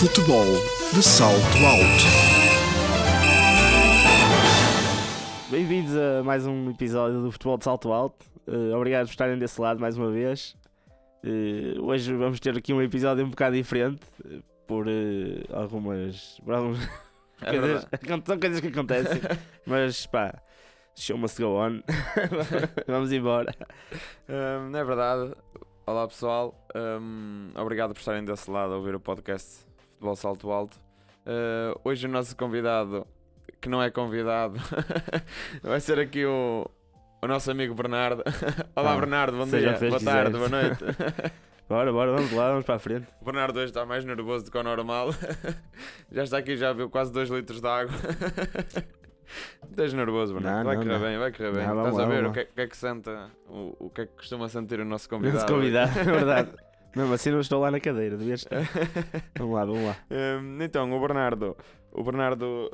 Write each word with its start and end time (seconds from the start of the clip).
Futebol 0.00 0.46
de 0.94 1.02
salto 1.02 1.36
alto. 1.58 2.04
Bem-vindos 5.50 5.94
a 5.94 6.22
mais 6.24 6.46
um 6.46 6.70
episódio 6.70 7.20
do 7.20 7.30
Futebol 7.30 7.58
de 7.58 7.64
Salto 7.64 7.92
Alto. 7.92 8.24
Eh, 8.46 8.74
obrigado 8.74 9.04
por 9.04 9.10
estarem 9.10 9.38
desse 9.38 9.60
lado 9.60 9.78
mais 9.78 9.98
uma 9.98 10.10
vez. 10.10 10.56
Eh, 11.22 11.78
hoje 11.78 12.14
vamos 12.14 12.40
ter 12.40 12.56
aqui 12.56 12.72
um 12.72 12.80
episódio 12.80 13.26
um 13.26 13.28
bocado 13.28 13.54
diferente 13.56 14.00
eh, 14.24 14.38
por 14.66 14.86
algumas. 15.52 16.40
Por 16.42 16.54
alguns 16.54 16.88
É 17.42 17.50
coisas, 17.60 17.86
são 18.24 18.40
coisas 18.40 18.60
que 18.60 18.68
acontecem, 18.68 19.20
mas 19.66 20.06
pá, 20.06 20.32
show 20.96 21.18
must 21.18 21.38
go 21.42 21.58
on. 21.60 21.82
vamos 22.86 23.12
embora. 23.12 23.54
Hum, 24.26 24.74
é 24.74 24.82
verdade. 24.82 25.34
Olá 25.86 26.08
pessoal, 26.08 26.54
Hum, 26.74 27.50
obrigado 27.54 27.92
por 27.92 27.98
estarem 27.98 28.24
desse 28.24 28.50
lado 28.50 28.72
a 28.72 28.76
ouvir 28.78 28.94
o 28.94 29.00
podcast 29.00 29.68
Futebol 30.00 30.16
Salto 30.16 30.50
Alto. 30.50 30.78
Uh, 31.26 31.78
hoje 31.84 32.06
o 32.06 32.10
nosso 32.10 32.34
convidado, 32.34 33.06
que 33.60 33.68
não 33.68 33.82
é 33.82 33.90
convidado, 33.90 34.58
vai 35.62 35.78
ser 35.78 35.98
aqui 36.00 36.24
o, 36.24 36.66
o 37.22 37.26
nosso 37.26 37.50
amigo 37.50 37.74
Bernardo. 37.74 38.22
Olá 38.74 38.94
Ah, 38.94 38.96
Bernardo, 38.96 39.36
bom 39.36 39.44
dia, 39.44 39.76
boa 39.78 40.00
tarde, 40.00 40.32
quiseres. 40.32 40.32
boa 40.38 40.48
noite. 40.48 40.84
Bora, 41.68 41.92
bora, 41.92 42.10
vamos 42.12 42.32
lá, 42.32 42.48
vamos 42.48 42.64
para 42.64 42.74
a 42.74 42.78
frente. 42.80 43.06
o 43.20 43.24
Bernardo 43.24 43.56
hoje 43.58 43.66
está 43.66 43.86
mais 43.86 44.04
nervoso 44.04 44.44
do 44.46 44.50
que 44.50 44.58
o 44.58 44.62
normal. 44.62 45.10
já 46.10 46.24
está 46.24 46.38
aqui, 46.38 46.56
já 46.56 46.72
viu 46.72 46.90
quase 46.90 47.12
2 47.12 47.28
litros 47.30 47.60
de 47.60 47.68
água. 47.68 47.94
Estás 49.70 49.92
nervoso, 49.92 50.34
Bernardo? 50.34 50.64
Vai 50.66 50.76
correr 50.78 50.98
bem, 50.98 51.18
vai 51.18 51.30
correr 51.30 51.52
bem. 51.52 51.66
Não, 51.68 51.78
Estás 51.86 51.98
a 52.00 52.06
ver 52.06 52.26
o 52.26 52.32
que, 52.32 52.40
é, 52.40 52.42
o 52.42 52.54
que 52.56 52.60
é 52.62 52.66
que 52.66 52.76
senta, 52.76 53.30
o, 53.48 53.76
o 53.86 53.90
que 53.90 54.00
é 54.00 54.06
que 54.06 54.14
costuma 54.16 54.48
sentir 54.48 54.80
o 54.80 54.84
nosso 54.84 55.08
convidado? 55.08 55.46
Vamos 55.46 55.52
convidar, 55.60 55.96
é 55.96 56.02
verdade. 56.02 56.50
Mesmo 56.96 57.12
assim 57.14 57.30
não 57.30 57.40
estou 57.40 57.60
lá 57.60 57.70
na 57.70 57.78
cadeira, 57.80 58.16
devias 58.16 58.40
estar. 58.40 58.62
Vamos 59.38 59.54
lá, 59.54 59.64
vamos 59.64 59.84
lá. 59.84 59.96
Hum, 60.10 60.58
então, 60.60 60.92
o 60.92 61.00
Bernardo, 61.00 61.56
o 61.92 62.02
Bernardo 62.02 62.70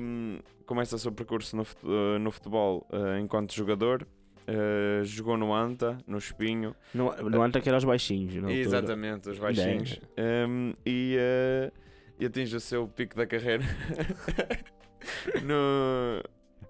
hum, 0.00 0.38
começa 0.64 0.94
o 0.96 0.98
seu 0.98 1.10
percurso 1.12 1.56
no, 1.56 1.62
eh, 1.62 2.18
no 2.18 2.30
futebol 2.30 2.86
eh, 2.92 3.18
enquanto 3.20 3.52
jogador. 3.54 4.06
eh, 4.46 5.00
jogou 5.04 5.36
no 5.36 5.52
Anta, 5.52 5.98
no 6.06 6.18
Espinho, 6.18 6.74
No, 6.94 7.12
no 7.16 7.42
Anta 7.42 7.60
que 7.60 7.68
era 7.68 7.78
os 7.78 7.84
baixinhos, 7.84 8.36
altura. 8.36 8.52
exatamente, 8.54 9.28
os 9.28 9.38
baixinhos, 9.40 10.00
Hum, 10.48 10.72
e, 10.86 11.16
eh, 11.18 11.72
e 12.20 12.26
atinge 12.26 12.54
o 12.56 12.60
seu 12.60 12.86
pico 12.86 13.16
da 13.16 13.26
carreira 13.26 13.64
no, 15.42 16.22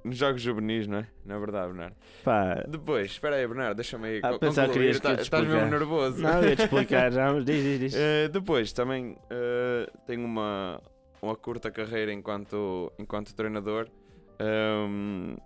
nos 0.07 0.17
Jogos 0.17 0.41
Juvenis, 0.41 0.87
não 0.87 0.99
é? 0.99 1.07
Na 1.25 1.39
verdade, 1.39 1.67
Bernardo. 1.69 1.97
Pá, 2.25 2.65
Depois, 2.69 3.11
espera 3.11 3.37
aí, 3.37 3.47
Bernardo, 3.47 3.75
deixa-me 3.77 4.07
aí 4.07 4.21
Ah, 4.23 4.39
pensava 4.39 4.73
que 4.73 5.01
Tá- 5.01 5.15
Estás 5.15 5.47
mesmo 5.47 5.69
nervoso. 5.71 6.23
não, 6.23 6.43
eu 6.43 6.51
ia 6.51 6.57
te 6.57 6.63
explicar 6.65 7.13
já, 7.13 7.33
mas 7.33 7.45
diz, 7.45 7.63
diz, 7.63 7.81
diz. 7.81 7.95
Uh, 7.95 8.29
depois 8.31 8.73
também 8.73 9.13
uh, 9.13 9.99
tenho 10.07 10.25
uma, 10.25 10.81
uma 11.21 11.35
curta 11.37 11.71
carreira 11.71 12.13
enquanto, 12.13 12.93
enquanto 12.99 13.35
treinador. 13.35 13.89
Um, 14.41 15.37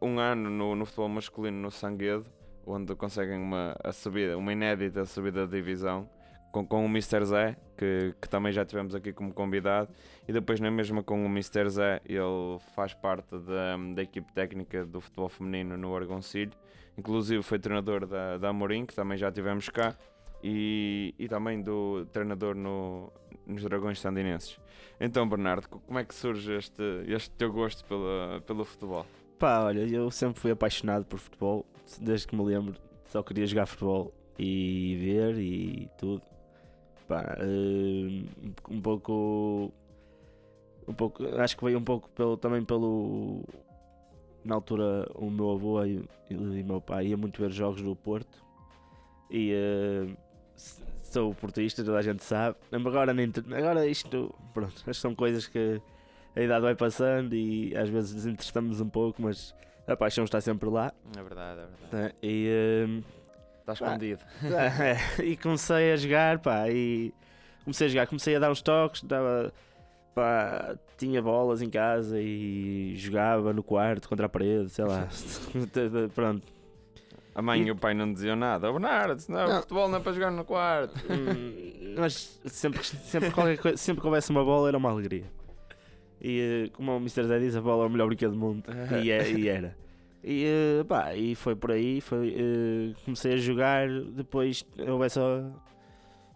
um 0.00 0.18
ano 0.18 0.50
no, 0.50 0.76
no 0.76 0.84
futebol 0.84 1.08
masculino 1.08 1.58
no 1.58 1.70
Sanguedo, 1.70 2.26
onde 2.66 2.94
conseguem 2.94 3.38
uma, 3.38 3.74
a 3.82 3.92
subida, 3.92 4.36
uma 4.36 4.52
inédita 4.52 5.04
subida 5.04 5.46
de 5.46 5.52
divisão 5.56 6.08
com, 6.54 6.64
com 6.64 6.84
o 6.84 6.88
Mr. 6.88 7.24
Zé, 7.24 7.56
que, 7.76 8.14
que 8.22 8.28
também 8.28 8.52
já 8.52 8.64
tivemos 8.64 8.94
aqui 8.94 9.12
como 9.12 9.34
convidado. 9.34 9.88
E 10.28 10.32
depois, 10.32 10.60
na 10.60 10.70
mesma 10.70 11.02
com 11.02 11.20
o 11.24 11.26
Mr. 11.26 11.68
Zé, 11.68 12.00
ele 12.06 12.58
faz 12.76 12.94
parte 12.94 13.36
da, 13.38 13.76
da 13.92 14.02
equipe 14.02 14.32
técnica 14.32 14.86
do 14.86 15.00
futebol 15.00 15.28
feminino 15.28 15.76
no 15.76 15.96
Argoncilho. 15.96 16.52
Inclusive 16.96 17.42
foi 17.42 17.58
treinador 17.58 18.06
da, 18.06 18.38
da 18.38 18.50
Amorim, 18.50 18.86
que 18.86 18.94
também 18.94 19.18
já 19.18 19.32
tivemos 19.32 19.68
cá 19.68 19.96
e, 20.44 21.12
e 21.18 21.26
também 21.28 21.60
do 21.60 22.06
treinador 22.12 22.54
no, 22.54 23.12
nos 23.44 23.64
Dragões 23.64 23.98
Sandinenses. 23.98 24.56
Então, 25.00 25.28
Bernardo, 25.28 25.68
co- 25.68 25.80
como 25.80 25.98
é 25.98 26.04
que 26.04 26.14
surge 26.14 26.52
este, 26.54 26.82
este 27.08 27.30
teu 27.32 27.52
gosto 27.52 27.84
pela, 27.84 28.40
pelo 28.46 28.64
futebol? 28.64 29.04
Pá, 29.40 29.64
olha, 29.64 29.80
eu 29.80 30.08
sempre 30.12 30.38
fui 30.40 30.52
apaixonado 30.52 31.04
por 31.04 31.18
futebol, 31.18 31.66
desde 32.00 32.28
que 32.28 32.36
me 32.36 32.44
lembro, 32.44 32.76
só 33.06 33.24
queria 33.24 33.44
jogar 33.44 33.66
futebol 33.66 34.14
e 34.38 34.96
ver 35.00 35.36
e 35.38 35.88
tudo. 35.98 36.22
Pá, 37.08 37.36
eh, 37.38 38.24
um 38.70 38.80
pouco. 38.80 39.72
Um 40.88 40.94
pouco. 40.94 41.24
Acho 41.38 41.56
que 41.56 41.64
veio 41.64 41.78
um 41.78 41.84
pouco 41.84 42.08
pelo, 42.10 42.36
também 42.36 42.64
pelo. 42.64 43.42
Na 44.44 44.54
altura, 44.56 45.08
o 45.14 45.30
meu 45.30 45.52
avô 45.52 45.82
e, 45.84 46.04
e 46.28 46.34
o 46.36 46.40
meu 46.64 46.80
pai 46.80 47.06
ia 47.08 47.16
muito 47.16 47.40
ver 47.40 47.50
jogos 47.50 47.80
do 47.80 47.96
Porto 47.96 48.44
e 49.30 49.52
s- 50.54 50.82
sou 51.02 51.34
portista, 51.34 51.82
toda 51.82 51.96
a 51.98 52.02
gente 52.02 52.22
sabe. 52.22 52.56
Agora, 52.70 53.14
nem, 53.14 53.32
agora 53.56 53.86
isto, 53.86 54.34
pronto, 54.52 54.94
são 54.94 55.14
coisas 55.14 55.46
que 55.46 55.80
a 56.36 56.42
idade 56.42 56.60
vai 56.60 56.74
passando 56.74 57.34
e 57.34 57.74
às 57.74 57.88
vezes 57.88 58.14
desinteressamos 58.14 58.82
um 58.82 58.88
pouco, 58.90 59.22
mas 59.22 59.54
a 59.86 59.96
paixão 59.96 60.24
está 60.24 60.42
sempre 60.42 60.68
lá. 60.68 60.92
É 61.16 61.22
verdade, 61.22 61.60
é 61.60 61.66
verdade. 61.66 61.90
né? 61.92 62.12
E, 62.22 62.86
hum, 62.86 63.02
Está 63.66 63.72
escondido. 63.72 64.20
é, 64.44 65.22
e 65.24 65.36
comecei 65.36 65.92
a 65.92 65.96
jogar, 65.96 66.38
pá, 66.40 66.68
e 66.68 67.12
comecei 67.64 67.86
a 67.86 67.90
jogar, 67.90 68.06
comecei 68.06 68.36
a 68.36 68.38
dar 68.38 68.50
uns 68.50 68.60
toques, 68.60 69.02
dava, 69.02 69.52
pá, 70.14 70.76
tinha 70.98 71.22
bolas 71.22 71.62
em 71.62 71.70
casa 71.70 72.20
e 72.20 72.94
jogava 72.96 73.52
no 73.54 73.62
quarto 73.62 74.06
contra 74.08 74.26
a 74.26 74.28
parede, 74.28 74.68
sei 74.70 74.84
lá. 74.84 75.08
Pronto. 76.14 76.46
A 77.34 77.42
mãe 77.42 77.62
e, 77.62 77.66
E- 77.66 77.70
o 77.70 77.76
pai 77.76 77.94
não 77.94 78.12
diziam 78.12 78.36
nada. 78.36 78.68
Oh, 78.68 78.72
Bernardo, 78.74 79.18
senão 79.20 79.48
Não. 79.48 79.60
futebol 79.62 79.88
não 79.88 79.98
é 79.98 80.00
para 80.00 80.12
jogar 80.12 80.30
no 80.30 80.44
quarto. 80.44 80.94
Hum, 81.10 81.94
mas 81.98 82.38
sempre, 82.44 82.80
que- 82.80 82.86
sempre, 82.86 83.30
qualquer 83.32 83.58
coisa, 83.58 83.76
sempre 83.76 84.00
que 84.02 84.06
houvesse 84.06 84.30
uma 84.30 84.44
bola 84.44 84.68
era 84.68 84.76
uma 84.78 84.90
alegria. 84.90 85.24
E 86.20 86.66
eh, 86.66 86.70
como 86.74 86.92
o 86.92 86.96
Mr. 86.98 87.24
Zé 87.24 87.38
diz, 87.40 87.56
a 87.56 87.60
bola 87.60 87.84
é 87.84 87.86
o 87.86 87.90
melhor 87.90 88.06
brinquedo 88.06 88.32
do 88.32 88.38
mundo. 88.38 88.62
E, 89.02 89.10
é- 89.10 89.30
e 89.32 89.48
era. 89.48 89.76
E, 90.26 90.44
eh, 90.46 90.84
pá, 90.84 91.14
e 91.14 91.34
foi 91.34 91.54
por 91.54 91.70
aí, 91.70 92.00
foi, 92.00 92.34
eh, 92.34 92.94
comecei 93.04 93.34
a 93.34 93.36
jogar, 93.36 93.86
depois 93.88 94.64
houve 94.88 95.04
essa, 95.04 95.52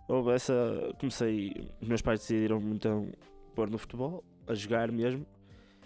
houve 0.07 0.33
essa, 0.33 0.95
comecei, 1.01 1.55
meus 1.81 2.03
pais 2.03 2.21
decidiram 2.21 2.61
então 2.71 3.09
pôr 3.55 3.71
no 3.71 3.79
futebol, 3.79 4.23
a 4.47 4.53
jogar 4.55 4.93
mesmo, 4.93 5.25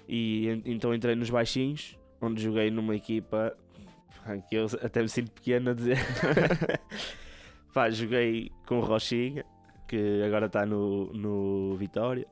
e 0.09 0.49
en- 0.49 0.63
então 0.67 0.93
entrei 0.93 1.15
nos 1.15 1.31
baixinhos, 1.31 1.97
onde 2.21 2.43
joguei 2.43 2.71
numa 2.73 2.97
equipa, 2.97 3.57
que 4.49 4.57
eu 4.57 4.67
até 4.83 5.01
me 5.01 5.09
sinto 5.09 5.31
pequeno 5.31 5.71
a 5.71 5.75
dizer, 5.75 5.97
pá, 7.73 7.89
joguei 7.89 8.51
com 8.67 8.79
o 8.79 8.81
Rochinha, 8.81 9.45
que 9.87 10.23
agora 10.27 10.47
está 10.47 10.67
no, 10.67 11.13
no 11.13 11.77
Vitória, 11.77 12.27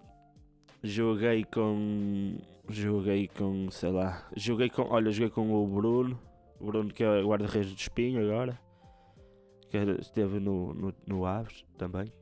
joguei 0.82 1.44
com 1.44 2.36
joguei 2.70 3.28
com 3.28 3.70
sei 3.70 3.90
lá 3.90 4.28
joguei 4.36 4.68
com 4.70 4.82
olha 4.82 5.10
joguei 5.10 5.30
com 5.30 5.52
o 5.52 5.66
Bruno 5.66 6.18
o 6.58 6.66
Bruno 6.66 6.92
que 6.92 7.02
é 7.02 7.22
guarda-redes 7.22 7.72
do 7.72 7.78
Espinho 7.78 8.22
agora 8.22 8.58
que 9.68 9.76
esteve 10.00 10.40
no, 10.40 10.74
no, 10.74 10.94
no 11.06 11.26
Aves 11.26 11.64
também 11.78 12.12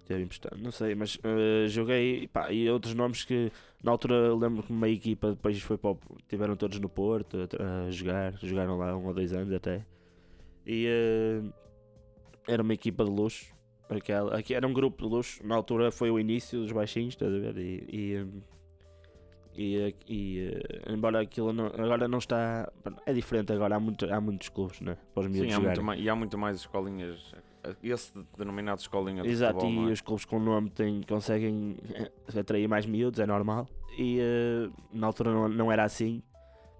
esteve 0.00 0.22
emprestado 0.22 0.56
não 0.60 0.70
sei 0.70 0.94
mas 0.94 1.18
eh, 1.22 1.66
joguei 1.68 2.28
pá, 2.28 2.52
e 2.52 2.68
outros 2.68 2.94
nomes 2.94 3.24
que 3.24 3.50
na 3.82 3.90
altura 3.90 4.34
lembro 4.34 4.62
que 4.62 4.72
uma 4.72 4.88
equipa 4.88 5.30
depois 5.30 5.60
foi 5.60 5.78
para 5.78 5.90
o, 5.90 5.98
tiveram 6.28 6.56
todos 6.56 6.78
no 6.78 6.88
Porto 6.88 7.40
a, 7.42 7.46
tra- 7.46 7.84
a 7.86 7.90
jogar 7.90 8.34
jogaram 8.42 8.76
lá 8.78 8.96
um 8.96 9.06
ou 9.06 9.14
dois 9.14 9.32
anos 9.32 9.52
até 9.52 9.84
e 10.66 10.86
eh, 10.86 11.42
era 12.46 12.62
uma 12.62 12.74
equipa 12.74 13.04
de 13.04 13.10
luxo 13.10 13.54
Aquela, 13.86 14.38
aqui 14.38 14.54
era 14.54 14.66
um 14.66 14.72
grupo 14.72 15.04
de 15.04 15.10
luxo, 15.14 15.46
na 15.46 15.54
altura 15.54 15.90
foi 15.92 16.10
o 16.10 16.18
início 16.18 16.58
dos 16.62 16.72
baixinhos, 16.72 17.12
estás 17.12 17.32
a 17.32 17.38
ver? 17.38 17.56
E, 17.58 17.84
e, 17.92 18.22
hum, 18.22 18.40
e, 19.56 19.94
e, 20.08 20.40
eh, 20.40 20.92
embora 20.92 21.20
aquilo 21.20 21.52
não- 21.52 21.66
agora 21.66 22.06
não 22.08 22.18
está. 22.18 22.70
É 23.06 23.12
diferente 23.12 23.52
agora, 23.52 23.76
há, 23.76 23.80
muito, 23.80 24.04
há 24.12 24.20
muitos 24.20 24.48
clubes, 24.48 24.80
né? 24.80 24.96
Para 25.14 25.20
os 25.22 25.26
Sim, 25.26 25.32
miúdos 25.32 25.54
há 25.54 25.60
muito 25.60 25.82
mais, 25.82 26.00
e 26.00 26.08
há 26.08 26.14
muito 26.16 26.38
mais 26.38 26.56
escolinhas. 26.58 27.34
Esse 27.82 28.12
denominado 28.36 28.80
escolinha 28.80 29.22
de 29.22 29.28
Exato, 29.30 29.60
futebol, 29.60 29.84
e 29.86 29.88
é? 29.88 29.92
os 29.92 30.00
clubes 30.02 30.24
com 30.26 30.38
nome 30.38 30.68
têm, 30.70 31.00
conseguem 31.02 31.76
eh, 31.94 32.10
atrair 32.38 32.68
mais 32.68 32.84
miúdos, 32.84 33.18
é 33.20 33.26
normal. 33.26 33.66
E 33.96 34.18
eh, 34.20 34.68
na 34.92 35.06
altura 35.06 35.32
não, 35.32 35.48
não 35.48 35.72
era 35.72 35.84
assim. 35.84 36.22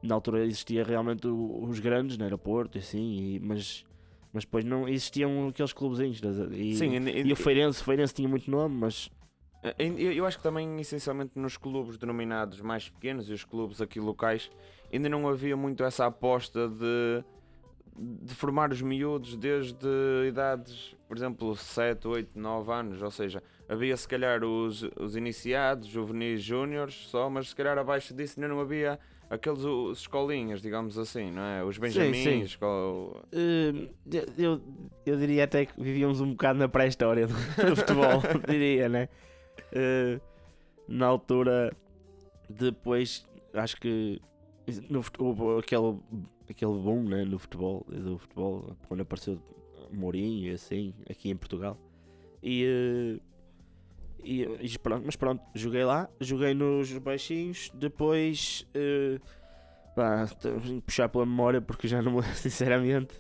Na 0.03 0.15
altura 0.15 0.45
existia 0.45 0.85
realmente 0.85 1.27
os 1.27 1.79
grandes, 1.79 2.19
no 2.19 2.25
aeroporto, 2.25 2.77
assim, 2.77 3.37
e, 3.37 3.41
mas, 3.41 3.83
mas 4.31 4.45
depois 4.45 4.63
não 4.63 4.87
existiam 4.87 5.49
aqueles 5.49 5.73
clubezinhos. 5.73 6.23
a 6.23 6.45
ver? 6.45 6.61
E, 6.61 6.75
Sim, 6.75 6.91
e 7.25 7.33
o 7.33 7.37
Feirense, 7.37 7.81
o 7.81 7.85
Feirense 7.85 8.13
tinha 8.13 8.29
muito 8.29 8.51
nome, 8.51 8.77
mas 8.77 9.11
Eu, 9.79 10.13
eu 10.13 10.27
acho 10.27 10.37
que 10.37 10.43
também, 10.43 10.79
essencialmente, 10.81 11.33
nos 11.37 11.57
clubes 11.57 11.97
denominados 11.97 12.61
mais 12.61 12.89
pequenos 12.89 13.29
e 13.29 13.33
os 13.33 13.45
clubes 13.45 13.81
aqui 13.81 13.99
locais, 13.99 14.51
ainda 14.93 15.09
não 15.09 15.27
havia 15.29 15.57
muito 15.57 15.83
essa 15.85 16.05
aposta 16.07 16.69
de, 16.69 17.25
de 17.97 18.35
formar 18.35 18.71
os 18.73 18.83
miúdos 18.83 19.37
desde 19.37 19.87
idades, 20.29 20.95
por 21.09 21.17
exemplo, 21.17 21.57
7, 21.57 22.07
8, 22.07 22.39
9 22.39 22.73
anos. 22.73 23.01
Ou 23.03 23.11
seja, 23.11 23.43
havia 23.69 23.97
se 23.97 24.07
calhar 24.07 24.45
os, 24.45 24.83
os 25.01 25.17
iniciados, 25.17 25.87
juvenis, 25.89 26.43
júniores 26.43 26.95
só, 27.09 27.31
mas 27.31 27.49
se 27.49 27.57
calhar 27.57 27.79
abaixo 27.79 28.13
disso 28.13 28.39
ainda 28.39 28.53
não 28.53 28.61
havia 28.61 28.99
aqueles 29.31 29.65
os 29.65 30.01
escolinhas, 30.01 30.61
digamos 30.61 30.99
assim, 30.99 31.31
não 31.31 31.43
é? 31.43 31.65
Os 31.65 31.79
benjamins, 31.79 32.23
sim. 32.23 32.43
escol- 32.43 33.23
Eh, 33.33 33.89
eu, 34.37 34.61
eu 35.07 35.17
diria 35.17 35.45
até 35.45 35.65
que 35.65 35.73
vivíamos 35.83 36.21
um 36.21 36.33
bocado 36.33 36.59
na 36.59 36.69
pré-história 36.69 37.27
do, 37.27 37.33
do 37.33 37.75
futebol, 37.77 38.21
diria, 38.47 38.89
né? 38.91 39.09
Eh, 39.75 40.21
na 40.89 41.07
altura, 41.07 41.75
depois, 42.49 43.27
acho 43.55 43.77
que 43.81 44.21
no, 44.89 45.03
fut- 45.03 45.21
houve 45.21 45.59
aquele, 45.61 45.99
aquele 46.49 46.73
boom 46.73 47.05
né, 47.05 47.25
no 47.25 47.39
futebol, 47.39 47.85
do 47.89 48.19
futebol, 48.19 48.77
quando 48.89 49.01
apareceu 49.03 49.39
Mourinho 49.91 50.51
e 50.51 50.55
assim, 50.55 50.95
aqui 51.11 51.31
em 51.31 51.37
Portugal. 51.37 51.79
E, 52.43 52.65
eh, 52.65 53.21
e, 54.23 54.43
e 54.43 54.79
pronto, 54.79 55.03
mas 55.05 55.17
pronto, 55.17 55.43
joguei 55.55 55.85
lá, 55.85 56.09
joguei 56.21 56.55
nos 56.55 56.91
baixinhos, 56.99 57.71
depois 57.75 58.67
eh, 58.75 59.19
pá, 59.95 60.27
puxar 60.87 61.09
pela 61.09 61.27
memória 61.27 61.61
porque 61.61 61.87
já 61.89 62.01
não 62.03 62.13
me 62.17 62.23
sinceramente 62.35 63.19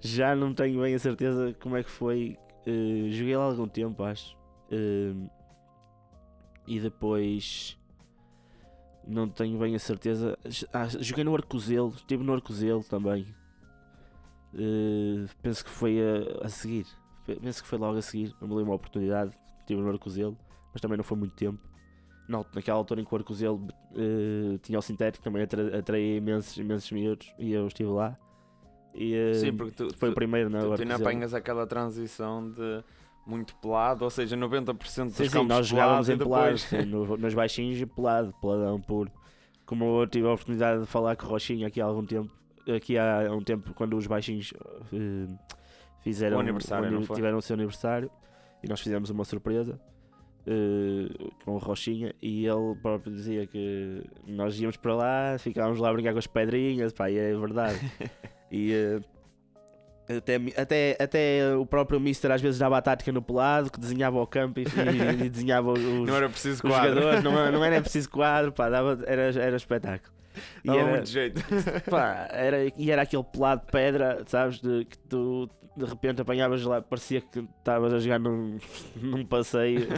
já 0.00 0.34
não 0.36 0.52
tenho 0.52 0.80
bem 0.82 0.94
a 0.94 0.98
certeza 0.98 1.54
como 1.60 1.76
é 1.76 1.82
que 1.82 1.90
foi. 1.90 2.36
Eh, 2.66 3.08
joguei 3.10 3.36
lá 3.36 3.44
algum 3.44 3.66
tempo, 3.68 4.02
acho. 4.02 4.36
Eh, 4.70 5.12
e 6.66 6.78
depois 6.80 7.78
não 9.06 9.28
tenho 9.28 9.58
bem 9.58 9.74
a 9.74 9.78
certeza. 9.78 10.38
Ah, 10.72 10.86
joguei 10.86 11.24
no 11.24 11.34
Arcozelo, 11.34 11.92
estive 11.96 12.22
no 12.22 12.32
Arcozelo 12.32 12.84
também. 12.84 13.26
Eh, 14.54 15.26
penso 15.42 15.64
que 15.64 15.70
foi 15.70 15.98
a, 16.00 16.46
a 16.46 16.48
seguir. 16.48 16.86
Pe- 17.26 17.36
Penso 17.36 17.62
que 17.62 17.68
foi 17.68 17.78
logo 17.78 17.98
a 17.98 18.02
seguir. 18.02 18.34
Não 18.40 18.48
me 18.48 18.54
lembro 18.54 18.70
uma 18.70 18.76
oportunidade. 18.76 19.32
Estive 19.60 19.80
no 19.80 19.88
Arcozelo, 19.88 20.36
mas 20.72 20.80
também 20.80 20.96
não 20.96 21.04
foi 21.04 21.16
muito 21.16 21.34
tempo. 21.34 21.58
Na, 22.28 22.44
naquela 22.54 22.78
altura 22.78 23.00
em 23.00 23.04
que 23.04 23.12
o 23.12 23.16
Arcozelo 23.16 23.66
eh, 23.96 24.58
tinha 24.62 24.78
o 24.78 24.82
sintético, 24.82 25.24
também 25.24 25.42
atra, 25.42 25.78
atraía 25.78 26.16
imensos, 26.16 26.56
imensos 26.56 26.90
miúdos 26.92 27.32
e 27.38 27.52
eu 27.52 27.66
estive 27.66 27.90
lá. 27.90 28.16
E, 28.94 29.14
eh, 29.14 29.34
Sim, 29.34 29.56
porque 29.56 29.72
tu, 29.74 29.88
foi 29.96 30.10
o 30.10 30.12
tu, 30.12 30.14
primeiro, 30.14 30.48
não? 30.50 30.60
tu, 30.60 30.72
o 30.72 30.76
tu 30.76 30.82
ainda 30.82 30.96
apanhas 30.96 31.32
aquela 31.34 31.66
transição 31.66 32.50
de 32.50 32.84
muito 33.26 33.54
pelado, 33.56 34.04
ou 34.04 34.10
seja, 34.10 34.36
90% 34.36 34.74
dos 35.06 35.14
Sim, 35.14 35.28
sim, 35.28 35.44
nós 35.44 35.66
jogávamos 35.66 36.08
em 36.08 36.18
pelado 36.18 36.58
pelado, 36.58 36.70
depois... 36.70 36.86
no, 36.86 37.16
nos 37.16 37.34
baixinhos 37.34 37.80
e 37.80 37.86
pelado, 37.86 38.34
peladão 38.40 38.80
puro. 38.80 39.10
Como 39.64 40.00
eu 40.00 40.06
tive 40.06 40.26
a 40.26 40.32
oportunidade 40.32 40.80
de 40.80 40.86
falar 40.86 41.16
com 41.16 41.26
o 41.26 41.28
Rochinha 41.28 41.68
aqui 41.68 41.80
há 41.80 41.84
algum 41.84 42.04
tempo, 42.04 42.30
aqui 42.74 42.98
há 42.98 43.28
um 43.30 43.42
tempo 43.42 43.72
quando 43.74 43.96
os 43.96 44.06
baixinhos 44.06 44.52
eh, 44.92 45.32
fizeram 46.00 46.36
O 46.36 46.40
aniversário, 46.40 47.06
tiveram 47.14 47.38
o 47.38 47.42
seu 47.42 47.54
aniversário 47.54 48.10
e 48.62 48.68
nós 48.68 48.80
fizemos 48.80 49.08
uma 49.10 49.24
surpresa 49.24 49.80
eh, 50.46 51.30
com 51.44 51.52
o 51.52 51.58
Rochinha 51.58 52.12
e 52.20 52.44
ele 52.44 52.74
próprio 52.82 53.12
dizia 53.12 53.46
que 53.46 54.04
nós 54.26 54.58
íamos 54.60 54.76
para 54.76 54.94
lá, 54.94 55.38
ficávamos 55.38 55.78
lá 55.78 55.90
a 55.90 55.92
brincar 55.92 56.12
com 56.12 56.18
as 56.18 56.26
pedrinhas, 56.26 56.92
pá, 56.92 57.08
e 57.10 57.16
é 57.16 57.34
verdade. 57.36 57.78
e 58.50 58.72
eh, 58.72 59.00
até, 60.08 60.36
até, 60.56 60.96
até 61.00 61.56
o 61.56 61.64
próprio 61.64 62.00
Mister 62.00 62.30
às 62.30 62.40
vezes 62.40 62.58
dava 62.58 62.76
a 62.76 62.82
tática 62.82 63.12
no 63.12 63.22
pelado, 63.22 63.70
que 63.70 63.78
desenhava 63.78 64.20
o 64.20 64.26
campo 64.26 64.60
e, 64.60 64.64
e- 64.64 65.28
desenhava 65.30 65.72
os, 65.72 65.80
não 66.08 66.16
era 66.16 66.28
preciso 66.28 66.62
quadro. 66.62 66.94
jogadores, 66.94 67.22
não, 67.24 67.52
não 67.52 67.64
era 67.64 67.80
preciso 67.82 68.10
quadro, 68.10 68.52
pá, 68.52 68.68
dava, 68.68 68.98
era, 69.06 69.22
era 69.40 69.56
espetáculo. 69.56 70.12
E 70.64 70.66
Dava 70.66 70.80
era, 70.80 70.90
muito 70.90 71.08
jeito. 71.08 71.42
pá, 71.90 72.26
era, 72.30 72.72
e 72.76 72.90
era 72.90 73.02
aquele 73.02 73.24
pelado 73.24 73.66
de 73.66 73.72
pedra, 73.72 74.22
sabes, 74.26 74.60
de, 74.60 74.84
que 74.84 74.98
tu 74.98 75.48
de 75.76 75.84
repente 75.84 76.20
apanhavas 76.20 76.62
lá, 76.64 76.82
parecia 76.82 77.20
que 77.20 77.40
estavas 77.58 77.94
a 77.94 77.98
jogar 77.98 78.18
num, 78.18 78.58
num 78.96 79.24
passeio, 79.24 79.88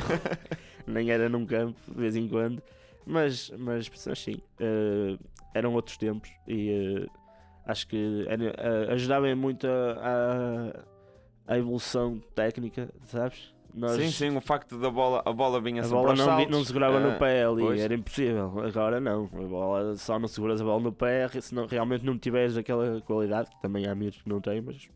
nem 0.86 1.10
era 1.10 1.28
num 1.28 1.44
campo, 1.44 1.78
de 1.88 2.00
vez 2.00 2.14
em 2.14 2.28
quando, 2.28 2.62
mas, 3.04 3.50
mas, 3.58 3.90
sim, 4.16 4.40
eh, 4.60 5.16
eram 5.52 5.74
outros 5.74 5.96
tempos 5.96 6.30
e 6.46 6.70
eh, 6.70 7.06
acho 7.66 7.86
que 7.88 8.26
era, 8.28 8.92
ajudava 8.92 9.34
muito 9.34 9.66
a, 9.66 10.82
a, 11.48 11.54
a 11.54 11.58
evolução 11.58 12.20
técnica, 12.34 12.88
sabes? 13.04 13.54
Nós, 13.74 13.96
Sim, 13.96 14.10
sim, 14.10 14.36
o 14.36 14.40
facto 14.40 14.78
da 14.78 14.88
bola, 14.88 15.20
a 15.24 15.32
bola 15.32 15.60
vinha 15.60 15.82
a 15.82 15.88
bola 15.88 16.14
não, 16.14 16.24
saltos, 16.24 16.48
não 16.48 16.64
segurava 16.64 16.98
ah, 16.98 17.00
no 17.00 17.18
pé 17.18 17.44
ali, 17.44 17.62
pois. 17.62 17.80
era 17.80 17.92
impossível. 17.92 18.60
Agora 18.64 19.00
não, 19.00 19.24
a 19.24 19.42
bola, 19.42 19.96
só 19.96 20.16
não 20.16 20.28
seguras 20.28 20.60
a 20.60 20.64
bola 20.64 20.80
no 20.80 20.92
pé 20.92 21.28
se 21.40 21.52
não, 21.52 21.66
realmente 21.66 22.04
não 22.04 22.16
tiveres 22.16 22.56
aquela 22.56 23.00
qualidade, 23.00 23.50
que 23.50 23.60
também 23.60 23.86
há 23.86 23.94
miúdos 23.94 24.22
que 24.22 24.28
não 24.28 24.40
têm, 24.40 24.60
mas 24.60 24.88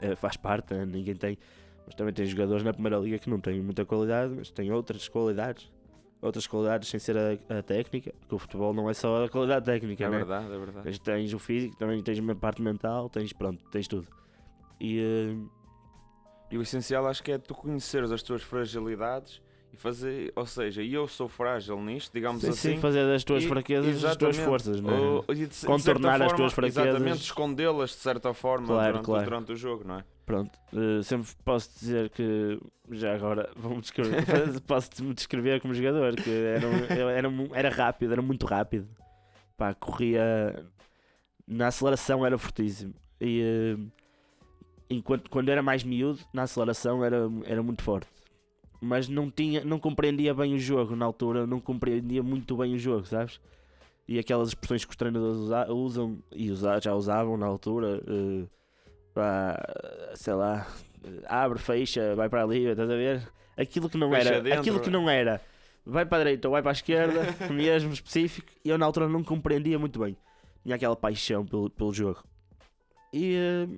é, 0.00 0.14
faz 0.14 0.38
parte, 0.38 0.72
né? 0.72 0.86
ninguém 0.86 1.14
tem. 1.14 1.36
Mas 1.84 1.94
também 1.94 2.14
tem 2.14 2.24
jogadores 2.24 2.62
na 2.62 2.72
primeira 2.72 2.96
liga 2.96 3.18
que 3.18 3.28
não 3.28 3.38
têm 3.38 3.60
muita 3.60 3.84
qualidade, 3.84 4.32
mas 4.34 4.50
têm 4.50 4.72
outras 4.72 5.06
qualidades. 5.08 5.70
Outras 6.22 6.46
qualidades 6.46 6.88
sem 6.88 7.00
ser 7.00 7.16
a, 7.18 7.58
a 7.58 7.62
técnica, 7.62 8.14
porque 8.20 8.34
o 8.34 8.38
futebol 8.38 8.72
não 8.72 8.88
é 8.88 8.94
só 8.94 9.24
a 9.24 9.28
qualidade 9.28 9.66
técnica, 9.66 10.04
É 10.04 10.08
né? 10.08 10.18
verdade, 10.18 10.46
é 10.46 10.58
verdade. 10.58 10.82
Tens, 10.84 10.98
tens 11.00 11.34
o 11.34 11.38
físico, 11.38 11.76
também 11.76 12.00
tens 12.02 12.18
a 12.20 12.34
parte 12.36 12.62
mental, 12.62 13.10
tens 13.10 13.32
pronto, 13.32 13.62
tens 13.70 13.88
tudo. 13.88 14.06
E 14.80 15.00
eh, 15.00 15.36
E 16.52 16.56
o 16.58 16.62
essencial 16.62 17.06
acho 17.08 17.22
que 17.24 17.32
é 17.32 17.38
tu 17.38 17.54
conheceres 17.54 18.12
as 18.12 18.22
tuas 18.22 18.40
fragilidades 18.42 19.42
e 19.72 19.76
fazer, 19.76 20.32
ou 20.36 20.44
seja, 20.44 20.82
eu 20.82 21.08
sou 21.08 21.28
frágil 21.28 21.80
nisto, 21.80 22.12
digamos 22.12 22.42
sim, 22.42 22.50
assim. 22.50 22.74
sim, 22.74 22.80
fazer 22.80 23.06
das 23.06 23.24
tuas 23.24 23.44
e- 23.44 23.48
fraquezas 23.48 24.04
as 24.04 24.16
tuas 24.16 24.36
forças, 24.36 24.80
ou- 24.82 25.24
e 25.30 25.46
de, 25.46 25.66
Contornar 25.66 26.14
as 26.20 26.30
forma, 26.30 26.36
tuas 26.36 26.52
fraquezas. 26.52 26.86
Exatamente, 26.86 27.22
escondê-las 27.22 27.90
de 27.90 27.96
certa 27.96 28.34
forma 28.34 28.66
Claro, 28.66 28.88
durante, 28.92 29.04
claro. 29.06 29.24
durante 29.24 29.52
o 29.52 29.56
jogo, 29.56 29.84
não 29.86 29.98
é? 30.00 30.04
Pronto, 30.26 30.56
eh, 30.74 31.02
sempre 31.02 31.28
posso 31.44 31.70
dizer 31.78 32.10
que 32.10 32.60
já 32.90 33.14
agora 33.14 33.50
vamos 33.56 33.82
descrever, 33.82 34.16
posso 34.66 34.90
me 35.02 35.14
descrever 35.14 35.60
como 35.60 35.72
jogador, 35.74 36.16
que 36.16 36.30
era, 36.30 36.66
era, 37.18 37.28
era 37.54 37.68
rápido, 37.70 38.12
era 38.12 38.22
muito 38.22 38.46
rápido. 38.46 38.86
Pá, 39.56 39.74
corria 39.74 40.64
na 41.46 41.68
aceleração 41.68 42.24
era 42.24 42.36
fortíssimo. 42.38 42.94
E 43.20 43.40
eh, 43.42 43.76
enquanto 44.90 45.30
quando 45.30 45.48
era 45.48 45.62
mais 45.62 45.82
miúdo, 45.82 46.20
na 46.32 46.42
aceleração 46.42 47.04
era, 47.04 47.28
era 47.44 47.62
muito 47.62 47.82
forte. 47.82 48.08
Mas 48.84 49.08
não 49.08 49.30
tinha, 49.30 49.64
não 49.64 49.78
compreendia 49.78 50.34
bem 50.34 50.54
o 50.54 50.58
jogo 50.58 50.96
na 50.96 51.04
altura, 51.04 51.46
não 51.46 51.60
compreendia 51.60 52.20
muito 52.20 52.56
bem 52.56 52.74
o 52.74 52.78
jogo, 52.78 53.06
sabes? 53.06 53.40
E 54.08 54.18
aquelas 54.18 54.48
expressões 54.48 54.84
que 54.84 54.90
os 54.90 54.96
treinadores 54.96 55.36
usa- 55.36 55.72
usam 55.72 56.18
e 56.32 56.50
usa- 56.50 56.80
já 56.80 56.92
usavam 56.92 57.36
na 57.36 57.46
altura, 57.46 58.02
eh, 58.04 58.44
pá, 59.14 59.56
sei 60.16 60.34
lá, 60.34 60.66
abre, 61.28 61.60
fecha, 61.60 62.16
vai 62.16 62.28
para 62.28 62.42
ali, 62.42 62.64
estás 62.66 62.90
a 62.90 62.96
ver? 62.96 63.22
Aquilo 63.56 63.88
que 63.88 63.96
não 63.96 64.10
Fecha 64.10 64.28
era, 64.30 64.40
dentro. 64.42 64.58
aquilo 64.58 64.80
que 64.80 64.90
não 64.90 65.08
era, 65.08 65.40
vai 65.86 66.04
para 66.04 66.16
a 66.18 66.24
direita 66.24 66.48
ou 66.48 66.52
vai 66.52 66.60
para 66.62 66.72
a 66.72 66.74
esquerda, 66.74 67.20
mesmo 67.54 67.92
específico, 67.92 68.48
e 68.64 68.68
eu 68.68 68.76
na 68.76 68.84
altura 68.84 69.08
não 69.08 69.22
compreendia 69.22 69.78
muito 69.78 70.00
bem. 70.00 70.16
Tinha 70.64 70.74
aquela 70.74 70.96
paixão 70.96 71.46
pelo, 71.46 71.70
pelo 71.70 71.94
jogo. 71.94 72.24
E 73.12 73.36
eh, 73.36 73.68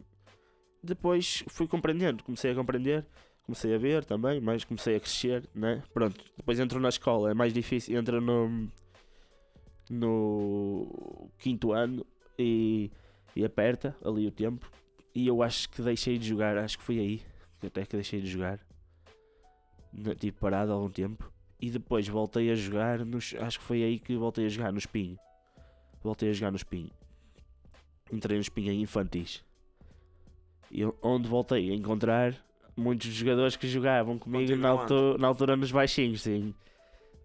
depois 0.82 1.44
fui 1.48 1.66
compreendendo, 1.66 2.24
comecei 2.24 2.52
a 2.52 2.54
compreender, 2.54 3.04
comecei 3.46 3.74
a 3.74 3.78
ver 3.78 4.04
também, 4.04 4.40
mas 4.40 4.64
comecei 4.64 4.96
a 4.96 5.00
crescer, 5.00 5.48
né? 5.54 5.82
Pronto, 5.92 6.24
depois 6.36 6.58
entro 6.58 6.80
na 6.80 6.88
escola, 6.88 7.30
é 7.30 7.34
mais 7.34 7.52
difícil, 7.52 7.98
entro 7.98 8.20
no, 8.20 8.68
no 9.90 11.28
quinto 11.38 11.72
ano 11.72 12.04
e, 12.38 12.90
e 13.36 13.44
aperta 13.44 13.96
ali 14.04 14.26
o 14.26 14.30
tempo. 14.32 14.70
E 15.14 15.26
eu 15.26 15.42
acho 15.42 15.68
que 15.70 15.80
deixei 15.82 16.18
de 16.18 16.26
jogar, 16.28 16.56
acho 16.58 16.78
que 16.78 16.84
foi 16.84 16.98
aí 16.98 17.22
até 17.64 17.84
que 17.86 17.94
deixei 17.96 18.20
de 18.20 18.26
jogar. 18.28 18.58
Na- 19.92 20.14
Tive 20.14 20.32
parado 20.36 20.72
há 20.72 20.74
algum 20.74 20.90
tempo. 20.90 21.30
E 21.60 21.70
depois 21.70 22.06
voltei 22.08 22.50
a 22.50 22.54
jogar 22.54 23.04
nos. 23.06 23.34
Acho 23.38 23.58
que 23.58 23.64
foi 23.64 23.82
aí 23.82 23.98
que 23.98 24.16
voltei 24.16 24.44
a 24.44 24.48
jogar 24.48 24.72
no 24.72 24.78
Espinho. 24.78 25.16
Voltei 26.02 26.28
a 26.28 26.32
jogar 26.32 26.50
no 26.50 26.56
Espinho. 26.56 26.90
Entrei 28.12 28.36
no 28.36 28.42
Espinho 28.42 28.72
em 28.72 28.82
infantis. 28.82 29.42
E 30.70 30.80
onde 31.00 31.28
voltei 31.28 31.70
a 31.70 31.74
encontrar 31.74 32.34
muitos 32.76 33.08
jogadores 33.08 33.56
que 33.56 33.66
jogavam 33.68 34.18
comigo 34.18 34.54
na 34.56 34.68
altura, 34.70 35.18
na 35.18 35.28
altura 35.28 35.56
nos 35.56 35.70
baixinhos, 35.72 36.22
sim. 36.22 36.54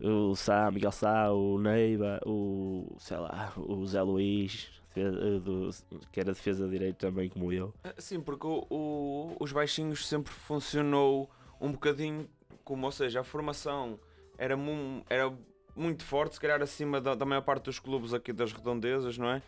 O 0.02 0.34
Sá, 0.36 0.72
Miguel 0.72 0.92
Sá, 0.92 1.30
o 1.32 1.60
Neiva, 1.60 2.22
o. 2.26 2.96
sei 3.00 3.18
lá, 3.18 3.52
o 3.58 3.86
Zé 3.86 4.02
Luís, 4.02 4.70
defesa- 4.88 5.40
do- 5.42 5.70
que 6.12 6.20
era 6.22 6.32
defesa 6.32 6.66
de 6.66 6.72
direito 6.72 6.96
também 6.98 7.28
como 7.28 7.52
eu. 7.52 7.74
Ah, 7.84 7.94
Sim, 7.98 8.22
porque 8.22 8.48
o- 8.48 8.66
o- 8.70 9.36
os 9.40 9.52
baixinhos 9.52 10.08
sempre 10.08 10.32
funcionou 10.32 11.30
um 11.60 11.72
bocadinho 11.74 12.30
como, 12.64 12.86
ou 12.86 12.92
seja, 12.94 13.20
a 13.20 13.24
formação 13.24 14.00
era, 14.38 14.56
mu- 14.56 15.04
era 15.10 15.34
muito 15.76 16.04
forte, 16.06 16.36
se 16.36 16.40
calhar 16.42 16.62
acima 16.62 17.02
da, 17.02 17.14
da 17.16 17.26
maior 17.26 17.42
parte 17.42 17.66
dos 17.66 17.78
clubes 17.80 18.14
aqui 18.14 18.32
das 18.32 18.54
redondezas, 18.54 19.18
não 19.18 19.28
é? 19.30 19.42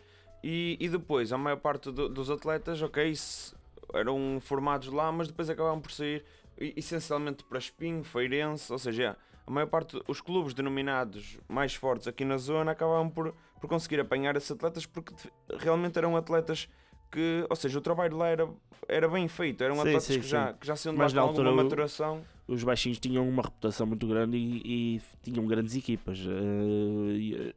E, 0.44 0.76
e 0.80 0.88
depois, 0.88 1.32
a 1.32 1.38
maior 1.38 1.56
parte 1.56 1.90
do- 1.90 2.08
dos 2.10 2.28
atletas, 2.28 2.82
ok, 2.82 3.14
se- 3.14 3.54
eram 3.92 4.38
formados 4.40 4.88
lá, 4.88 5.10
mas 5.12 5.28
depois 5.28 5.48
acabavam 5.50 5.80
por 5.80 5.90
sair 5.92 6.24
essencialmente 6.58 7.44
para 7.44 7.58
Espinho, 7.58 8.04
Feirense, 8.04 8.72
ou 8.72 8.78
seja, 8.78 9.16
a 9.46 9.50
maior 9.50 9.66
parte, 9.66 10.00
os 10.06 10.20
clubes 10.20 10.54
denominados 10.54 11.38
mais 11.48 11.74
fortes 11.74 12.06
aqui 12.06 12.24
na 12.24 12.36
zona 12.36 12.72
acabavam 12.72 13.08
por, 13.10 13.34
por 13.60 13.68
conseguir 13.68 14.00
apanhar 14.00 14.36
esses 14.36 14.50
atletas 14.50 14.86
porque 14.86 15.12
realmente 15.58 15.96
eram 15.98 16.16
atletas 16.16 16.68
que, 17.10 17.44
ou 17.50 17.56
seja, 17.56 17.78
o 17.78 17.82
trabalho 17.82 18.16
lá 18.16 18.28
era, 18.28 18.48
era 18.88 19.08
bem 19.08 19.28
feito, 19.28 19.62
eram 19.64 19.74
Sim, 19.74 19.80
atletas 19.80 20.04
sim, 20.04 20.20
que, 20.20 20.26
já, 20.26 20.52
que 20.52 20.66
já 20.66 20.74
de 20.74 20.92
Mas 20.92 21.12
lá 21.12 21.22
com 21.22 21.28
alguma 21.28 21.50
altura 21.50 21.50
o- 21.50 21.56
maturação. 21.56 22.24
os 22.48 22.62
baixinhos 22.64 22.98
tinham 22.98 23.28
uma 23.28 23.42
reputação 23.42 23.86
muito 23.86 24.06
grande 24.06 24.36
e, 24.36 24.96
e 24.96 25.02
tinham 25.22 25.46
grandes 25.46 25.74
equipas 25.76 26.18
eh, 26.18 27.12
e, 27.12 27.54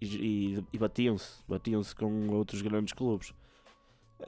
e- 0.00 0.64
e 0.72 0.78
batiam-se 0.78 1.42
batiam-se 1.48 1.94
com 1.94 2.28
outros 2.30 2.62
grandes 2.62 2.92
clubes 2.92 3.34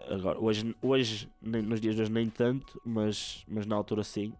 agora 0.08 0.38
hoje, 0.38 0.74
hoje 0.82 1.28
nos 1.40 1.80
dias 1.80 1.94
de 1.94 2.02
hoje 2.02 2.12
nem 2.12 2.28
tanto 2.28 2.80
mas, 2.84 3.44
mas 3.48 3.66
na 3.66 3.76
altura 3.76 4.02
sim 4.02 4.32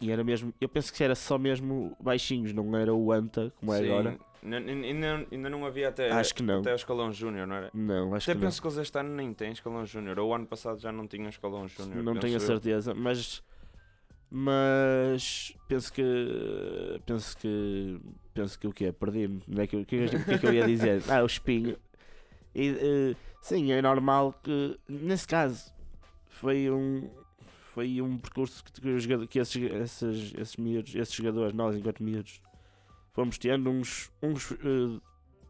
E 0.00 0.10
era 0.10 0.24
mesmo, 0.24 0.52
eu 0.60 0.68
penso 0.68 0.92
que 0.92 1.02
era 1.04 1.14
só 1.14 1.36
mesmo 1.38 1.96
baixinhos, 2.00 2.52
não 2.52 2.76
era 2.76 2.94
o 2.94 3.12
Anta 3.12 3.52
como 3.58 3.74
é 3.74 3.78
agora. 3.84 4.18
Ainda, 4.42 5.26
ainda 5.30 5.50
não 5.50 5.66
havia 5.66 5.90
até, 5.90 6.10
Acho 6.10 6.34
que 6.34 6.42
não. 6.42 6.60
até 6.60 6.72
o 6.72 6.74
escalão 6.76 7.12
júnior, 7.12 7.46
não 7.46 7.56
era? 7.56 7.70
Não, 7.74 8.14
acho 8.14 8.30
Até 8.30 8.38
que 8.38 8.42
não. 8.42 8.46
penso 8.48 8.62
que 8.62 8.68
eles 8.68 8.78
este 8.78 8.98
ano 8.98 9.14
nem 9.14 9.34
têm 9.34 9.52
escalão 9.52 9.84
júnior. 9.84 10.18
Ou 10.18 10.30
o 10.30 10.34
ano 10.34 10.46
passado 10.46 10.80
já 10.80 10.90
não 10.90 11.06
tinham 11.06 11.28
escalão 11.28 11.68
júnior. 11.68 12.02
Não 12.02 12.14
tenho 12.16 12.34
a 12.34 12.36
eu. 12.36 12.40
certeza, 12.40 12.94
mas 12.94 13.42
mas 14.30 15.54
penso 15.68 15.92
que 15.92 16.02
penso 17.04 17.36
que 17.36 18.00
penso 18.32 18.58
que 18.58 18.66
o 18.66 18.72
que 18.72 18.86
é 18.86 18.92
perdi-me, 18.92 19.42
não 19.46 19.62
é 19.62 19.66
que, 19.66 19.76
o 19.76 19.84
que, 19.84 20.04
o 20.06 20.24
que 20.24 20.32
é 20.34 20.38
que 20.38 20.46
eu 20.46 20.54
ia 20.54 20.66
dizer? 20.66 21.02
Ah, 21.10 21.22
o 21.22 21.26
espinho. 21.26 21.76
E, 22.54 22.68
eh, 22.68 23.16
sim, 23.40 23.72
é 23.72 23.82
normal 23.82 24.34
que 24.42 24.78
nesse 24.88 25.26
caso 25.26 25.72
foi 26.28 26.70
um 26.70 27.10
foi 27.72 28.02
um 28.02 28.18
percurso 28.18 28.64
que, 28.64 28.72
que, 28.72 29.26
que 29.28 29.38
esses, 29.38 29.56
esses, 29.56 30.34
esses 30.34 30.56
miúdos, 30.56 30.94
esses 30.94 31.14
jogadores, 31.14 31.54
nós 31.54 31.76
enquanto 31.76 32.02
miúdos, 32.02 32.42
fomos 33.12 33.38
tendo 33.38 33.70
uns, 33.70 34.10
uns 34.20 34.52
eh, 34.52 35.00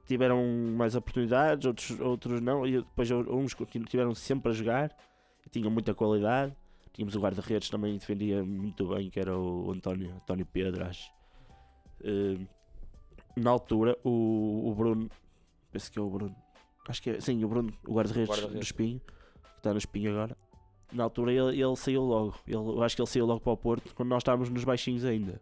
tiveram 0.07 0.45
mais 0.77 0.95
oportunidades, 0.95 1.65
outros, 1.67 1.99
outros 2.01 2.41
não, 2.41 2.67
e 2.67 2.79
depois 2.83 3.11
uns 3.11 3.57
tiveram 3.89 4.15
sempre 4.15 4.51
a 4.51 4.55
jogar, 4.55 4.95
tinham 5.51 5.71
muita 5.71 5.95
qualidade. 5.95 6.55
Tínhamos 6.93 7.15
o 7.15 7.21
guarda-redes 7.21 7.71
também 7.71 7.97
defendia 7.97 8.43
muito 8.45 8.89
bem, 8.89 9.09
que 9.09 9.21
era 9.21 9.37
o 9.37 9.71
António, 9.71 10.13
António 10.17 10.45
Pedro, 10.45 10.85
acho. 10.85 11.11
Eh, 12.03 12.37
na 13.37 13.51
altura, 13.51 13.97
o, 14.03 14.69
o 14.69 14.75
Bruno, 14.75 15.09
penso 15.71 15.91
que 15.91 15.99
é 15.99 16.03
o 16.03 16.11
Bruno, 16.11 16.35
acho 16.89 17.03
que 17.03 17.11
é, 17.11 17.21
sim, 17.21 17.45
o 17.45 17.49
Bruno, 17.49 17.73
o 17.87 17.95
guarda-redes 17.95 18.29
do 18.29 18.35
Guarda-redes. 18.35 18.69
Espinho, 18.69 19.01
que 19.01 19.57
está 19.59 19.73
no 19.73 19.79
Espinho 19.79 20.11
agora. 20.11 20.37
Na 20.93 21.05
altura 21.05 21.33
ele, 21.33 21.63
ele 21.63 21.77
saiu 21.77 22.03
logo, 22.03 22.35
ele, 22.47 22.57
eu 22.57 22.83
acho 22.83 22.97
que 22.97 23.03
ele 23.03 23.09
saiu 23.09 23.27
logo 23.27 23.41
para 23.41 23.53
o 23.53 23.57
Porto 23.57 23.95
quando 23.95 24.09
nós 24.09 24.23
estávamos 24.23 24.51
nos 24.51 24.65
baixinhos 24.65 25.05
ainda. 25.05 25.41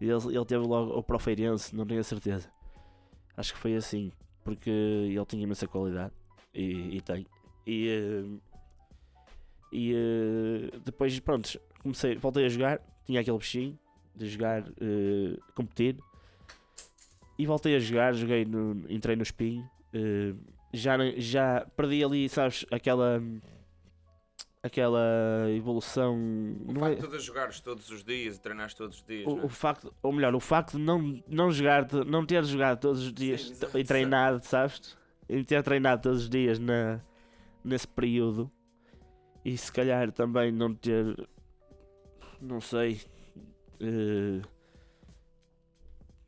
E 0.00 0.08
ele, 0.08 0.36
ele 0.36 0.44
teve 0.44 0.66
logo, 0.66 1.04
o 1.08 1.18
Feirense, 1.18 1.74
não 1.76 1.86
tenho 1.86 2.00
a 2.00 2.04
certeza. 2.04 2.50
Acho 3.36 3.52
que 3.54 3.58
foi 3.60 3.76
assim, 3.76 4.10
porque 4.42 4.68
ele 4.70 5.24
tinha 5.26 5.44
imensa 5.44 5.68
qualidade 5.68 6.12
e, 6.52 6.96
e 6.96 7.00
tem. 7.00 7.24
E, 7.64 7.88
eh, 7.88 8.40
e 9.72 9.94
eh, 9.94 10.78
depois, 10.84 11.18
pronto, 11.20 11.60
comecei, 11.80 12.16
voltei 12.16 12.44
a 12.44 12.48
jogar, 12.48 12.80
tinha 13.04 13.20
aquele 13.20 13.38
bichinho 13.38 13.78
de 14.16 14.28
jogar, 14.28 14.64
eh, 14.80 15.38
competir. 15.54 15.96
E 17.38 17.46
voltei 17.46 17.76
a 17.76 17.78
jogar, 17.78 18.12
joguei 18.12 18.44
no, 18.44 18.84
entrei 18.90 19.14
no 19.14 19.22
espinho. 19.22 19.68
eh, 19.94 20.34
já, 20.72 20.96
já 21.16 21.66
perdi 21.76 22.02
ali, 22.04 22.28
sabes, 22.28 22.64
aquela 22.70 23.22
aquela 24.62 25.00
evolução. 25.50 26.14
O 26.66 26.72
não 26.72 26.86
é- 26.86 26.96
facto 26.96 27.10
de 27.10 27.18
jogares 27.18 27.60
todos 27.60 27.90
os 27.90 28.04
dias 28.04 28.36
e 28.36 28.40
treinares 28.40 28.74
todos 28.74 28.98
os 28.98 29.04
dias. 29.04 29.26
o, 29.26 29.38
é? 29.40 29.44
o 29.44 29.48
facto, 29.48 29.92
ou 30.02 30.12
melhor, 30.12 30.34
o 30.34 30.40
facto 30.40 30.76
de 30.76 30.82
não, 30.84 31.22
não 31.26 31.50
jogar, 31.50 31.84
de 31.84 32.04
não 32.04 32.24
ter 32.24 32.44
jogado 32.44 32.80
todos 32.80 33.02
os 33.02 33.12
dias 33.12 33.48
Sim, 33.48 33.66
e 33.74 33.84
treinado, 33.84 34.44
sabes? 34.44 34.96
E 35.28 35.42
ter 35.44 35.62
treinado 35.62 36.02
todos 36.02 36.22
os 36.22 36.28
dias 36.28 36.58
na, 36.58 37.00
nesse 37.64 37.88
período 37.88 38.50
e 39.44 39.56
se 39.58 39.72
calhar 39.72 40.12
também 40.12 40.52
não 40.52 40.72
ter, 40.72 41.28
não 42.40 42.60
sei, 42.60 43.00
eh, 43.80 44.40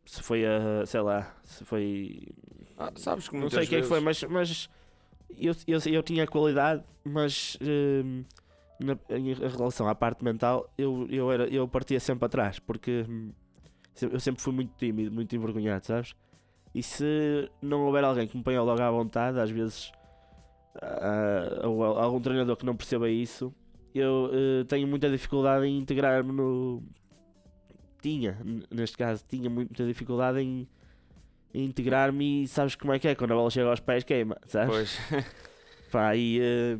se 0.05 0.23
foi 0.23 0.45
a, 0.45 0.85
sei 0.87 1.01
lá, 1.01 1.37
se 1.45 1.65
foi, 1.65 2.27
Ah, 2.89 2.93
sabes 2.97 3.29
que 3.29 3.37
não 3.37 3.49
sei 3.51 3.67
quem 3.67 3.83
foi, 3.83 4.01
mas, 4.01 4.23
mas 4.25 4.69
eu, 5.39 5.55
eu, 5.67 5.79
eu 5.93 6.03
tinha 6.03 6.27
qualidade, 6.27 6.83
mas 7.05 7.57
hum, 7.63 8.25
na, 8.79 8.99
em 9.17 9.33
relação 9.35 9.89
à 9.89 9.95
parte 9.95 10.23
mental, 10.25 10.69
eu, 10.77 11.07
eu, 11.11 11.31
era, 11.33 11.47
eu 11.49 11.67
partia 11.69 11.99
sempre 12.01 12.27
atrás, 12.27 12.59
porque 12.59 13.05
hum, 13.09 13.33
eu 14.01 14.21
sempre 14.21 14.43
fui 14.43 14.53
muito 14.53 14.73
tímido, 14.77 15.13
muito 15.13 15.35
envergonhado, 15.35 15.87
sabes? 15.87 16.15
E 16.75 16.83
se 16.83 17.49
não 17.63 17.87
houver 17.87 18.03
alguém 18.05 18.27
que 18.27 18.37
me 18.37 18.43
ponha 18.43 18.61
logo 18.61 18.83
à 18.83 18.91
vontade, 18.91 19.39
às 19.39 19.51
vezes, 19.51 19.93
ah, 20.83 21.61
ou 21.67 21.85
al- 21.85 21.99
algum 21.99 22.21
treinador 22.21 22.57
que 22.57 22.67
não 22.67 22.77
perceba 22.77 23.09
isso, 23.09 23.55
eu 23.95 24.29
eh, 24.33 24.65
tenho 24.65 24.89
muita 24.89 25.09
dificuldade 25.09 25.67
em 25.67 25.79
integrar-me 25.79 26.33
no. 26.33 26.83
Tinha, 28.03 28.37
neste 28.71 28.97
caso, 28.99 29.25
tinha 29.29 29.49
muita 29.49 29.87
dificuldade 29.87 30.41
em 30.41 30.69
integrar-me 31.55 32.43
e 32.43 32.49
sabes 32.49 32.75
como 32.75 32.93
é 32.93 32.99
que 32.99 33.09
é? 33.09 33.15
Quando 33.15 33.33
a 33.33 33.37
bola 33.37 33.51
chega 33.51 33.69
aos 33.69 33.81
pés, 33.81 34.03
queima, 34.03 34.37
sabes? 34.47 34.69
Pois. 34.69 34.99
Pá, 35.91 36.17
e, 36.17 36.41
eh, 36.41 36.79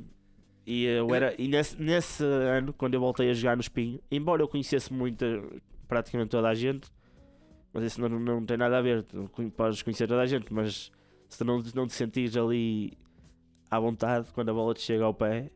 e 0.67 0.85
eu 0.85 1.15
era. 1.15 1.35
E 1.41 1.47
nesse, 1.47 1.81
nesse 1.81 2.25
ano, 2.25 2.73
quando 2.73 2.95
eu 2.95 3.01
voltei 3.01 3.31
a 3.31 3.35
jogar 3.35 3.57
no 3.57 3.61
Espinho, 3.61 4.01
embora 4.11 4.43
eu 4.43 4.49
conhecesse 4.49 4.93
muito, 4.93 5.25
praticamente 5.87 6.31
toda 6.31 6.49
a 6.49 6.55
gente, 6.55 6.91
mas 7.73 7.85
isso 7.85 8.01
não, 8.01 8.09
não 8.09 8.45
tem 8.45 8.57
nada 8.57 8.79
a 8.79 8.83
ver. 8.83 9.05
Podes 9.57 9.83
conhecer 9.83 10.09
toda 10.09 10.23
a 10.23 10.27
gente, 10.27 10.53
mas 10.53 10.91
se 11.29 11.45
não, 11.45 11.63
não 11.75 11.87
te 11.87 11.93
sentires 11.93 12.37
ali 12.37 12.93
à 13.71 13.79
vontade 13.79 14.29
quando 14.33 14.51
a 14.51 14.55
bola 14.55 14.75
te 14.75 14.81
chega 14.81 15.05
ao 15.05 15.15
pé, 15.15 15.51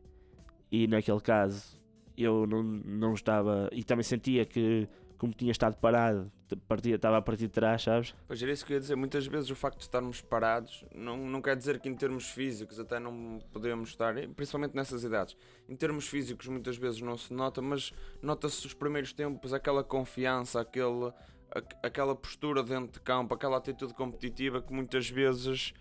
e 0.71 0.87
naquele 0.87 1.19
caso 1.19 1.79
eu 2.17 2.45
não, 2.45 2.63
não 2.63 3.13
estava. 3.13 3.69
E 3.71 3.83
também 3.83 4.03
sentia 4.03 4.45
que, 4.45 4.87
como 5.19 5.33
tinha 5.33 5.51
estado 5.51 5.75
parado, 5.77 6.31
partia, 6.67 6.95
estava 6.95 7.17
a 7.17 7.21
partir 7.21 7.43
de 7.43 7.49
trás, 7.49 7.83
sabes? 7.83 8.15
Pois 8.25 8.41
era 8.41 8.51
isso 8.51 8.65
que 8.65 8.71
eu 8.73 8.75
ia 8.77 8.79
dizer. 8.81 8.95
Muitas 8.95 9.27
vezes 9.27 9.49
o 9.51 9.55
facto 9.55 9.77
de 9.77 9.83
estarmos 9.83 10.21
parados 10.21 10.83
não, 10.95 11.17
não 11.17 11.41
quer 11.41 11.55
dizer 11.55 11.79
que 11.79 11.87
em 11.89 11.93
termos 11.93 12.29
físicos 12.29 12.79
até 12.79 12.99
não 12.99 13.39
podemos 13.51 13.89
estar, 13.89 14.17
e 14.17 14.27
principalmente 14.27 14.73
nessas 14.75 15.03
idades. 15.03 15.35
Em 15.67 15.75
termos 15.75 16.07
físicos 16.07 16.47
muitas 16.47 16.77
vezes 16.77 17.01
não 17.01 17.17
se 17.17 17.33
nota, 17.33 17.61
mas 17.61 17.91
nota-se 18.21 18.65
os 18.65 18.73
primeiros 18.73 19.13
tempos 19.13 19.53
aquela 19.53 19.83
confiança, 19.83 20.61
aquele, 20.61 21.07
a- 21.53 21.61
aquela 21.87 22.15
postura 22.15 22.63
dentro 22.63 22.93
de 22.93 23.01
campo, 23.01 23.33
aquela 23.35 23.57
atitude 23.57 23.93
competitiva 23.93 24.61
que 24.61 24.73
muitas 24.73 25.09
vezes, 25.09 25.73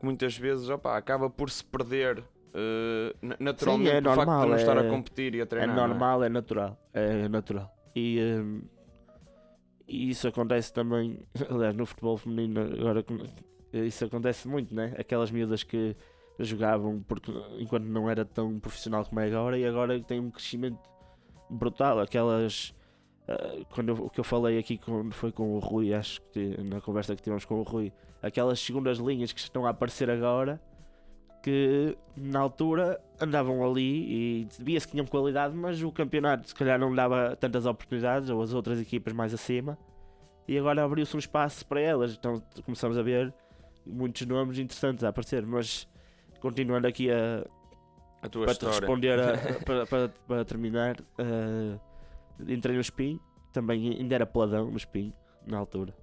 que 0.00 0.04
muitas 0.04 0.36
vezes 0.36 0.68
opa, 0.70 0.96
acaba 0.96 1.28
por 1.30 1.50
se 1.50 1.62
perder. 1.62 2.24
na- 3.20 3.36
naturalmente 3.38 3.90
é 3.96 4.00
o 4.00 4.14
facto 4.14 4.16
normal, 4.26 4.42
de 4.44 4.48
não 4.48 4.56
estar 4.56 4.78
a 4.78 4.84
é- 4.84 4.88
competir 4.88 5.34
e 5.34 5.40
a 5.40 5.42
É 5.42 5.46
treinar. 5.46 5.76
é? 5.76 5.88
normal, 5.88 6.24
é 6.24 6.28
natural. 6.30 6.80
É 6.94 7.28
natural. 7.28 7.70
E, 7.94 8.18
hum, 8.40 8.62
e 9.86 10.10
isso 10.10 10.26
acontece 10.28 10.72
também, 10.72 11.18
aliás, 11.50 11.74
no 11.74 11.86
futebol 11.86 12.16
feminino, 12.16 12.60
agora 12.60 13.04
isso 13.72 14.04
acontece 14.04 14.48
muito, 14.48 14.74
né? 14.74 14.94
Aquelas 14.98 15.30
miúdas 15.30 15.62
que 15.62 15.96
jogavam 16.38 17.02
porque, 17.06 17.32
enquanto 17.58 17.84
não 17.84 18.08
era 18.10 18.24
tão 18.24 18.58
profissional 18.60 19.04
como 19.04 19.20
é 19.20 19.26
agora, 19.26 19.58
e 19.58 19.64
agora 19.66 19.98
tem 20.00 20.20
um 20.20 20.30
crescimento 20.30 20.78
brutal. 21.48 22.00
Aquelas. 22.00 22.74
ah, 23.28 23.64
quando 23.70 23.88
eu- 23.90 24.04
o 24.06 24.10
que 24.10 24.20
eu 24.20 24.24
falei 24.24 24.58
aqui 24.58 24.78
quando 24.78 25.12
foi 25.12 25.32
com 25.32 25.54
o 25.54 25.58
Rui, 25.58 25.92
acho 25.94 26.20
que 26.32 26.56
na 26.62 26.80
conversa 26.80 27.14
que 27.16 27.22
tivemos 27.22 27.44
com 27.44 27.56
o 27.60 27.62
Rui, 27.62 27.92
aquelas 28.22 28.60
segundas 28.60 28.98
linhas 28.98 29.32
que 29.32 29.40
estão 29.40 29.66
a 29.66 29.70
aparecer 29.70 30.10
agora 30.10 30.60
que 31.46 31.96
na 32.16 32.40
altura 32.40 33.00
andavam 33.20 33.64
ali 33.64 34.42
e 34.42 34.48
via-se 34.58 34.84
que 34.84 34.90
tinham 34.90 35.06
qualidade, 35.06 35.54
mas 35.54 35.80
o 35.80 35.92
campeonato 35.92 36.48
se 36.48 36.54
calhar 36.56 36.76
não 36.76 36.92
dava 36.92 37.36
tantas 37.36 37.66
oportunidades, 37.66 38.28
ou 38.30 38.42
as 38.42 38.52
outras 38.52 38.80
equipas 38.80 39.12
mais 39.12 39.32
acima, 39.32 39.78
e 40.48 40.58
agora 40.58 40.82
abriu-se 40.82 41.14
um 41.14 41.20
espaço 41.20 41.64
para 41.64 41.80
elas. 41.80 42.14
Então 42.14 42.42
começamos 42.64 42.98
a 42.98 43.02
ver 43.02 43.32
muitos 43.86 44.26
nomes 44.26 44.58
interessantes 44.58 45.04
a 45.04 45.10
aparecer, 45.10 45.46
mas 45.46 45.88
continuando 46.40 46.88
aqui 46.88 47.08
a, 47.12 47.46
A 48.22 48.28
tua 48.28 48.46
para 48.46 48.54
te 48.54 48.66
história. 48.66 48.80
responder, 48.80 49.20
a- 49.20 49.38
para, 49.64 49.86
para, 49.86 50.08
para 50.26 50.44
terminar, 50.44 50.96
eh, 51.18 51.78
entrei 52.48 52.74
no 52.74 52.80
Espinho, 52.80 53.20
também 53.52 53.88
ainda 54.00 54.16
era 54.16 54.26
peladão 54.26 54.68
no 54.68 54.76
Espinho, 54.76 55.12
na 55.46 55.58
altura. 55.58 55.94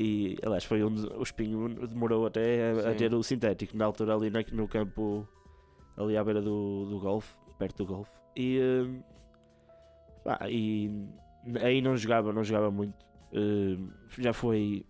E, 0.00 0.38
aliás, 0.44 0.62
foi 0.64 0.80
onde 0.84 1.04
o 1.08 1.22
Espinho 1.22 1.68
demorou 1.88 2.24
até 2.26 2.70
a, 2.70 2.90
a 2.90 2.94
ter 2.94 3.12
o 3.12 3.20
sintético, 3.22 3.76
na 3.76 3.84
altura 3.84 4.14
ali 4.14 4.30
na- 4.30 4.44
no 4.52 4.68
campo, 4.68 5.26
ali 5.96 6.16
à 6.16 6.22
beira 6.22 6.40
do, 6.40 6.86
do 6.88 7.00
golfe, 7.00 7.36
perto 7.58 7.78
do 7.78 7.86
golfe. 7.86 8.12
E, 8.36 8.60
eh, 10.24 10.48
e 10.50 10.90
aí 11.60 11.80
não 11.80 11.96
jogava, 11.96 12.32
não 12.32 12.44
jogava 12.44 12.70
muito. 12.70 12.94
Eh, 13.32 13.76
já 14.18 14.32
foi. 14.32 14.84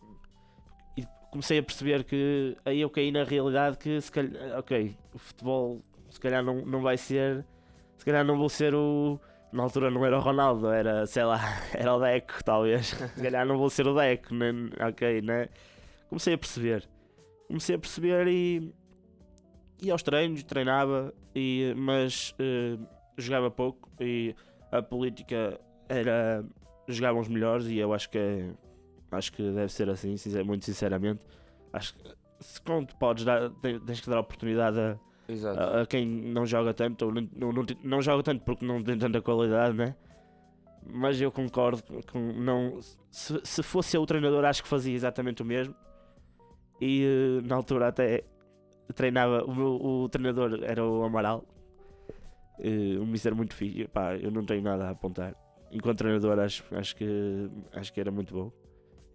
E 0.96 1.04
comecei 1.30 1.58
a 1.58 1.62
perceber 1.62 2.04
que 2.04 2.56
aí 2.64 2.80
eu 2.80 2.90
caí 2.90 3.10
na 3.10 3.24
realidade 3.24 3.78
que 3.78 4.00
se 4.00 4.10
calhar, 4.12 4.58
ok, 4.58 4.94
o 5.14 5.18
futebol 5.18 5.82
se 6.10 6.18
calhar 6.20 6.42
não, 6.42 6.64
não 6.64 6.80
vai 6.82 6.96
ser, 6.96 7.44
se 7.96 8.04
calhar 8.04 8.24
não 8.24 8.36
vou 8.36 8.48
ser 8.48 8.74
o. 8.74 9.18
Na 9.52 9.62
altura 9.62 9.90
não 9.90 10.04
era 10.04 10.16
o 10.18 10.20
Ronaldo, 10.20 10.68
era, 10.68 11.06
sei 11.06 11.24
lá, 11.24 11.40
era 11.74 11.94
o 11.94 12.00
Deco, 12.00 12.44
talvez. 12.44 12.88
Se 12.88 13.22
calhar 13.22 13.46
não 13.46 13.56
vou 13.56 13.70
ser 13.70 13.86
o 13.86 13.94
Deco, 13.94 14.34
nem, 14.34 14.70
ok, 14.80 15.22
né? 15.22 15.48
Comecei 16.08 16.34
a 16.34 16.38
perceber. 16.38 16.88
Comecei 17.46 17.76
a 17.76 17.78
perceber 17.78 18.26
e. 18.28 18.74
ia 19.80 19.92
aos 19.92 20.02
treinos, 20.02 20.42
treinava, 20.42 21.14
e, 21.34 21.72
mas 21.76 22.34
eh, 22.38 22.76
jogava 23.16 23.50
pouco 23.50 23.88
e 24.00 24.34
a 24.70 24.82
política 24.82 25.58
era. 25.88 26.44
jogavam 26.86 27.20
os 27.22 27.28
melhores 27.28 27.66
e 27.66 27.78
eu 27.78 27.94
acho 27.94 28.10
que 28.10 28.18
é, 28.18 28.50
acho 29.12 29.32
que 29.32 29.42
deve 29.42 29.72
ser 29.72 29.88
assim, 29.88 30.14
muito 30.44 30.66
sinceramente. 30.66 31.20
Acho 31.72 31.94
que 31.94 32.02
se 32.40 32.60
quando 32.60 32.94
podes 32.96 33.24
dar, 33.24 33.48
te- 33.50 33.80
tens 33.80 34.00
que 34.00 34.10
dar 34.10 34.20
oportunidade 34.20 34.78
a, 34.78 34.98
Exato. 35.28 35.60
a, 35.60 35.82
a 35.82 35.86
quem 35.86 36.06
não 36.06 36.46
joga 36.46 36.72
tanto 36.72 37.06
ou 37.06 37.12
não, 37.12 37.28
não, 37.36 37.66
não, 37.84 38.02
joga 38.02 38.22
tanto 38.22 38.42
porque 38.44 38.64
não 38.64 38.82
tem 38.82 38.96
tanta 38.96 39.20
qualidade, 39.20 39.76
né? 39.76 39.94
mas 40.90 41.20
eu 41.20 41.30
concordo 41.30 41.82
com 42.10 42.32
não 42.32 42.78
se, 43.10 43.40
se 43.44 43.62
fosse 43.62 43.96
eu 43.96 44.02
o 44.02 44.06
treinador 44.06 44.44
acho 44.44 44.62
que 44.62 44.68
fazia 44.68 44.94
exatamente 44.94 45.42
o 45.42 45.44
mesmo. 45.44 45.74
E 46.80 47.04
eh, 47.04 47.46
na 47.46 47.56
altura 47.56 47.88
até 47.88 48.24
treinava 48.94 49.44
o 49.44 49.54
meu 49.54 49.74
o 49.74 50.08
treinador 50.08 50.60
era 50.62 50.84
o 50.84 51.04
Amaral. 51.04 51.44
Um 52.60 53.06
mister 53.06 53.34
muito 53.34 53.54
fixe 53.54 53.86
pá, 53.86 54.16
eu 54.16 54.30
não 54.30 54.44
tenho 54.44 54.62
nada 54.62 54.86
a 54.86 54.90
apontar. 54.90 55.34
Enquanto 55.70 55.98
treinador 55.98 56.38
acho, 56.38 56.64
acho 56.72 56.96
que 56.96 57.50
acho 57.72 57.92
que 57.92 58.00
era 58.00 58.10
muito 58.10 58.34
bom. 58.34 58.52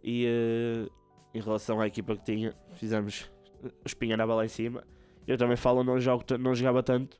E 0.04 0.26
eh, 0.28 0.90
em 1.34 1.42
relação 1.42 1.82
à 1.82 1.88
equipa 1.88 2.16
que 2.16 2.24
tinha 2.24 2.54
fizemos 2.74 3.32
Espinha 3.86 4.16
andava 4.16 4.36
lá 4.36 4.46
em 4.46 4.50
cima 4.50 4.84
eu 5.28 5.38
também 5.38 5.56
falo 5.58 5.84
não 5.84 6.00
jogo 6.00 6.24
não 6.40 6.54
jogava 6.56 6.82
tanto 6.84 7.18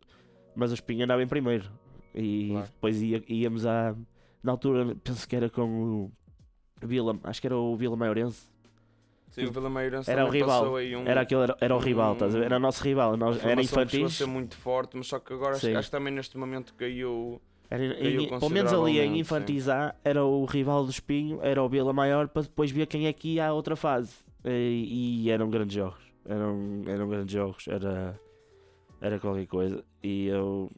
mas 0.56 0.72
o 0.72 0.74
Espinha 0.74 1.06
andava 1.06 1.24
em 1.24 1.28
primeiro 1.28 1.70
e 2.14 2.50
Claro. 2.52 2.68
depois 2.68 3.02
ia- 3.02 3.24
íamos 3.28 3.66
a 3.66 3.96
na 4.44 4.52
altura 4.52 4.96
penso 5.04 5.28
que 5.28 5.36
era 5.36 5.50
com 5.50 5.64
o 6.04 6.12
Vila 6.82 7.18
acho 7.24 7.42
que 7.42 7.48
era 7.48 7.58
o 7.58 7.76
Vila 7.76 7.96
Maiorense 7.96 8.52
Sim, 9.32 9.46
o 9.46 9.52
Vila 9.52 9.68
Meirense 9.68 10.12
Era 10.12 10.24
o 10.24 10.30
rival. 10.30 10.74
um... 10.74 11.08
era 11.08 11.22
aquele 11.22 11.42
era, 11.42 11.58
era 11.60 11.76
o 11.76 11.80
rival 11.80 12.16
ver? 12.16 12.44
era 12.44 12.58
o 12.58 12.60
nosso 12.60 12.84
rival 12.84 13.18
nós, 13.18 13.44
era 13.44 13.60
infantis 13.60 14.14
ser 14.14 14.28
muito 14.28 14.56
forte, 14.56 14.96
mas 14.96 15.08
só 15.08 15.18
que 15.18 15.34
agora 15.34 15.56
acho, 15.56 15.76
acho 15.76 15.88
que 15.88 15.92
também 15.92 16.14
neste 16.14 16.38
momento 16.38 16.74
caiu... 16.76 17.42
Era, 17.68 17.84
em- 17.84 18.30
pelo 18.30 18.52
menos 18.52 18.72
ali 18.72 19.00
em 19.00 19.18
Infantis 19.20 19.68
A 19.68 19.96
era 20.04 20.24
o 20.24 20.46
rival 20.46 20.84
do 20.84 20.92
Espinho, 20.92 21.40
era 21.42 21.64
o 21.64 21.68
Vila 21.68 21.92
Maior, 21.92 22.28
para 22.28 22.44
depois 22.44 22.70
ver 22.70 22.86
quem 22.86 23.08
é 23.08 23.14
que 23.14 23.30
ia 23.36 23.48
à 23.48 23.54
outra 23.54 23.76
fase. 23.76 24.14
E, 24.46 25.24
e 25.26 25.30
eram 25.32 25.50
grandes 25.50 25.76
jogos. 25.76 26.13
Eram, 26.26 26.84
eram 26.88 27.10
grandes 27.10 27.34
jogos. 27.34 27.68
Era, 27.68 28.20
era 29.02 29.20
qualquer 29.20 29.48
coisa. 29.48 29.84
E 30.02 30.28
eu 30.28 30.72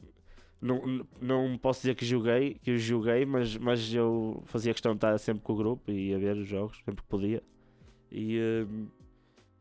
não, 0.60 1.06
não 1.20 1.58
posso 1.58 1.80
dizer 1.82 1.94
que 1.94 2.04
joguei, 2.04 2.54
que 2.62 2.70
eu 2.72 2.78
joguei, 2.78 3.24
mas, 3.24 3.56
mas 3.56 3.92
eu 3.94 4.42
fazia 4.46 4.72
questão 4.72 4.92
de 4.92 4.96
estar 4.98 5.18
sempre 5.18 5.42
com 5.42 5.52
o 5.52 5.56
grupo 5.56 5.90
e 5.90 6.08
ia 6.10 6.18
ver 6.18 6.36
os 6.36 6.48
jogos, 6.48 6.76
sempre 6.84 7.02
que 7.02 7.08
podia. 7.08 7.42
E, 8.10 8.38
eh, 8.38 8.66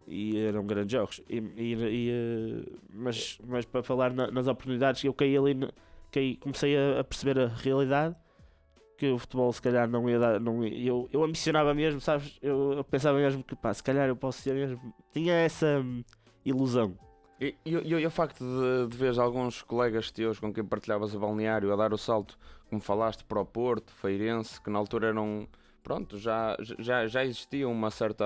e 0.07 0.37
eram 0.37 0.65
grandes 0.65 0.91
jogos. 0.91 1.21
E, 1.29 1.37
e- 1.37 1.73
e, 1.75 2.09
eh, 2.11 2.71
mas, 2.93 3.39
mas 3.45 3.65
para 3.65 3.83
falar 3.83 4.13
na- 4.13 4.29
nas 4.31 4.47
oportunidades, 4.47 5.03
eu 5.03 5.13
caí 5.13 5.35
ali 5.37 5.55
caí- 6.11 6.37
comecei 6.37 6.77
a, 6.77 6.99
a 6.99 7.03
perceber 7.03 7.39
a 7.39 7.47
realidade 7.47 8.15
que 8.97 9.09
o 9.11 9.17
futebol 9.17 9.51
se 9.51 9.61
calhar 9.61 9.87
não 9.89 10.09
ia 10.09 10.17
dar. 10.19 10.39
Não 10.39 10.63
ia- 10.63 10.87
eu, 10.89 11.09
eu 11.11 11.23
ambicionava 11.23 11.73
mesmo, 11.73 11.99
sabes? 11.99 12.37
Eu, 12.41 12.73
eu 12.73 12.83
pensava 12.83 13.17
mesmo 13.17 13.43
que 13.43 13.55
pá, 13.55 13.73
se 13.73 13.83
calhar 13.83 14.07
eu 14.07 14.15
posso 14.15 14.41
ser 14.41 14.53
mesmo. 14.53 14.79
Tinha 15.11 15.33
essa 15.33 15.79
hum, 15.83 16.03
ilusão. 16.45 16.97
E, 17.39 17.53
e, 17.65 17.75
e, 17.75 17.79
e 17.89 18.05
o 18.05 18.11
facto 18.11 18.43
de, 18.43 18.87
de 18.89 18.97
veres 18.97 19.17
alguns 19.17 19.61
colegas 19.61 20.09
teus 20.09 20.39
com 20.39 20.53
quem 20.53 20.63
partilhavas 20.63 21.13
o 21.13 21.19
balneário 21.19 21.71
a 21.73 21.75
dar 21.75 21.93
o 21.93 21.97
salto, 21.97 22.37
como 22.69 22.79
falaste, 22.81 23.25
para 23.25 23.39
o 23.41 23.45
Porto, 23.45 23.91
Feirense, 23.93 24.61
que 24.61 24.69
na 24.69 24.79
altura 24.79 25.07
eram. 25.07 25.47
Pronto, 25.83 26.17
já, 26.17 26.57
já, 26.79 27.05
já 27.05 27.23
existia 27.23 27.67
uma 27.69 27.91
certa 27.91 28.25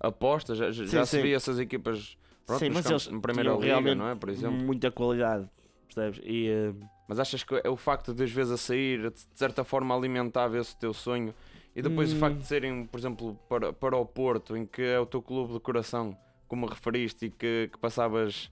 aposta, 0.00 0.54
já, 0.54 0.70
já 0.72 0.86
Sim, 0.86 1.04
se 1.04 1.16
sim. 1.18 1.22
via 1.22 1.36
essas 1.36 1.58
equipas 1.60 2.16
pronto, 2.46 2.58
Sim, 2.58 2.70
mas 2.70 2.84
campos- 2.84 3.06
eles 3.06 3.14
na 3.14 3.20
primeira 3.20 3.52
liga, 3.54 3.94
não 3.94 4.08
é? 4.08 4.14
Por 4.16 4.28
exemplo. 4.30 4.64
muita 4.64 4.90
qualidade, 4.90 5.48
percebes? 5.86 6.20
E 6.24 6.50
hum, 6.50 6.80
Mas 7.10 7.18
achas 7.18 7.42
que 7.42 7.60
é 7.64 7.68
o 7.68 7.76
facto 7.76 8.14
de 8.14 8.22
às 8.22 8.30
vezes 8.30 8.52
a 8.52 8.56
sair, 8.56 9.10
de 9.10 9.20
certa 9.34 9.64
forma 9.64 9.92
alimentava 9.96 10.56
esse 10.56 10.76
teu 10.76 10.94
sonho? 10.94 11.34
E 11.74 11.82
depois 11.82 12.12
o 12.12 12.16
facto 12.16 12.36
Hum. 12.36 12.38
de 12.38 12.46
serem, 12.46 12.86
por 12.86 12.98
exemplo, 13.00 13.34
para, 13.48 13.72
para 13.72 13.96
o 13.96 14.06
Porto, 14.06 14.56
em 14.56 14.64
que 14.64 14.80
é 14.80 14.96
o 15.00 15.04
teu 15.04 15.20
clube 15.20 15.54
de 15.54 15.58
coração, 15.58 16.16
como 16.46 16.66
referiste, 16.66 17.26
e 17.26 17.30
que, 17.30 17.68
que 17.72 17.78
passavas, 17.80 18.48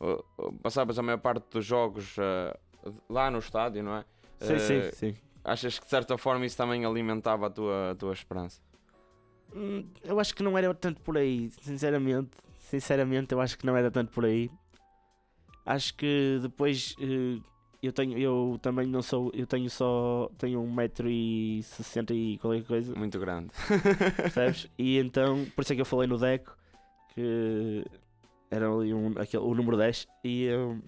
uh, 0.00 0.24
uh, 0.36 0.52
passavas 0.54 0.98
a 0.98 1.02
maior 1.02 1.18
parte 1.18 1.44
dos 1.48 1.64
jogos 1.64 2.16
uh, 2.18 2.92
lá 3.08 3.30
no 3.30 3.38
estádio, 3.38 3.84
não 3.84 3.94
é? 3.98 4.04
sim, 4.40 4.58
sim, 4.58 4.78
Uh, 4.80 4.94
sim. 4.96 5.16
Achas 5.44 5.78
que 5.78 5.84
de 5.84 5.90
certa 5.90 6.18
forma 6.18 6.44
isso 6.44 6.56
também 6.56 6.84
alimentava 6.84 7.46
a 7.46 7.50
tua, 7.50 7.92
a 7.92 7.94
tua 7.94 8.12
esperança? 8.12 8.60
Hum, 9.54 9.86
Eu 10.02 10.18
acho 10.18 10.34
que 10.34 10.42
não 10.42 10.58
era 10.58 10.74
tanto 10.74 11.00
por 11.02 11.16
aí, 11.16 11.50
sinceramente. 11.60 12.30
Sinceramente, 12.58 13.32
eu 13.32 13.40
acho 13.40 13.56
que 13.56 13.64
não 13.64 13.76
era 13.76 13.92
tanto 13.92 14.10
por 14.10 14.24
aí. 14.24 14.50
Acho 15.64 15.94
que 15.94 16.40
depois 16.42 16.96
eh, 17.00 17.38
eu 17.82 17.92
tenho, 17.92 18.16
eu 18.16 18.58
também 18.62 18.86
não 18.86 19.02
sou, 19.02 19.30
eu 19.34 19.46
tenho 19.46 19.68
só, 19.68 20.30
tenho 20.38 20.60
1,60m 20.62 22.10
e 22.14 22.38
qualquer 22.38 22.64
coisa, 22.64 22.94
Muito 22.94 23.18
grande. 23.18 23.50
percebes? 24.16 24.70
E 24.78 24.98
então, 24.98 25.44
por 25.56 25.62
isso 25.62 25.72
é 25.72 25.76
que 25.76 25.82
eu 25.82 25.86
falei 25.86 26.06
no 26.06 26.16
Deco, 26.16 26.56
que 27.14 27.84
era 28.50 28.70
ali 28.70 28.94
um, 28.94 29.12
aquele, 29.18 29.42
o 29.42 29.54
número 29.54 29.76
10, 29.76 30.06
e 30.22 30.44
eu, 30.44 30.78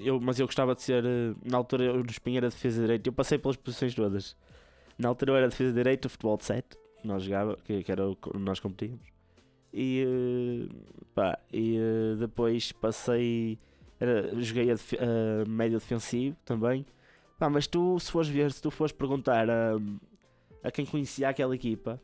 eu, 0.00 0.20
mas 0.20 0.40
eu 0.40 0.46
gostava 0.46 0.74
de 0.74 0.82
ser, 0.82 1.04
eh, 1.04 1.34
na 1.44 1.58
altura 1.58 1.84
eu 1.84 2.02
no 2.02 2.10
Espinho 2.10 2.38
era 2.38 2.48
defesa 2.48 2.76
de 2.76 2.82
direito, 2.82 3.06
eu 3.06 3.12
passei 3.12 3.38
pelas 3.38 3.56
posições 3.56 3.94
todas. 3.94 4.36
Na 4.98 5.08
altura 5.08 5.32
eu 5.32 5.36
era 5.36 5.48
defesa 5.48 5.70
de 5.70 5.76
direito, 5.76 6.08
futebol 6.08 6.36
de 6.38 6.44
7, 6.44 6.76
que 7.00 7.06
nós 7.06 7.22
jogava, 7.22 7.56
que, 7.64 7.82
que 7.84 7.92
era 7.92 8.08
o 8.08 8.16
que 8.16 8.36
nós 8.38 8.58
competíamos. 8.58 9.06
E, 9.72 10.04
eh, 10.04 10.74
pá, 11.14 11.38
e 11.52 11.76
eh, 11.76 12.16
depois 12.18 12.72
passei, 12.72 13.58
era, 14.00 14.40
joguei 14.42 14.70
a, 14.70 14.74
a 14.74 15.48
médio 15.48 15.78
defensivo 15.78 16.36
também. 16.44 16.84
Pá, 17.38 17.50
mas 17.50 17.66
tu, 17.66 17.98
se 18.00 18.10
fores 18.10 18.28
ver, 18.28 18.50
se 18.52 18.62
tu 18.62 18.70
fores 18.70 18.92
perguntar 18.92 19.48
a, 19.50 19.72
a 20.64 20.70
quem 20.70 20.86
conhecia 20.86 21.28
aquela 21.28 21.54
equipa, 21.54 22.00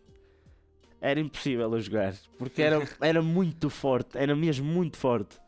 era 1.01 1.19
impossível 1.19 1.73
a 1.75 1.81
jogar, 1.81 2.15
porque 2.39 2.63
era, 2.63 2.87
era 3.01 3.23
muito 3.23 3.69
forte, 3.71 4.17
era 4.19 4.37
mesmo 4.37 4.65
muito 4.67 4.97
forte. 4.97 5.41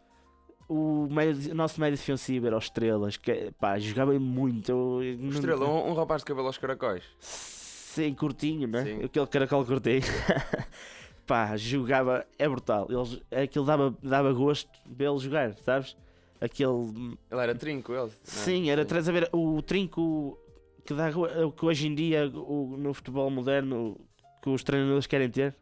O, 0.66 1.06
médio- 1.10 1.52
o 1.52 1.54
nosso 1.54 1.78
médio 1.78 1.98
defensivo 1.98 2.46
era 2.46 2.56
o 2.56 2.58
Estrelas, 2.58 3.18
que 3.18 3.50
pá, 3.60 3.78
jogava 3.78 4.18
muito. 4.18 4.70
eu- 4.72 5.28
Estrela, 5.30 5.66
um, 5.68 5.90
um 5.90 5.94
rapaz 5.94 6.22
de 6.22 6.26
cabelo 6.26 6.46
aos 6.46 6.56
caracóis. 6.56 7.04
Sim, 7.20 8.14
curtinho, 8.14 8.66
né? 8.66 8.82
Sim. 8.84 9.04
Aquele 9.04 9.26
caracol 9.26 9.64
curtinho. 9.64 10.00
Pá, 11.26 11.56
jogava, 11.56 12.26
é 12.38 12.46
brutal. 12.48 12.86
Eles, 12.90 13.18
aquilo 13.30 13.64
dava, 13.64 13.96
dava 14.02 14.32
gosto 14.32 14.68
vê-lo 14.84 15.18
jogar, 15.18 15.54
sabes? 15.64 15.96
Aquele. 16.44 17.16
Ele 17.30 17.40
era 17.40 17.54
trinco, 17.54 17.92
ele. 17.92 18.06
é? 18.06 18.14
Sim, 18.22 18.70
era 18.70 18.84
traz 18.84 19.08
a 19.08 19.12
ver 19.12 19.28
o 19.32 19.62
trinco 19.62 20.38
que, 20.84 20.92
dá, 20.94 21.10
que 21.10 21.64
hoje 21.64 21.86
em 21.88 21.94
dia 21.94 22.28
o- 22.28 22.76
no 22.76 22.92
futebol 22.92 23.30
moderno 23.30 23.98
que 24.42 24.50
os 24.50 24.62
treinadores 24.62 25.06
querem 25.06 25.30
ter. 25.30 25.56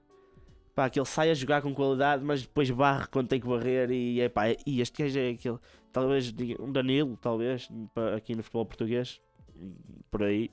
Pá, 0.74 0.88
que 0.88 0.98
ele 0.98 1.06
sai 1.06 1.30
a 1.30 1.34
jogar 1.34 1.60
com 1.60 1.74
qualidade, 1.74 2.24
mas 2.24 2.42
depois 2.42 2.70
barre 2.70 3.06
quando 3.12 3.28
tem 3.28 3.38
que 3.38 3.46
barrer 3.46 3.90
e 3.90 4.20
é 4.20 4.28
pá, 4.30 4.44
e 4.66 4.80
este 4.80 5.02
gajo 5.02 5.18
é 5.18 5.28
aquele, 5.30 5.58
talvez 5.92 6.34
um 6.58 6.72
Danilo, 6.72 7.14
talvez, 7.20 7.68
aqui 8.16 8.34
no 8.34 8.42
futebol 8.42 8.64
português, 8.66 9.20
por 10.10 10.22
aí, 10.22 10.48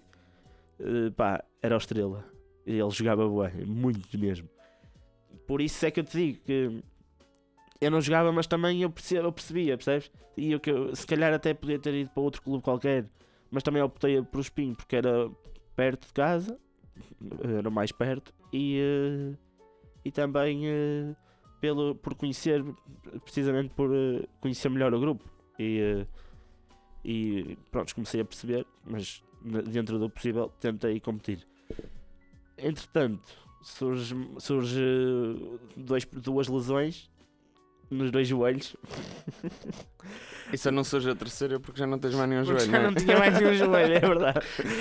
Eh, 0.81 1.09
pá, 1.09 1.43
era 1.61 1.75
o 1.75 1.77
estrela. 1.77 2.23
Ele 2.65 2.89
jogava 2.91 3.27
bem, 3.27 3.65
muito 3.65 4.17
mesmo. 4.19 4.47
Por 5.47 5.59
isso 5.61 5.85
é 5.85 5.91
que 5.91 5.99
eu 5.99 6.03
te 6.05 6.17
digo 6.17 6.39
que 6.45 6.81
eu 7.81 7.89
não 7.89 8.01
jogava, 8.01 8.31
mas 8.31 8.45
também 8.45 8.81
eu 8.81 8.89
percebia, 8.89 9.23
eu 9.23 9.31
percebia 9.31 9.77
percebes? 9.77 10.11
E 10.35 10.51
eu, 10.51 10.59
eu, 10.65 10.95
se 10.95 11.07
calhar 11.07 11.33
até 11.33 11.53
podia 11.53 11.79
ter 11.79 11.93
ido 11.93 12.09
para 12.09 12.21
outro 12.21 12.41
clube 12.41 12.63
qualquer, 12.63 13.05
mas 13.49 13.63
também 13.63 13.81
optei 13.81 14.21
por 14.21 14.41
Espinho 14.41 14.75
porque 14.75 14.95
era 14.95 15.29
perto 15.75 16.07
de 16.07 16.13
casa, 16.13 16.59
era 17.57 17.69
mais 17.69 17.91
perto, 17.91 18.33
e, 18.51 18.79
eh, 18.79 19.37
e 20.03 20.11
também 20.11 20.67
eh, 20.67 21.15
pelo, 21.61 21.95
por 21.95 22.15
conhecer, 22.15 22.63
precisamente 23.23 23.73
por 23.73 23.89
eh, 23.93 24.27
conhecer 24.41 24.69
melhor 24.69 24.93
o 24.93 24.99
grupo. 24.99 25.23
E, 25.57 26.05
e 27.03 27.57
pronto, 27.71 27.93
comecei 27.95 28.21
a 28.21 28.25
perceber, 28.25 28.65
mas 28.85 29.23
dentro 29.41 29.97
do 29.99 30.09
possível 30.09 30.51
tentei 30.59 30.99
competir. 30.99 31.47
Entretanto, 32.57 33.37
surge, 33.61 34.15
surge 34.37 34.81
dois, 35.77 36.05
duas 36.05 36.47
lesões 36.47 37.08
nos 37.89 38.11
dois 38.11 38.27
joelhos. 38.27 38.75
E 40.51 40.67
eu 40.67 40.71
não 40.71 40.83
surge 40.83 41.09
a 41.09 41.15
terceira 41.15 41.59
porque 41.59 41.79
já 41.79 41.85
não 41.87 41.99
tens 41.99 42.15
mais 42.15 42.29
nenhum 42.29 42.43
Porque 42.43 42.59
joelho, 42.59 42.71
já 42.71 42.79
não 42.83 42.89
é? 42.89 42.95
tinha 42.95 43.17
mais 43.19 43.39
nenhum 43.39 43.53
joelho, 43.53 43.93
é 43.93 43.99
verdade. 43.99 44.39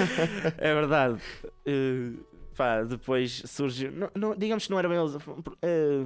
É 0.59 0.75
verdade. 0.75 1.23
Eh, 1.67 2.13
pá, 2.57 2.83
depois 2.83 3.43
surge. 3.47 3.91
Não, 3.91 4.11
não- 4.15 4.35
digamos 4.37 4.65
que 4.65 4.71
não 4.71 4.79
era 4.79 4.89
bem. 4.89 4.99
lesão, 5.01 5.21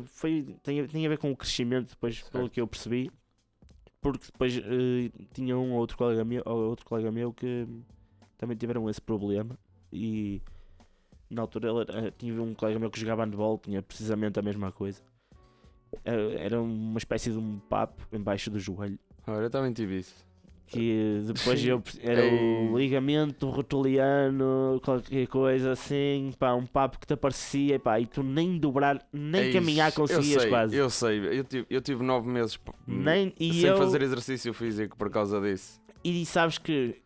foi- 0.07 0.57
tem, 0.62 0.87
tem 0.87 1.07
a 1.07 1.09
ver 1.09 1.19
com 1.19 1.31
o 1.31 1.37
crescimento, 1.37 1.91
depois, 1.91 2.21
pelo 2.23 2.45
Certo. 2.45 2.53
que 2.55 2.61
eu 2.61 2.67
percebi. 2.67 3.11
Porque 4.01 4.27
depois 4.33 4.57
eh, 4.59 5.11
tinha 5.33 5.57
um 5.57 5.73
ou 5.73 5.79
outro 5.79 5.97
colega 5.97 6.25
meu, 6.25 6.43
ou 6.45 6.69
outro 6.71 6.85
colega 6.85 7.12
meu 7.12 7.33
que 7.33 7.67
também 8.37 8.57
tiveram 8.57 8.91
esse 8.91 9.01
problema. 9.01 9.57
E 9.93 10.43
na 11.31 11.43
altura 11.43 11.69
ele 11.71 12.11
tinha 12.19 12.43
um 12.43 12.53
colega 12.53 12.81
meu 12.81 12.91
que 12.91 12.99
jogava 12.99 13.25
handball, 13.25 13.59
tinha 13.59 13.81
precisamente 13.81 14.41
a 14.41 14.43
mesma 14.43 14.73
coisa. 14.73 15.01
Era, 16.05 16.23
era 16.35 16.63
uma 16.63 16.99
espécie 16.99 17.31
de 17.31 17.39
um 17.39 17.59
papo 17.59 18.03
embaixo 18.13 18.51
do 18.51 18.59
joelho 18.59 18.99
Olha, 19.27 19.45
eu 19.45 19.51
também 19.51 19.73
tive 19.73 19.99
isso. 19.99 20.15
que 20.67 21.21
depois 21.27 21.65
eu 21.65 21.83
era 22.03 22.23
o 22.25 22.77
ligamento 22.79 23.49
rotuliano, 23.51 24.81
qualquer 24.83 25.27
coisa 25.29 25.73
assim, 25.73 26.33
pá, 26.39 26.55
um 26.55 26.67
papo 26.67 26.99
que 26.99 27.07
te 27.07 27.13
aparecia 27.13 27.79
pá, 27.79 28.01
e 28.01 28.07
tu 28.07 28.23
nem 28.23 28.59
dobrar, 28.59 29.07
nem 29.13 29.43
Eis, 29.45 29.55
caminhar 29.55 29.91
eu 29.91 29.95
conseguias 29.95 30.43
sei, 30.43 30.51
quase. 30.51 30.77
Eu 30.77 30.91
sei, 30.91 31.39
eu 31.39 31.45
tive, 31.45 31.67
eu 31.69 31.81
tive 31.81 32.03
nove 32.03 32.29
meses 32.29 32.59
nem, 32.87 33.33
sem 33.39 33.61
eu, 33.61 33.77
fazer 33.77 34.03
exercício 34.03 34.53
físico 34.55 34.97
por 34.97 35.11
causa 35.11 35.41
disso. 35.41 35.81
e 36.03 36.25
sabes 36.27 36.59
que 36.59 37.01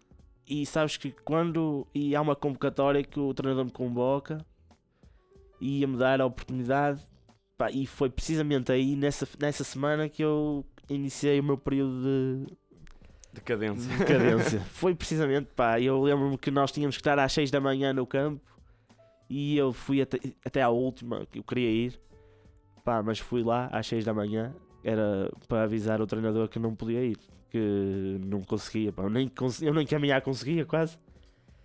e 0.49 0.65
sabes 0.65 0.97
que 0.97 1.11
quando 1.25 1.87
e 1.93 2.15
há 2.15 2.21
uma 2.23 2.37
convocatória 2.37 3.03
que 3.03 3.19
o 3.19 3.35
treinador 3.35 3.65
me 3.65 3.73
convoca 3.73 4.39
e 5.61 5.81
ia-me 5.81 5.97
dar 5.97 6.21
a 6.21 6.25
oportunidade 6.27 7.05
pá, 7.57 7.71
e 7.71 7.87
foi 7.87 8.11
precisamente 8.11 8.71
aí 8.71 8.97
nessa, 8.97 9.27
nessa 9.39 9.65
semana 9.65 10.09
que 10.09 10.23
eu 10.23 10.65
iniciei 10.89 11.41
o 11.41 11.45
meu 11.45 11.59
período 11.59 12.03
de 12.03 12.57
Decadência. 13.33 13.91
de 13.91 13.99
decadência. 13.99 14.61
foi 14.73 14.95
precisamente, 14.95 15.49
pá, 15.55 15.81
eu 15.81 16.01
lembro-me 16.03 16.39
que 16.39 16.51
nós 16.51 16.73
tínhamos 16.73 16.97
que 16.97 17.01
estar 17.01 17.19
às 17.19 17.33
6 17.33 17.51
da 17.51 17.61
manhã 17.61 17.93
no 17.93 18.07
campo 18.07 18.41
e 19.29 19.57
eu 19.57 19.73
fui 19.73 20.01
até, 20.01 20.19
até 20.45 20.63
à 20.63 20.71
última 20.71 21.27
que 21.27 21.39
eu 21.39 21.43
queria 21.43 21.71
ir, 21.71 22.01
pá, 22.85 23.03
mas 23.03 23.19
fui 23.19 23.43
lá 23.43 23.69
às 23.73 23.87
6 23.87 24.05
da 24.05 24.15
manhã, 24.15 24.55
era 24.83 25.31
para 25.49 25.65
avisar 25.65 26.01
o 26.01 26.07
treinador 26.07 26.49
que 26.49 26.59
não 26.59 26.75
podia 26.75 27.05
ir, 27.05 27.19
que 27.51 28.19
não 28.25 28.41
conseguia, 28.43 28.93
pá, 28.93 29.03
eu 29.03 29.11
nem, 29.11 29.31
eu 29.61 29.75
nem 29.75 29.87
caminhar 29.87 30.23
conseguia 30.23 30.65
quase. 30.65 30.99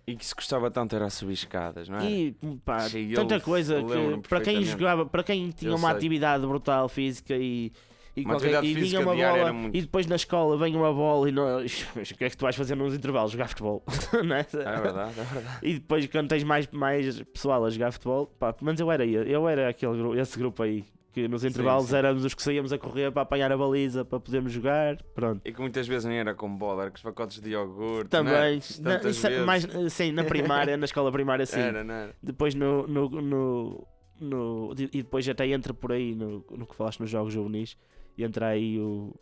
E 0.06 0.16
que 0.16 0.26
se 0.26 0.34
gostava 0.34 0.70
tanto 0.70 0.96
era 0.96 1.08
subir 1.08 1.34
escadas, 1.34 1.88
não 1.88 1.98
é? 1.98 2.10
E 2.10 2.36
pá, 2.64 2.78
tanta 3.14 3.38
coisa 3.40 3.82
que 3.82 4.28
para 4.28 4.40
quem 4.40 4.64
jogava, 4.64 5.06
para 5.06 5.22
quem 5.22 5.50
tinha 5.50 5.70
Eu 5.70 5.76
uma 5.76 5.88
sei. 5.90 5.96
atividade 5.96 6.44
brutal 6.46 6.88
física 6.88 7.36
e 7.36 7.72
e, 8.14 8.24
Uma 8.24 8.34
qualquer, 8.34 8.62
e 8.62 8.74
vinha 8.74 9.00
uma 9.00 9.14
bola 9.16 9.52
muito. 9.54 9.74
e 9.74 9.80
depois 9.80 10.06
na 10.06 10.16
escola 10.16 10.54
vem 10.58 10.76
uma 10.76 10.92
bola 10.92 11.30
e 11.30 11.32
nós, 11.32 11.86
o 11.96 12.14
que 12.14 12.24
é 12.24 12.28
que 12.28 12.36
tu 12.36 12.42
vais 12.42 12.54
fazer 12.54 12.74
nos 12.74 12.94
intervalos? 12.94 13.32
Jogar 13.32 13.48
futebol, 13.48 13.82
não 14.22 14.36
é? 14.36 14.40
É 14.40 14.80
verdade, 14.80 15.18
é 15.18 15.24
verdade. 15.24 15.58
E 15.62 15.74
depois 15.74 16.06
quando 16.08 16.28
tens 16.28 16.44
mais, 16.44 16.66
mais 16.66 17.22
pessoal 17.22 17.64
a 17.64 17.70
jogar 17.70 17.90
futebol, 17.90 18.26
pá, 18.26 18.54
menos 18.60 18.78
eu 18.80 18.92
era, 18.92 19.06
eu 19.06 19.48
era 19.48 19.70
aquele, 19.70 20.20
esse 20.20 20.38
grupo 20.38 20.62
aí, 20.62 20.84
que 21.12 21.28
nos 21.28 21.44
intervalos 21.44 21.88
sim. 21.90 21.96
éramos 21.96 22.24
os 22.24 22.32
que 22.34 22.42
saíamos 22.42 22.72
a 22.72 22.78
correr 22.78 23.12
para 23.12 23.22
apanhar 23.22 23.52
a 23.52 23.56
baliza, 23.56 24.04
para 24.04 24.18
podermos 24.18 24.50
jogar, 24.50 24.96
pronto. 25.14 25.42
E 25.44 25.52
que 25.52 25.60
muitas 25.60 25.86
vezes 25.86 26.04
nem 26.06 26.18
era 26.18 26.34
com 26.34 26.48
bola, 26.56 26.82
era 26.84 26.90
com 26.90 26.96
os 26.96 27.02
pacotes 27.02 27.38
de 27.40 27.50
iogurte. 27.50 28.08
Também, 28.08 28.60
não 28.80 28.90
é? 28.92 29.02
na, 29.02 29.10
isso 29.10 29.26
é 29.26 29.44
mais, 29.44 29.66
sim, 29.90 30.10
na 30.12 30.24
primária, 30.24 30.76
na 30.76 30.86
escola 30.86 31.12
primária 31.12 31.44
sim. 31.44 31.60
Era, 31.60 31.84
não 31.84 31.94
era? 31.94 32.14
Depois 32.22 32.54
no, 32.54 32.86
no, 32.86 33.08
no, 33.10 33.86
no- 34.18 34.72
E 34.78 35.02
depois 35.02 35.28
até 35.28 35.46
entra 35.46 35.74
por 35.74 35.92
aí 35.92 36.14
no, 36.14 36.44
no 36.50 36.66
que 36.66 36.74
falaste 36.74 37.00
nos 37.00 37.10
jogos 37.10 37.32
juvenis. 37.32 37.76
E 38.16 38.24
entra 38.24 38.48
aí 38.48 38.78
o, 38.78 39.14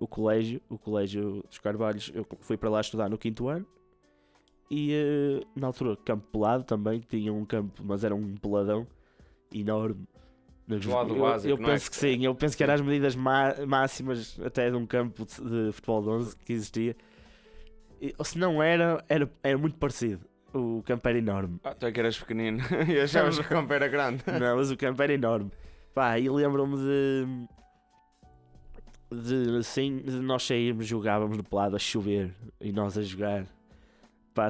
o 0.00 0.06
colégio, 0.08 0.60
o 0.68 0.78
colégio 0.78 1.42
dos 1.48 1.58
Carvalhos. 1.58 2.10
Eu 2.14 2.26
fui 2.40 2.56
para 2.56 2.70
lá 2.70 2.80
estudar 2.80 3.08
no 3.10 3.18
quinto 3.18 3.48
ano. 3.48 3.66
E 4.70 4.92
eh, 4.92 5.46
na 5.54 5.66
altura, 5.66 5.96
campo 6.04 6.26
pelado 6.32 6.64
também. 6.64 7.00
Tinha 7.00 7.32
um 7.32 7.44
campo, 7.44 7.82
mas 7.84 8.02
era 8.04 8.14
um 8.14 8.34
peladão 8.36 8.86
enorme. 9.52 10.06
Do 10.66 10.90
lado 10.90 11.14
eu, 11.14 11.20
básico, 11.20 11.48
eu 11.50 11.56
é? 11.62 11.70
penso 11.70 11.90
que 11.90 11.96
sim, 11.96 12.24
eu 12.24 12.34
penso 12.34 12.56
que 12.56 12.62
eram 12.62 12.74
as 12.74 12.80
medidas 12.80 13.14
má- 13.14 13.54
máximas 13.66 14.40
até 14.44 14.70
de 14.70 14.76
um 14.76 14.86
campo 14.86 15.26
de, 15.26 15.66
de 15.66 15.72
futebol 15.72 16.02
de 16.02 16.08
11 16.08 16.36
que 16.36 16.52
existia. 16.52 16.96
E, 18.00 18.14
ou 18.18 18.24
se 18.24 18.38
não 18.38 18.62
era, 18.62 19.04
era, 19.08 19.30
era 19.42 19.58
muito 19.58 19.76
parecido. 19.76 20.24
O 20.54 20.82
campo 20.84 21.06
era 21.08 21.18
enorme. 21.18 21.58
Ah, 21.64 21.74
tu 21.74 21.84
é 21.86 21.92
que 21.92 22.00
eras 22.00 22.18
pequenino 22.18 22.58
e 22.88 22.98
achavas 23.00 23.38
que 23.38 23.44
o 23.44 23.48
campo 23.48 23.72
era 23.72 23.88
grande. 23.88 24.22
Não, 24.40 24.56
mas 24.56 24.70
o 24.70 24.76
campo 24.76 25.02
era 25.02 25.12
enorme. 25.12 25.50
Pá, 25.94 26.18
e 26.18 26.28
lembro-me 26.28 26.76
de. 26.76 27.48
De, 29.12 29.58
assim, 29.58 29.98
de 29.98 30.12
nós 30.20 30.42
sairmos, 30.44 30.86
jogávamos 30.86 31.36
no 31.36 31.44
pelado 31.44 31.76
a 31.76 31.78
chover 31.78 32.34
e 32.60 32.72
nós 32.72 32.96
a 32.98 33.02
jogar. 33.02 33.46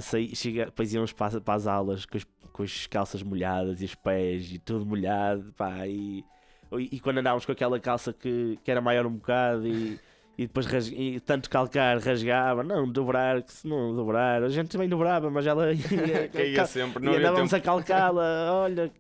Saí, 0.01 0.35
chega, 0.35 0.67
depois 0.67 0.93
íamos 0.93 1.13
para, 1.13 1.41
para 1.41 1.55
as 1.55 1.67
aulas 1.67 2.07
com 2.07 2.17
as, 2.17 2.27
com 2.53 2.63
as 2.63 2.87
calças 2.87 3.23
molhadas 3.23 3.81
e 3.83 3.85
os 3.85 3.95
pés 3.95 4.53
e 4.53 4.59
tudo 4.59 4.85
molhado. 4.87 5.53
Pá, 5.57 5.87
e, 5.87 6.25
e, 6.73 6.99
quando 7.01 7.19
andávamos 7.19 7.45
com 7.47 7.53
aquela 7.53 7.79
calça 7.79 8.13
que, 8.13 8.59
que 8.65 8.71
era 8.71 8.81
maior 8.81 9.07
um 9.07 9.13
bocado 9.13 9.67
e, 9.67 9.99
e 10.37 10.47
depois 10.47 10.67
ras- 10.67 10.89
e 10.89 11.21
tanto 11.21 11.49
calcar 11.49 11.99
rasgava, 11.99 12.65
não, 12.65 12.91
dobrar, 12.91 13.43
que 13.43 13.53
se 13.53 13.69
não 13.69 13.95
dobrar, 13.95 14.43
a 14.43 14.49
gente 14.49 14.69
também 14.71 14.89
dobrava, 14.89 15.31
mas 15.31 15.47
ela 15.47 15.71
ia, 15.75 16.29
Caía 16.33 16.67
sempre, 16.67 17.05
não 17.05 17.13
e 17.13 17.17
andávamos 17.19 17.51
tempo. 17.51 17.63
a 17.63 17.65
calcá-la, 17.65 18.53
olha, 18.53 18.91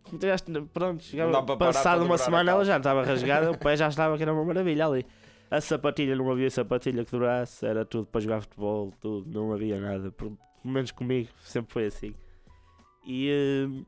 pronto, 0.72 1.02
chegava, 1.02 1.42
para 1.42 1.56
passado 1.56 2.04
uma 2.04 2.16
semana 2.18 2.50
ela 2.52 2.64
já 2.64 2.76
estava 2.76 3.02
rasgada, 3.02 3.50
o 3.50 3.58
pé 3.58 3.76
já 3.76 3.88
estava 3.88 4.16
que 4.16 4.22
era 4.22 4.32
uma 4.32 4.44
maravilha 4.44 4.86
ali. 4.86 5.04
A 5.50 5.60
sapatilha, 5.60 6.16
não 6.16 6.30
havia 6.30 6.50
sapatilha 6.50 7.04
que 7.04 7.10
durasse, 7.10 7.64
era 7.66 7.84
tudo 7.84 8.06
para 8.06 8.20
jogar 8.20 8.40
futebol, 8.40 8.92
tudo, 9.00 9.28
não 9.30 9.52
havia 9.52 9.78
nada, 9.80 10.12
menos 10.72 10.90
comigo 10.90 11.30
sempre 11.40 11.72
foi 11.72 11.86
assim. 11.86 12.14
E 13.06 13.28
eh, 13.30 13.84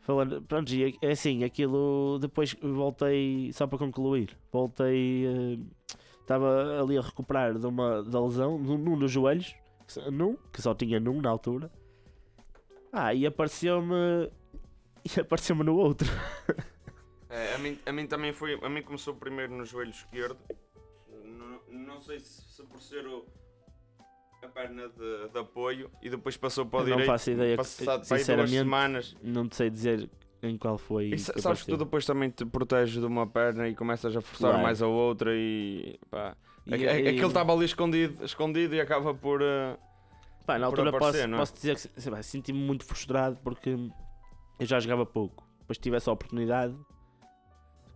falando, 0.00 0.42
pronto, 0.42 0.72
e 0.72 0.98
é 1.00 1.10
assim, 1.10 1.44
aquilo 1.44 2.18
depois 2.20 2.54
voltei, 2.60 3.50
só 3.52 3.66
para 3.66 3.78
concluir, 3.78 4.36
voltei, 4.52 5.26
eh, 5.26 5.58
estava 6.20 6.80
ali 6.80 6.98
a 6.98 7.00
recuperar 7.00 7.58
de 7.58 7.66
uma 7.66 8.02
da 8.02 8.20
lesão, 8.20 8.58
num, 8.58 8.78
num 8.78 8.98
dos 8.98 9.10
joelhos, 9.10 9.54
num, 10.12 10.36
que 10.52 10.60
só 10.60 10.74
tinha 10.74 11.00
num 11.00 11.20
na 11.20 11.30
altura. 11.30 11.70
Ah, 12.92 13.12
e 13.12 13.26
apareceu-me. 13.26 14.30
E 15.04 15.20
apareceu-me 15.20 15.62
no 15.62 15.76
outro. 15.76 16.08
É, 17.28 17.52
a, 17.52 17.58
mim, 17.58 17.78
a 17.84 17.92
mim 17.92 18.06
também 18.06 18.32
foi. 18.32 18.58
A 18.62 18.70
mim 18.70 18.80
começou 18.80 19.14
primeiro 19.14 19.54
no 19.54 19.62
joelho 19.62 19.90
esquerdo. 19.90 20.38
Não, 21.22 21.60
não 21.68 22.00
sei 22.00 22.20
se, 22.20 22.40
se 22.40 22.62
por 22.62 22.80
ser 22.80 23.06
o, 23.06 23.26
a 24.44 24.48
perna 24.48 24.88
de, 24.88 25.28
de 25.32 25.38
apoio 25.38 25.90
e 26.02 26.08
depois 26.10 26.36
passou 26.36 26.66
para 26.66 26.78
o 26.78 26.82
Eu 26.82 26.86
não 26.88 26.92
direito. 26.96 27.06
faço 27.10 27.30
ideia, 27.30 27.56
Passado 27.56 28.04
sinceramente, 28.04 28.52
semanas. 28.52 29.16
Não 29.22 29.48
te 29.48 29.56
sei 29.56 29.70
dizer 29.70 30.08
em 30.42 30.56
qual 30.58 30.76
foi. 30.78 31.06
E 31.06 31.10
que 31.12 31.18
sa- 31.18 31.32
sabes 31.38 31.62
que 31.62 31.70
tu 31.70 31.76
depois 31.76 32.04
também 32.04 32.30
te 32.30 32.44
proteges 32.44 32.94
de 33.00 33.06
uma 33.06 33.26
perna 33.26 33.66
e 33.68 33.74
começas 33.74 34.14
a 34.16 34.20
forçar 34.20 34.50
Claro. 34.50 34.62
mais 34.62 34.82
a 34.82 34.86
outra 34.86 35.30
e. 35.34 35.98
Pá, 36.10 36.36
E- 36.66 36.74
e- 36.76 36.88
aquele 36.88 37.26
estava 37.26 37.52
ali 37.52 37.64
escondido, 37.64 38.24
escondido 38.24 38.74
e 38.74 38.80
acaba 38.80 39.14
por. 39.14 39.40
eh, 39.42 39.76
Pá, 40.46 40.58
na 40.58 40.66
por 40.68 40.78
altura 40.80 40.90
aparecer, 40.96 41.18
posso, 41.20 41.28
não 41.28 41.36
é? 41.36 41.40
posso 41.40 41.54
dizer 41.54 41.76
que 41.76 42.22
senti-me 42.22 42.58
muito 42.58 42.84
frustrado 42.84 43.38
porque 43.42 43.70
eu 43.70 44.66
já 44.66 44.78
jogava 44.78 45.06
pouco. 45.06 45.46
Depois 45.60 45.78
tive 45.78 45.96
essa 45.96 46.12
oportunidade 46.12 46.74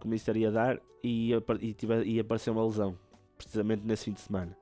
que 0.00 0.08
me 0.08 0.16
estaria 0.16 0.48
a 0.48 0.50
dar 0.50 0.80
e, 1.04 1.32
e, 1.60 1.74
tive, 1.74 2.02
e 2.04 2.18
apareceu 2.18 2.52
uma 2.54 2.64
lesão, 2.64 2.96
precisamente 3.36 3.84
nesse 3.84 4.04
fim 4.06 4.12
de 4.12 4.20
semana. 4.20 4.56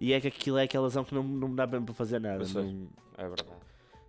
E 0.00 0.12
é 0.12 0.20
que 0.20 0.28
aquilo 0.28 0.58
é 0.58 0.64
aquela 0.64 0.84
lesão 0.86 1.04
que 1.04 1.14
não, 1.14 1.22
não 1.22 1.48
me 1.48 1.56
dá 1.56 1.66
bem 1.66 1.82
para 1.82 1.94
fazer 1.94 2.20
nada. 2.20 2.44
Não- 2.54 2.88
É 3.18 3.22
verdade. 3.22 3.48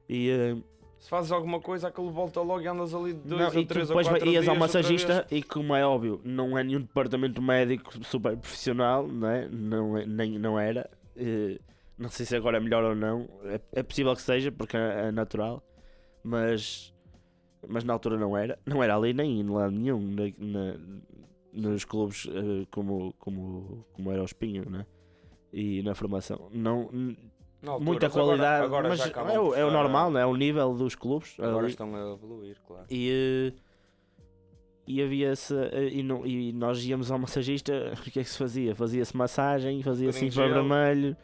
E, 0.09 0.29
eh, 0.29 0.55
Se 0.99 1.09
fazes 1.09 1.31
alguma 1.31 1.59
coisa, 1.61 1.87
aquilo 1.87 2.09
volta 2.11 2.41
logo 2.41 2.61
e 2.61 2.67
andas 2.67 2.93
ali 2.93 3.13
dois 3.13 3.39
não, 3.41 3.47
ou 3.47 3.53
e 3.61 3.65
tu 3.65 3.69
três 3.69 3.89
ou 3.89 3.95
depois 3.95 4.07
quatro 4.07 4.25
ias 4.29 4.43
dias 4.43 4.47
ao 4.49 4.55
massagista 4.55 5.27
e 5.31 5.43
como 5.43 5.75
é 5.75 5.85
óbvio, 5.85 6.19
não 6.25 6.57
é 6.57 6.63
nenhum 6.63 6.81
departamento 6.81 7.41
médico 7.41 8.03
super 8.03 8.35
profissional, 8.35 9.07
não 9.07 9.29
é? 9.29 9.47
Não, 9.47 9.97
é- 9.97 10.05
nem, 10.05 10.37
não 10.39 10.59
era. 10.59 10.89
Eh, 11.15 11.59
não 11.97 12.09
sei 12.09 12.25
se 12.25 12.35
agora 12.35 12.57
é 12.57 12.59
melhor 12.59 12.83
ou 12.83 12.95
não. 12.95 13.27
É, 13.45 13.61
é 13.73 13.83
possível 13.83 14.13
que 14.15 14.21
seja, 14.21 14.51
porque 14.51 14.75
é, 14.75 15.07
é 15.07 15.11
natural. 15.11 15.63
Mas, 16.23 16.93
mas 17.67 17.83
na 17.83 17.93
altura 17.93 18.17
não 18.17 18.35
era. 18.35 18.59
Não 18.65 18.83
era 18.83 18.95
ali 18.95 19.13
nem 19.13 19.39
em 19.39 19.49
lado 19.49 19.71
nenhum. 19.71 20.01
Na, 20.01 20.23
na- 20.37 20.77
nos 21.53 21.85
clubes 21.85 22.27
eh, 22.29 22.65
como, 22.71 23.13
como, 23.17 23.85
como 23.93 24.11
era 24.11 24.21
o 24.21 24.25
Espinho, 24.25 24.69
né? 24.69 24.85
E 25.53 25.81
na 25.83 25.95
formação. 25.95 26.49
Não, 26.51 26.81
altura, 26.81 27.79
muita 27.79 28.05
mas 28.07 28.15
agora- 28.17 28.25
qualidade, 28.27 28.65
agora 28.65 28.89
mas 28.89 28.99
já 28.99 29.05
é, 29.33 29.39
o- 29.39 29.55
é 29.55 29.65
o 29.65 29.71
normal, 29.71 30.11
não 30.11 30.19
é? 30.19 30.25
O 30.25 30.35
nível 30.35 30.73
dos 30.75 30.93
clubes. 30.95 31.35
Agora 31.39 31.59
ali. 31.59 31.69
estão 31.69 31.95
a 31.95 32.13
evoluir, 32.13 32.57
claro. 32.67 32.85
E, 32.89 33.53
eh, 33.55 33.59
e 34.85 35.01
havia 35.01 35.31
esse, 35.31 35.55
eh, 35.55 35.89
e, 35.93 36.03
não- 36.03 36.25
e 36.25 36.53
nós 36.53 36.83
íamos 36.85 37.09
ao 37.11 37.17
massagista, 37.19 37.71
o 38.07 38.11
que 38.11 38.19
é 38.19 38.23
que 38.23 38.29
se 38.29 38.37
fazia? 38.37 38.75
Fazia-se 38.75 39.15
massagem, 39.17 39.81
fazia-se 39.81 40.23
infravermelho, 40.25 41.15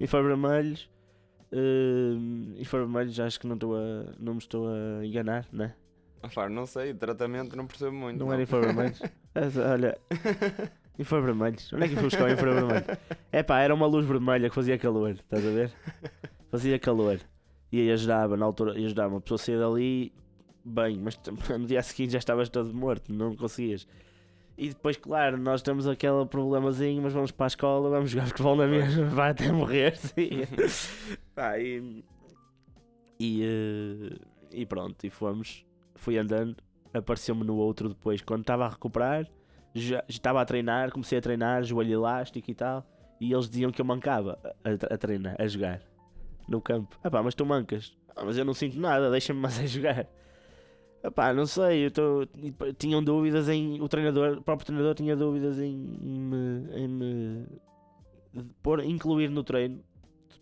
infravermelhos, 0.00 0.88
uh, 1.52 2.58
infravermelhos 2.60 3.20
acho 3.20 3.38
que 3.38 3.46
não, 3.46 3.54
estou 3.54 3.76
a, 3.76 3.80
não 4.18 4.32
me 4.34 4.38
estou 4.38 4.66
a 4.68 5.04
enganar, 5.04 5.46
né? 5.52 5.74
Ah, 6.36 6.48
não 6.48 6.66
sei, 6.66 6.94
tratamento 6.94 7.56
não 7.56 7.66
percebo 7.66 7.92
muito. 7.96 8.18
Não 8.18 8.32
era 8.32 8.42
infravermelhos? 8.42 9.00
Mas, 9.34 9.56
Olha, 9.56 9.98
infravermelhos, 10.98 11.72
onde 11.72 11.84
é 11.84 11.88
que 11.88 11.94
fui 11.94 12.04
buscar 12.04 12.24
o 12.24 12.32
infravermelho? 12.32 12.84
É 13.30 13.42
pá, 13.44 13.60
era 13.60 13.74
uma 13.74 13.86
luz 13.86 14.06
vermelha 14.06 14.48
que 14.48 14.54
fazia 14.54 14.78
calor, 14.78 15.10
estás 15.10 15.46
a 15.46 15.50
ver? 15.50 15.72
Fazia 16.50 16.78
calor. 16.78 17.18
E 17.70 17.80
aí 17.80 17.90
ajudava, 17.90 18.36
na 18.36 18.44
altura, 18.44 18.78
e 18.78 18.84
ajudava. 18.84 19.14
Uma 19.14 19.20
pessoa 19.20 19.38
saía 19.38 19.58
dali 19.58 20.12
bem, 20.64 20.98
mas 20.98 21.18
no 21.58 21.66
dia 21.66 21.82
seguinte 21.82 22.12
já 22.12 22.18
estavas 22.18 22.48
todo 22.48 22.72
morto, 22.74 23.12
não 23.12 23.34
conseguias. 23.34 23.86
E 24.56 24.68
depois, 24.68 24.96
claro, 24.96 25.38
nós 25.38 25.62
temos 25.62 25.88
aquele 25.88 26.26
problemazinho, 26.26 27.02
mas 27.02 27.12
vamos 27.12 27.30
para 27.30 27.46
a 27.46 27.48
escola, 27.48 27.88
vamos 27.88 28.10
jogar 28.10 28.26
futebol 28.26 28.54
na 28.54 28.66
mesma, 28.66 29.06
vai 29.06 29.30
até 29.30 29.50
morrer. 29.50 29.96
sim. 29.96 30.30
Pá, 31.34 31.58
e, 31.58 32.04
e, 33.18 33.42
eh, 33.42 34.18
e 34.52 34.66
pronto, 34.66 35.02
e 35.04 35.08
fomos, 35.10 35.64
fui 35.94 36.18
andando, 36.18 36.56
apareceu-me 36.92 37.44
no 37.44 37.56
outro 37.56 37.88
depois, 37.88 38.20
quando 38.20 38.42
estava 38.42 38.66
a 38.66 38.68
recuperar, 38.68 39.26
já 39.74 40.04
estava 40.08 40.40
a 40.40 40.44
treinar, 40.44 40.90
comecei 40.90 41.18
a 41.18 41.22
treinar, 41.22 41.62
joelho 41.64 41.92
elástico 41.94 42.50
e 42.50 42.54
tal, 42.54 42.84
e 43.20 43.32
eles 43.32 43.48
diziam 43.48 43.70
que 43.70 43.80
eu 43.80 43.84
mancava 43.84 44.38
a, 44.64 44.94
a 44.94 44.98
treinar, 44.98 45.36
a 45.38 45.46
jogar 45.46 45.80
no 46.48 46.60
campo. 46.60 46.98
Ah 47.02 47.10
pá, 47.10 47.22
mas 47.22 47.34
tu 47.34 47.46
mancas. 47.46 47.96
Ah, 48.14 48.24
mas 48.24 48.36
eu 48.36 48.44
não 48.44 48.52
sinto 48.54 48.78
nada, 48.78 49.10
deixa-me 49.10 49.40
mais 49.40 49.58
a 49.58 49.66
jogar. 49.66 50.06
Ah 51.02 51.10
pá, 51.10 51.32
não 51.32 51.46
sei, 51.46 51.86
eu 51.86 51.90
tô, 51.90 52.26
tinham 52.78 53.02
dúvidas 53.02 53.48
em. 53.48 53.80
O 53.80 53.88
treinador, 53.88 54.38
o 54.38 54.42
próprio 54.42 54.66
treinador 54.66 54.94
tinha 54.94 55.16
dúvidas 55.16 55.58
em, 55.58 55.72
em 56.02 56.18
me, 56.18 56.76
em 56.76 56.88
me 56.88 57.46
pôr, 58.62 58.84
incluir 58.84 59.28
no 59.30 59.42
treino. 59.42 59.82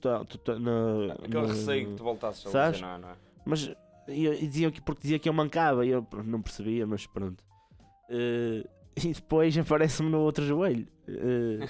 total. 0.01 0.25
total 0.25 0.59
na, 0.59 1.14
Aquele 1.14 1.35
no- 1.43 1.47
receio 1.47 1.88
que 1.90 1.95
tu 1.97 2.05
voltasses 2.05 2.47
a 2.47 2.51
Sabes? 2.51 2.81
lesionar, 2.81 3.01
não 3.01 3.11
é? 3.11 3.14
Mas 3.45 3.73
e, 4.09 4.27
e 4.27 4.47
diziam 4.47 4.71
que 4.71 4.81
porque 4.83 5.03
dizia 5.03 5.19
que 5.19 5.29
eu 5.29 5.33
mancava 5.33 5.85
e 5.87 5.90
eu 5.90 6.07
não 6.25 6.43
percebia, 6.43 6.87
mas 6.87 7.07
pronto. 7.07 7.43
Eh, 8.11 8.66
e 9.03 9.12
depois 9.12 9.57
aparece-me 9.57 10.09
no 10.11 10.20
outro 10.20 10.44
joelho. 10.44 10.87
Eh, 11.09 11.68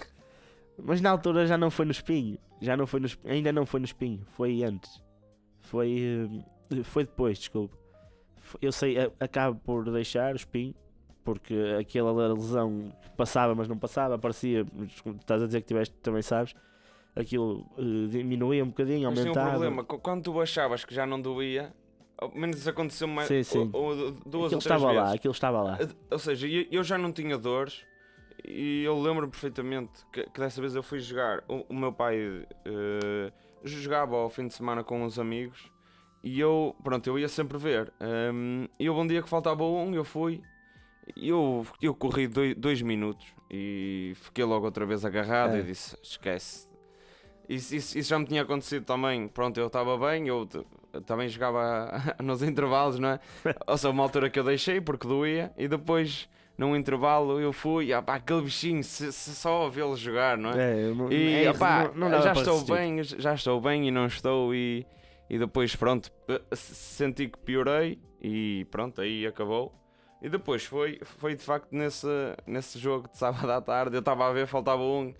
mas 0.83 1.01
na 1.01 1.11
altura 1.11 1.47
já 1.47 1.57
não 1.59 1.71
foi 1.71 1.85
no 1.85 1.91
espinho. 1.93 2.39
Já 2.61 2.77
não 2.77 2.87
foi 2.87 3.01
no, 3.01 3.09
ainda 3.25 3.53
não 3.53 3.65
foi 3.67 3.81
no 3.81 3.87
espinho, 3.87 4.21
foi 4.37 4.63
antes. 4.63 5.03
Foi, 5.63 6.31
eh, 6.73 6.83
foi 6.83 7.05
depois, 7.05 7.39
desculpa. 7.39 7.77
F- 8.37 8.59
Eu 8.61 8.73
sei, 8.73 8.99
a- 8.99 9.11
acabo 9.21 9.59
por 9.61 9.91
deixar 9.91 10.33
o 10.33 10.37
espinho, 10.37 10.75
porque 11.25 11.55
aquela 11.79 12.13
lesão 12.33 12.93
passava, 13.17 13.55
mas 13.55 13.69
não 13.69 13.77
passava, 13.79 14.15
aparecia. 14.15 14.67
Estás 15.21 15.43
a 15.43 15.47
dizer 15.47 15.61
que 15.61 15.69
tiveste, 15.69 15.95
também 16.03 16.23
sabes. 16.23 16.55
Aquilo 17.15 17.67
eh, 17.79 18.09
diminuía 18.09 18.63
um 18.65 18.69
bocadinho, 18.69 19.11
Mas 19.11 19.19
tinha 19.21 19.27
um 19.33 19.37
aumentava. 19.37 19.51
problema, 19.51 19.85
qu- 19.85 19.99
quando 19.99 20.23
tu 20.25 20.41
achavas 20.41 20.85
que 20.85 20.95
já 20.95 21.05
não 21.07 21.21
doía, 21.21 21.73
ao 22.21 22.31
menos 22.35 22.59
isso 22.59 22.69
aconteceu 22.71 23.09
mais 23.09 23.29
Sim, 23.29 23.43
sim. 23.43 23.71
ou- 23.73 23.83
ou 23.83 23.95
duas 23.97 24.13
aquilo 24.13 24.43
ou 24.43 24.49
três 24.49 24.55
estava 24.65 24.87
vezes. 24.87 25.03
lá, 25.09 25.15
aquilo 25.15 25.33
estava 25.33 25.63
lá. 25.63 25.79
Ou 26.11 26.19
seja, 26.19 26.47
eu 26.47 26.67
eu 26.71 26.85
já 26.85 26.97
não 26.99 27.13
tinha 27.13 27.37
dores 27.39 27.85
e 28.45 28.83
eu 28.85 29.01
lembro 29.01 29.29
perfeitamente 29.29 29.91
que, 30.13 30.23
que 30.25 30.41
dessa 30.41 30.61
vez 30.61 30.75
eu 30.75 30.83
fui 30.83 30.99
jogar. 31.01 31.43
O, 31.49 31.65
o 31.69 31.75
meu 31.75 31.93
pai 31.93 32.17
eh, 32.65 33.33
jogava 33.65 34.17
ao 34.17 34.31
fim 34.31 34.47
de 34.47 34.55
semana 34.55 34.83
com 34.85 35.03
uns 35.05 35.19
amigos 35.19 35.71
e 36.23 36.39
eu, 36.39 36.75
pronto, 36.85 37.07
eu 37.07 37.19
ia 37.19 37.29
sempre 37.29 37.57
ver. 37.59 37.93
Ehm, 38.01 38.67
e 38.79 38.89
houve 38.89 39.01
um 39.03 39.07
dia 39.07 39.23
que 39.23 39.29
faltava 39.29 39.65
um, 39.65 39.95
eu 39.95 40.05
fui. 40.05 40.43
e 41.17 41.29
Eu, 41.29 41.67
eu 41.83 41.95
corri 41.95 42.27
dois, 42.29 42.55
dois 42.57 42.83
minutos 42.83 43.27
e 43.51 44.13
fiquei 44.17 44.45
logo 44.45 44.65
outra 44.67 44.85
vez 44.87 45.05
agarrado 45.05 45.57
É. 45.57 45.61
e 45.61 45.63
disse: 45.63 45.97
esquece. 46.03 46.69
Isso, 47.49 47.75
isso, 47.75 47.99
isso 47.99 48.09
já 48.11 48.19
me 48.19 48.25
tinha 48.27 48.43
acontecido 48.43 48.85
também. 48.85 49.27
Pronto, 49.29 49.59
eu 49.59 49.67
estava 49.67 49.99
bem, 49.99 50.29
eu, 50.29 50.47
eu 50.93 51.01
também 51.03 51.29
jogava 51.29 51.91
nos 52.23 52.43
intervalos, 52.43 52.99
não 52.99 53.11
é? 53.11 53.21
Ou 53.67 53.77
seja, 53.77 53.91
uma 53.91 54.03
altura 54.03 54.29
que 54.31 54.39
eu 54.39 54.45
deixei 54.45 54.81
porque 54.81 55.07
doía 55.07 55.53
e 55.57 55.67
depois 55.69 56.29
num 56.59 56.77
intervalo 56.77 57.41
eu 57.41 57.53
fui, 57.53 57.93
ah, 57.93 58.03
pá, 58.03 58.17
aquele 58.17 58.43
bichinho, 58.43 58.85
se, 58.85 59.11
se 59.13 59.35
só 59.35 59.69
vê-lo 59.71 59.97
jogar, 59.97 60.37
não 60.37 60.51
é? 60.51 60.55
É, 61.11 61.13
E 61.15 61.45
é, 61.45 61.51
opá, 61.51 61.85
não- 61.95 62.09
não 62.11 62.19
já 62.23 62.33
estou 62.41 62.59
bem, 62.77 63.03
já 63.03 63.35
estou 63.35 63.61
bem 63.61 63.89
e 63.89 63.91
não 63.91 64.07
estou 64.07 64.55
e, 64.55 64.87
e 65.31 65.39
depois 65.39 65.75
pronto, 65.75 66.11
eh, 66.29 66.41
se- 66.53 66.75
senti 66.75 67.29
que 67.29 67.39
piorei 67.39 67.99
e 68.21 68.67
pronto, 68.71 69.01
aí 69.01 69.27
acabou. 69.27 69.73
E 70.21 70.29
depois 70.29 70.63
foi, 70.67 71.01
foi 71.03 71.35
de 71.35 71.43
facto 71.43 71.69
nesse, 71.73 72.07
nesse 72.47 72.79
jogo 72.79 73.09
de 73.09 73.17
sábado 73.17 73.51
à 73.51 73.59
tarde, 73.63 73.97
eu 73.97 74.01
estava 74.01 74.29
a 74.29 74.33
ver, 74.33 74.47
faltava 74.47 74.83
um 74.83 75.15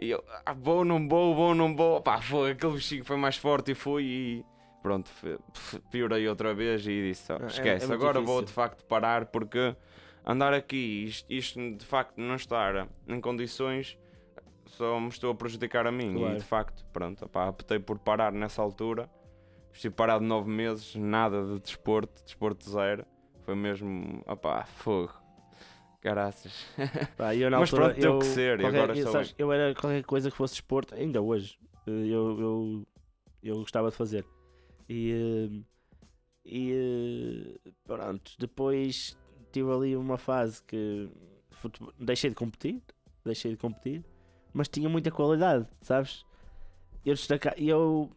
e 0.00 0.08
eu, 0.08 0.24
ah, 0.46 0.54
vou, 0.54 0.86
não 0.86 1.06
vou, 1.06 1.34
vou, 1.34 1.54
não 1.54 1.76
vou, 1.76 2.00
pá, 2.00 2.18
foi, 2.22 2.52
aquele 2.52 2.72
bichinho 2.72 3.04
foi 3.04 3.18
mais 3.18 3.36
forte 3.36 3.72
e 3.72 3.74
fui 3.74 4.04
e 4.04 4.44
pronto, 4.82 5.10
piorei 5.90 6.28
outra 6.28 6.54
vez 6.54 6.82
e 6.86 7.08
disse, 7.10 7.32
"Oh, 7.32 7.36
É- 7.36 7.44
é 7.44 7.46
esquece, 7.46 7.86
muito 7.86 8.00
agora 8.00 8.20
vou 8.20 8.26
difícil. 8.40 8.44
de 8.46 8.52
facto 8.52 8.84
parar 8.84 9.26
porque 9.26 9.74
andar 10.24 10.52
aqui, 10.52 11.04
isto, 11.04 11.32
isto 11.32 11.76
de 11.76 11.84
facto 11.84 12.18
não 12.18 12.34
estar 12.34 12.88
em 13.06 13.20
condições 13.20 13.98
só 14.66 15.00
me 15.00 15.08
estou 15.08 15.30
a 15.30 15.34
prejudicar 15.34 15.86
a 15.86 15.92
mim 15.92 16.12
Claro. 16.14 16.34
e 16.34 16.38
de 16.38 16.44
facto, 16.44 16.84
pronto, 16.92 17.24
opá, 17.24 17.48
optei 17.48 17.78
por 17.78 17.98
parar 17.98 18.32
nessa 18.32 18.60
altura. 18.62 19.08
Estive 19.72 19.94
parado 19.94 20.24
nove 20.24 20.50
meses, 20.50 20.94
nada 20.94 21.42
de 21.44 21.60
desporto, 21.60 22.22
desporto 22.24 22.68
zero. 22.68 23.04
Foi 23.44 23.54
mesmo, 23.54 24.22
opá, 24.26 24.64
fogo. 24.64 25.12
Caraças. 26.00 26.66
Pá, 27.16 27.34
eu, 27.34 27.48
Mas 27.50 27.70
altura, 27.72 27.82
pronto, 27.86 27.94
teve 27.94 28.06
eu, 28.06 28.18
que 28.18 28.24
ser, 28.26 28.60
qualquer- 28.60 28.78
agora 28.82 28.98
eu, 28.98 29.12
sabes, 29.12 29.34
eu 29.38 29.52
era 29.52 29.74
qualquer 29.74 30.04
coisa 30.04 30.30
que 30.30 30.36
fosse 30.36 30.54
desporto, 30.54 30.94
ainda 30.94 31.20
hoje, 31.22 31.58
eh, 31.86 31.90
eu, 31.90 32.40
eu, 32.40 32.86
eu 33.42 33.54
gostava 33.60 33.90
de 33.90 33.96
fazer. 33.96 34.24
E, 34.88 35.12
eh, 35.12 35.60
e 36.44 36.72
eh, 37.66 37.70
pronto, 37.84 38.32
depois 38.38 39.16
tive 39.52 39.70
ali 39.72 39.96
uma 39.96 40.16
fase 40.16 40.62
que 40.62 41.08
futebol- 41.50 41.92
deixei 41.98 42.30
de 42.30 42.36
competir, 42.36 42.80
deixei 43.24 43.50
de 43.52 43.56
competir, 43.56 44.04
mas 44.52 44.68
tinha 44.68 44.88
muita 44.88 45.10
qualidade, 45.10 45.66
sabes? 45.82 46.24
Eu 47.04 47.14
destaca, 47.14 47.54
eu 47.58 48.10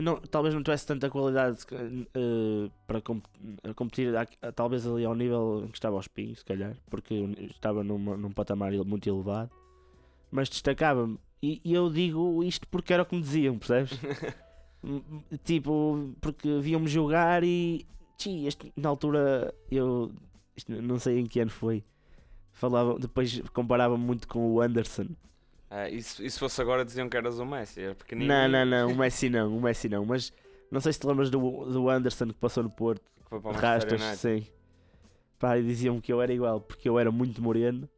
não, 0.00 0.16
talvez 0.20 0.54
não 0.54 0.62
tivesse 0.62 0.86
tanta 0.86 1.08
qualidade 1.10 1.58
eh, 1.72 2.70
para 2.86 3.00
com- 3.00 3.20
a 3.62 3.74
competir 3.74 4.12
talvez 4.54 4.86
ali 4.86 5.04
ao 5.04 5.14
nível 5.14 5.62
em 5.64 5.68
que 5.68 5.76
estava 5.76 5.96
aos 5.96 6.08
pinhos, 6.08 6.38
se 6.40 6.44
calhar, 6.44 6.76
porque 6.90 7.14
estava 7.50 7.82
numa, 7.84 8.16
num 8.16 8.30
patamar 8.30 8.72
muito 8.84 9.08
elevado, 9.08 9.50
mas 10.30 10.48
destacava-me. 10.48 11.18
E, 11.42 11.60
e 11.64 11.74
eu 11.74 11.90
digo 11.90 12.42
isto 12.42 12.66
porque 12.68 12.92
era 12.92 13.02
o 13.02 13.06
que 13.06 13.14
me 13.14 13.20
diziam, 13.22 13.58
percebes? 13.58 13.92
Tipo, 15.44 16.14
porque 16.20 16.58
viam-me 16.60 16.86
jogar 16.88 17.42
e 17.44 17.86
tchi, 18.16 18.46
este- 18.46 18.72
na 18.76 18.88
altura 18.88 19.54
eu 19.70 20.12
isto 20.56 20.70
não 20.80 20.98
sei 20.98 21.18
em 21.18 21.26
que 21.26 21.40
ano 21.40 21.50
foi. 21.50 21.84
Falava, 22.52 22.98
depois 22.98 23.40
comparava 23.52 23.96
muito 23.96 24.28
com 24.28 24.52
o 24.52 24.60
Anderson. 24.60 25.06
Ah, 25.68 25.88
e, 25.90 26.00
se, 26.02 26.24
e 26.24 26.30
se 26.30 26.38
fosse 26.38 26.60
agora 26.62 26.84
diziam 26.84 27.08
que 27.08 27.16
eras 27.16 27.38
o 27.40 27.44
Messi, 27.44 27.80
era 27.80 27.94
pequenino. 27.94 28.28
Não, 28.28 28.48
não, 28.48 28.64
não, 28.64 28.92
o 28.92 28.96
Messi 28.96 29.28
não, 29.28 29.56
o 29.56 29.60
Messi 29.60 29.88
não, 29.88 30.04
mas 30.06 30.32
não 30.70 30.80
sei 30.80 30.92
se 30.92 31.00
te 31.00 31.06
lembras 31.06 31.30
do, 31.30 31.40
do 31.64 31.90
Anderson 31.90 32.28
que 32.28 32.34
passou 32.34 32.62
no 32.62 32.70
Porto, 32.70 33.02
Que 33.24 33.28
foi 33.28 33.40
para 33.40 33.50
o 33.50 33.54
rastas, 33.54 34.02
sim. 34.20 34.46
Pá, 35.38 35.58
e 35.58 35.62
diziam 35.64 36.00
que 36.00 36.12
eu 36.12 36.22
era 36.22 36.32
igual, 36.32 36.60
porque 36.60 36.88
eu 36.88 36.96
era 36.98 37.10
muito 37.10 37.42
moreno, 37.42 37.88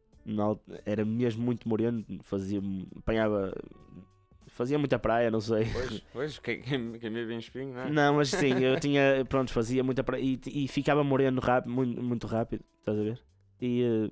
era 0.85 1.05
mesmo 1.05 1.43
muito 1.43 1.69
moreno, 1.69 2.03
fazia, 2.23 2.59
apanhava, 2.97 3.53
fazia 4.57 4.79
muita 4.79 4.97
praia, 4.97 5.29
não 5.29 5.39
sei. 5.39 5.67
Pois, 5.71 6.03
pois, 6.11 6.39
quem, 6.39 6.61
quem, 6.61 6.79
me 6.79 6.97
vê 6.97 7.33
em 7.33 7.37
espinho, 7.37 7.73
não 7.73 7.81
é? 7.81 7.89
Não, 7.91 8.15
mas 8.15 8.29
sim, 8.29 8.59
eu 8.59 8.77
tinha, 8.81 9.23
pronto, 9.29 9.53
fazia 9.53 9.83
muita 9.83 10.03
praia 10.03 10.21
e, 10.21 10.39
e 10.47 10.67
ficava 10.67 11.03
moreno 11.03 11.39
rápido, 11.39 11.71
muito, 11.71 12.01
muito 12.01 12.27
rápido, 12.27 12.63
estás 12.79 12.97
a 12.97 13.03
ver? 13.03 13.21
E, 13.61 13.83
eh, 13.83 14.11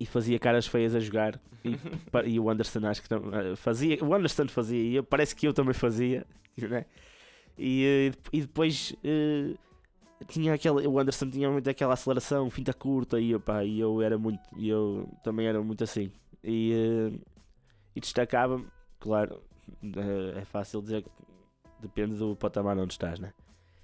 e 0.00 0.06
fazia 0.06 0.38
caras 0.38 0.66
feias 0.66 0.94
a 0.94 1.00
jogar. 1.00 1.38
E, 1.62 1.76
e 2.32 2.40
o 2.40 2.48
Anderson 2.48 2.86
acho 2.86 3.02
que 3.02 3.10
não, 3.10 3.34
eh, 3.34 3.56
fazia, 3.56 4.02
o 4.02 4.14
Anderson 4.14 4.48
fazia 4.48 4.82
e 4.82 4.94
eu, 4.96 5.04
parece 5.04 5.36
que 5.36 5.46
eu 5.46 5.52
também 5.52 5.74
fazia, 5.74 6.26
né? 6.56 6.86
E, 7.58 8.12
eh, 8.14 8.18
e 8.32 8.40
depois 8.40 8.94
tinha 10.28 10.54
aquela, 10.54 10.80
o 10.88 10.98
Anderson 10.98 11.28
tinha 11.28 11.50
muito 11.50 11.68
aquela 11.68 11.92
aceleração, 11.92 12.48
finta 12.48 12.72
curta 12.72 13.20
e, 13.20 13.34
opá, 13.34 13.62
e 13.64 13.78
eu 13.78 14.00
era 14.00 14.16
muito, 14.16 14.40
e 14.56 14.66
eu 14.66 15.06
também 15.22 15.46
era 15.46 15.60
muito 15.60 15.84
assim. 15.84 16.10
E, 16.42 17.12
e 17.94 18.00
destacava-me, 18.00 18.66
claro, 18.98 19.42
eh, 19.82 20.38
é 20.40 20.44
fácil 20.44 20.82
dizer 20.82 21.02
que 21.02 21.10
depende 21.80 22.16
do 22.16 22.36
patamar 22.36 22.78
onde 22.78 22.94
estás, 22.94 23.18
né? 23.18 23.32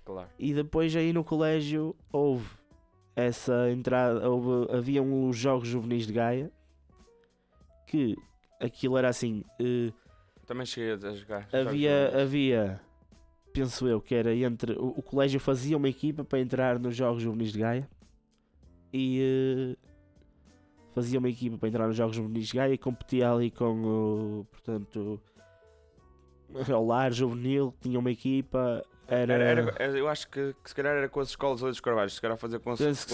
Claro. 0.04 0.28
E 0.38 0.52
depois 0.52 0.94
aí 0.96 1.12
no 1.12 1.22
colégio 1.22 1.94
houve 2.12 2.48
essa 3.14 3.70
entrada, 3.70 4.28
houve, 4.28 4.72
havia 4.72 5.02
uns 5.02 5.36
jogos 5.36 5.68
juvenis 5.68 6.06
de 6.06 6.12
Gaia 6.12 6.52
que 7.86 8.16
aquilo 8.58 8.96
era 8.96 9.08
assim, 9.08 9.44
eh, 9.60 9.92
Também 10.46 10.64
cheguei 10.64 10.92
a 10.92 11.12
jogar. 11.12 11.48
havia, 11.52 12.22
havia, 12.22 12.80
penso 13.52 13.86
eu, 13.86 14.00
que 14.00 14.14
era 14.14 14.34
entre, 14.34 14.72
o, 14.72 14.88
o 14.96 15.02
colégio 15.02 15.38
fazia 15.38 15.76
uma 15.76 15.88
equipa 15.88 16.24
para 16.24 16.40
entrar 16.40 16.78
nos 16.78 16.96
jogos 16.96 17.22
juvenis 17.22 17.52
de 17.52 17.58
Gaia 17.58 17.88
e 18.92 19.76
eh, 19.76 19.91
fazia 20.94 21.18
uma 21.18 21.28
equipa 21.28 21.56
para 21.58 21.68
entrar 21.68 21.86
nos 21.86 21.96
jogos 21.96 22.16
juvenis 22.16 22.52
Gaia 22.52 22.72
e 22.74 22.78
competia 22.78 23.30
ali 23.32 23.50
com 23.50 23.82
o, 23.82 24.46
portanto, 24.50 25.20
o 26.68 26.86
Lar 26.86 27.12
Juvenil, 27.12 27.74
tinha 27.80 27.98
uma 27.98 28.10
equipa, 28.10 28.84
era... 29.08 29.32
Era, 29.32 29.74
era- 29.78 29.98
eu 29.98 30.08
acho 30.08 30.28
que, 30.28 30.54
que 30.62 30.68
se 30.68 30.74
calhar 30.74 30.94
era 30.96 31.08
com 31.08 31.20
as 31.20 31.28
escolas 31.28 31.62
ali 31.62 31.70
dos 31.72 31.80
Carvalhos, 31.80 32.14
se 32.14 32.20
calhar 32.20 32.36
fazer 32.36 32.58
com, 32.60 32.70
as- 32.72 32.78
com, 32.78 32.86
as- 32.88 33.04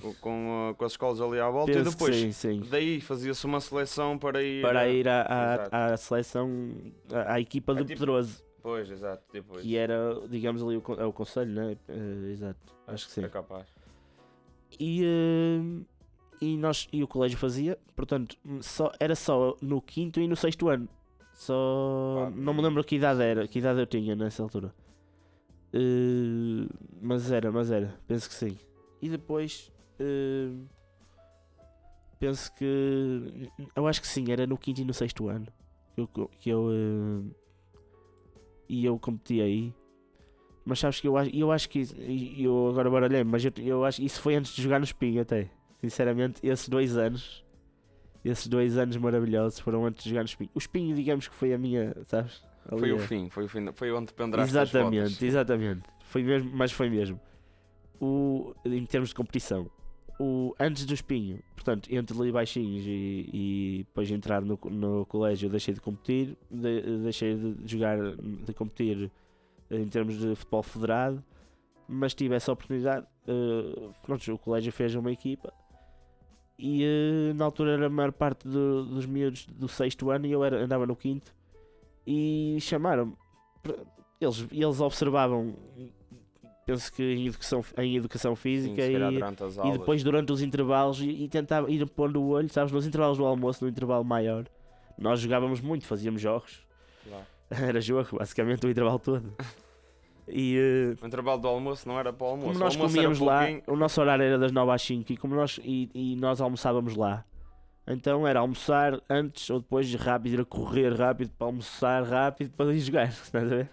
com, 0.00 0.14
com, 0.20 0.70
uh, 0.70 0.74
com 0.74 0.84
as 0.84 0.92
escolas 0.92 1.20
ali 1.20 1.38
à 1.40 1.48
volta 1.48 1.72
penso 1.72 1.88
e 1.88 1.92
depois 1.92 2.16
sim, 2.16 2.32
sim. 2.32 2.62
daí 2.68 3.00
fazia-se 3.00 3.44
uma 3.46 3.60
seleção 3.60 4.18
para 4.18 4.42
ir. 4.42 4.62
para 4.62 4.88
ir 4.88 5.08
à, 5.08 5.22
à, 5.22 5.54
Exato. 5.54 5.76
à 5.76 5.96
seleção, 5.96 6.70
à, 7.12 7.34
à 7.34 7.40
equipa 7.40 7.72
É 7.72 7.76
de 7.76 7.84
tipo- 7.84 8.00
Pedroso, 8.00 8.42
Pois, 8.60 8.90
exato, 8.90 9.22
depois. 9.32 9.62
que 9.62 9.76
era, 9.76 10.20
digamos 10.28 10.62
ali, 10.62 10.76
o, 10.76 10.82
é 10.98 11.04
o 11.04 11.12
conselho, 11.12 11.52
né? 11.52 11.76
Eh, 11.88 12.32
exato, 12.32 12.58
acho 12.88 13.06
que 13.06 13.12
sim. 13.12 13.24
É 13.24 13.28
capaz. 13.28 13.66
E, 14.78 15.02
eh, 15.04 15.84
e, 16.40 16.56
nós, 16.56 16.88
e 16.92 17.02
o 17.02 17.08
colégio 17.08 17.38
fazia, 17.38 17.78
portanto, 17.96 18.36
só, 18.60 18.90
era 19.00 19.14
só 19.14 19.56
no 19.60 19.80
quinto 19.82 20.20
e 20.20 20.26
no 20.28 20.36
sexto 20.36 20.68
ano. 20.68 20.88
Só. 21.34 22.30
Não 22.34 22.52
me 22.52 22.62
lembro 22.62 22.82
que 22.82 22.96
idade 22.96 23.22
era, 23.22 23.46
que 23.46 23.58
idade 23.60 23.80
eu 23.80 23.86
tinha 23.86 24.16
nessa 24.16 24.42
altura. 24.42 24.74
Eh, 25.72 26.66
mas 27.00 27.30
era, 27.30 27.52
mas 27.52 27.70
era, 27.70 27.94
penso 28.06 28.28
que 28.28 28.34
sim. 28.34 28.56
E 29.00 29.08
depois. 29.08 29.72
eh, 30.00 30.50
penso 32.18 32.52
que. 32.54 33.50
Eu 33.74 33.86
acho 33.86 34.00
que 34.00 34.08
sim, 34.08 34.24
era 34.30 34.46
no 34.46 34.56
quinto 34.58 34.80
e 34.80 34.84
no 34.84 34.94
sexto 34.94 35.28
ano. 35.28 35.46
Que 35.94 36.00
eu. 36.00 36.30
Que 36.40 36.50
eu 36.50 36.68
eh, 36.72 37.34
e 38.68 38.84
eu 38.84 38.98
competi 38.98 39.40
aí. 39.40 39.72
Mas 40.64 40.80
sabes 40.80 41.00
que 41.00 41.08
eu 41.08 41.16
acho, 41.16 41.34
eu 41.34 41.50
acho 41.50 41.68
que 41.70 41.78
isso- 41.80 41.96
eu 41.96 42.68
agora 42.68 42.90
baralhei, 42.90 43.24
mas 43.24 43.42
eu, 43.44 43.52
eu 43.58 43.84
acho 43.86 44.00
que 44.00 44.06
isso 44.06 44.20
foi 44.20 44.34
antes 44.34 44.54
de 44.54 44.60
jogar 44.60 44.78
no 44.78 44.84
Spin 44.84 45.18
até. 45.18 45.50
Sinceramente, 45.80 46.40
esses 46.46 46.68
dois 46.68 46.96
anos, 46.96 47.44
esses 48.24 48.46
dois 48.48 48.76
anos 48.76 48.96
maravilhosos 48.96 49.58
foram 49.60 49.84
antes 49.86 50.02
de 50.04 50.10
jogar 50.10 50.22
no 50.22 50.28
Spin. 50.28 50.50
O 50.54 50.58
Spin, 50.58 50.92
digamos 50.94 51.28
que 51.28 51.34
foi 51.34 51.52
a 51.52 51.58
minha, 51.58 51.94
sabes? 52.04 52.42
Ali 52.70 52.80
Foi 52.80 52.90
é- 52.90 52.94
o 52.94 52.98
fim, 52.98 53.30
foi 53.30 53.44
o 53.44 53.48
fim, 53.48 53.72
foi 53.72 53.92
onde 53.92 54.12
penduraste 54.12 54.56
as 54.58 54.68
Exatamente, 54.70 55.24
exatamente. 55.24 55.82
Foi 56.04 56.22
mesmo, 56.22 56.50
mas 56.52 56.72
foi 56.72 56.90
mesmo. 56.90 57.20
O, 58.00 58.54
em 58.64 58.84
termos 58.86 59.08
de 59.10 59.14
competição, 59.14 59.70
o, 60.20 60.54
antes 60.58 60.84
do 60.84 60.92
espinho, 60.94 61.40
portanto, 61.54 61.88
entre 61.92 62.18
ali 62.18 62.30
baixinhos 62.32 62.84
e, 62.86 63.28
e 63.32 63.84
depois 63.86 64.08
de 64.08 64.14
entrar 64.14 64.40
no, 64.42 64.58
no 64.70 65.06
colégio, 65.06 65.46
eu 65.46 65.50
deixei 65.50 65.72
de 65.74 65.80
competir, 65.80 66.36
de- 66.50 66.98
deixei 67.02 67.34
de 67.36 67.56
jogar, 67.72 67.96
de 68.16 68.52
competir 68.52 69.10
em 69.70 69.86
termos 69.88 70.18
de 70.18 70.34
futebol 70.34 70.62
federado, 70.62 71.22
mas 71.88 72.14
tive 72.14 72.34
essa 72.34 72.52
oportunidade. 72.52 73.06
eh, 73.26 73.88
pronto, 74.02 74.32
o 74.34 74.38
colégio 74.38 74.72
fez 74.72 74.94
uma 74.94 75.10
equipa 75.12 75.52
e 76.58 76.82
eh, 76.82 77.32
na 77.34 77.44
altura 77.44 77.72
era 77.72 77.86
a 77.86 77.90
maior 77.90 78.12
parte 78.12 78.48
do- 78.48 78.84
dos 78.84 79.06
miúdos 79.06 79.46
do 79.46 79.68
sexto 79.68 80.10
ano 80.10 80.26
e 80.26 80.32
eu 80.32 80.42
era, 80.44 80.62
andava 80.64 80.86
no 80.86 80.96
quinto 80.96 81.32
e 82.06 82.58
chamaram-me. 82.60 83.14
Eles, 84.20 84.46
eles 84.50 84.80
observavam, 84.80 85.54
penso 86.66 86.92
que 86.92 87.02
em 87.02 87.26
educação, 87.28 87.64
em 87.76 87.96
educação 87.96 88.34
Sim, 88.34 88.42
física 88.42 88.76
calhar 88.76 89.12
e, 89.12 89.68
e 89.68 89.72
depois 89.78 90.02
durante 90.02 90.32
os 90.32 90.42
intervalos 90.42 91.00
e, 91.00 91.08
e 91.08 91.28
tentava 91.28 91.70
ir 91.70 91.86
pondo 91.88 92.20
o 92.20 92.28
olho, 92.30 92.48
sabes, 92.48 92.72
nos 92.72 92.86
intervalos 92.86 93.18
do 93.18 93.24
almoço, 93.24 93.62
no 93.64 93.70
intervalo 93.70 94.04
maior. 94.04 94.46
Nós 94.98 95.20
jogávamos 95.20 95.60
muito, 95.60 95.86
fazíamos 95.86 96.20
jogos. 96.20 96.66
Era 97.50 97.80
jogo, 97.80 98.18
basicamente, 98.18 98.66
o 98.66 98.70
intervalo 98.70 98.98
todo. 98.98 99.32
E 100.30 100.56
eh, 100.56 100.96
O 101.02 101.06
intervalo 101.06 101.40
do 101.40 101.48
almoço 101.48 101.88
não 101.88 101.98
era 101.98 102.12
para 102.12 102.26
o 102.26 102.30
almoço. 102.30 102.46
como 102.48 102.56
o 102.56 102.60
nós 102.64 102.74
almoço 102.74 102.94
era 102.98 103.08
comíamos 103.08 103.18
lá, 103.20 103.38
pouquinho. 103.40 103.62
o 103.66 103.76
nosso 103.76 104.00
horário 104.00 104.24
era 104.24 104.38
das 104.38 104.52
9 104.52 104.72
às 104.72 104.82
5 104.82 105.12
e, 105.12 105.16
como 105.16 105.34
nós, 105.34 105.58
e, 105.64 105.90
e 105.94 106.16
nós 106.16 106.40
almoçávamos 106.40 106.94
lá. 106.96 107.24
Então 107.86 108.26
era 108.28 108.40
almoçar 108.40 109.00
antes 109.08 109.48
ou 109.48 109.60
depois 109.60 109.92
rápido, 109.94 110.34
ir 110.34 110.40
a 110.40 110.44
correr 110.44 110.92
rápido 110.94 111.30
para 111.38 111.46
almoçar 111.46 112.02
rápido 112.04 112.50
para 112.54 112.72
ir 112.74 112.80
jogar. 112.80 113.08
Estás 113.08 113.34
a 113.44 113.56
ver? 113.56 113.70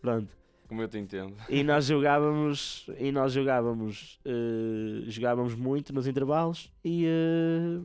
Pronto. 0.00 0.34
Como 0.68 0.82
eu 0.82 0.88
te 0.88 0.98
entendo. 0.98 1.34
E 1.48 1.62
nós 1.62 1.84
jogávamos 1.84 2.86
e 2.98 3.12
nós 3.12 3.32
jogávamos 3.32 4.18
eh, 4.24 5.02
jogávamos 5.08 5.54
muito 5.54 5.92
nos 5.94 6.06
intervalos 6.08 6.72
e 6.84 7.04
eh, 7.06 7.80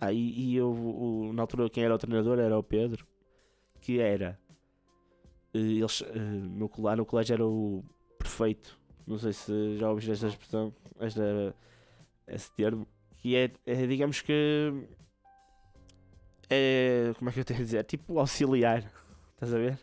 ah, 0.00 0.12
e, 0.12 0.18
e 0.52 0.56
eu 0.56 0.70
o- 0.70 1.32
na 1.34 1.42
altura 1.42 1.68
quem 1.68 1.82
era 1.84 1.94
o 1.94 1.98
treinador 1.98 2.38
era 2.38 2.56
o 2.56 2.62
Pedro 2.62 3.04
que 3.80 3.98
era 3.98 4.38
eles 5.54 6.02
eh, 6.02 6.18
no, 6.18 6.70
lá 6.78 6.96
no 6.96 7.06
colégio 7.06 7.34
era 7.34 7.46
o 7.46 7.84
perfeito 8.18 8.78
não 9.06 9.18
sei 9.18 9.32
se 9.32 9.76
já 9.78 9.88
ouviste 9.90 10.10
esta 10.12 10.26
expressão 10.28 10.74
esta, 10.98 11.54
esse 12.26 12.50
termo 12.52 12.86
que 13.18 13.36
é, 13.36 13.50
é, 13.66 13.86
digamos 13.86 14.20
que 14.20 14.72
é 16.50 17.12
como 17.18 17.30
é 17.30 17.32
que 17.32 17.40
eu 17.40 17.44
tenho 17.44 17.60
a 17.60 17.62
dizer 17.62 17.84
tipo 17.84 18.18
auxiliar 18.18 18.78
estás 19.34 19.52
a 19.54 19.58
ver 19.58 19.78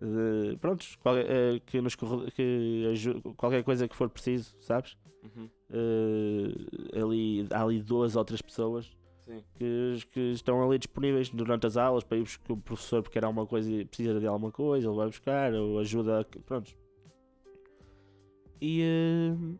de, 0.00 0.56
prontos, 0.56 0.96
qual- 0.96 1.18
eh, 1.18 1.60
que 1.66 1.78
nos 1.82 1.94
que 1.94 2.88
aju- 2.90 3.20
qualquer 3.36 3.62
coisa 3.62 3.86
que 3.86 3.94
for 3.94 4.08
preciso, 4.08 4.54
sabes? 4.58 4.96
Uhum. 5.22 5.50
Eh, 5.68 6.98
ali, 6.98 7.46
há 7.52 7.62
ali 7.62 7.82
duas 7.82 8.16
ou 8.16 8.24
três 8.24 8.40
pessoas. 8.40 8.90
Que, 9.54 9.98
que 10.12 10.20
estão 10.32 10.62
ali 10.62 10.78
disponíveis 10.78 11.28
durante 11.30 11.66
as 11.66 11.76
aulas 11.76 12.04
para 12.04 12.18
ir 12.18 12.22
buscar 12.22 12.52
o 12.52 12.56
professor 12.56 13.02
porque 13.02 13.18
quer 13.18 13.24
alguma 13.24 13.46
coisa 13.46 13.70
e 13.70 13.84
precisa 13.84 14.18
de 14.18 14.26
alguma 14.26 14.50
coisa, 14.50 14.86
ele 14.88 14.96
vai 14.96 15.06
buscar 15.06 15.52
ou 15.54 15.78
ajuda, 15.78 16.26
prontos. 16.46 16.76
E, 18.60 18.82
eh, 18.82 19.56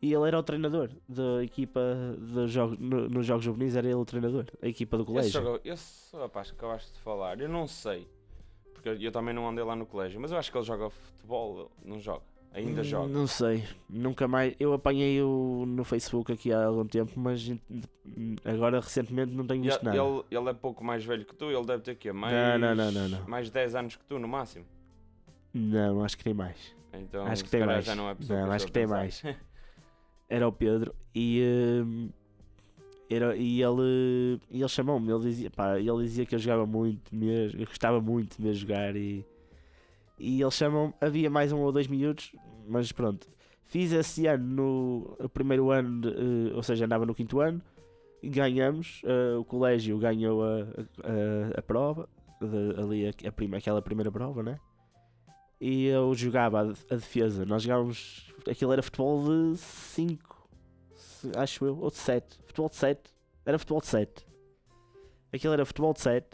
e 0.00 0.12
ele 0.14 0.26
era 0.26 0.38
o 0.38 0.42
treinador 0.42 0.90
da 1.08 1.44
equipa 1.44 1.80
de 2.18 2.48
jogos, 2.48 2.78
no- 2.78 3.08
nos 3.08 3.26
Jogos 3.26 3.44
Juvenis, 3.44 3.76
era 3.76 3.86
ele 3.86 3.94
o 3.96 4.04
treinador, 4.04 4.46
a 4.62 4.66
equipa 4.68 4.96
do 4.96 5.02
Esse, 5.02 5.10
colégio. 5.12 5.42
jogo, 5.42 5.60
esse 5.64 6.16
rapaz 6.16 6.50
que 6.50 6.56
acabaste 6.56 6.92
de 6.92 6.98
falar, 7.00 7.40
eu 7.40 7.48
não 7.48 7.66
sei. 7.66 8.08
Porque 8.72 8.88
eu, 8.88 8.94
eu 9.00 9.12
também 9.12 9.32
não 9.34 9.48
andei 9.48 9.62
lá 9.62 9.76
no 9.76 9.86
colégio. 9.86 10.20
Mas 10.20 10.32
eu 10.32 10.38
acho 10.38 10.50
que 10.50 10.58
ele 10.58 10.64
joga 10.64 10.90
futebol. 10.90 11.70
Não 11.84 12.00
joga. 12.00 12.24
Ainda 12.54 12.82
Hum, 12.82 12.84
joga. 12.84 13.08
Não 13.08 13.26
sei, 13.26 13.64
nunca 13.88 14.28
mais. 14.28 14.54
Eu 14.60 14.74
apanhei-o 14.74 15.64
no 15.66 15.84
Facebook 15.84 16.30
aqui 16.32 16.52
há 16.52 16.66
algum 16.66 16.84
tempo, 16.86 17.12
mas 17.18 17.50
agora 18.44 18.78
recentemente 18.80 19.32
não 19.32 19.46
tenho 19.46 19.62
visto 19.62 19.78
ele, 19.80 19.96
nada. 19.96 19.96
ele, 19.98 20.22
ele 20.30 20.50
é 20.50 20.52
pouco 20.52 20.84
mais 20.84 21.02
velho 21.04 21.24
que 21.24 21.34
tu. 21.34 21.50
Ele 21.50 21.64
deve 21.64 21.82
ter 21.82 21.94
quê? 21.94 22.12
Mais, 22.12 22.60
não, 22.60 22.74
não, 22.74 22.92
não, 22.92 23.08
não. 23.08 23.24
mais 23.26 23.48
10 23.48 23.74
anos 23.74 23.96
que 23.96 24.04
tu, 24.04 24.18
no 24.18 24.28
máximo. 24.28 24.66
Não, 25.54 26.04
acho 26.04 26.16
que 26.16 26.24
tem 26.24 26.34
mais. 26.34 26.74
Então, 26.92 27.24
Acho 27.26 27.42
que 27.44 27.50
tem 27.50 27.64
mais. 27.64 27.86
já 27.86 27.94
não 27.94 28.10
é 28.10 28.16
Não, 28.28 28.52
acho 28.52 28.66
que 28.66 28.72
tem 28.72 28.86
pensar. 28.86 29.36
Era 30.28 30.46
o 30.48 30.52
Pedro 30.52 30.94
e, 31.14 31.42
hum, 31.84 32.08
era, 33.10 33.36
e 33.36 33.62
ele, 33.62 34.40
e 34.50 34.60
ele 34.60 34.68
chamou-me. 34.68 35.10
Ele 35.10 35.20
dizia, 35.20 35.50
pá, 35.50 35.78
ele 35.78 36.02
dizia 36.02 36.24
que 36.24 36.34
eu 36.34 36.38
jogava 36.38 36.64
muito 36.64 37.14
mesmo, 37.14 37.60
eu 37.60 37.66
gostava 37.66 38.00
muito 38.00 38.36
de 38.38 38.42
me 38.42 38.54
jogar. 38.54 38.96
E, 38.96 39.24
e 40.22 40.40
ele 40.40 40.50
chamou 40.50 40.94
Havia 41.00 41.28
mais 41.28 41.52
um 41.52 41.58
ou 41.60 41.72
dois 41.72 41.86
minutos, 41.88 42.32
mas 42.66 42.92
pronto. 42.92 43.28
Fiz 43.64 43.90
esse 43.92 44.26
ano 44.26 45.16
no 45.20 45.28
primeiro 45.30 45.70
ano, 45.70 46.00
de, 46.00 46.08
eh, 46.08 46.54
ou 46.54 46.62
seja, 46.62 46.84
andava 46.84 47.04
no 47.06 47.14
quinto 47.14 47.40
ano. 47.40 47.60
Ganhamos, 48.22 49.02
eh, 49.04 49.36
o 49.36 49.44
colégio 49.44 49.98
ganhou 49.98 50.44
a, 50.44 50.60
a, 51.02 51.58
a 51.58 51.62
prova, 51.62 52.08
de- 52.40 52.80
ali 52.80 53.06
a, 53.08 53.28
a 53.28 53.32
prima, 53.32 53.56
aquela 53.56 53.82
primeira 53.82 54.12
prova, 54.12 54.42
né? 54.42 54.58
E 55.60 55.86
eu 55.86 56.12
jogava 56.14 56.60
a, 56.60 56.94
a 56.94 56.96
defesa. 56.96 57.44
Nós 57.44 57.62
jogávamos. 57.62 58.32
Aquilo 58.48 58.72
era 58.72 58.82
futebol 58.82 59.24
de 59.52 59.56
5, 59.56 60.48
acho 61.36 61.64
eu, 61.64 61.78
ou 61.78 61.90
de 61.90 61.96
7. 61.96 62.38
Futebol 62.44 62.68
de 62.68 62.76
7. 62.76 63.00
Era 63.44 63.58
futebol 63.58 63.80
de 63.80 63.86
7. 63.86 64.26
Aquilo 65.32 65.52
era 65.54 65.64
futebol 65.64 65.94
de 65.94 66.00
7, 66.00 66.26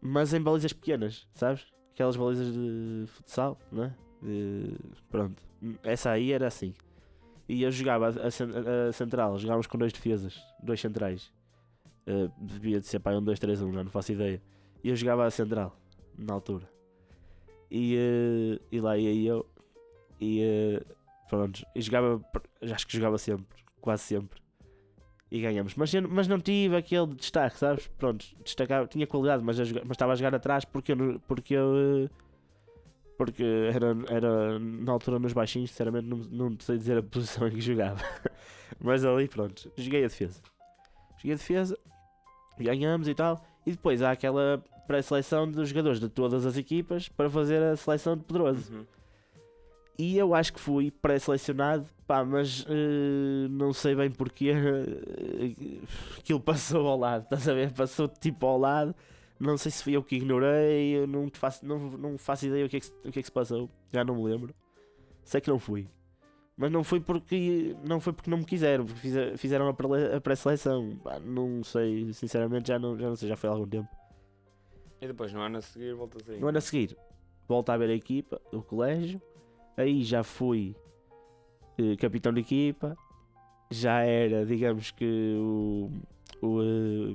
mas 0.00 0.32
em 0.32 0.40
balizas 0.40 0.72
pequenas, 0.72 1.26
sabes? 1.34 1.66
Aquelas 2.00 2.16
balizas 2.16 2.54
de 2.54 3.04
futsal, 3.08 3.58
não 3.70 3.84
é? 3.84 3.94
De- 4.22 4.74
Pronto. 5.10 5.42
Essa 5.82 6.12
aí 6.12 6.32
era 6.32 6.46
assim. 6.46 6.72
E 7.46 7.62
eu 7.62 7.70
jogava 7.70 8.06
a, 8.08 8.08
a 8.08 8.88
a 8.88 8.92
central, 8.94 9.38
jogávamos 9.38 9.66
com 9.66 9.76
dois 9.76 9.92
defesas, 9.92 10.40
dois 10.62 10.80
centrais. 10.80 11.30
Uh, 12.08 12.32
devia 12.40 12.80
de 12.80 12.86
ser 12.86 13.00
para 13.00 13.18
um 13.18 13.22
2, 13.22 13.38
3, 13.38 13.60
1, 13.60 13.72
já 13.74 13.84
não 13.84 13.90
faço 13.90 14.12
ideia. 14.12 14.40
E 14.82 14.88
eu 14.88 14.96
jogava 14.96 15.26
a 15.26 15.30
central, 15.30 15.76
na 16.16 16.32
altura. 16.32 16.66
E, 17.70 17.98
uh, 17.98 18.64
e 18.72 18.80
lá 18.80 18.96
ia 18.96 19.30
eu. 19.32 19.44
E 20.18 20.40
uh, 20.42 20.94
pronto, 21.28 21.62
e 21.74 21.82
jogava, 21.82 22.24
acho 22.62 22.86
que 22.86 22.96
jogava 22.96 23.18
sempre, 23.18 23.62
quase 23.78 24.04
sempre. 24.04 24.39
E 25.30 25.40
ganhamos. 25.40 25.74
Mas, 25.76 25.94
mas 25.94 26.26
não 26.26 26.40
tive 26.40 26.76
aquele 26.76 27.14
destaque, 27.14 27.56
sabes? 27.56 27.86
Pronto, 27.98 28.26
destacava, 28.44 28.86
tinha 28.88 29.06
qualidade, 29.06 29.44
mas, 29.44 29.58
mas 29.58 29.90
estava 29.92 30.12
a 30.12 30.16
jogar 30.16 30.34
atrás 30.34 30.64
porque 30.64 30.92
eu, 30.92 31.20
porque 31.28 31.54
eu. 31.54 32.08
uh, 32.08 32.10
Porque 33.16 33.44
era, 33.72 33.96
era 34.08 34.58
na 34.58 34.92
altura 34.92 35.18
nos 35.18 35.32
baixinhos, 35.32 35.70
sinceramente 35.70 36.06
não, 36.08 36.16
não 36.48 36.56
sei 36.58 36.78
dizer 36.78 36.98
a 36.98 37.02
posição 37.02 37.46
em 37.46 37.52
que 37.52 37.60
jogava. 37.60 38.00
mas 38.80 39.04
ali, 39.04 39.28
pronto, 39.28 39.70
joguei 39.76 40.04
a 40.04 40.08
defesa. 40.08 40.40
Joguei 41.18 41.32
a 41.34 41.36
defesa, 41.36 41.78
ganhamos 42.58 43.06
e 43.06 43.14
tal. 43.14 43.44
E 43.64 43.72
depois 43.72 44.02
há 44.02 44.10
aquela 44.10 44.64
pré-seleção 44.86 45.48
dos 45.48 45.68
jogadores 45.68 46.00
de 46.00 46.08
todas 46.08 46.44
as 46.44 46.56
equipas 46.56 47.08
para 47.08 47.30
fazer 47.30 47.62
a 47.62 47.76
seleção 47.76 48.16
de 48.16 48.24
Pedroso. 48.24 48.74
Uhum. 48.74 48.86
E 50.00 50.16
eu 50.16 50.34
acho 50.34 50.52
que 50.54 50.58
fui 50.60 50.90
pré-selecionado, 50.90 51.86
pá, 52.06 52.24
mas 52.24 52.64
eh, 52.70 53.48
não 53.50 53.70
sei 53.72 53.94
bem 53.94 54.10
porquê. 54.10 54.50
eh, 54.50 55.78
aquilo 56.18 56.40
passou 56.40 56.86
ao 56.88 56.98
lado, 56.98 57.24
estás 57.24 57.46
a 57.46 57.52
ver? 57.52 57.70
Passou 57.72 58.08
tipo 58.08 58.46
ao 58.46 58.58
lado. 58.58 58.94
Não 59.38 59.58
sei 59.58 59.70
se 59.70 59.82
fui 59.84 59.94
eu 59.94 60.02
que 60.02 60.16
ignorei, 60.16 60.96
eu 60.96 61.06
não, 61.06 61.28
faço, 61.32 61.64
não, 61.66 61.78
não 61.78 62.16
faço 62.18 62.46
ideia 62.46 62.64
o 62.64 62.68
que, 62.68 62.76
é 62.78 62.80
que, 62.80 62.86
se- 62.86 62.92
o 63.04 63.10
que 63.12 63.18
é 63.18 63.22
que 63.22 63.26
se 63.26 63.32
passou, 63.32 63.68
já 63.92 64.02
não 64.02 64.14
me 64.16 64.24
lembro. 64.24 64.54
Sei 65.22 65.38
que 65.40 65.50
não 65.50 65.58
fui. 65.58 65.86
Mas 66.56 66.70
não 66.72 66.82
foi 66.84 67.00
porque 67.00 67.74
não 67.86 68.00
foi 68.00 68.12
porque 68.14 68.30
não 68.30 68.38
me 68.38 68.44
quiseram, 68.44 68.84
porque 68.86 69.00
fize- 69.00 69.36
fizeram 69.36 69.68
a 69.68 69.74
pré- 69.74 70.14
a 70.16 70.20
pré-seleção. 70.20 70.98
Não 71.24 71.62
sei, 71.62 72.10
sinceramente 72.14 72.68
já 72.68 72.78
não, 72.78 72.98
já 72.98 73.06
não 73.08 73.16
sei, 73.16 73.28
já 73.28 73.36
foi 73.36 73.48
há 73.50 73.52
algum 73.52 73.66
tempo. 73.68 73.88
E 75.00 75.06
depois 75.06 75.30
no 75.32 75.40
ano 75.40 75.58
a 75.58 75.60
seguir 75.62 75.94
voltas 75.94 76.28
aí. 76.28 76.38
No 76.38 76.48
ano 76.48 76.58
a 76.58 76.60
seguir, 76.60 76.96
volto 77.48 77.68
a 77.70 77.76
ver 77.78 77.90
a 77.90 77.94
equipa 77.94 78.40
do 78.50 78.62
colégio. 78.62 79.20
Aí 79.76 80.02
já 80.02 80.22
fui 80.22 80.74
eh, 81.78 81.96
capitão 81.96 82.32
de 82.32 82.40
equipa. 82.40 82.96
Já 83.70 84.00
era, 84.00 84.44
digamos 84.44 84.90
que, 84.90 85.34
o, 85.38 85.90
o, 86.42 86.60
eh, 86.62 87.14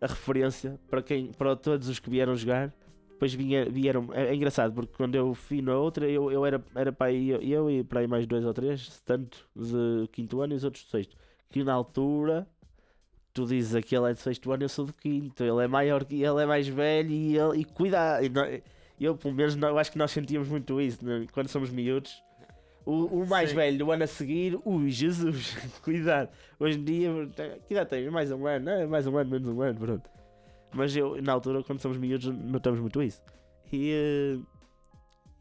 a 0.00 0.06
referência 0.06 0.78
para, 0.90 1.02
quem, 1.02 1.32
para 1.32 1.54
todos 1.56 1.88
os 1.88 1.98
que 1.98 2.10
vieram 2.10 2.34
jogar. 2.36 2.72
Depois 3.10 3.32
vinha, 3.34 3.64
vieram. 3.70 4.08
É, 4.12 4.26
é 4.28 4.34
engraçado 4.34 4.74
porque 4.74 4.92
quando 4.96 5.14
eu 5.14 5.32
fui 5.34 5.62
na 5.62 5.76
outra, 5.76 6.08
eu, 6.08 6.30
eu 6.32 6.44
era, 6.44 6.62
era 6.74 6.92
para 6.92 7.06
aí, 7.06 7.30
eu, 7.30 7.70
e 7.70 7.84
para 7.84 8.00
aí 8.00 8.06
mais 8.08 8.26
dois 8.26 8.44
ou 8.44 8.52
três, 8.52 9.00
tanto 9.04 9.48
de 9.54 10.08
quinto 10.10 10.40
ano 10.40 10.54
e 10.54 10.56
os 10.56 10.64
outros 10.64 10.84
de 10.84 10.90
sexto. 10.90 11.16
Que 11.48 11.62
na 11.62 11.72
altura 11.72 12.46
tu 13.32 13.46
dizes 13.46 13.82
que 13.84 13.96
ele 13.96 14.10
é 14.10 14.12
de 14.12 14.18
sexto 14.18 14.50
ano, 14.50 14.64
eu 14.64 14.68
sou 14.68 14.86
do 14.86 14.92
quinto, 14.92 15.42
ele 15.44 15.62
é 15.64 15.68
maior 15.68 16.04
que 16.04 16.16
ele 16.22 16.42
é 16.42 16.46
mais 16.46 16.66
velho 16.66 17.10
e 17.10 17.38
ele 17.38 17.60
e 17.60 17.64
cuida. 17.64 18.20
e 18.22 18.28
nó- 18.28 18.42
Eu, 19.02 19.16
pelo 19.16 19.34
menos, 19.34 19.56
eu 19.56 19.78
acho 19.78 19.90
que 19.90 19.98
nós 19.98 20.12
sentíamos 20.12 20.48
muito 20.48 20.80
isso 20.80 21.04
né? 21.04 21.26
quando 21.32 21.48
somos 21.48 21.70
miúdos. 21.70 22.22
O, 22.86 23.22
o 23.22 23.26
mais 23.26 23.50
Sim. 23.50 23.56
velho, 23.56 23.86
o 23.86 23.90
ano 23.90 24.04
a 24.04 24.06
seguir, 24.06 24.56
ui, 24.64 24.90
Jesus, 24.90 25.56
cuidado. 25.82 26.30
Hoje 26.58 26.78
em 26.78 26.84
dia, 26.84 27.10
que 27.66 27.74
idade 27.74 27.90
tens? 27.90 28.12
Mais 28.12 28.30
um 28.30 28.46
ano, 28.46 28.70
é, 28.70 28.86
mais 28.86 29.04
um 29.06 29.16
ano, 29.16 29.28
menos 29.30 29.48
um 29.48 29.60
ano, 29.60 29.78
pronto. 29.78 30.08
Mas 30.72 30.94
eu, 30.94 31.20
na 31.20 31.32
altura, 31.32 31.64
quando 31.64 31.80
somos 31.80 31.98
miúdos, 31.98 32.26
notamos 32.28 32.78
muito 32.78 33.02
isso. 33.02 33.20
E, 33.72 33.90
eh, 33.92 34.38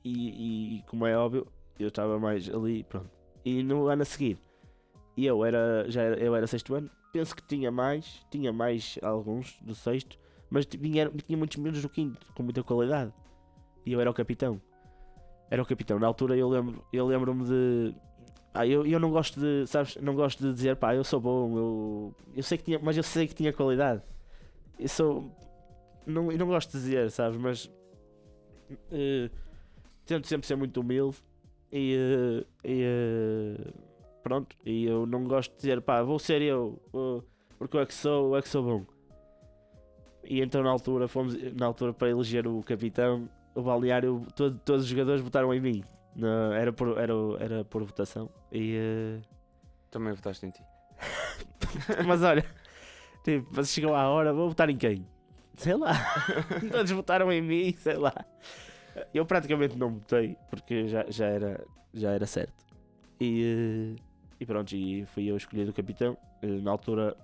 e, 0.03 0.77
e- 0.77 0.83
como 0.83 1.05
é 1.05 1.15
óbvio, 1.15 1.45
eu 1.79 1.87
estava 1.89 2.19
mais 2.19 2.49
ali, 2.49 2.83
pronto. 2.83 3.09
E 3.45 3.61
no 3.61 3.87
ano 3.87 4.01
a 4.01 4.05
seguir, 4.05 4.39
eu 5.15 5.45
era, 5.45 5.85
já 5.87 6.01
era, 6.01 6.19
eu 6.19 6.35
era 6.35 6.47
sexto 6.47 6.73
ano, 6.73 6.89
penso 7.13 7.35
que 7.35 7.43
tinha 7.43 7.71
mais, 7.71 8.25
tinha 8.31 8.51
mais 8.51 8.97
alguns 9.03 9.57
do 9.61 9.75
sexto, 9.75 10.17
mas 10.49 10.65
tinha, 10.65 11.09
tinha 11.09 11.37
muitos 11.37 11.57
miúdos 11.57 11.81
do 11.81 11.89
quinto, 11.89 12.25
com 12.33 12.43
muita 12.43 12.63
qualidade. 12.63 13.13
E 13.85 13.91
eu 13.93 14.01
era 14.01 14.09
o 14.09 14.13
capitão. 14.13 14.61
Era 15.49 15.61
o 15.61 15.65
capitão. 15.65 15.99
Na 15.99 16.07
altura 16.07 16.35
eu 16.37 16.47
lembro, 16.49 16.83
eu 16.93 17.05
lembro-me 17.05 17.45
de. 17.45 17.95
Ah, 18.53 18.67
eu, 18.67 18.85
eu 18.85 18.99
não 18.99 19.11
gosto 19.11 19.39
de, 19.39 19.65
sabes, 19.65 19.95
não 19.97 20.13
gosto 20.13 20.43
de 20.43 20.53
dizer, 20.53 20.75
pá, 20.75 20.93
eu 20.93 21.03
sou 21.05 21.21
bom, 21.21 21.57
eu, 21.57 22.15
eu 22.35 22.43
sei 22.43 22.57
que 22.57 22.65
tinha, 22.65 22.79
mas 22.79 22.97
eu 22.97 23.03
sei 23.03 23.25
que 23.25 23.33
tinha 23.33 23.53
qualidade. 23.53 24.01
Eu 24.77 24.89
sou, 24.89 25.31
não, 26.05 26.31
eu 26.31 26.37
não 26.37 26.47
gosto 26.47 26.71
de 26.71 26.77
dizer, 26.79 27.09
sabes, 27.11 27.37
mas 27.37 27.71
eh, 28.91 29.29
tento 30.05 30.27
sempre 30.27 30.47
ser 30.47 30.55
muito 30.55 30.81
humilde 30.81 31.17
e, 31.71 31.95
eh, 31.95 32.45
e, 32.65 32.83
eh, 32.83 33.73
pronto, 34.21 34.55
e 34.65 34.85
eu 34.85 35.05
não 35.05 35.23
gosto 35.23 35.51
de 35.51 35.57
dizer, 35.57 35.81
pá, 35.81 36.03
vou 36.03 36.19
ser 36.19 36.41
eu, 36.41 36.81
porque 37.57 37.77
eu 37.77 37.81
é 37.81 37.85
que 37.85 37.93
sou, 37.93 38.31
eu 38.31 38.37
é 38.37 38.41
que 38.41 38.49
sou 38.49 38.63
bom. 38.63 38.85
E 40.23 40.41
então 40.41 40.61
na 40.63 40.69
altura 40.69 41.07
fomos, 41.07 41.35
na 41.53 41.65
altura 41.65 41.93
para 41.93 42.09
eleger 42.09 42.47
o 42.47 42.61
capitão, 42.61 43.29
o 43.55 43.61
balneário, 43.61 44.25
todo- 44.35 44.59
todos 44.65 44.83
os 44.83 44.89
jogadores 44.89 45.21
votaram 45.21 45.53
em 45.53 45.59
mim. 45.61 45.83
Era, 46.59 46.73
por, 46.73 46.97
era, 46.97 47.13
era 47.39 47.65
por 47.65 47.83
votação. 47.83 48.29
E, 48.51 48.75
eh, 48.77 49.21
Também 49.89 50.13
votaste 50.13 50.45
em 50.45 50.51
ti. 50.51 50.61
mas 52.07 52.23
olha, 52.23 52.45
tipo, 53.23 53.49
mas 53.55 53.69
chegou 53.69 53.95
à 53.95 54.09
hora, 54.09 54.33
vou 54.33 54.49
votar 54.49 54.69
em 54.69 54.77
quem? 54.77 55.05
Sei 55.55 55.75
lá. 55.75 55.93
Todos 56.71 56.91
votaram 56.91 57.31
em 57.31 57.41
mim, 57.41 57.73
sei 57.77 57.95
lá. 57.95 58.13
Eu 59.13 59.25
praticamente 59.25 59.77
não 59.77 59.91
votei, 59.95 60.37
porque 60.49 60.87
já, 60.87 61.05
já, 61.09 61.25
era, 61.27 61.65
já 61.93 62.11
era 62.11 62.25
certo. 62.25 62.65
E, 63.19 63.95
eh, 63.97 64.01
e 64.39 64.45
pronto, 64.45 64.73
e 64.75 65.05
fui 65.05 65.25
eu 65.27 65.37
escolhido 65.37 65.71
o 65.71 65.73
capitão. 65.73 66.17
Eh, 66.41 66.47
Na 66.61 66.71
altura 66.71 67.15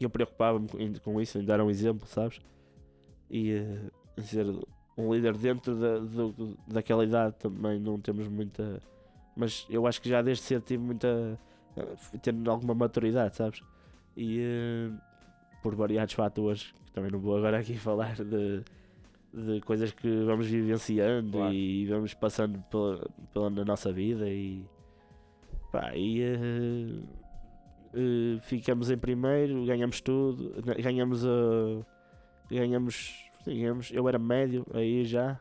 eu 0.00 0.10
preocupava-me 0.10 0.68
com, 1.02 1.20
isso, 1.20 1.38
em 1.38 1.44
dar 1.44 1.60
um 1.60 1.70
exemplo, 1.70 2.06
sabes? 2.06 2.40
E 3.30 3.52
em 4.16 4.22
ser 4.22 4.46
um 4.96 5.12
líder 5.12 5.36
dentro 5.36 5.74
da, 5.74 5.98
do- 5.98 6.56
daquela 6.66 7.04
idade 7.04 7.34
também 7.38 7.78
não 7.78 7.98
temos 8.00 8.26
muita. 8.28 8.82
Mas 9.36 9.66
eu 9.68 9.86
acho 9.86 10.00
que 10.00 10.08
já 10.08 10.22
desde 10.22 10.42
cedo 10.44 10.62
tive 10.62 10.82
muita. 10.82 11.38
tendo 12.22 12.50
alguma 12.50 12.74
maturidade, 12.74 13.36
sabes? 13.36 13.60
E 14.16 14.38
eh, 14.40 14.90
por 15.62 15.74
variados 15.74 16.14
fatores, 16.14 16.72
que 16.86 16.92
também 16.92 17.10
não 17.10 17.18
vou 17.18 17.36
agora 17.36 17.58
aqui 17.58 17.74
falar 17.78 18.14
de, 18.16 18.62
de 19.34 19.60
coisas 19.60 19.92
que 19.92 20.08
vamos 20.24 20.46
vivenciando 20.46 21.32
Claro. 21.32 21.52
e 21.52 21.86
vamos 21.86 22.14
passando 22.14 22.58
pela, 22.70 23.06
pela 23.34 23.50
na 23.50 23.64
nossa 23.66 23.92
vida 23.92 24.26
e 24.30 24.64
pá, 25.70 25.94
e 25.94 26.22
eh, 26.22 27.02
eh, 27.92 28.38
ficamos 28.40 28.90
em 28.90 28.96
primeiro, 28.96 29.66
ganhamos 29.66 30.00
tudo, 30.00 30.54
ganhamos 30.82 31.26
a 31.26 31.84
ganhamos, 32.48 33.25
ganhamos, 33.46 33.90
eu 33.92 34.08
era 34.08 34.18
médio 34.18 34.66
aí 34.74 35.04
já, 35.04 35.38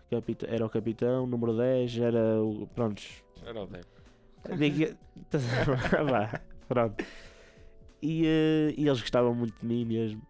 era 0.48 0.66
o 0.66 0.70
capitão, 0.70 1.26
número 1.28 1.56
10, 1.58 1.98
era 1.98 2.42
o 2.42 2.68
prontos, 2.68 3.24
Era 3.44 3.62
o. 3.64 4.58
Diga- 4.58 4.98
Vá, 6.10 6.40
pronto. 6.68 7.04
E, 8.02 8.26
eh, 8.26 8.74
e 8.78 8.88
eles 8.88 9.02
gostavam 9.02 9.34
muito 9.34 9.60
de 9.60 9.66
mim 9.66 9.84
mesmo. 9.86 10.22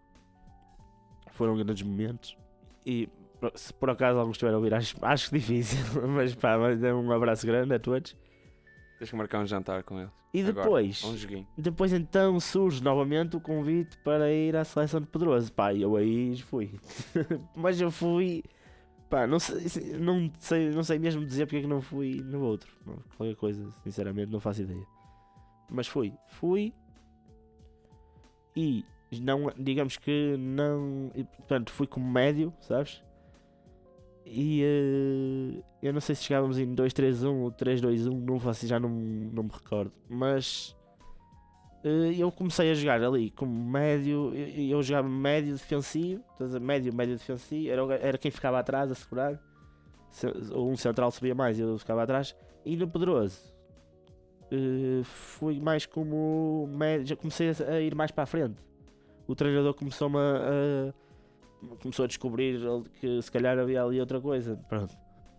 Foram 1.32 1.56
grandes 1.56 1.82
momentos. 1.82 2.36
E 2.84 3.08
se 3.54 3.72
por 3.74 3.90
acaso 3.90 4.18
alguns 4.18 4.36
estiverem 4.36 4.54
a 4.54 4.58
ouvir, 4.58 4.72
acho, 4.74 4.96
acho 5.02 5.30
difícil. 5.32 5.78
Mas 6.08 6.34
pá, 6.34 6.56
mas 6.56 6.82
é 6.82 6.94
um 6.94 7.12
abraço 7.12 7.46
grande 7.46 7.74
a 7.74 7.78
todos. 7.78 8.16
Tens 8.98 9.10
que 9.10 9.16
marcar 9.16 9.40
um 9.42 9.46
jantar 9.46 9.82
com 9.82 9.98
eles. 10.00 10.10
E 10.32 10.40
Agora, 10.40 10.54
depois, 10.64 11.04
Um 11.04 11.16
joguinho. 11.16 11.46
depois 11.56 11.92
então 11.92 12.38
surge 12.40 12.82
novamente 12.82 13.36
o 13.36 13.40
convite 13.40 13.96
para 13.98 14.30
ir 14.32 14.54
à 14.56 14.64
seleção 14.64 15.00
de 15.00 15.06
Pedroso. 15.06 15.52
Pá, 15.52 15.72
eu 15.74 15.96
aí 15.96 16.36
fui. 16.38 16.78
mas 17.54 17.80
eu 17.80 17.90
fui. 17.90 18.42
Pá, 19.08 19.26
não 19.26 19.38
sei, 19.38 19.68
se- 19.68 19.96
não 19.98 20.30
sei, 20.38 20.70
não 20.70 20.82
sei 20.82 20.98
mesmo 20.98 21.24
dizer 21.24 21.46
porque 21.46 21.58
é 21.58 21.60
que 21.60 21.66
não 21.66 21.80
fui 21.80 22.20
no 22.24 22.40
outro. 22.42 22.70
Não, 22.84 22.96
Qualquer 23.16 23.36
coisa, 23.36 23.70
sinceramente, 23.84 24.30
não 24.32 24.40
faço 24.40 24.62
ideia. 24.62 24.84
Mas 25.70 25.86
fui. 25.86 26.12
Fui. 26.28 26.72
E 28.54 28.84
não, 29.20 29.52
digamos 29.58 29.96
que 29.96 30.36
não. 30.38 31.10
Portanto, 31.36 31.70
fui 31.70 31.86
como 31.86 32.10
médio, 32.10 32.52
sabes? 32.60 33.02
E 34.28 34.62
eh, 34.64 35.62
eu 35.82 35.92
não 35.92 36.00
sei 36.00 36.14
se 36.16 36.24
chegávamos 36.24 36.58
em 36.58 36.74
2-3-1 36.74 37.32
ou 37.42 37.52
3-2-1, 37.52 38.10
não 38.12 38.40
faço, 38.40 38.66
já 38.66 38.78
não, 38.80 38.88
não 38.88 39.44
me 39.44 39.50
recordo. 39.52 39.92
Mas 40.08 40.74
eh, 41.84 42.14
eu 42.18 42.32
comecei 42.32 42.70
a 42.70 42.74
jogar 42.74 43.00
ali 43.02 43.30
como 43.30 43.52
médio, 43.70 44.34
eu, 44.34 44.48
eu 44.78 44.82
jogava 44.82 45.08
médio 45.08 45.52
defensivo, 45.52 46.22
médio, 46.60 46.92
médio 46.92 47.16
defensivo, 47.16 47.70
era, 47.70 47.94
era 47.94 48.18
quem 48.18 48.30
ficava 48.32 48.58
atrás 48.58 48.90
a 48.90 48.94
segurar. 48.96 49.40
Se- 50.10 50.26
um 50.54 50.76
central 50.76 51.10
subia 51.12 51.34
mais, 51.34 51.58
eu 51.60 51.78
ficava 51.78 52.02
atrás. 52.02 52.34
E 52.64 52.76
no 52.76 52.88
Pedroso 52.88 53.54
eh, 54.50 55.02
fui 55.04 55.60
mais 55.60 55.86
como 55.86 56.66
médio, 56.72 57.06
já 57.06 57.16
comecei 57.16 57.50
a, 57.50 57.72
a 57.74 57.80
ir 57.80 57.94
mais 57.94 58.10
para 58.10 58.24
a 58.24 58.26
frente. 58.26 58.56
O 59.28 59.36
treinador 59.36 59.72
começou-me 59.74 60.16
a, 60.18 60.90
a- 60.90 61.05
começou 61.80 62.04
a 62.04 62.08
descobrir 62.08 62.60
que 63.00 63.20
se 63.22 63.30
calhar 63.30 63.58
havia 63.58 63.82
ali 63.82 64.00
outra 64.00 64.20
coisa. 64.20 64.56
Pronto. 64.68 64.96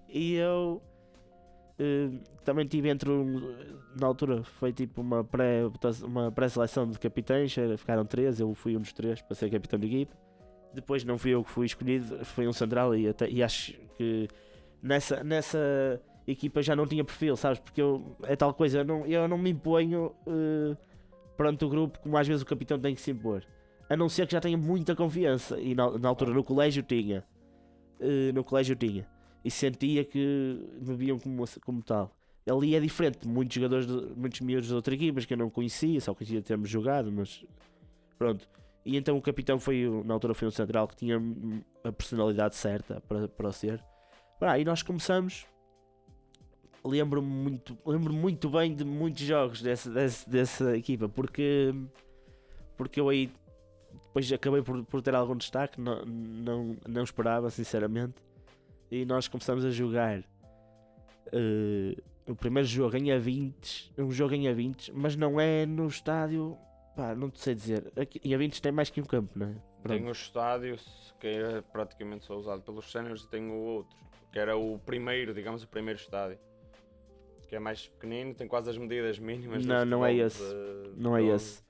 E 0.10 0.36
eu 0.36 0.82
eh, 1.80 2.10
também 2.44 2.66
tive 2.66 2.90
entre 2.90 3.10
um, 3.10 3.56
na 4.00 4.08
altura 4.08 4.44
foi 4.44 4.74
tipo 4.74 5.02
uma 5.02 5.24
pré 5.24 5.62
uma 6.04 6.32
pré-seleção 6.32 6.90
de 6.90 6.98
capitães, 6.98 7.54
ficaram 7.78 8.06
três, 8.06 8.40
eu 8.40 8.54
fui 8.54 8.76
um 8.76 8.80
dos 8.80 8.94
três 8.94 9.22
para 9.22 9.36
ser 9.36 9.50
capitão 9.50 9.78
de 9.78 9.88
equipe. 9.88 10.16
Depois 10.74 11.04
não 11.04 11.18
fui 11.18 11.32
eu 11.32 11.44
que 11.44 11.50
fui 11.50 11.66
escolhido, 11.66 12.24
foi 12.26 12.48
um 12.48 12.54
central 12.54 12.96
e, 12.96 13.08
até, 13.08 13.30
e 13.30 13.42
acho 13.42 13.74
que 13.96 14.28
nessa, 14.82 15.24
nessa 15.24 16.02
equipa 16.28 16.62
já 16.62 16.76
não 16.76 16.86
tinha 16.86 17.04
perfil, 17.04 17.36
sabes? 17.36 17.60
Porque 17.60 17.82
eu, 17.82 18.16
é 18.24 18.36
tal 18.36 18.54
coisa, 18.54 18.80
eu 18.80 18.86
não, 18.86 19.06
eu 19.06 19.28
não 19.28 19.38
me 19.38 19.52
imponho 19.52 20.14
eh, 20.28 20.76
perante 21.36 21.64
o 21.64 21.70
grupo 21.70 22.00
como 22.00 22.18
às 22.18 22.28
vezes 22.28 22.42
o 22.42 22.46
capitão 22.46 22.80
tem 22.80 22.96
que 22.96 23.02
se 23.02 23.12
impor. 23.12 23.44
A 23.90 23.96
não 23.96 24.10
ser 24.10 24.28
que 24.28 24.34
já 24.34 24.42
tenha 24.42 24.58
muita 24.58 24.96
confiança. 24.96 25.60
E 25.60 25.74
na, 25.74 25.98
na 25.98 26.10
altura 26.10 26.34
no 26.34 26.44
colégio 26.44 26.84
tinha. 26.84 27.24
Eh, 28.00 28.32
no 28.34 28.44
colégio 28.44 28.76
tinha. 28.76 29.08
E 29.44 29.50
sentia 29.50 30.04
que 30.04 30.60
me 30.82 30.96
viam 30.96 31.18
como, 31.18 31.44
como 31.64 31.82
tal. 31.82 32.16
Ali 32.50 32.76
é 32.76 32.80
diferente. 32.80 33.28
Muitos 33.28 33.56
jogadores, 33.56 33.88
de, 33.88 33.94
muitos 34.16 34.42
miúdos 34.42 34.68
de 34.68 34.74
outras 34.74 34.96
equipas 34.96 35.26
que 35.26 35.34
eu 35.34 35.38
não 35.38 35.50
conhecia, 35.50 36.00
só 36.02 36.14
conhecia 36.14 36.42
termos 36.42 36.70
jogado, 36.70 37.12
mas 37.12 37.46
pronto. 38.18 38.48
E 38.86 38.96
então 38.96 39.18
o 39.18 39.22
capitão 39.22 39.60
foi, 39.60 39.86
na 40.06 40.14
altura 40.14 40.34
foi 40.34 40.48
um 40.48 40.52
central 40.52 40.88
que 40.88 40.96
tinha 40.96 41.22
a 41.84 41.92
personalidade 41.92 42.56
certa 42.56 43.02
para, 43.02 43.28
para 43.28 43.52
ser. 43.52 43.84
Pá, 44.40 44.58
e 44.58 44.64
nós 44.64 44.82
começamos. 44.82 45.46
Lembro-me 46.86 47.28
muito, 47.28 47.78
lembro 47.86 48.14
muito 48.14 48.50
bem 48.50 48.74
de 48.74 48.86
muitos 48.86 49.22
jogos 49.24 49.62
dessa, 49.62 49.90
dessa, 49.90 50.30
dessa 50.30 50.78
equipa, 50.78 51.10
porque, 51.10 51.74
porque 52.78 53.02
eu 53.02 53.10
aí 53.10 53.30
depois 54.08 54.32
acabei 54.32 54.62
por, 54.62 54.84
por 54.86 55.02
ter 55.02 55.14
algum 55.16 55.36
destaque, 55.36 55.80
não, 55.80 56.04
não, 56.06 56.78
não 56.88 57.04
esperava, 57.04 57.50
sinceramente. 57.50 58.16
E 58.90 59.06
nós 59.06 59.28
começamos 59.28 59.64
a 59.66 59.70
jogar 59.70 60.24
eh, 61.32 61.96
o 62.28 62.36
primeiro 62.36 62.68
jogo 62.68 62.96
em 62.98 63.06
A20, 63.06 63.92
um 63.98 64.12
jogo 64.12 64.34
em 64.34 64.44
A20, 64.44 64.92
mas 64.94 65.16
não 65.16 65.40
é 65.40 65.66
no 65.66 65.88
estádio, 65.88 66.58
pá, 66.96 67.14
não 67.16 67.30
te 67.30 67.40
sei 67.40 67.54
dizer. 67.56 67.92
Aqui, 67.96 68.20
em 68.24 68.32
A20 68.32 68.60
tem 68.60 68.72
mais 68.72 68.90
que 68.90 69.02
um 69.02 69.06
campo, 69.06 69.32
não 69.38 69.48
é? 69.48 69.56
Pronto. 69.84 70.00
Tem 70.00 70.08
o 70.08 70.12
estádio 70.12 70.78
que 71.20 71.28
é 71.28 71.62
praticamente 71.62 72.26
só 72.26 72.36
usado 72.38 72.62
pelos 72.62 72.92
séniores 72.92 73.24
e 73.24 73.30
tem 73.30 73.50
o 73.50 73.56
outro, 73.56 73.96
que 74.32 74.40
era 74.40 74.58
o 74.58 74.80
primeiro, 74.80 75.34
digamos, 75.34 75.64
o 75.64 75.68
primeiro 75.68 76.00
estádio. 76.00 76.40
Que 77.48 77.56
é 77.56 77.60
mais 77.60 77.88
pequenino, 77.88 78.34
tem 78.34 78.46
quase 78.48 78.70
as 78.70 78.78
medidas 78.78 79.18
mínimas. 79.20 79.66
Não, 79.66 79.86
não 79.86 80.06
é 80.06 80.14
esse. 80.14 80.40
de- 80.44 80.94
Não 81.02 81.16
é 81.16 81.24
esse. 81.24 81.62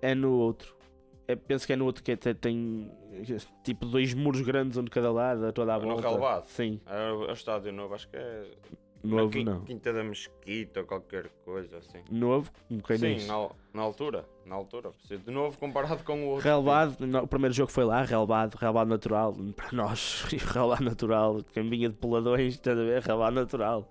É 0.00 0.14
no 0.14 0.32
outro. 0.32 0.76
É, 1.28 1.36
penso 1.36 1.66
que 1.66 1.72
é 1.72 1.76
no 1.76 1.84
outro 1.84 2.02
que 2.02 2.12
até 2.12 2.34
tem 2.34 2.90
tipo 3.62 3.86
dois 3.86 4.12
muros 4.14 4.40
grandes, 4.42 4.76
um 4.76 4.84
de 4.84 4.90
cada 4.90 5.10
lado, 5.12 5.46
a 5.46 5.52
toda 5.52 5.74
a 5.74 5.78
No 5.78 5.86
volta. 5.88 6.08
relvado? 6.08 6.46
Sim, 6.48 6.80
É 6.86 7.12
o, 7.12 7.24
é 7.26 7.30
o 7.30 7.32
estádio 7.32 7.72
novo, 7.72 7.94
acho 7.94 8.08
que 8.08 8.16
é. 8.16 8.50
novo 9.04 9.24
na 9.26 9.30
Quin- 9.30 9.44
não. 9.44 9.60
Quinta 9.62 9.92
da 9.92 10.02
Mesquita 10.04 10.80
ou 10.80 10.86
qualquer 10.86 11.28
coisa 11.44 11.78
assim. 11.78 11.98
Novo, 12.10 12.50
um 12.70 12.76
bocadinho. 12.78 13.20
Sim, 13.20 13.26
na, 13.28 13.48
na 13.72 13.82
altura. 13.82 14.24
Na 14.44 14.56
altura. 14.56 14.90
De 15.08 15.30
novo 15.30 15.56
comparado 15.58 16.02
com 16.04 16.24
o 16.24 16.26
outro. 16.30 16.44
Relevado, 16.48 17.06
no- 17.06 17.22
o 17.22 17.26
primeiro 17.28 17.54
jogo 17.54 17.70
foi 17.70 17.84
lá, 17.84 18.02
relevado, 18.02 18.56
relevado 18.56 18.88
natural, 18.88 19.32
para 19.54 19.70
nós, 19.72 20.22
relevado 20.52 20.82
natural, 20.84 21.38
quem 21.52 21.68
vinha 21.70 21.88
de 21.88 21.94
peladões, 21.96 22.54
estás 22.54 22.76
a 22.76 22.82
ver, 22.82 23.00
relevado 23.02 23.34
natural. 23.34 23.88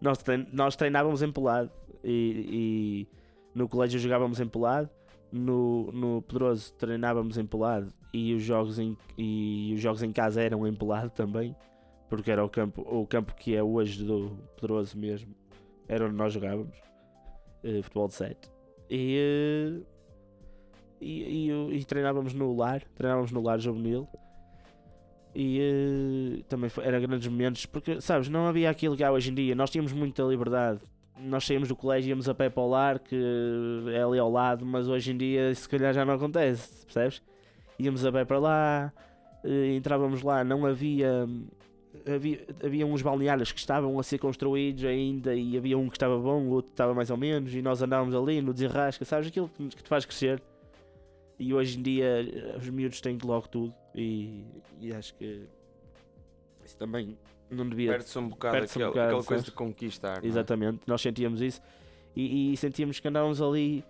Nós, 0.00 0.18
trein- 0.18 0.46
nós 0.50 0.76
treinávamos 0.76 1.20
em 1.22 1.30
pelado 1.30 1.70
e, 2.02 3.06
e 3.12 3.18
no 3.54 3.68
colégio 3.68 4.00
jogávamos 4.00 4.40
em 4.40 4.46
pelado 4.48 4.88
no, 5.32 5.90
no 5.92 6.22
Pedroso 6.22 6.72
treinávamos 6.74 7.38
em 7.38 7.46
pelado 7.46 7.92
e 8.12 8.34
os 8.34 8.42
jogos 8.42 8.78
em, 8.78 8.96
e 9.16 9.72
os 9.74 9.80
jogos 9.80 10.02
em 10.02 10.12
casa 10.12 10.42
eram 10.42 10.66
em 10.66 10.74
pelado 10.74 11.10
também, 11.10 11.54
porque 12.08 12.30
era 12.30 12.44
o 12.44 12.48
campo, 12.48 12.82
o 12.82 13.06
campo 13.06 13.34
que 13.34 13.54
é 13.54 13.62
hoje 13.62 14.04
do 14.04 14.36
Pedroso 14.56 14.98
mesmo, 14.98 15.34
era 15.86 16.06
onde 16.06 16.14
nós 16.14 16.32
jogávamos 16.32 16.76
eh, 17.62 17.82
futebol 17.82 18.08
de 18.08 18.14
7. 18.14 18.50
E, 18.88 19.16
eh, 19.16 19.82
e, 21.00 21.50
e, 21.50 21.76
e 21.78 21.84
treinávamos 21.84 22.34
no 22.34 22.54
lar, 22.54 22.82
treinávamos 22.94 23.30
no 23.30 23.42
lar 23.42 23.58
juvenil. 23.60 24.08
E 25.34 25.60
eh, 25.60 26.42
também 26.48 26.68
foi, 26.68 26.84
era 26.84 26.98
grandes 26.98 27.28
momentos, 27.28 27.66
porque 27.66 28.00
sabes, 28.00 28.28
não 28.28 28.46
havia 28.46 28.68
aquilo 28.68 28.96
que 28.96 29.04
há 29.04 29.12
hoje 29.12 29.30
em 29.30 29.34
dia, 29.34 29.54
nós 29.54 29.70
tínhamos 29.70 29.92
muita 29.92 30.22
liberdade. 30.24 30.80
Nós 31.22 31.44
saímos 31.44 31.68
do 31.68 31.76
colégio 31.76 32.08
e 32.08 32.10
íamos 32.10 32.28
a 32.28 32.34
pé 32.34 32.48
para 32.48 32.62
o 32.62 32.68
lar, 32.68 32.98
que 32.98 33.16
é 33.94 34.02
ali 34.02 34.18
ao 34.18 34.30
lado, 34.30 34.64
mas 34.64 34.88
hoje 34.88 35.12
em 35.12 35.16
dia 35.16 35.54
se 35.54 35.68
calhar 35.68 35.92
já 35.92 36.04
não 36.04 36.14
acontece, 36.14 36.84
percebes? 36.86 37.22
Íamos 37.78 38.04
a 38.04 38.12
pé 38.12 38.24
para 38.24 38.38
lá, 38.38 38.92
eh, 39.44 39.74
entrávamos 39.74 40.22
lá, 40.22 40.44
não 40.44 40.66
havia, 40.66 41.28
havia. 42.06 42.46
Havia 42.64 42.86
uns 42.86 43.02
balneários 43.02 43.52
que 43.52 43.58
estavam 43.58 43.98
a 43.98 44.02
ser 44.02 44.18
construídos 44.18 44.84
ainda 44.84 45.34
e 45.34 45.56
havia 45.56 45.76
um 45.78 45.88
que 45.88 45.96
estava 45.96 46.18
bom, 46.18 46.42
o 46.42 46.50
outro 46.50 46.70
estava 46.72 46.94
mais 46.94 47.10
ou 47.10 47.16
menos, 47.16 47.54
e 47.54 47.62
nós 47.62 47.82
andávamos 47.82 48.14
ali 48.14 48.40
no 48.40 48.52
desenrasca, 48.52 49.04
sabes? 49.04 49.28
Aquilo 49.28 49.48
que 49.48 49.82
te 49.82 49.88
faz 49.88 50.04
crescer. 50.04 50.42
E 51.38 51.54
hoje 51.54 51.78
em 51.78 51.82
dia 51.82 52.04
eh, 52.04 52.56
os 52.58 52.68
miúdos 52.68 53.00
têm 53.00 53.16
logo 53.24 53.48
tudo 53.48 53.74
e, 53.94 54.44
e 54.78 54.92
acho 54.92 55.14
que 55.14 55.46
isso 56.64 56.76
também 56.76 57.16
não 57.50 57.68
devia. 57.68 57.90
Perde-se 57.92 58.18
um 58.18 58.28
bocado, 58.28 58.52
Perde-se 58.54 58.78
um 58.78 58.82
aquele- 58.82 58.90
bocado, 58.92 59.06
aquela 59.08 59.24
coisa 59.24 59.42
sabes? 59.42 59.44
de 59.44 59.52
conquistar. 59.52 60.24
é? 60.24 60.26
Exatamente, 60.26 60.80
nós 60.86 61.00
sentíamos 61.00 61.40
isso 61.40 61.60
e, 62.16 62.52
e 62.52 62.56
sentíamos 62.56 62.98
que 63.00 63.08
andávamos 63.08 63.40
ali 63.42 63.84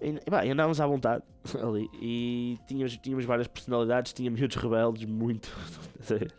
e, 0.00 0.12
pá, 0.30 0.44
andávamos 0.44 0.80
à 0.80 0.86
vontade 0.86 1.22
ali 1.62 1.88
e 2.00 2.58
tínhamos, 2.66 2.96
tínhamos 2.98 3.24
várias 3.24 3.46
personalidades, 3.48 4.12
tínhamos 4.12 4.38
miúdos 4.40 4.56
rebeldes, 4.56 5.04
muito, 5.06 5.50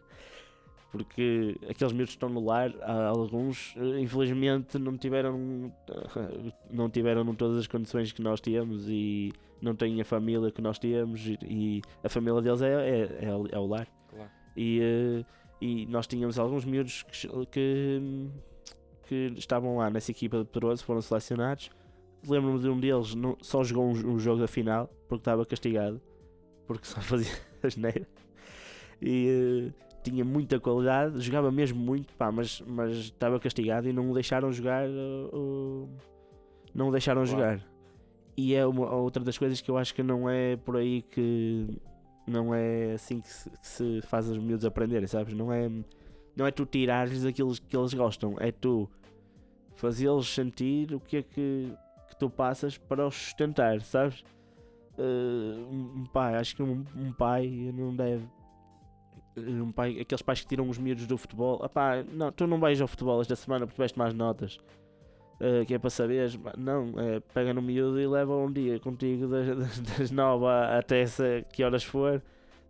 porque 0.92 1.56
aqueles 1.70 1.92
miúdos 1.94 2.12
que 2.14 2.18
estão 2.18 2.30
no 2.30 2.44
lar, 2.44 2.72
alguns 2.82 3.74
eh, 3.78 4.00
infelizmente 4.00 4.78
não 4.80 4.98
tiveram 4.98 5.72
não 6.72 6.90
tiveram 6.90 7.36
todas 7.36 7.58
as 7.58 7.68
condições 7.68 8.12
que 8.12 8.22
nós 8.22 8.40
tínhamos 8.40 8.88
e 8.88 9.32
não 9.62 9.76
têm 9.76 10.00
a 10.00 10.06
família 10.06 10.50
que 10.52 10.62
nós 10.62 10.80
tínhamos 10.80 11.26
e, 11.44 11.82
a 12.04 12.10
família 12.10 12.42
deles 12.42 12.62
é, 12.62 12.72
é, 12.72 13.26
é, 13.26 13.36
o- 13.36 13.48
é 13.52 13.58
o 13.60 13.66
lar 13.68 13.88
Claro. 14.10 14.32
e, 14.56 14.80
eh, 14.82 15.26
e 15.62 15.86
nós 15.88 16.06
tínhamos 16.08 16.38
alguns 16.40 16.66
miúdos 16.66 17.04
que, 17.04 17.28
que, 17.52 18.30
que 19.08 19.34
estavam 19.38 19.78
lá 19.78 19.90
nessa 19.90 20.12
equipa 20.12 20.40
de 20.40 20.46
Pedroso, 20.46 20.84
foram 20.84 21.02
selecionados. 21.02 21.70
Lembro-me 22.28 22.60
de 22.60 22.68
um 22.70 22.80
deles, 22.80 23.14
não, 23.16 23.38
só 23.42 23.64
jogou 23.64 23.86
um, 23.86 24.14
um 24.14 24.20
jogo 24.20 24.40
da 24.42 24.48
final 24.48 24.88
porque 25.08 25.22
estava 25.22 25.46
castigado, 25.46 26.02
porque 26.66 26.86
só 26.86 27.00
fazia 27.02 27.32
asneira. 27.64 28.08
E 29.02 29.72
eh, 29.72 29.74
tinha 30.04 30.26
muita 30.26 30.60
qualidade, 30.60 31.20
jogava 31.22 31.52
mesmo 31.52 31.80
muito, 31.80 32.14
pá, 32.16 32.32
mas, 32.32 32.62
mas 32.68 32.96
estava 32.98 33.40
castigado 33.40 33.88
e 33.88 33.94
não 33.94 34.10
o 34.10 34.14
deixaram 34.14 34.52
jogar. 34.52 34.88
o- 34.90 35.88
não 36.74 36.90
o 36.90 36.92
deixaram 36.92 37.24
Claro. 37.24 37.30
jogar. 37.60 37.68
E 38.36 38.54
é 38.54 38.66
uma, 38.66 38.94
outra 38.94 39.24
das 39.24 39.38
coisas 39.38 39.60
que 39.62 39.70
eu 39.72 39.78
acho 39.78 39.94
que 39.96 40.04
não 40.04 40.30
é 40.30 40.56
por 40.58 40.76
aí 40.78 41.02
que 41.02 41.68
não 42.28 42.54
é 42.54 42.94
assim 42.94 43.22
que 43.22 43.30
se, 43.30 43.50
que 43.50 43.68
se 43.68 44.02
faz 44.04 44.30
os 44.30 44.38
miúdos 44.38 44.66
aprenderem, 44.66 45.08
sabes? 45.08 45.34
Não 45.34 45.52
é, 45.52 45.70
não 46.36 46.46
é 46.46 46.52
tu 46.52 46.66
tirares 46.66 47.26
aquilo 47.26 47.54
que 47.54 47.76
eles 47.76 47.94
gostam, 47.94 48.36
é 48.40 48.52
tu 48.52 48.90
fazê-los 49.76 50.34
sentir 50.34 50.94
o 50.94 51.00
que 51.00 51.18
é 51.18 51.24
que, 51.24 51.72
que 52.10 52.16
tu 52.20 52.30
passas 52.30 52.78
para 52.78 53.08
os 53.08 53.16
sustentar, 53.16 53.82
sabes? 53.82 54.24
Eh, 54.98 55.66
um 55.72 56.06
pai, 56.12 56.36
acho 56.36 56.56
que 56.56 56.64
um, 56.64 56.84
um 56.96 57.14
pai 57.14 57.48
não 57.74 57.96
deve. 57.96 58.28
Um 59.38 59.72
pai, 59.72 60.00
aqueles 60.00 60.24
pais 60.24 60.42
que 60.42 60.48
tiram 60.48 60.68
os 60.68 60.80
miúdos 60.80 61.06
do 61.06 61.16
futebol, 61.16 61.64
"Epá, 61.64 62.04
não, 62.04 62.32
tu 62.32 62.48
não 62.48 62.60
vais 62.60 62.82
ao 62.82 62.88
futebol 62.88 63.22
esta 63.22 63.36
semana 63.36 63.68
porque 63.68 63.76
tiveste 63.76 63.98
mais 63.98 64.14
notas. 64.14 64.58
Eh, 65.40 65.66
que 65.66 65.74
é 65.74 65.80
para 65.80 65.90
saberes, 65.90 66.38
não, 66.58 66.94
é, 67.00 67.20
pega 67.34 67.54
no 67.54 67.62
miúdo 67.62 68.00
e 68.00 68.08
leva 68.08 68.36
um 68.36 68.52
dia 68.52 68.80
contigo 68.80 69.28
das, 69.28 69.48
das, 69.58 69.80
das 69.80 70.12
nove 70.12 70.46
até 70.48 71.02
essa, 71.02 71.46
que 71.52 71.64
horas 71.64 71.84
for, 71.84 72.22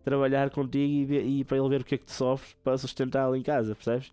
trabalhar 0.04 0.50
contigo 0.50 1.14
e, 1.14 1.40
e 1.40 1.44
para 1.44 1.58
ele 1.58 1.70
ver 1.70 1.82
o 1.82 1.86
que 1.86 1.96
é 1.96 1.98
que 1.98 2.06
tu 2.06 2.12
sofres 2.14 2.56
para 2.64 2.78
sustentá-lo 2.78 3.36
em 3.36 3.42
casa, 3.44 3.76
percebes? 3.76 4.12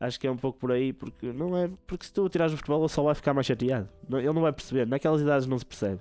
Acho 0.00 0.18
que 0.18 0.26
é 0.26 0.30
um 0.30 0.36
pouco 0.36 0.58
por 0.58 0.72
aí, 0.72 0.92
porque 0.92 1.32
não 1.32 1.56
é. 1.56 1.70
Porque 1.86 2.04
se 2.04 2.12
tu 2.12 2.28
tirares 2.28 2.52
do 2.52 2.56
futebol, 2.56 2.80
ele 2.80 2.88
só 2.88 3.04
vai 3.04 3.14
ficar 3.14 3.32
mais 3.32 3.46
chateado. 3.46 3.88
Não- 4.08 4.18
ele 4.18 4.32
não 4.32 4.42
vai 4.42 4.52
perceber, 4.52 4.84
naquelas 4.86 5.20
idades 5.22 5.46
não 5.46 5.56
se 5.58 5.64
percebe. 5.64 6.00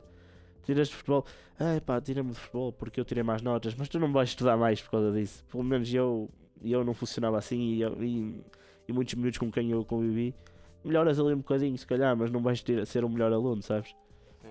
Tiras 0.63 0.89
do 0.89 0.95
futebol, 0.95 1.25
ai 1.59 1.81
pá, 1.81 1.99
tira-me 2.01 2.29
do 2.29 2.35
futebol 2.35 2.71
porque 2.73 2.99
eu 2.99 3.05
tirei 3.05 3.23
mais 3.23 3.41
notas, 3.41 3.75
mas 3.75 3.89
tu 3.89 3.99
não 3.99 4.11
vais 4.11 4.29
estudar 4.29 4.57
mais 4.57 4.81
por 4.81 4.91
causa 4.91 5.11
disso. 5.11 5.43
Pelo 5.51 5.63
menos 5.63 5.91
eu, 5.93 6.29
eu 6.63 6.83
não 6.83 6.93
funcionava 6.93 7.37
assim 7.37 7.59
e, 7.59 7.81
eu- 7.81 8.03
e, 8.03 8.41
e 8.87 8.93
muitos 8.93 9.13
minutos 9.15 9.37
com 9.39 9.51
quem 9.51 9.71
eu 9.71 9.83
convivi. 9.85 10.33
Melhoras 10.83 11.19
ali 11.19 11.33
um 11.33 11.37
bocadinho, 11.37 11.77
se 11.77 11.85
calhar, 11.85 12.15
mas 12.17 12.31
não 12.31 12.41
vais 12.41 12.61
ter, 12.61 12.85
ser 12.87 13.03
o 13.05 13.09
melhor 13.09 13.31
aluno, 13.31 13.61
sabes? 13.61 13.95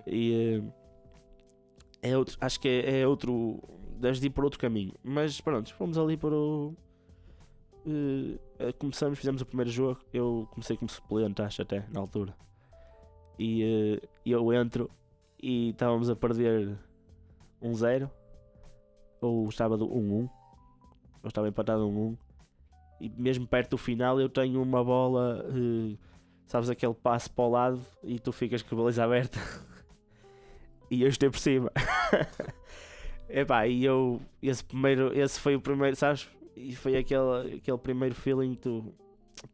E 0.07 0.63
eh, 2.03 2.11
é 2.11 2.17
outro, 2.17 2.37
acho 2.41 2.61
que 2.61 2.69
é, 2.69 3.01
é 3.01 3.07
outro. 3.07 3.61
Deves 3.99 4.21
de 4.21 4.29
ir 4.29 4.31
por 4.31 4.45
outro 4.45 4.59
caminho. 4.59 4.95
Mas 5.03 5.41
pronto, 5.41 5.75
fomos 5.75 5.99
ali 5.99 6.17
para 6.17 6.35
o. 6.35 6.75
eh, 8.59 8.73
começamos, 8.79 9.19
fizemos 9.19 9.43
o 9.43 9.47
primeiro 9.47 9.71
jogo. 9.71 10.01
Eu 10.13 10.49
comecei 10.51 10.77
como 10.77 10.91
suplente, 10.91 11.43
acho 11.43 11.63
até, 11.63 11.85
na 11.93 12.01
altura. 12.01 12.35
E 13.39 13.63
eh, 14.03 14.09
eu 14.25 14.53
entro 14.53 14.91
e 15.43 15.71
estávamos 15.71 16.09
a 16.11 16.17
perder 16.17 16.79
1-0. 17.63 18.11
ou 19.21 19.49
estava 19.49 19.77
do 19.77 19.87
1-1. 19.89 20.31
Ou 21.23 21.29
estava 21.29 21.49
empatado 21.49 21.83
1-1. 21.87 22.17
E 23.01 23.09
mesmo 23.11 23.47
perto 23.47 23.71
do 23.71 23.79
final 23.79 24.21
eu 24.21 24.29
tenho 24.29 24.63
uma 24.63 24.83
bola. 24.85 25.45
eh, 25.49 25.97
sabes 26.51 26.69
aquele 26.69 26.95
passo 26.95 27.31
para 27.31 27.45
o 27.45 27.51
lado 27.51 27.81
e 28.03 28.19
tu 28.19 28.33
ficas 28.33 28.61
com 28.61 28.75
a 28.75 28.79
baliza 28.79 29.05
aberta. 29.05 29.39
e 30.91 31.03
eu 31.03 31.09
estou 31.09 31.31
por 31.31 31.39
cima. 31.39 31.71
Epá, 33.31 33.69
e 33.69 33.85
eu. 33.85 34.21
Esse 34.43 34.65
primeiro. 34.65 35.17
Esse 35.17 35.39
foi 35.39 35.55
o 35.55 35.61
primeiro, 35.61 35.95
sabes? 35.95 36.29
E 36.57 36.75
foi 36.75 36.97
aquele, 36.97 37.55
aquele 37.59 37.79
primeiro 37.79 38.17
feeling 38.17 38.57
tu. 38.57 38.93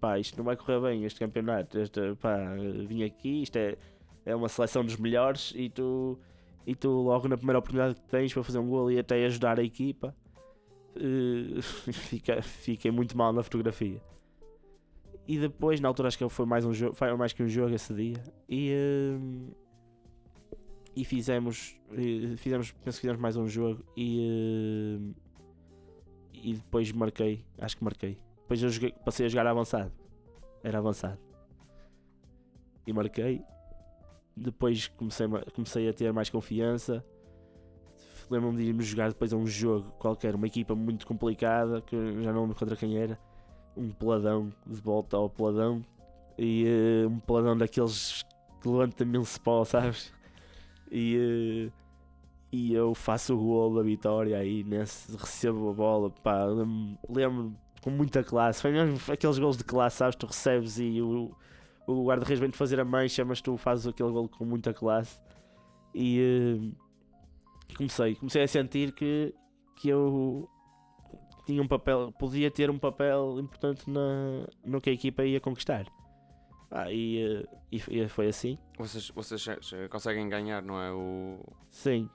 Pá, 0.01 0.19
isto 0.19 0.39
não 0.39 0.45
vai 0.45 0.57
correr 0.57 0.81
bem, 0.81 1.05
este 1.05 1.21
campeonato. 1.21 1.79
Este, 1.79 2.15
pá, 2.15 2.39
vim 2.89 3.05
aqui, 3.05 3.43
isto 3.43 3.57
é, 3.57 3.77
é 4.25 4.35
uma 4.35 4.49
seleção 4.49 4.83
dos 4.83 4.97
melhores 4.97 5.53
e 5.55 5.69
tu. 5.69 6.19
E 6.67 6.75
tu 6.75 6.89
logo 6.89 7.29
na 7.29 7.37
primeira 7.37 7.59
oportunidade 7.59 7.95
que 7.95 8.09
tens 8.09 8.33
para 8.33 8.43
fazer 8.43 8.59
um 8.59 8.69
gol 8.69 8.91
e 8.91 8.99
até 8.99 9.23
ajudar 9.27 9.61
a 9.61 9.63
equipa. 9.63 10.17
eh, 10.97 11.61
fica, 11.93 12.41
fiquei 12.43 12.91
muito 12.91 13.17
mal 13.17 13.35
na 13.35 13.43
fotografia. 13.43 14.01
E 15.29 15.39
depois, 15.39 15.81
na 15.81 15.89
altura, 15.89 16.09
acho 16.09 16.19
que 16.19 16.29
foi 16.29 16.47
mais 16.47 16.65
um 16.65 16.73
jogo, 16.73 16.95
foi 16.95 17.13
mais 17.17 17.33
que 17.33 17.43
um 17.43 17.49
jogo 17.49 17.75
esse 17.75 17.93
dia. 17.93 18.23
E, 18.49 18.73
hum, 19.21 19.51
e 20.95 21.05
fizemos, 21.05 21.77
eh, 21.91 22.37
fizemos, 22.37 22.71
penso 22.71 22.99
que 22.99 23.01
fizemos 23.01 23.21
mais 23.21 23.37
um 23.37 23.49
jogo 23.49 23.83
e, 23.97 24.99
hum, 25.01 25.15
e 26.33 26.55
depois 26.55 26.93
marquei, 26.93 27.45
acho 27.59 27.77
que 27.77 27.83
marquei. 27.83 28.19
Depois 28.43 28.63
eu 28.63 28.69
joguei, 28.69 28.93
passei 29.05 29.27
a 29.27 29.29
jogar 29.29 29.49
avançado. 29.49 29.93
Era 30.63 30.79
avançado. 30.79 31.19
E 32.87 32.93
marquei. 32.93 33.43
Depois 34.37 34.87
comecei, 34.89 35.27
comecei 35.55 35.89
a 35.89 35.93
ter 35.93 36.13
mais 36.13 36.31
confiança. 36.31 37.05
Lembro-me 38.31 38.59
de 38.59 38.69
irmos 38.69 38.87
jogar 38.87 39.09
depois 39.09 39.33
a 39.33 39.37
um 39.37 39.47
jogo 39.47 39.91
qualquer, 39.99 40.37
uma 40.37 40.47
equipa 40.47 40.75
muito 40.75 41.07
complicada, 41.07 41.81
que 41.81 41.97
já 42.23 42.33
não 42.33 42.43
lembro 42.43 42.57
contra 42.57 42.77
quem 42.77 42.97
era 42.97 43.19
um 43.77 43.91
peladão 43.91 44.53
de 44.67 44.81
volta 44.81 45.17
ao 45.17 45.29
peladão 45.29 45.85
e 46.39 46.65
eh, 46.67 47.07
um 47.07 47.19
peladão 47.19 47.57
daqueles 47.57 48.25
que 48.61 48.69
levanta 48.69 49.05
mil 49.05 49.23
pó, 49.43 49.65
sabes? 49.67 50.13
E, 50.91 51.71
eh, 51.71 51.73
e 52.53 52.75
eu 52.75 52.95
faço 52.95 53.35
o 53.35 53.39
gol 53.39 53.75
da 53.75 53.83
vitória 53.83 54.39
aí 54.39 54.65
nesse 54.65 55.17
recebo 55.17 55.71
a 55.71 55.73
bola, 55.73 56.11
pá, 56.11 56.45
lembro, 56.45 56.99
lembro 57.09 57.57
com 57.83 57.91
muita 57.91 58.25
classe, 58.25 58.63
foi 58.63 58.73
mesmo 58.73 58.99
aqueles 59.13 59.39
gols 59.39 59.57
de 59.57 59.65
classe, 59.65 59.99
sabes? 59.99 60.17
Tu 60.17 60.27
recebes 60.27 60.79
e 60.79 61.01
o, 61.01 61.31
o 61.87 62.05
guarda-redes 62.05 62.41
vem-te 62.41 62.57
fazer 62.57 62.81
a 62.81 62.85
mancha, 62.85 63.25
mas 63.25 63.41
tu 63.41 63.57
fazes 63.57 63.87
aquele 63.87 64.11
gol 64.11 64.29
com 64.29 64.45
muita 64.45 64.73
classe 64.73 65.21
e 65.95 66.21
eh, 66.21 67.75
comecei, 67.77 68.15
comecei 68.17 68.43
a 68.43 68.49
sentir 68.49 68.93
que, 68.93 69.35
que 69.77 69.89
eu 69.89 70.49
tinha 71.47 71.63
um 71.63 71.69
papel, 71.69 72.13
podia 72.19 72.51
ter 72.51 72.69
um 72.69 72.79
papel 72.79 73.39
importante 73.39 73.89
na, 73.89 74.47
no 74.65 74.81
que 74.81 74.91
a 74.91 74.93
equipa 74.93 75.25
ia 75.25 75.41
conquistar. 75.41 75.87
Ah, 76.71 76.91
e, 76.91 77.45
eh, 77.71 77.79
e, 77.91 78.09
foi 78.09 78.27
assim. 78.27 78.59
Vocês, 78.77 79.11
vocês 79.11 79.47
conseguem 79.89 80.29
ganhar, 80.29 80.61
não 80.61 80.83
é? 80.83 80.93
O... 80.93 81.39
Sim, 81.71 82.11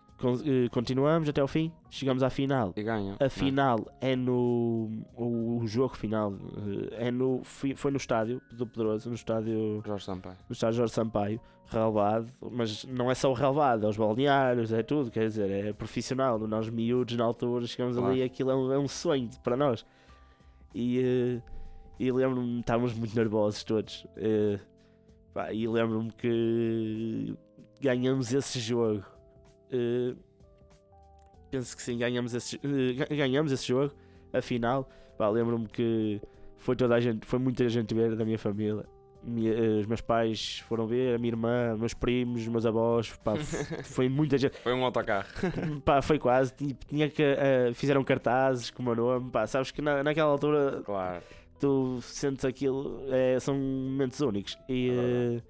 continuamos 0.71 1.27
até 1.29 1.41
ao 1.41 1.47
fim, 1.47 1.71
chegamos 1.89 2.21
à 2.23 2.29
final. 2.29 2.73
E 2.75 2.83
ganha. 2.83 3.15
A 3.19 3.29
final 3.29 3.79
é 3.99 4.15
no. 4.15 4.89
O, 5.15 5.59
o 5.61 5.67
jogo 5.67 5.95
final 5.95 6.33
eh, 6.91 7.07
é 7.07 7.11
no, 7.11 7.41
foi 7.43 7.91
no 7.91 7.97
estádio 7.97 8.41
do 8.51 8.65
Pedroso, 8.67 9.09
no 9.09 9.15
estádio, 9.15 9.81
Jorge 9.85 10.05
Sampaio. 10.05 10.37
no 10.49 10.53
estádio 10.53 10.77
Jorge 10.77 10.93
Sampaio, 10.93 11.41
relevado, 11.67 12.31
mas 12.51 12.83
não 12.85 13.09
é 13.09 13.15
só 13.15 13.29
o 13.29 13.33
relevado, 13.33 13.85
é 13.85 13.89
os 13.89 13.97
balneários, 13.97 14.71
é 14.73 14.83
tudo, 14.83 15.09
quer 15.11 15.27
dizer, 15.27 15.49
é 15.49 15.73
profissional. 15.73 16.37
Nós 16.39 16.69
miúdos 16.69 17.15
na 17.15 17.23
altura 17.23 17.65
chegamos 17.67 17.97
ali 17.97 18.05
Claro. 18.17 18.23
aquilo 18.25 18.51
é 18.51 18.55
um, 18.55 18.71
é 18.73 18.79
um 18.79 18.87
sonho 18.87 19.29
para 19.43 19.55
nós. 19.57 19.85
E, 20.73 20.99
eh, 20.99 21.41
e 21.99 22.11
lembro-me, 22.11 22.59
estávamos 22.61 22.93
muito 22.93 23.15
nervosos 23.15 23.63
todos. 23.63 24.05
eh, 24.17 24.59
pá, 25.33 25.53
e 25.53 25.67
lembro-me 25.67 26.11
que 26.11 27.35
ganhamos 27.79 28.33
esse 28.33 28.59
jogo. 28.59 29.03
Eh, 29.71 30.15
penso 31.49 31.75
que 31.75 31.81
sim, 31.83 31.97
ganhamos 31.97 32.33
esse, 32.33 32.57
ga- 32.95 33.15
ganhamos 33.15 33.51
esse 33.51 33.67
jogo. 33.67 33.93
Afinal, 34.33 34.89
lembro-me 35.19 35.67
que 35.67 36.21
foi 36.57 36.75
toda 36.75 36.95
a 36.95 36.99
gente, 36.99 37.25
foi 37.25 37.39
muita 37.39 37.67
gente 37.69 37.93
ver 37.93 38.15
da 38.15 38.23
minha 38.25 38.39
família. 38.39 38.85
Minha- 39.23 39.53
eh, 39.53 39.79
os 39.79 39.85
meus 39.85 40.01
pais 40.01 40.59
foram 40.67 40.87
ver, 40.87 41.13
a 41.15 41.17
minha 41.19 41.31
irmã, 41.31 41.75
meus 41.77 41.93
primos, 41.93 42.47
meus 42.47 42.65
avós, 42.65 43.11
pá, 43.23 43.33
foi 43.85 44.09
muita 44.09 44.37
gente. 44.37 44.57
Foi 44.59 44.73
um 44.73 44.83
autocarro. 44.83 45.27
Pá, 45.85 46.01
foi 46.01 46.17
quase. 46.17 46.53
Tipo, 46.55 46.85
tinha 46.87 47.07
que, 47.09 47.21
eh, 47.21 47.71
fizeram 47.75 48.03
cartazes 48.03 48.71
com 48.71 48.81
o 48.81 48.85
meu 48.85 48.95
nome. 48.95 49.29
Pá, 49.29 49.45
sabes 49.45 49.69
que 49.71 49.81
na, 49.81 50.01
naquela 50.03 50.31
altura 50.31 50.81
Claro. 50.83 51.21
tu 51.59 51.99
sentes 52.01 52.45
aquilo, 52.45 53.03
é, 53.09 53.39
são 53.39 53.53
momentos 53.55 54.19
únicos. 54.21 54.57
E, 54.67 54.89
pá, 54.89 55.43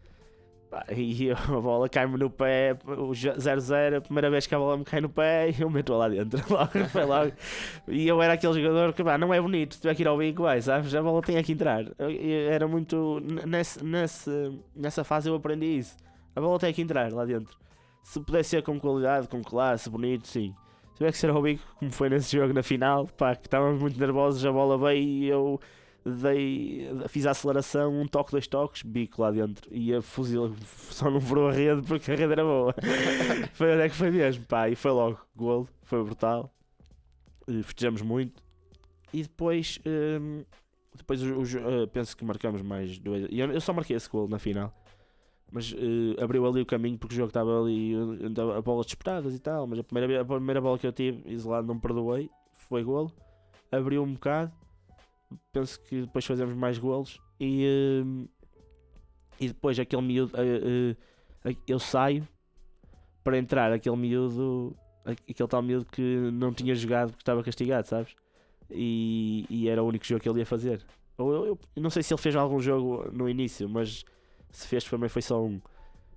e 0.96 1.32
a 1.32 1.36
bola 1.36 1.90
cai-me 1.90 2.18
no 2.18 2.30
pé, 2.30 2.78
o 2.86 3.10
0-0, 3.12 3.98
a 3.98 4.02
primeira 4.02 4.30
vez 4.30 4.48
que 4.48 4.56
a 4.56 4.58
bola 4.58 4.78
me 4.78 4.84
cai 4.86 5.02
no 5.02 5.10
pé, 5.10 5.54
eu 5.60 5.70
meto-a 5.70 5.98
lá 5.98 6.10
dentro. 6.10 6.42
Logo, 6.50 6.86
foi 6.90 7.04
logo. 7.06 7.32
E 7.88 8.08
eu 8.08 8.22
era 8.22 8.34
aquele 8.34 8.54
jogador 8.62 8.94
que 8.94 9.04
pá, 9.04 9.18
não 9.18 9.34
é 9.34 9.42
bonito, 9.42 9.78
tiver 9.80 9.96
que 9.96 10.04
ir 10.04 10.08
ao 10.08 10.18
bico, 10.18 10.44
vai, 10.44 10.62
sabes? 10.62 10.94
A 10.96 11.02
bola 11.02 11.22
tem 11.22 11.42
que 11.44 11.52
entrar. 11.54 11.84
Eu- 12.00 12.52
era 12.52 12.68
muito. 12.68 13.22
Nesse, 13.46 13.84
nesse, 13.84 14.60
nessa 14.76 15.04
fase 15.04 15.30
eu 15.30 15.36
aprendi 15.36 15.78
isso. 15.78 15.98
A 16.36 16.42
bola 16.42 16.58
tem 16.60 16.74
que 16.74 16.82
entrar 16.82 17.12
lá 17.12 17.26
dentro. 17.26 17.58
Se 18.04 18.20
pudesse 18.20 18.50
ser 18.52 18.64
com 18.64 18.80
qualidade, 18.80 19.28
com 19.28 19.42
classe, 19.42 19.90
bonito, 19.90 20.28
sim. 20.28 20.56
Se 20.92 20.98
tiver 20.98 21.12
que 21.12 21.18
ser 21.18 21.30
ao 21.30 21.42
bico, 21.42 21.64
como 21.80 21.92
foi 21.92 22.10
nesse 22.10 22.36
jogo 22.36 22.54
na 22.54 22.64
final, 22.64 23.08
pá, 23.18 23.36
que 23.36 23.48
estávamos 23.48 23.80
muito 23.82 24.00
nervosos, 24.00 24.46
a 24.46 24.52
bola 24.52 24.78
veio 24.78 25.04
e 25.04 25.28
eu 25.28 25.60
dei, 26.06 26.88
fiz 27.10 27.26
a 27.26 27.32
aceleração, 27.32 27.94
um 28.02 28.08
toque, 28.08 28.32
dois 28.32 28.48
toques, 28.48 28.84
bico 28.84 29.22
lá 29.22 29.32
dentro. 29.32 29.70
E 29.74 29.94
a 29.94 30.02
fuzil 30.02 30.56
só 30.90 31.10
não 31.10 31.22
furou 31.22 31.50
a 31.50 31.52
rede 31.54 31.82
porque 31.84 32.12
a 32.12 32.16
rede 32.16 32.34
era 32.34 32.44
boa. 32.44 32.74
foi 33.54 33.74
onde 33.74 33.82
é 33.84 33.90
que 33.90 33.96
foi 33.96 34.12
mesmo, 34.12 34.46
pá, 34.46 34.70
e 34.70 34.76
foi 34.76 34.92
logo, 34.92 35.20
golo, 35.36 35.68
foi 35.84 36.04
brutal. 36.04 36.54
E 37.48 37.64
festejamos 37.64 38.02
muito. 38.02 38.42
E 39.14 39.24
depois, 39.24 39.80
hum, 39.86 40.44
depois 40.96 41.22
o- 41.24 41.40
o 41.42 41.46
jo- 41.46 41.60
eh, 41.60 41.88
penso 41.88 42.16
que 42.16 42.24
marcamos 42.26 42.62
mais 42.62 42.98
dois. 43.00 43.28
E 43.30 43.40
eu, 43.40 43.52
eu 43.52 43.62
só 43.62 43.74
marquei 43.74 43.96
esse 43.96 44.10
golo 44.10 44.28
na 44.30 44.40
final. 44.40 44.74
Mas 45.52 45.74
eh, 45.78 46.22
abriu 46.24 46.46
ali 46.48 46.62
o 46.62 46.66
caminho 46.66 46.98
porque 46.98 47.14
o 47.16 47.18
jogo 47.18 47.30
estava 47.30 47.62
ali, 47.62 47.94
eh, 47.94 48.26
andava 48.28 48.58
a 48.58 48.62
bolas 48.62 48.86
disputadas 48.86 49.36
e 49.36 49.40
tal. 49.40 49.68
Mas 49.68 49.80
a 49.80 49.84
primeira, 49.84 50.22
a 50.22 50.26
primeira 50.26 50.62
bola 50.62 50.80
que 50.80 50.88
eu 50.88 50.94
tive, 50.94 51.24
isolado, 51.32 51.68
não 51.68 51.76
me 51.76 51.82
perdoei, 51.82 52.30
foi 52.54 52.84
golo. 52.84 53.12
Abriu 53.72 54.04
um 54.04 54.14
bocado. 54.14 54.52
Penso 55.52 55.80
que 55.82 56.02
depois 56.02 56.26
fazemos 56.26 56.56
mais 56.56 56.78
golos. 56.78 57.20
E, 57.40 57.66
eh, 57.66 58.28
e 59.40 59.48
depois 59.48 59.80
aquele 59.80 60.02
miúdo, 60.02 60.32
eh, 60.38 60.96
eu 61.68 61.80
saio 61.80 62.28
para 63.24 63.38
entrar 63.38 63.72
aquele 63.72 63.96
miúdo, 63.96 64.76
aquele 65.06 65.50
tal 65.50 65.62
miúdo 65.62 65.86
que 65.86 66.02
não 66.34 66.54
tinha 66.54 66.76
jogado 66.76 67.10
porque 67.12 67.22
estava 67.22 67.44
castigado, 67.44 67.88
sabes? 67.88 68.16
E, 68.70 69.46
e 69.50 69.70
era 69.70 69.84
o 69.84 69.88
único 69.88 70.06
jogo 70.06 70.22
que 70.22 70.30
ele 70.30 70.40
ia 70.40 70.46
fazer. 70.46 70.84
Ou 71.18 71.34
eu, 71.34 71.46
eu- 71.48 71.60
não 71.82 71.90
sei 71.90 72.04
se 72.04 72.14
ele 72.14 72.22
fez 72.22 72.36
algum 72.36 72.60
jogo 72.62 73.10
no 73.12 73.30
início, 73.30 73.70
mas 73.70 74.06
se 74.52 74.68
fez 74.68 74.84
também 74.86 75.10
foi 75.10 75.22
só 75.22 75.44
um, 75.44 75.62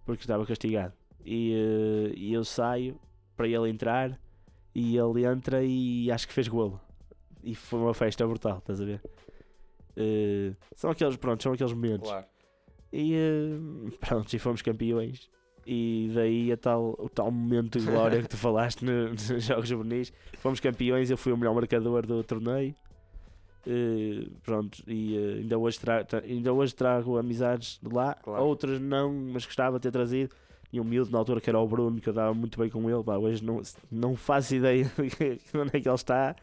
porque 0.07 0.23
estava 0.25 0.47
castigado. 0.47 0.95
E, 1.25 2.13
e 2.17 2.33
eu 2.35 2.45
saio 2.45 2.99
para 3.37 3.49
ele 3.49 3.71
entrar 3.71 4.19
e 4.75 4.97
ele 4.97 5.25
entra 5.27 5.65
e 5.65 6.11
acho 6.13 6.29
que 6.29 6.35
fez 6.35 6.49
golo. 6.49 6.81
E 7.45 7.55
foi 7.55 7.79
uma 7.81 7.95
festa 7.95 8.27
brutal, 8.27 8.59
estás 8.59 8.81
a 8.81 8.85
ver? 8.85 9.01
Eh, 9.97 10.53
são 10.75 10.91
aqueles, 10.91 11.17
pronto, 11.17 11.43
são 11.43 11.53
aqueles 11.53 11.73
momentos. 11.73 12.09
Claro. 12.09 12.27
E 12.93 13.15
eh, 13.15 13.97
pronto, 14.01 14.33
e 14.35 14.39
fomos 14.39 14.63
campeões. 14.63 15.29
E 15.67 16.11
daí 16.15 16.53
a 16.53 16.57
tal, 16.57 16.95
o 16.99 17.09
tal 17.09 17.31
momento 17.31 17.79
de 17.79 17.87
glória 17.87 18.21
que 18.23 18.29
tu 18.29 18.37
falaste 18.39 18.85
no- 18.85 19.11
nos 19.11 19.23
Jogos 19.45 19.69
Juvenis. 19.69 20.13
Fomos 20.39 20.61
campeões, 20.61 21.11
eu 21.11 21.17
fui 21.17 21.33
o 21.33 21.37
melhor 21.37 21.55
marcador 21.55 22.07
do 22.07 22.23
torneio. 22.25 22.75
Eh, 23.67 24.27
pronto, 24.43 24.83
e 24.87 25.17
eh, 25.17 25.35
ainda, 25.41 25.59
hoje 25.59 25.79
tra 25.81 26.05
tra- 26.05 26.21
ainda 26.25 26.53
hoje 26.53 26.75
trago 26.75 27.17
amizades 27.17 27.79
de 27.83 27.95
lá, 27.95 28.15
Claro. 28.15 28.45
outras 28.45 28.81
não, 28.81 29.13
mas 29.33 29.45
gostava 29.47 29.79
de 29.79 29.83
ter 29.83 29.91
trazido. 29.91 30.35
E 30.73 30.81
um 30.81 30.85
miúdo 30.85 31.11
na 31.13 31.19
altura 31.19 31.41
que 31.41 31.49
era 31.49 31.59
o 31.59 31.69
Bruno, 31.69 32.01
que 32.01 32.09
eu 32.09 32.13
dava 32.13 32.35
muito 32.35 32.59
bem 32.59 32.69
com 32.69 32.91
ele. 32.91 33.03
Pá, 33.05 33.17
hoje 33.17 33.45
não, 33.45 33.63
não 33.91 34.17
faço 34.17 34.55
ideia 34.57 34.85
de 34.99 35.59
onde 35.59 35.77
é 35.77 35.81
que 35.81 35.89
ele 35.89 35.95
está. 35.95 36.35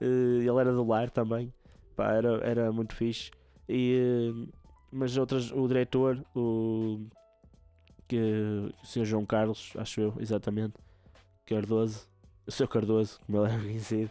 Eh, 0.00 0.38
ele 0.40 0.58
era 0.60 0.72
do 0.72 0.84
lar 0.86 1.10
também, 1.10 1.52
pá, 1.96 2.12
era, 2.12 2.36
era 2.46 2.72
muito 2.72 2.94
fixe. 2.94 3.30
E, 3.68 3.96
eh, 4.46 4.48
mas 4.92 5.16
outras, 5.16 5.50
o 5.52 5.66
diretor, 5.68 6.24
o, 6.34 7.00
que, 8.06 8.16
o 8.82 8.86
Sr. 8.86 9.04
João 9.04 9.26
Carlos, 9.26 9.72
acho 9.76 10.00
eu, 10.00 10.14
exatamente, 10.18 10.74
Cardoso, 11.44 12.08
o 12.46 12.50
Sr. 12.52 12.68
Cardoso, 12.68 13.20
como 13.26 13.38
ele 13.44 13.48
era 13.52 13.62
conhecido, 13.62 14.10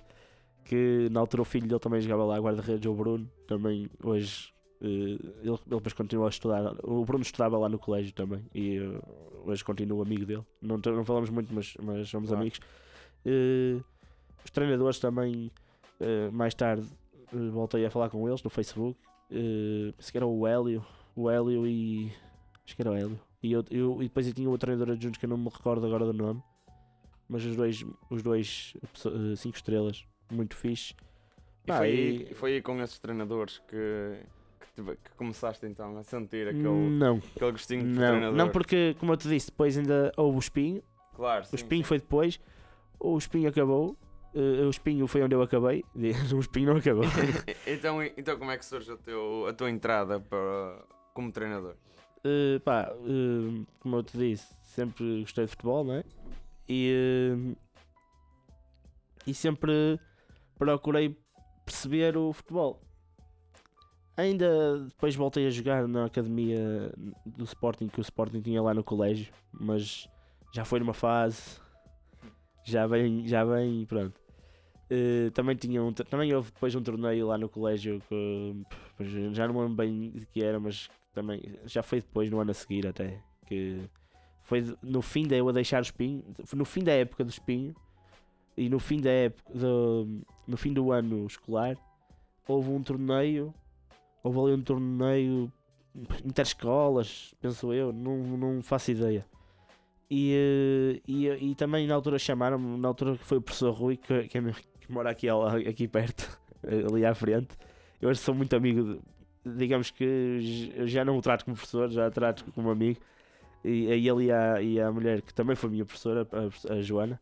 que 0.65 1.07
na 1.11 1.19
altura 1.19 1.41
o 1.41 1.45
filho 1.45 1.67
dele 1.67 1.79
também 1.79 2.01
jogava 2.01 2.25
lá, 2.25 2.38
guarda-redes, 2.39 2.85
o 2.85 2.93
Bruno, 2.93 3.29
também 3.47 3.89
hoje. 4.03 4.53
eh, 4.81 4.85
ele, 4.85 5.19
ele 5.43 5.59
depois 5.69 5.93
continua 5.93 6.27
a 6.27 6.29
estudar. 6.29 6.75
O 6.83 7.03
Bruno 7.05 7.23
estudava 7.23 7.57
lá 7.57 7.69
no 7.69 7.79
colégio 7.79 8.13
também 8.13 8.43
e 8.53 8.77
hoje 9.45 9.63
continua 9.63 10.03
amigo 10.03 10.25
dele. 10.25 10.43
Não, 10.61 10.77
não 10.77 11.05
falamos 11.05 11.29
muito, 11.29 11.53
mas, 11.53 11.73
mas 11.81 12.09
somos 12.09 12.27
Claro. 12.29 12.41
amigos. 12.41 12.59
Eh, 13.25 13.79
os 14.43 14.51
treinadores 14.51 14.99
também, 14.99 15.49
eh, 15.99 16.29
mais 16.31 16.53
tarde, 16.53 16.87
eh, 17.33 17.49
voltei 17.51 17.85
a 17.85 17.91
falar 17.91 18.09
com 18.09 18.27
eles 18.27 18.41
no 18.43 18.49
Facebook. 18.49 18.99
Uh, 19.29 19.91
penso 19.97 20.11
que 20.11 20.17
era 20.17 20.25
o 20.25 20.47
Hélio, 20.47 20.85
o 21.15 21.29
Hélio 21.29 21.67
e. 21.67 22.11
Acho 22.65 22.75
que 22.75 22.81
era 22.81 22.91
o 22.91 22.95
Hélio. 22.95 23.19
E, 23.43 23.51
eu, 23.51 23.63
eu- 23.69 23.97
e 24.01 24.03
depois 24.05 24.25
eu 24.27 24.33
tinha 24.33 24.49
o 24.49 24.57
treinador 24.57 24.93
adjunto 24.93 25.19
que 25.19 25.25
eu 25.25 25.29
não 25.29 25.37
me 25.37 25.49
recordo 25.49 25.85
agora 25.85 26.05
do 26.05 26.13
nome. 26.13 26.41
Mas 27.27 27.43
os 27.43 27.55
dois, 27.57 27.83
os 28.09 28.23
dois 28.23 28.73
5 29.35 29.55
estrelas, 29.55 30.05
muito 30.31 30.55
fixe. 30.55 30.93
E 31.65 31.67
Pá, 31.67 31.77
foi, 31.79 31.89
e- 31.89 32.25
aí, 32.29 32.33
foi 32.35 32.53
aí 32.53 32.61
com 32.61 32.81
esses 32.81 32.97
treinadores 32.99 33.59
que, 33.67 34.21
que, 34.75 34.81
começaste 35.17 35.65
então 35.65 35.97
a 35.97 36.03
sentir 36.03 36.47
aquele, 36.47 36.63
Não, 36.97 37.17
aquele 37.35 37.51
gostinho 37.51 37.81
de 37.83 37.89
não, 37.89 37.95
treinador. 38.07 38.37
não, 38.37 38.49
porque 38.49 38.95
como 38.97 39.11
eu 39.11 39.17
te 39.17 39.27
disse, 39.27 39.47
depois 39.47 39.77
ainda 39.77 40.13
houve 40.15 40.37
o 40.37 40.39
espinho. 40.39 40.81
Claro, 41.15 41.43
O 41.43 41.47
sim, 41.47 41.55
espinho 41.57 41.83
sim. 41.83 41.87
foi 41.89 41.99
depois. 41.99 42.39
O 42.97 43.17
espinho 43.17 43.49
acabou. 43.49 43.97
Eh, 44.34 44.65
o 44.65 44.69
espinho 44.69 45.07
foi 45.07 45.23
onde 45.23 45.36
eu 45.36 45.41
acabei. 45.41 45.84
O 46.36 46.39
espinho 46.39 46.67
não 46.67 46.78
acabou. 46.78 47.03
então, 47.65 48.03
então 48.03 48.38
como 48.38 48.51
é 48.51 48.57
que 48.57 48.65
surge 48.65 48.91
o 48.91 48.97
teu, 48.97 49.47
a 49.47 49.53
tua 49.53 49.69
entrada 49.69 50.19
para, 50.19 50.84
como 51.13 51.32
treinador? 51.32 51.75
Uh, 52.19 52.59
pá, 52.61 52.91
uh, 52.93 53.65
como 53.80 53.97
eu 53.97 54.03
te 54.03 54.17
disse, 54.17 54.47
sempre 54.63 55.21
gostei 55.21 55.45
de 55.45 55.51
futebol, 55.51 55.84
não 55.84 55.93
é? 55.93 56.03
E, 56.67 57.34
uh, 57.34 57.57
e 59.25 59.34
sempre 59.34 59.99
procurei 60.57 61.17
perceber 61.65 62.17
o 62.17 62.34
futebol. 62.34 62.82
Ainda 64.17 64.80
depois 64.80 65.15
voltei 65.15 65.45
a 65.45 65.51
jogar 65.51 65.88
na 65.88 66.05
academia 66.05 66.91
do 67.23 67.43
Sporting, 67.43 67.88
que 67.88 67.99
o 67.99 68.01
Sporting 68.01 68.41
tinha 68.41 68.61
lá 68.61 68.73
no 68.73 68.84
colégio, 68.84 69.32
mas 69.51 70.09
já 70.51 70.65
foi 70.65 70.80
numa 70.80 70.93
fase, 70.93 71.59
já 72.68 72.88
bem, 72.88 73.26
já 73.28 73.45
bem, 73.45 73.86
pronto. 73.86 74.20
Uh, 74.91 75.32
também 75.32 75.55
tinha 75.55 75.84
um, 75.84 75.91
também 75.91 76.34
houve 76.34 76.51
depois 76.51 76.74
um 76.76 76.82
torneio 76.82 77.28
lá 77.28 77.38
no 77.38 77.49
colégio 77.49 78.01
que 78.07 78.55
já 79.34 79.45
não 79.47 79.59
lembro 79.59 79.76
bem 79.76 80.11
de 80.11 80.26
que 80.26 80.41
era, 80.41 80.59
mas 80.59 80.89
também 81.13 81.41
já 81.65 81.84
foi 81.84 81.99
depois 81.99 82.30
no 82.30 82.39
ano 82.39 82.51
a 82.51 82.53
seguir 82.53 82.88
até 82.88 83.22
que 83.45 83.82
foi 84.43 84.63
no 84.82 85.01
fim 85.01 85.28
da 85.28 85.36
eu 85.36 85.49
a 85.49 85.51
deixar 85.51 85.80
o 85.80 85.82
espinho 85.82 86.24
no 86.53 86.63
fim 86.63 86.84
da 86.84 86.93
época 86.93 87.24
do 87.24 87.30
espinho 87.30 87.76
e 88.55 88.70
no 88.70 88.80
fim 88.80 89.01
da 89.01 89.09
época 89.09 89.53
do, 89.53 90.22
no 90.47 90.55
fim 90.55 90.72
do 90.72 90.91
ano 90.91 91.26
escolar 91.26 91.76
houve 92.47 92.70
um 92.70 92.82
torneio 92.82 93.53
houve 94.24 94.39
ali 94.39 94.53
um 94.53 94.61
torneio 94.61 95.51
interescolas 96.24 97.34
penso 97.41 97.74
eu 97.74 97.91
não, 97.91 98.18
não 98.38 98.61
faço 98.61 98.91
ideia 98.91 99.26
e, 100.09 100.33
eh, 100.33 101.01
e, 101.07 101.27
e 101.51 101.55
também 101.55 101.87
na 101.87 101.95
altura 101.95 102.17
chamaram-me 102.19 102.77
na 102.77 102.87
altura 102.87 103.17
que 103.17 103.23
foi 103.25 103.37
o 103.37 103.41
professor 103.41 103.71
Rui 103.73 103.97
que, 103.97 104.23
que, 104.27 104.37
é 104.37 104.41
que 104.81 104.91
mora 104.91 105.09
aqui, 105.11 105.27
aqui 105.69 105.87
perto 105.87 106.39
ali 106.63 107.05
à 107.05 107.13
frente 107.13 107.49
eu 108.01 108.09
hoje 108.09 108.19
sou 108.19 108.33
muito 108.35 108.55
amigo 108.55 108.83
de- 108.83 108.99
digamos 109.57 109.91
que 109.91 110.39
já 110.85 111.05
não 111.05 111.17
o 111.17 111.21
trato 111.21 111.45
como 111.45 111.55
professor, 111.55 111.89
já 111.89 112.07
o 112.07 112.11
trato 112.11 112.43
como 112.53 112.69
amigo. 112.69 112.99
E, 113.63 113.85
e 113.85 114.07
ele 114.09 114.25
e 114.25 114.31
a, 114.31 114.61
e 114.61 114.79
a 114.79 114.91
mulher, 114.91 115.21
que 115.21 115.33
também 115.33 115.55
foi 115.55 115.69
minha 115.69 115.85
professora, 115.85 116.27
a, 116.31 116.73
a 116.73 116.81
Joana, 116.81 117.19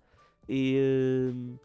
E 0.49 0.75
eh, 0.77 1.57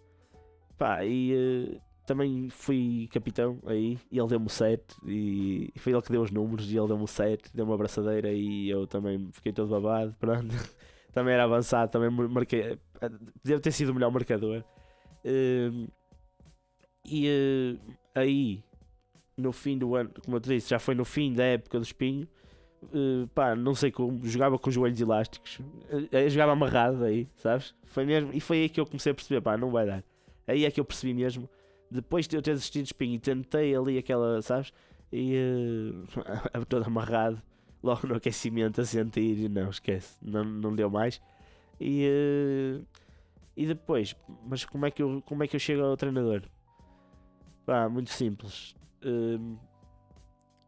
pá, 0.78 1.04
e 1.04 1.32
eh, 1.74 1.78
também 2.06 2.48
fui 2.50 3.08
capitão 3.12 3.58
aí 3.66 3.98
e 4.10 4.18
ele 4.18 4.28
deu-me 4.28 4.46
o 4.46 4.48
7 4.48 4.96
e 5.06 5.72
foi 5.76 5.92
ele 5.92 6.02
que 6.02 6.10
deu 6.12 6.22
os 6.22 6.30
números 6.30 6.70
e 6.70 6.76
ele 6.76 6.88
deu-me 6.88 7.04
o 7.04 7.06
7, 7.06 7.50
deu-me 7.54 7.70
uma 7.70 7.74
abraçadeira 7.74 8.32
e 8.32 8.68
eu 8.70 8.86
também 8.86 9.28
fiquei 9.32 9.52
todo 9.52 9.68
babado, 9.70 10.14
pronto. 10.20 10.54
Também 11.12 11.34
era 11.34 11.44
avançado, 11.44 11.90
também 11.90 12.10
mar- 12.10 12.28
marquei, 12.28 12.78
deve 13.44 13.60
ter 13.60 13.72
sido 13.72 13.90
o 13.90 13.94
melhor 13.94 14.10
marcador. 14.10 14.64
Eh, 15.24 15.70
e 17.04 17.26
eh, 17.28 17.76
aí, 18.14 18.62
no 19.36 19.52
fim 19.52 19.78
do 19.78 19.94
ano, 19.96 20.10
como 20.24 20.36
eu 20.38 20.40
te 20.40 20.50
disse, 20.50 20.70
já 20.70 20.78
foi 20.80 20.94
no 20.94 21.04
fim 21.04 21.32
da 21.34 21.44
época 21.44 21.78
do 21.78 21.84
espinho. 21.84 22.28
eh, 22.94 23.26
pá, 23.34 23.54
não 23.56 23.74
sei 23.74 23.90
como, 23.92 24.20
jogava 24.26 24.58
com 24.58 24.68
os 24.70 24.74
joelhos 24.74 25.00
elásticos, 25.00 25.60
eh, 26.12 26.28
jogava 26.30 26.52
amarrado 26.52 27.04
aí, 27.04 27.28
sabes? 27.36 27.74
Foi 27.86 28.04
mesmo, 28.06 28.30
e 28.34 28.40
foi 28.40 28.58
aí 28.62 28.68
que 28.70 28.80
eu 28.80 28.86
comecei 28.86 29.12
a 29.12 29.16
perceber, 29.16 29.40
pá, 29.42 29.56
não 29.58 29.70
vai 29.70 29.86
dar. 29.86 30.04
Aí 30.48 30.64
é 30.66 30.70
que 30.70 30.80
eu 30.80 30.84
percebi 30.86 31.14
mesmo, 31.14 31.48
depois 31.90 32.28
de 32.28 32.36
eu 32.36 32.42
ter 32.42 32.52
desistido 32.54 32.84
de 32.84 32.88
espinho 32.90 33.14
e 33.16 33.20
tentei 33.20 33.74
ali 33.76 33.98
aquela, 33.98 34.42
sabes? 34.42 34.72
E 35.12 35.34
eh, 35.36 36.64
todo 36.68 36.84
amarrado, 36.86 37.42
logo 37.82 38.06
no 38.06 38.14
aquecimento 38.16 38.80
a 38.80 38.84
sentir, 38.84 39.38
e 39.38 39.48
não, 39.48 39.70
esquece, 39.70 40.16
não, 40.22 40.44
não 40.44 40.74
deu 40.74 40.90
mais. 40.90 41.20
E, 41.80 42.04
eh, 42.04 42.80
e 43.56 43.66
depois, 43.66 44.14
mas 44.46 44.64
como 44.64 44.86
é, 44.86 44.90
que 44.90 45.02
eu, 45.02 45.22
como 45.26 45.42
é 45.42 45.48
que 45.48 45.56
eu 45.56 45.60
chego 45.60 45.82
ao 45.82 45.96
treinador? 45.96 46.42
Pá, 47.64 47.88
muito 47.88 48.10
simples. 48.10 48.74
Hum, 49.04 49.56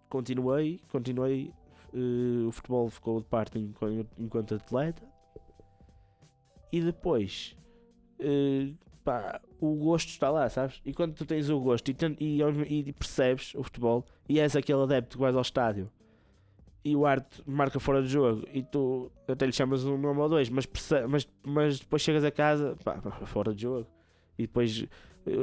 continuei, 0.08 0.80
continuei. 0.90 1.52
eh, 1.94 2.46
o 2.46 2.52
futebol 2.52 2.88
ficou 2.88 3.20
de 3.20 3.26
parte 3.26 3.58
enqu- 3.58 4.06
enquanto 4.18 4.54
atleta. 4.54 5.02
E 6.72 6.80
depois, 6.80 7.54
eh, 8.18 8.72
pá, 9.04 9.40
o 9.60 9.74
gosto 9.76 10.08
está 10.08 10.30
lá, 10.30 10.48
sabes? 10.48 10.80
E 10.86 10.92
quando 10.94 11.14
tu 11.14 11.26
tens 11.26 11.50
o 11.50 11.60
gosto 11.60 11.90
e, 11.90 11.96
e, 12.18 12.88
e 12.88 12.92
percebes 12.94 13.54
o 13.54 13.62
futebol 13.62 14.06
e 14.28 14.40
és 14.40 14.56
aquele 14.56 14.82
adepto 14.82 15.16
que 15.18 15.22
vais 15.22 15.34
ao 15.36 15.42
estádio 15.42 15.90
e 16.84 16.96
o 16.96 17.06
arte 17.06 17.42
marca 17.46 17.78
fora 17.78 18.02
de 18.02 18.08
jogo 18.08 18.44
e 18.52 18.62
tu 18.62 19.10
até 19.28 19.46
lhe 19.46 19.52
chamas 19.52 19.84
um 19.84 19.96
nome 19.96 20.20
ou 20.20 20.28
dois, 20.28 20.48
mas, 20.48 20.66
mas, 21.08 21.28
mas 21.46 21.78
depois 21.80 22.02
chegas 22.02 22.24
a 22.24 22.30
casa, 22.30 22.76
pá, 22.84 23.00
fora 23.26 23.54
de 23.54 23.62
jogo. 23.62 23.86
E 24.38 24.42
depois 24.42 24.84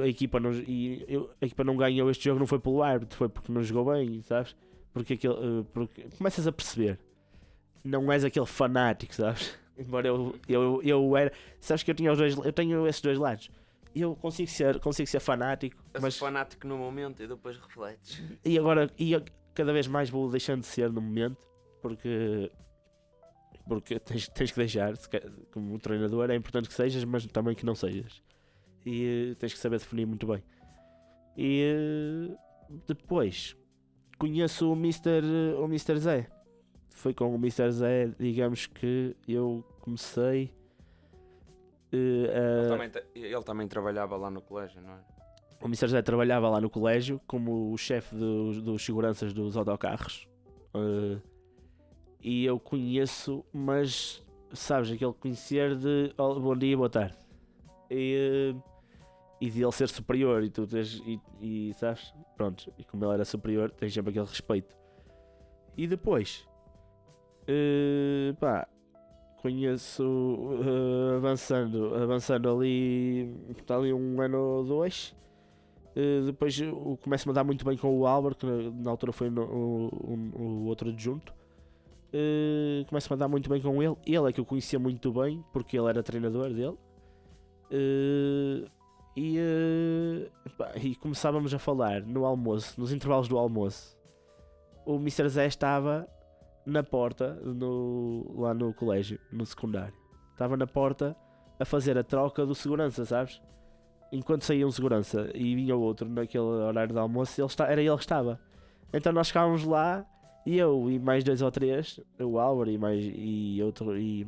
a 0.03 0.07
equipa 0.07 0.39
não, 0.39 0.51
e 0.51 1.05
eu- 1.07 1.29
a 1.41 1.45
equipa 1.45 1.63
não 1.63 1.77
ganhou 1.77 2.09
este 2.11 2.25
jogo 2.25 2.39
não 2.39 2.47
foi 2.47 2.59
pelo 2.59 2.83
árbitro, 2.83 3.17
foi 3.17 3.29
porque 3.29 3.51
não 3.51 3.63
jogou 3.63 3.93
bem, 3.93 4.21
sabes? 4.23 4.55
Porque, 4.91 5.13
aquele, 5.13 5.33
eh, 5.35 5.65
porque 5.73 6.05
começas 6.17 6.45
a 6.47 6.51
perceber, 6.51 6.99
não 7.83 8.11
és 8.11 8.23
aquele 8.25 8.45
fanático, 8.45 9.13
sabes? 9.15 9.57
Embora 9.77 10.07
eu, 10.07 10.35
eu, 10.47 10.81
eu 10.83 11.15
era, 11.15 11.31
sabes 11.61 11.83
que 11.83 11.91
eu 11.91 11.95
tinha 11.95 12.11
os 12.11 12.17
dois, 12.17 12.35
eu 12.35 12.51
tenho 12.51 12.85
esses 12.87 13.01
dois 13.01 13.17
lados. 13.17 13.49
Eu 13.95 14.15
consigo 14.15 14.49
ser, 14.49 14.79
consigo 14.79 15.07
ser 15.07 15.19
fanático, 15.19 15.81
mas 16.01 16.17
fanático 16.17 16.67
no 16.67 16.77
momento 16.77 17.23
e 17.23 17.27
depois 17.27 17.57
refletes. 17.57 18.21
e 18.43 18.57
agora 18.59 18.89
e 18.99 19.15
cada 19.59 19.73
vez 19.73 19.87
mais 19.87 20.09
vou 20.09 20.29
deixando 20.31 20.61
de 20.61 20.67
ser 20.67 20.89
no 20.89 21.01
momento 21.01 21.37
porque 21.81 22.49
porque 23.67 23.99
tens, 23.99 24.27
tens 24.29 24.51
que 24.51 24.57
deixar 24.57 24.93
como 25.51 25.77
treinador 25.79 26.31
é 26.31 26.35
importante 26.35 26.69
que 26.69 26.73
sejas 26.73 27.03
mas 27.03 27.25
também 27.27 27.53
que 27.53 27.65
não 27.65 27.75
sejas 27.75 28.23
e 28.85 29.31
eh, 29.31 29.35
tens 29.35 29.51
que 29.53 29.59
saber 29.59 29.79
definir 29.79 30.05
muito 30.05 30.25
bem 30.25 30.41
e 31.37 31.61
eh, 32.31 32.37
depois 32.87 33.55
conheço 34.17 34.71
o 34.71 34.75
Mr. 34.75 35.21
eh, 35.23 35.55
o 35.59 35.65
Mr. 35.65 35.97
Zé 35.99 36.29
foi 36.89 37.13
com 37.13 37.29
o 37.33 37.35
Mr. 37.35 37.69
Zé 37.71 38.07
digamos 38.17 38.65
que 38.65 39.13
eu 39.27 39.63
comecei 39.81 40.53
Ele, 41.91 42.27
a- 42.29 42.69
também, 42.69 42.89
te- 42.89 43.03
ele 43.13 43.43
também 43.43 43.67
trabalhava 43.67 44.15
lá 44.15 44.29
no 44.31 44.41
colégio, 44.41 44.81
não 44.81 44.93
é? 44.93 45.18
O 45.61 45.65
Mr. 45.67 45.87
José 45.87 46.01
trabalhava 46.01 46.49
lá 46.49 46.61
no 46.61 46.69
colégio 46.69 47.19
como 47.27 47.71
o 47.71 47.77
chefe 47.77 48.15
dos, 48.15 48.61
dos 48.61 48.83
seguranças 48.83 49.33
dos 49.33 49.57
autocarros. 49.57 50.27
Eh, 50.73 51.17
e 52.21 52.45
eu 52.45 52.59
conheço, 52.59 53.45
mas 53.53 54.23
sabes, 54.53 54.91
aquele 54.91 55.13
conhecer 55.13 55.75
de 55.75 56.13
"Oh, 56.17 56.39
bom 56.39 56.55
dia, 56.55 56.75
boa 56.75 56.89
tarde. 56.89 57.15
E, 57.89 58.53
eh, 58.55 58.61
e 59.41 59.49
de 59.49 59.63
ele 59.63 59.71
ser 59.71 59.87
superior 59.89 60.43
e 60.43 60.49
tu 60.49 60.67
tens, 60.67 61.01
e, 61.05 61.19
e 61.39 61.73
sabes, 61.75 62.13
pronto, 62.35 62.73
e 62.77 62.83
como 62.83 63.05
ele 63.05 63.13
era 63.13 63.25
superior, 63.25 63.71
tens 63.71 63.93
sempre 63.93 64.11
aquele 64.11 64.25
respeito. 64.25 64.75
E 65.77 65.87
depois, 65.87 66.47
eh, 67.47 68.33
pá, 68.39 68.67
conheço 69.41 70.03
eh, 70.61 71.15
avançando, 71.15 71.95
avançando 71.95 72.49
ali, 72.49 73.33
está 73.57 73.77
ali 73.77 73.93
um 73.93 74.21
ano 74.21 74.37
ou 74.37 74.63
dois. 74.65 75.15
Eh, 75.95 76.21
depois 76.25 76.59
eu 76.59 76.97
começo-me 77.03 77.31
a 77.31 77.35
dar 77.35 77.43
muito 77.43 77.65
bem 77.65 77.77
com 77.77 77.97
o 77.97 78.05
Álvaro, 78.05 78.35
que 78.35 78.45
na, 78.45 78.89
altura 78.89 79.11
foi 79.11 79.29
o, 79.29 80.65
outro 80.67 80.89
adjunto. 80.89 81.33
Eh, 82.13 82.85
começo-me 82.87 83.15
a 83.15 83.17
dar 83.17 83.27
muito 83.27 83.49
bem 83.49 83.61
com 83.61 83.81
ele. 83.81 83.95
Ele 84.05 84.29
é 84.29 84.33
que 84.33 84.39
eu 84.39 84.45
conhecia 84.45 84.79
muito 84.79 85.11
bem, 85.11 85.43
porque 85.53 85.77
ele 85.77 85.87
era 85.87 86.03
treinador 86.03 86.53
dele. 86.53 86.77
Eh, 87.71 88.67
e, 89.15 89.37
eh, 89.37 90.29
pá, 90.57 90.71
e 90.75 90.95
começávamos 90.95 91.53
a 91.53 91.59
falar 91.59 92.01
no 92.01 92.25
almoço, 92.25 92.79
nos 92.79 92.91
intervalos 92.91 93.27
do 93.27 93.37
almoço. 93.37 93.97
O 94.85 94.95
Mr. 94.95 95.27
Zé 95.29 95.45
estava 95.45 96.07
na 96.65 96.83
porta, 96.83 97.33
no, 97.43 98.33
lá 98.39 98.53
no 98.53 98.73
colégio, 98.73 99.19
no 99.31 99.45
secundário. 99.45 99.93
Estava 100.31 100.55
na 100.55 100.65
porta 100.65 101.15
a 101.59 101.65
fazer 101.65 101.97
a 101.97 102.03
troca 102.03 102.45
do 102.45 102.55
segurança, 102.55 103.03
sabes? 103.05 103.41
Enquanto 104.11 104.43
saía 104.43 104.65
um 104.65 104.71
segurança 104.71 105.29
e 105.33 105.55
vinha 105.55 105.75
outro 105.75 106.07
naquele 106.09 106.43
horário 106.43 106.93
de 106.93 106.99
almoço, 106.99 107.39
ele 107.39 107.47
está, 107.47 107.67
era 107.67 107.81
ele 107.81 107.95
que 107.95 108.01
estava. 108.01 108.39
Então 108.93 109.11
nós 109.11 109.27
ficávamos 109.27 109.63
lá 109.63 110.05
e 110.45 110.57
eu 110.57 110.89
e 110.89 110.97
mais 110.97 111.23
dois 111.23 111.41
ou 111.41 111.51
três, 111.51 111.99
o 112.19 112.39
Álvaro 112.39 112.71
e 112.71 112.77
mais 112.77 113.03
e 113.03 113.59
outro 113.63 113.97
e 113.97 114.25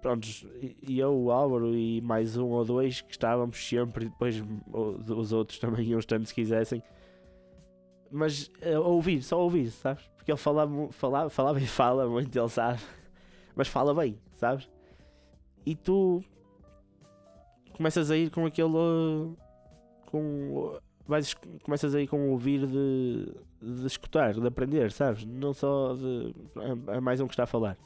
prontos, 0.00 0.46
e, 0.82 0.98
eu, 0.98 1.14
o 1.14 1.30
Álvaro 1.30 1.74
e 1.76 2.00
mais 2.00 2.36
um 2.36 2.48
ou 2.48 2.64
dois 2.64 3.02
que 3.02 3.12
estávamos 3.12 3.56
sempre 3.68 4.06
e 4.06 4.08
depois 4.08 4.42
os 4.72 5.32
outros 5.32 5.58
também 5.58 5.86
iam 5.86 5.98
estando 5.98 6.26
se 6.26 6.34
quisessem. 6.34 6.82
Mas 8.10 8.50
eh, 8.60 8.78
ouvir, 8.78 9.22
só 9.22 9.40
ouvir, 9.40 9.70
sabes? 9.70 10.10
Porque 10.16 10.32
ele 10.32 10.38
falava, 10.38 10.88
falava, 10.90 11.30
falava 11.30 11.60
e 11.60 11.66
fala 11.66 12.08
muito, 12.08 12.36
ele 12.36 12.48
sabe. 12.48 12.80
Mas 13.54 13.68
fala 13.68 13.94
bem, 13.94 14.18
sabes? 14.34 14.68
E 15.64 15.76
tu 15.76 16.24
começas 17.80 18.10
a 18.10 18.16
ir 18.16 18.30
com 18.30 18.44
aquele. 18.44 19.34
com. 20.10 20.78
Vais, 21.06 21.34
começas 21.64 21.94
a 21.94 22.00
ir 22.00 22.06
com 22.06 22.28
o 22.28 22.32
ouvir 22.32 22.66
de, 22.66 23.34
de 23.60 23.86
escutar, 23.86 24.34
de 24.34 24.46
aprender, 24.46 24.92
sabes? 24.92 25.24
Não 25.24 25.54
só 25.54 25.94
de. 25.94 26.34
É, 26.90 26.96
é 26.96 27.00
mais 27.00 27.20
um 27.22 27.26
que 27.26 27.32
está 27.32 27.44
a 27.44 27.46
falar. 27.46 27.78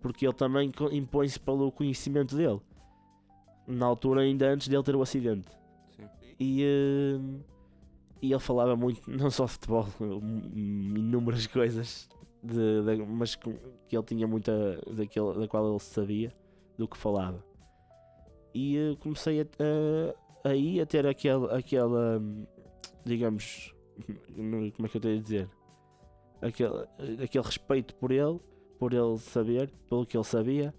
Porque 0.00 0.26
ele 0.26 0.32
também 0.32 0.72
impõe-se 0.90 1.38
pelo 1.38 1.70
conhecimento 1.70 2.34
dele. 2.34 2.60
Na 3.66 3.86
altura, 3.86 4.22
ainda 4.22 4.48
antes 4.48 4.66
dele 4.68 4.82
ter 4.82 4.96
o 4.96 5.02
acidente. 5.02 5.48
Sim. 5.94 6.08
E. 6.40 6.64
uh, 7.20 7.52
e 8.22 8.30
ele 8.32 8.40
falava 8.40 8.74
muito, 8.76 9.02
não 9.10 9.30
só 9.30 9.44
de 9.46 9.50
futebol, 9.52 9.84
inúmeras 10.54 11.44
coisas, 11.48 12.08
de, 12.40 12.82
de- 12.84 13.04
mas 13.04 13.34
com- 13.34 13.58
que 13.86 13.96
ele 13.96 14.04
tinha 14.04 14.26
muita. 14.26 14.80
Daquele, 14.92 15.34
da 15.40 15.46
qual 15.46 15.68
ele 15.68 15.78
sabia, 15.80 16.32
do 16.78 16.88
que 16.88 16.96
falava 16.96 17.44
e 18.54 18.76
eh, 18.76 18.96
comecei 18.98 19.40
a, 19.40 19.44
a, 20.44 20.50
aí 20.50 20.80
a 20.80 20.86
ter 20.86 21.06
aquele, 21.06 21.46
aquela, 21.52 22.18
hum, 22.18 22.46
digamos, 23.04 23.74
como 24.34 24.86
é 24.86 24.88
que 24.88 24.96
eu 24.96 25.00
tenho 25.00 25.18
a 25.18 25.22
dizer? 25.22 25.48
Aquele, 26.40 27.22
aquele 27.22 27.44
respeito 27.44 27.94
por 27.94 28.10
ele, 28.10 28.40
por 28.78 28.92
ele 28.92 29.18
saber, 29.18 29.70
pelo 29.88 30.04
que 30.04 30.16
ele 30.16 30.24
sabia, 30.24 30.74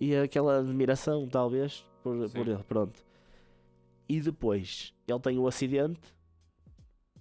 e 0.00 0.14
aquela 0.16 0.58
admiração, 0.58 1.26
talvez, 1.28 1.84
por, 2.02 2.28
Sim. 2.28 2.38
por 2.38 2.48
ele, 2.48 2.62
pronto. 2.64 3.04
E 4.08 4.20
depois, 4.20 4.94
ele 5.06 5.20
tem 5.20 5.38
o 5.38 5.46
acidente, 5.46 6.14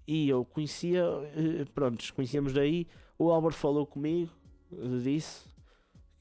e 0.08 0.30
eu 0.30 0.45
conhecia, 0.45 1.04
eh, 1.36 1.66
pronto, 1.74 2.14
conhecíamos 2.14 2.54
daí, 2.54 2.88
o 3.18 3.30
Álvaro 3.32 3.54
falou 3.54 3.86
comigo 3.86 4.32
eh, 4.72 4.97
disso, 5.04 5.49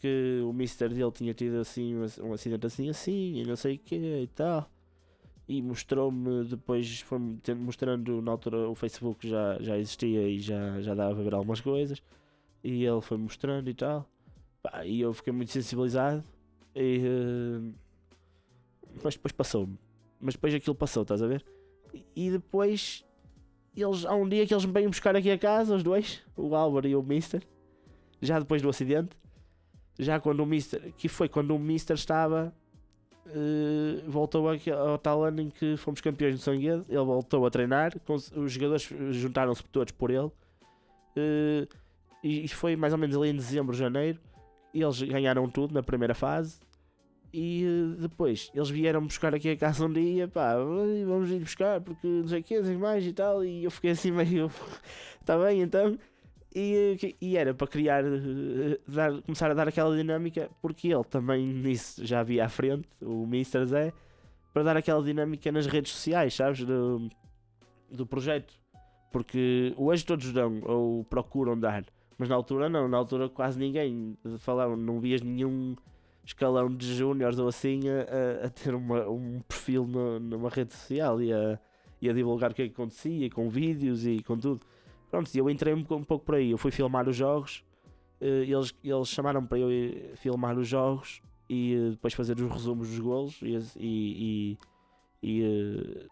que 0.00 0.40
o 0.44 0.52
mister 0.52 0.88
dele 0.90 1.10
tinha 1.10 1.34
tido 1.34 1.56
assim 1.56 1.96
um, 1.96 2.04
ac- 2.04 2.20
acidente 2.32 2.66
assim 2.66 2.88
assim 2.88 3.40
e 3.40 3.44
não 3.44 3.56
sei 3.56 3.76
o 3.76 3.78
que 3.78 3.96
e 3.96 4.26
tal. 4.28 4.70
E 5.48 5.62
mostrou-me 5.62 6.44
depois 6.44 7.00
foi-me 7.00 7.40
mostrando 7.56 8.20
na 8.20 8.32
altura 8.32 8.68
o 8.68 8.74
Facebook 8.74 9.26
já, 9.28 9.56
já 9.60 9.78
existia 9.78 10.28
e 10.28 10.38
já, 10.38 10.80
já 10.82 10.94
dava 10.94 11.18
a 11.18 11.22
ver 11.22 11.34
algumas 11.34 11.60
coisas. 11.60 12.02
E 12.62 12.84
ele 12.84 13.00
foi 13.00 13.16
mostrando 13.16 13.68
e 13.68 13.74
tal. 13.74 14.06
E 14.84 15.00
eu 15.00 15.12
fiquei 15.14 15.32
muito 15.32 15.50
sensibilizado 15.50 16.22
e 16.74 17.00
eh, 17.02 17.72
mas 19.02 19.14
depois 19.14 19.32
passou-me. 19.32 19.78
Mas 20.20 20.34
depois 20.34 20.52
aquilo 20.54 20.74
passou, 20.74 21.02
estás 21.02 21.22
a 21.22 21.26
ver? 21.26 21.44
E, 21.94 22.04
e 22.14 22.30
depois 22.30 23.04
eles, 23.74 24.04
há 24.04 24.14
um 24.14 24.28
dia 24.28 24.46
que 24.46 24.52
eles 24.52 24.64
me 24.64 24.72
vêm 24.72 24.88
buscar 24.88 25.16
aqui 25.16 25.30
a 25.30 25.38
casa, 25.38 25.74
os 25.74 25.82
dois, 25.82 26.22
o 26.36 26.54
Álvaro 26.54 26.86
e 26.86 26.94
o 26.96 27.02
Mister, 27.02 27.42
já 28.20 28.38
depois 28.38 28.60
do 28.60 28.68
acidente, 28.68 29.16
já 29.98 30.20
quando 30.20 30.40
o 30.40 30.46
Mister, 30.46 30.92
que 30.96 31.08
foi 31.08 31.28
quando 31.28 31.54
o 31.54 31.58
Mister 31.58 31.94
estava 31.96 32.54
eh, 33.26 34.02
voltou 34.06 34.48
ao 34.48 34.98
tal 34.98 35.24
ano 35.24 35.42
em 35.42 35.50
que 35.50 35.76
fomos 35.76 36.00
campeões 36.00 36.34
do 36.36 36.40
Sanguedo. 36.40 36.84
Ele 36.88 37.04
voltou 37.04 37.44
a 37.46 37.50
treinar, 37.50 37.92
os 38.36 38.52
jogadores 38.52 38.88
juntaram-se 39.10 39.62
todos 39.64 39.92
por 39.92 40.10
ele. 40.10 40.30
eh, 41.16 41.66
e 42.22 42.48
foi 42.48 42.74
mais 42.76 42.92
ou 42.92 42.98
menos 42.98 43.16
ali 43.16 43.28
em 43.30 43.36
dezembro, 43.36 43.74
janeiro. 43.76 44.18
Eles 44.74 45.00
ganharam 45.02 45.48
tudo 45.48 45.72
na 45.74 45.82
primeira 45.82 46.14
fase. 46.14 46.60
E 47.32 47.64
eh, 47.64 48.00
depois 48.00 48.50
eles 48.54 48.70
vieram 48.70 49.02
buscar 49.04 49.34
aqui 49.34 49.50
a 49.50 49.56
casa 49.56 49.84
um 49.84 49.92
dia, 49.92 50.26
pá, 50.28 50.54
"Ai, 50.56 51.04
vamos 51.04 51.30
ir 51.30 51.40
buscar 51.40 51.80
porque 51.80 52.06
não 52.06 52.28
sei 52.28 52.40
o 52.40 52.44
que, 52.44 52.60
mais 52.76 53.06
e 53.06 53.12
tal. 53.12 53.44
E 53.44 53.64
eu 53.64 53.70
fiquei 53.70 53.90
assim 53.90 54.10
meio, 54.10 54.50
está 55.20 55.36
bem 55.44 55.60
então. 55.62 55.98
E, 56.54 56.96
eh, 57.02 57.14
e 57.20 57.36
era 57.36 57.52
para 57.52 57.66
criar, 57.66 58.04
eh, 58.04 58.78
dar- 58.88 59.20
começar 59.22 59.50
a 59.50 59.54
dar 59.54 59.68
aquela 59.68 59.94
dinâmica, 59.96 60.48
porque 60.62 60.88
ele 60.88 61.04
também 61.04 61.46
nisso 61.46 62.04
já 62.06 62.20
havia 62.20 62.44
à 62.44 62.48
frente, 62.48 62.88
o 63.02 63.24
Mr. 63.24 63.64
Zé, 63.66 63.92
para 64.52 64.62
dar 64.62 64.76
aquela 64.76 65.02
dinâmica 65.02 65.52
nas 65.52 65.66
redes 65.66 65.92
sociais, 65.92 66.34
sabes? 66.34 66.64
Do, 66.64 67.08
do 67.90 68.06
projeto. 68.06 68.54
Porque 69.12 69.72
hoje 69.76 70.04
todos 70.04 70.32
dão 70.32 70.60
ou 70.64 71.04
procuram 71.04 71.58
dar, 71.58 71.84
mas 72.18 72.28
na 72.28 72.34
altura 72.34 72.68
não, 72.68 72.86
na 72.88 72.96
altura 72.98 73.28
quase 73.28 73.58
ninguém 73.58 74.16
falava, 74.38 74.76
não 74.76 75.00
vias 75.00 75.22
nenhum 75.22 75.74
escalão 76.24 76.68
de 76.68 76.94
júniores 76.94 77.38
ou 77.38 77.48
assim 77.48 77.80
a, 77.88 78.46
a- 78.46 78.50
ter 78.50 78.74
uma- 78.74 79.08
um 79.08 79.40
perfil 79.40 79.86
no- 79.86 80.20
numa 80.20 80.50
rede 80.50 80.74
social 80.74 81.22
e 81.22 81.32
a, 81.32 81.58
e 82.02 82.08
a 82.10 82.12
divulgar 82.12 82.50
o 82.50 82.54
que 82.54 82.62
é 82.62 82.66
que 82.66 82.72
acontecia, 82.74 83.30
com 83.30 83.48
vídeos 83.48 84.06
e 84.06 84.22
com 84.22 84.36
tudo. 84.38 84.60
Pronto, 85.10 85.30
eu 85.34 85.48
entrei 85.48 85.72
um, 85.74 85.82
pouco- 85.84 86.02
um 86.02 86.04
pouco 86.04 86.24
por 86.24 86.34
aí. 86.34 86.50
Eu 86.50 86.58
fui 86.58 86.70
filmar 86.70 87.08
os 87.08 87.16
jogos, 87.16 87.64
eh, 88.20 88.44
eles, 88.46 88.74
eles 88.84 89.08
chamaram 89.08 89.44
para 89.46 89.58
eu 89.58 90.16
filmar 90.16 90.58
os 90.58 90.68
jogos 90.68 91.20
e 91.48 91.74
eh, 91.74 91.90
depois 91.90 92.12
fazer 92.14 92.38
os 92.38 92.50
resumos 92.52 92.88
dos 92.88 92.98
golos 92.98 93.40
e, 93.42 93.56
e, 93.76 94.58
e, 95.22 95.38
e, 95.40 95.42
eh, 95.42 96.06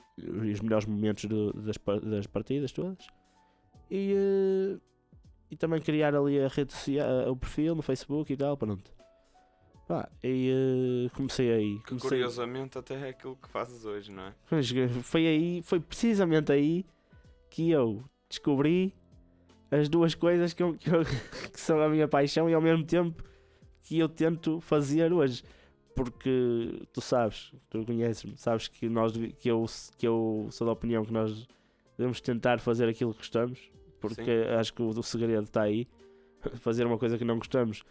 os 0.53 0.61
melhores 0.61 0.87
momentos 0.87 1.25
do- 1.27 1.53
das, 1.53 1.77
das 2.03 2.27
partidas 2.27 2.73
todas. 2.73 3.07
E, 3.91 4.79
e 5.51 5.57
também 5.57 5.81
criar 5.81 6.15
ali 6.15 6.41
a 6.41 6.49
rede 6.49 6.73
social, 6.73 7.31
o 7.31 7.37
perfil 7.37 7.75
no 7.75 7.83
Facebook 7.83 8.33
e 8.33 8.37
tal, 8.37 8.57
pronto. 8.57 8.91
Pá, 9.87 10.09
e 10.25 11.09
comecei 11.15 11.53
aí. 11.53 11.79
Que 11.81 11.91
Comecei, 11.91 12.09
curiosamente 12.11 12.77
até 12.77 12.95
é 13.07 13.11
aquilo 13.11 13.37
que 13.37 13.49
fazes 13.49 13.85
hoje, 13.85 14.11
não 14.11 14.25
é? 14.25 14.35
Foi 15.03 15.27
aí, 15.27 15.63
foi 15.63 15.79
precisamente 15.79 16.51
aí 16.51 16.85
que 17.49 17.71
eu 17.71 18.03
descobri 18.29 18.93
as 19.71 19.89
duas 19.89 20.15
coisas 20.15 20.53
que, 20.53 20.63
eu- 20.63 20.75
que 20.75 20.89
eu- 20.91 21.05
que 21.53 21.61
são 21.61 21.81
a 21.81 21.89
minha 21.89 22.07
paixão 22.09 22.49
e 22.49 22.55
ao 22.55 22.61
mesmo 22.63 22.85
tempo 22.85 23.23
que 23.83 23.99
eu 23.99 24.09
tento 24.09 24.61
fazer 24.61 25.13
hoje. 25.13 25.43
Porque 25.95 26.83
tu 26.93 27.01
sabes, 27.01 27.53
tu 27.71 27.83
conheces-me, 27.87 28.37
sabes 28.37 28.69
que, 28.69 28.87
nós, 28.87 29.13
que, 29.39 29.49
eu, 29.49 29.65
que 29.97 30.07
eu 30.07 30.47
sou 30.51 30.67
da 30.67 30.73
opinião 30.75 31.03
que 31.07 31.13
nós 31.13 31.49
devemos 31.97 32.21
tentar 32.21 32.61
fazer 32.61 32.87
aquilo 32.87 33.13
que 33.13 33.19
gostamos, 33.21 33.71
porque 33.99 34.23
Sim. 34.23 34.49
acho 34.61 34.75
que 34.75 34.83
o, 34.83 34.89
o 34.91 35.03
segredo 35.03 35.45
está 35.45 35.63
aí. 35.63 35.89
Fazer 36.61 36.85
uma 36.87 36.99
coisa 36.99 37.17
que 37.17 37.25
não 37.25 37.39
gostamos, 37.39 37.83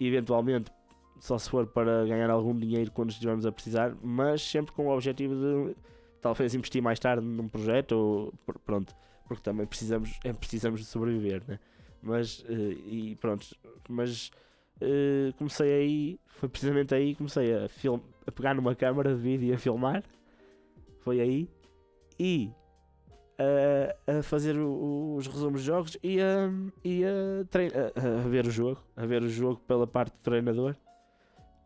eventualmente, 0.00 0.70
só 1.18 1.36
se 1.36 1.50
for 1.50 1.66
para 1.66 2.06
ganhar 2.06 2.30
algum 2.30 2.58
dinheiro 2.58 2.90
quando 2.92 3.10
estivermos 3.10 3.44
a 3.44 3.52
precisar, 3.52 3.94
mas 4.02 4.40
sempre 4.42 4.72
com 4.72 4.86
o 4.86 4.94
objetivo 4.94 5.34
de 5.34 5.76
talvez 6.22 6.54
investir 6.54 6.80
mais 6.82 6.98
tarde 6.98 7.24
num 7.26 7.46
projeto 7.46 7.92
ou 7.92 8.32
pr- 8.46 8.58
pronto, 8.64 8.94
porque 9.30 9.44
também 9.44 9.64
precisamos, 9.64 10.18
é, 10.24 10.32
precisamos 10.32 10.80
de 10.80 10.86
sobreviver, 10.86 11.40
né? 11.46 11.60
Mas 12.02 12.44
eh, 12.48 12.52
e 12.84 13.16
pronto, 13.20 13.46
mas 13.88 14.32
eh, 14.80 15.32
comecei 15.38 15.72
aí, 15.72 16.20
foi 16.26 16.48
precisamente 16.48 16.92
aí 16.92 17.12
que 17.12 17.18
comecei 17.18 17.54
a, 17.54 17.68
film, 17.68 18.00
a 18.26 18.32
pegar 18.32 18.54
numa 18.54 18.74
câmara 18.74 19.14
de 19.14 19.20
vídeo 19.20 19.46
e 19.48 19.52
a 19.52 19.58
filmar. 19.58 20.02
Foi 21.02 21.20
aí 21.20 21.48
e 22.18 22.50
a, 24.08 24.18
a 24.18 24.22
fazer 24.24 24.56
o- 24.58 25.14
os 25.16 25.28
resumos 25.28 25.60
de 25.60 25.66
jogos 25.68 25.96
e 26.02 26.20
a, 26.20 26.50
e 26.84 27.04
a, 27.04 27.44
trein- 27.50 27.70
a- 27.70 28.24
a 28.24 28.28
ver 28.28 28.46
o 28.46 28.50
jogo, 28.50 28.80
a 28.96 29.06
ver 29.06 29.22
o 29.22 29.28
jogo 29.28 29.60
pela 29.68 29.86
parte 29.86 30.12
do 30.12 30.18
treinador, 30.22 30.74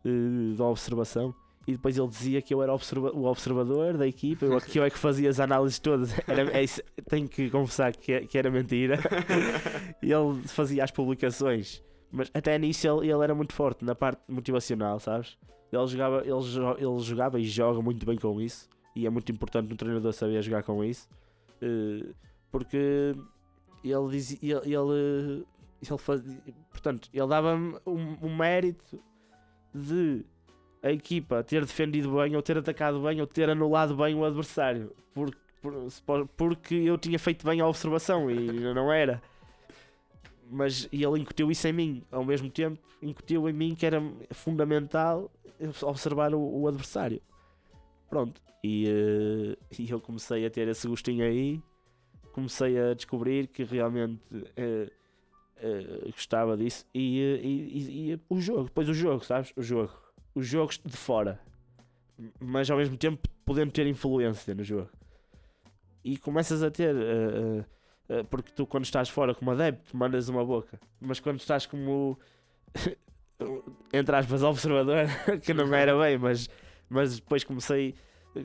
eh, 0.05 0.55
da 0.55 0.65
observação. 0.65 1.33
E 1.67 1.71
depois 1.71 1.97
ele 1.97 2.07
dizia 2.07 2.41
que 2.43 2.53
eu 2.53 2.61
era 2.61 2.71
observa- 2.73 3.11
o 3.11 3.25
observador 3.25 3.97
da 3.97 4.07
equipa, 4.07 4.45
eu, 4.45 4.61
que 4.61 4.77
eu 4.77 4.83
é 4.83 4.89
que 4.89 4.97
fazia 4.99 5.29
as 5.29 5.39
análises 5.39 5.79
todas. 5.79 6.13
Era, 6.29 6.51
é 6.55 6.63
isso, 6.63 6.81
tenho 7.09 7.27
que 7.27 7.49
confessar 7.49 7.91
que, 7.95 8.21
que 8.27 8.37
era 8.37 8.51
mentira. 8.51 8.99
Ele 10.01 10.41
fazia 10.47 10.83
as 10.83 10.91
publicações, 10.91 11.83
mas 12.11 12.29
até 12.33 12.57
nisso 12.59 12.87
ele, 12.87 13.11
ele 13.11 13.23
era 13.23 13.33
muito 13.33 13.53
forte 13.53 13.83
na 13.83 13.95
parte 13.95 14.21
motivacional, 14.27 14.99
sabes? 14.99 15.37
Ele 15.71 15.87
jogava, 15.87 16.21
ele, 16.21 16.39
jo- 16.41 16.77
ele 16.77 16.99
jogava 16.99 17.39
e 17.39 17.43
joga 17.45 17.81
muito 17.81 18.05
bem 18.05 18.17
com 18.17 18.39
isso, 18.39 18.69
e 18.95 19.05
é 19.05 19.09
muito 19.09 19.31
importante 19.31 19.73
um 19.73 19.75
treinador 19.75 20.13
saber 20.13 20.41
jogar 20.43 20.61
com 20.63 20.83
isso, 20.83 21.09
eh, 21.61 22.05
porque 22.51 23.15
ele 23.83 24.09
dizia, 24.11 24.61
ele, 24.63 24.75
ele, 24.75 25.45
ele 25.81 25.97
fazia, 25.97 26.37
portanto, 26.69 27.09
ele 27.11 27.27
dava-me 27.27 27.75
um, 27.85 28.17
um 28.27 28.35
mérito 28.37 28.99
de 29.73 30.23
a 30.85 30.91
equipa 30.91 31.43
ter 31.43 31.61
defendido 31.65 32.15
bem, 32.15 32.35
ou 32.35 32.41
ter 32.43 32.57
atacado 32.57 33.01
bem, 33.01 33.19
ou 33.19 33.25
ter 33.27 33.49
anulado 33.49 33.95
bem 33.95 34.13
o 34.15 34.23
adversário, 34.23 34.91
por, 35.13 35.35
por- 36.05 36.27
porque 36.37 36.75
eu 36.75 36.95
tinha 36.97 37.17
feito 37.17 37.45
bem 37.45 37.59
a 37.59 37.67
observação 37.67 38.29
e 38.29 38.35
não 38.73 38.91
era. 38.93 39.19
Mas 40.49 40.87
ele 40.93 41.19
incutiu 41.19 41.49
isso 41.49 41.67
em 41.67 41.73
mim. 41.73 42.03
Ao 42.11 42.23
mesmo 42.23 42.49
tempo 42.51 42.77
incutiu 43.01 43.49
em 43.49 43.53
mim 43.53 43.73
que 43.75 43.85
era 43.85 44.01
fundamental 44.31 45.31
observar 45.81 46.33
o, 46.35 46.61
o 46.61 46.67
adversário. 46.67 47.19
Pronto. 48.07 48.39
E, 48.63 48.85
eh, 48.87 49.57
e 49.79 49.89
eu 49.89 49.99
comecei 49.99 50.45
a 50.45 50.49
ter 50.51 50.67
esse 50.67 50.87
gostinho 50.87 51.25
aí. 51.25 51.59
Comecei 52.31 52.77
a 52.79 52.93
descobrir 52.93 53.47
que 53.47 53.63
realmente 53.63 54.19
eh, 54.55 54.91
gostava 56.11 56.55
disso. 56.55 56.85
E, 56.93 57.19
e- 57.19 57.77
e- 57.79 58.11
e 58.13 58.19
o 58.29 58.39
jogo 58.39 58.65
depois 58.65 58.87
o 58.87 58.93
jogo 58.93 59.23
sabes? 59.25 59.51
O 59.55 59.63
jogo 59.63 59.91
os 60.35 60.45
jogos 60.45 60.79
de 60.83 60.95
fora 60.95 61.39
mas 62.39 62.69
ao 62.69 62.77
mesmo 62.77 62.95
tempo 62.97 63.27
podendo 63.43 63.71
ter 63.71 63.87
influência 63.87 64.53
no 64.53 64.63
jogo 64.63 64.89
e 66.03 66.17
começas 66.17 66.61
a 66.61 66.69
ter 66.69 66.95
eh, 66.95 67.65
Uh, 68.07 68.23
porque 68.25 68.51
tu 68.51 68.67
quando 68.67 68.85
estás 68.85 69.09
fora 69.09 69.33
como 69.33 69.49
adepto 69.49 69.97
mandas 69.97 70.29
uma 70.29 70.45
boca, 70.45 70.79
mas 71.01 71.19
quando 71.19 71.39
estás 71.39 71.65
como 71.65 72.19
entre 73.91 74.15
aspas 74.15 74.43
observador, 74.43 75.07
que 75.41 75.53
não 75.55 75.73
era 75.73 75.97
bem, 75.97 76.17
mas, 76.17 76.47
mas 76.87 77.15
depois 77.15 77.43
comecei, 77.43 77.95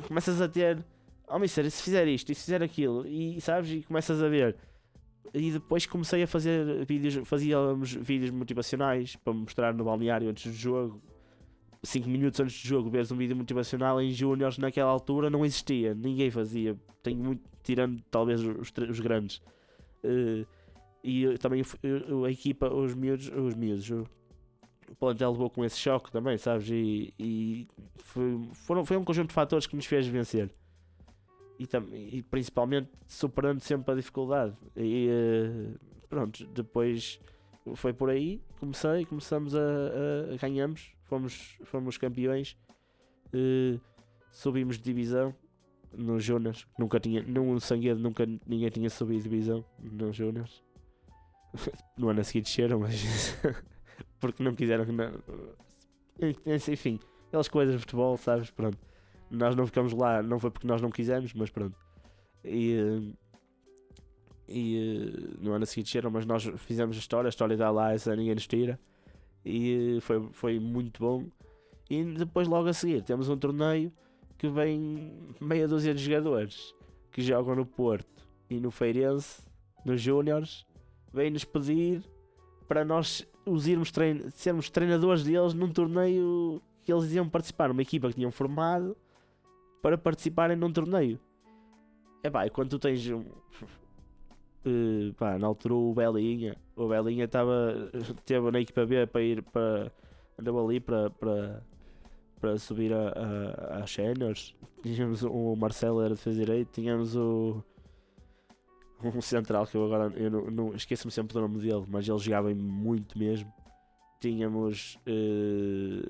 começas 0.09 0.41
a 0.41 0.49
ter, 0.49 0.83
oh 1.29 1.39
mister, 1.39 1.67
e 1.67 1.71
se 1.71 1.83
fizer 1.83 2.09
isto, 2.09 2.33
e 2.33 2.35
se 2.35 2.45
fizer 2.45 2.63
aquilo, 2.63 3.07
e 3.07 3.39
sabes, 3.41 3.71
e 3.71 3.83
começas 3.83 4.23
a 4.23 4.29
ver. 4.29 4.57
E 5.33 5.53
depois 5.53 5.87
comecei 5.87 6.23
a 6.23 6.27
fazer 6.27 6.85
vídeos, 6.87 7.29
fazíamos 7.29 7.93
vídeos 7.93 8.31
motivacionais 8.31 9.15
para 9.17 9.33
mostrar 9.33 9.75
no 9.75 9.85
balneário 9.85 10.29
antes 10.29 10.51
do 10.51 10.59
jogo. 10.59 11.01
5 11.83 12.09
minutos 12.09 12.39
antes 12.41 12.63
do 12.63 12.69
jogo, 12.69 12.91
veres 12.91 13.11
um 13.11 13.17
vídeo 13.17 13.35
motivacional 13.37 14.01
em 14.01 14.11
Júniors 14.11 14.59
naquela 14.59 14.91
altura 14.91 15.31
não 15.31 15.45
existia, 15.45 15.95
ninguém 15.95 16.31
fazia. 16.31 16.77
Tenho 17.03 17.19
muito, 17.19 17.43
tirando 17.63 18.03
talvez 18.11 18.41
os, 18.43 18.71
os 18.89 19.01
grandes. 19.01 19.41
Eh, 20.05 20.45
e 21.03 21.39
também 21.39 21.63
a 22.27 22.31
equipa, 22.31 22.69
os 22.73 22.95
miúdos, 22.95 23.29
os 23.35 23.55
miúdos, 23.55 23.91
o, 23.91 24.07
plantel 24.99 25.33
levou 25.33 25.49
com 25.49 25.65
esse 25.65 25.79
choque 25.79 26.11
também, 26.11 26.37
sabes? 26.37 26.69
E, 26.69 27.15
e 27.19 27.69
foi, 27.97 28.49
foram, 28.53 28.85
foi 28.85 28.97
um 28.99 29.05
conjunto 29.05 29.29
de 29.29 29.35
fatores 29.35 29.67
que 29.67 29.75
nos 29.75 29.87
fez 29.87 30.07
vencer. 30.07 30.51
E, 31.59 31.67
e 32.19 32.23
principalmente 32.23 32.91
superando 33.07 33.61
sempre 33.61 33.93
a 33.93 33.95
dificuldade. 33.95 34.55
E 34.77 35.09
eh, 35.09 35.75
pronto, 36.09 36.47
depois 36.49 37.19
foi 37.75 37.93
por 37.95 38.11
aí, 38.11 38.43
comecei, 38.59 39.05
começamos 39.07 39.55
a, 39.55 39.61
a- 39.61 40.35
a 40.35 40.37
ganhamos, 40.37 40.93
fomos, 41.11 41.59
fomos 41.65 41.99
campeões, 41.99 42.57
eh, 43.33 43.79
subimos 44.31 44.77
de 44.77 44.85
divisão 44.85 45.35
no 45.93 46.21
Jonas, 46.21 46.67
nunca 46.79 47.01
tinha, 47.01 47.21
no 47.23 47.61
Sanguedo 47.61 48.01
nunca 48.01 48.25
ninguém 48.47 48.71
tinha 48.71 48.89
subido 48.89 49.25
de 49.25 49.29
divisão 49.29 49.65
no 49.79 50.13
Jonas. 50.13 50.63
No 51.99 52.09
ano 52.09 52.21
a 52.21 52.25
seguir 52.25 52.43
desceram, 52.43 52.79
mas 52.79 53.37
porque 54.21 54.43
não 54.43 54.55
quiseram 54.55 54.87
não. 54.87 55.13
Enfim, 56.47 57.01
aquelas 57.27 57.49
coisas 57.49 57.75
de 57.75 57.81
futebol, 57.81 58.17
sabes? 58.17 58.51
Pronto. 58.51 58.79
Nós 59.29 59.57
não 59.57 59.67
ficamos 59.67 59.93
lá, 59.93 60.23
não 60.23 60.39
foi 60.39 60.51
porque 60.51 60.67
nós 60.67 60.81
não 60.81 60.91
quisemos, 60.91 61.35
mas 61.35 61.51
pronto. 61.51 61.77
E, 62.45 62.75
eh, 62.75 63.13
e 64.49 64.77
eh, 64.79 65.37
no 65.41 65.53
ano 65.53 65.65
a 65.65 65.67
seguir 65.67 65.83
desceram, 65.83 66.11
mas 66.11 66.25
nós 66.25 66.45
fizemos 66.59 66.97
a 66.97 67.01
história, 67.01 67.29
a 67.29 67.31
história 67.31 67.55
está 67.55 67.71
lá, 67.71 67.93
essa 67.93 68.15
ninguém 68.15 68.35
nos 68.35 68.47
tira. 68.47 68.79
E 69.45 69.97
eh, 69.97 70.01
foi, 70.01 70.29
foi 70.33 70.59
muito 70.59 71.01
bom. 71.01 71.27
E 71.89 72.05
depois, 72.05 72.47
logo 72.47 72.69
a 72.69 72.73
seguir, 72.73 73.03
temos 73.03 73.29
um 73.29 73.37
torneio 73.37 73.93
que 74.39 74.49
vem 74.49 75.35
meia 75.41 75.67
dúzia 75.69 75.95
de 75.95 76.03
jogadores 76.03 76.75
que 77.11 77.21
jogam 77.21 77.55
no 77.55 77.67
Porto 77.67 78.27
e 78.49 78.61
no 78.61 78.71
Feirense, 78.71 79.43
nos 79.85 80.01
Júniors, 80.01 80.67
vêm-nos 81.13 81.45
pedir 81.45 82.03
para 82.69 82.85
nós 82.85 83.27
os 83.45 83.67
irmos 83.67 83.91
trein 83.91 84.31
sermos 84.31 84.71
treinadores 84.71 85.25
deles 85.25 85.55
num 85.55 85.73
torneio 85.73 86.63
que 86.85 86.93
eles 86.93 87.13
iam 87.13 87.29
participar 87.29 87.69
numa 87.69 87.83
equipa 87.83 88.09
que 88.09 88.15
tinham 88.15 88.31
formado 88.31 88.97
para 89.83 89.99
participarem 89.99 90.57
num 90.57 90.73
torneio. 90.73 91.19
É 92.23 92.31
pá, 92.31 92.49
quando 92.51 92.71
tu 92.71 92.79
tens 92.79 93.07
um. 93.09 93.25
Pá, 95.17 95.39
na 95.39 95.47
altura 95.47 95.75
o 95.75 95.95
Belinha, 95.95 96.57
o 96.77 96.87
Belinha 96.89 97.25
estava 97.25 97.91
teve 98.25 98.51
na 98.51 98.61
equipa 98.61 98.85
B 98.87 99.07
para 99.07 99.23
ir 99.23 99.43
para 99.43 99.91
andou 100.39 100.65
ali 100.67 100.81
para, 100.81 101.11
para, 101.11 101.63
para 102.41 102.59
subir 102.59 102.93
a, 102.93 103.79
a, 103.83 103.87
séniores. 103.87 104.55
Tínhamos 104.83 105.23
o 105.23 105.55
Marcelo 105.57 106.01
era 106.01 106.15
defesa 106.15 106.39
direito, 106.39 106.71
tínhamos 106.73 107.15
o 107.17 107.63
um 109.03 109.21
central 109.21 109.67
que 109.67 109.77
eu 109.77 109.85
agora 109.85 110.13
eu 110.17 110.31
não, 110.31 110.51
não- 110.51 110.75
esqueço-me 110.75 111.11
sempre 111.11 111.33
do 111.33 111.41
nome 111.41 111.59
dele, 111.59 111.85
mas 111.89 112.07
ele 112.09 112.19
jogava 112.19 112.55
muito 112.55 113.19
mesmo. 113.19 113.51
Tínhamos 114.21 114.99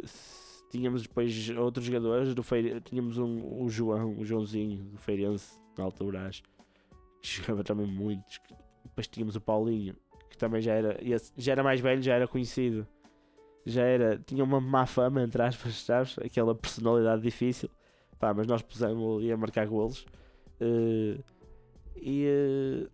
s- 0.04 0.64
tínhamos 0.70 1.02
depois 1.02 1.50
outros 1.56 1.84
jogadores 1.86 2.34
do 2.34 2.42
Feire, 2.42 2.80
tínhamos 2.80 3.18
um, 3.18 3.62
o 3.62 3.68
João, 3.68 4.16
o 4.18 4.24
Joãozinho 4.24 4.82
do 4.84 4.98
Feirense 4.98 5.60
na 5.78 5.84
altura 5.84 6.26
acho, 6.26 6.42
que 7.20 7.28
jogava 7.40 7.64
também 7.64 7.86
muito. 7.86 8.40
Depois 8.84 9.06
tínhamos 9.08 9.36
o 9.36 9.40
Paulinho, 9.40 9.96
que 10.28 10.36
também 10.36 10.60
já 10.60 10.74
era, 10.74 10.98
já 11.36 11.52
era 11.52 11.62
mais 11.62 11.80
velho, 11.80 12.02
já 12.02 12.14
era 12.14 12.26
conhecido. 12.26 12.86
Já 13.64 13.82
era, 13.82 14.18
tinha 14.18 14.42
uma 14.42 14.60
má 14.60 14.86
fama, 14.86 15.22
entre 15.22 15.42
aspas, 15.42 15.74
sabes? 15.82 16.18
Aquela 16.18 16.54
personalidade 16.54 17.22
difícil. 17.22 17.70
Pá, 18.18 18.32
mas 18.34 18.46
nós 18.46 18.62
pusemos 18.62 19.18
ali 19.18 19.30
a 19.30 19.36
marcar 19.36 19.66
golos. 19.66 20.06
Eh, 20.60 21.18
e 21.96 22.24
eh, 22.26 22.88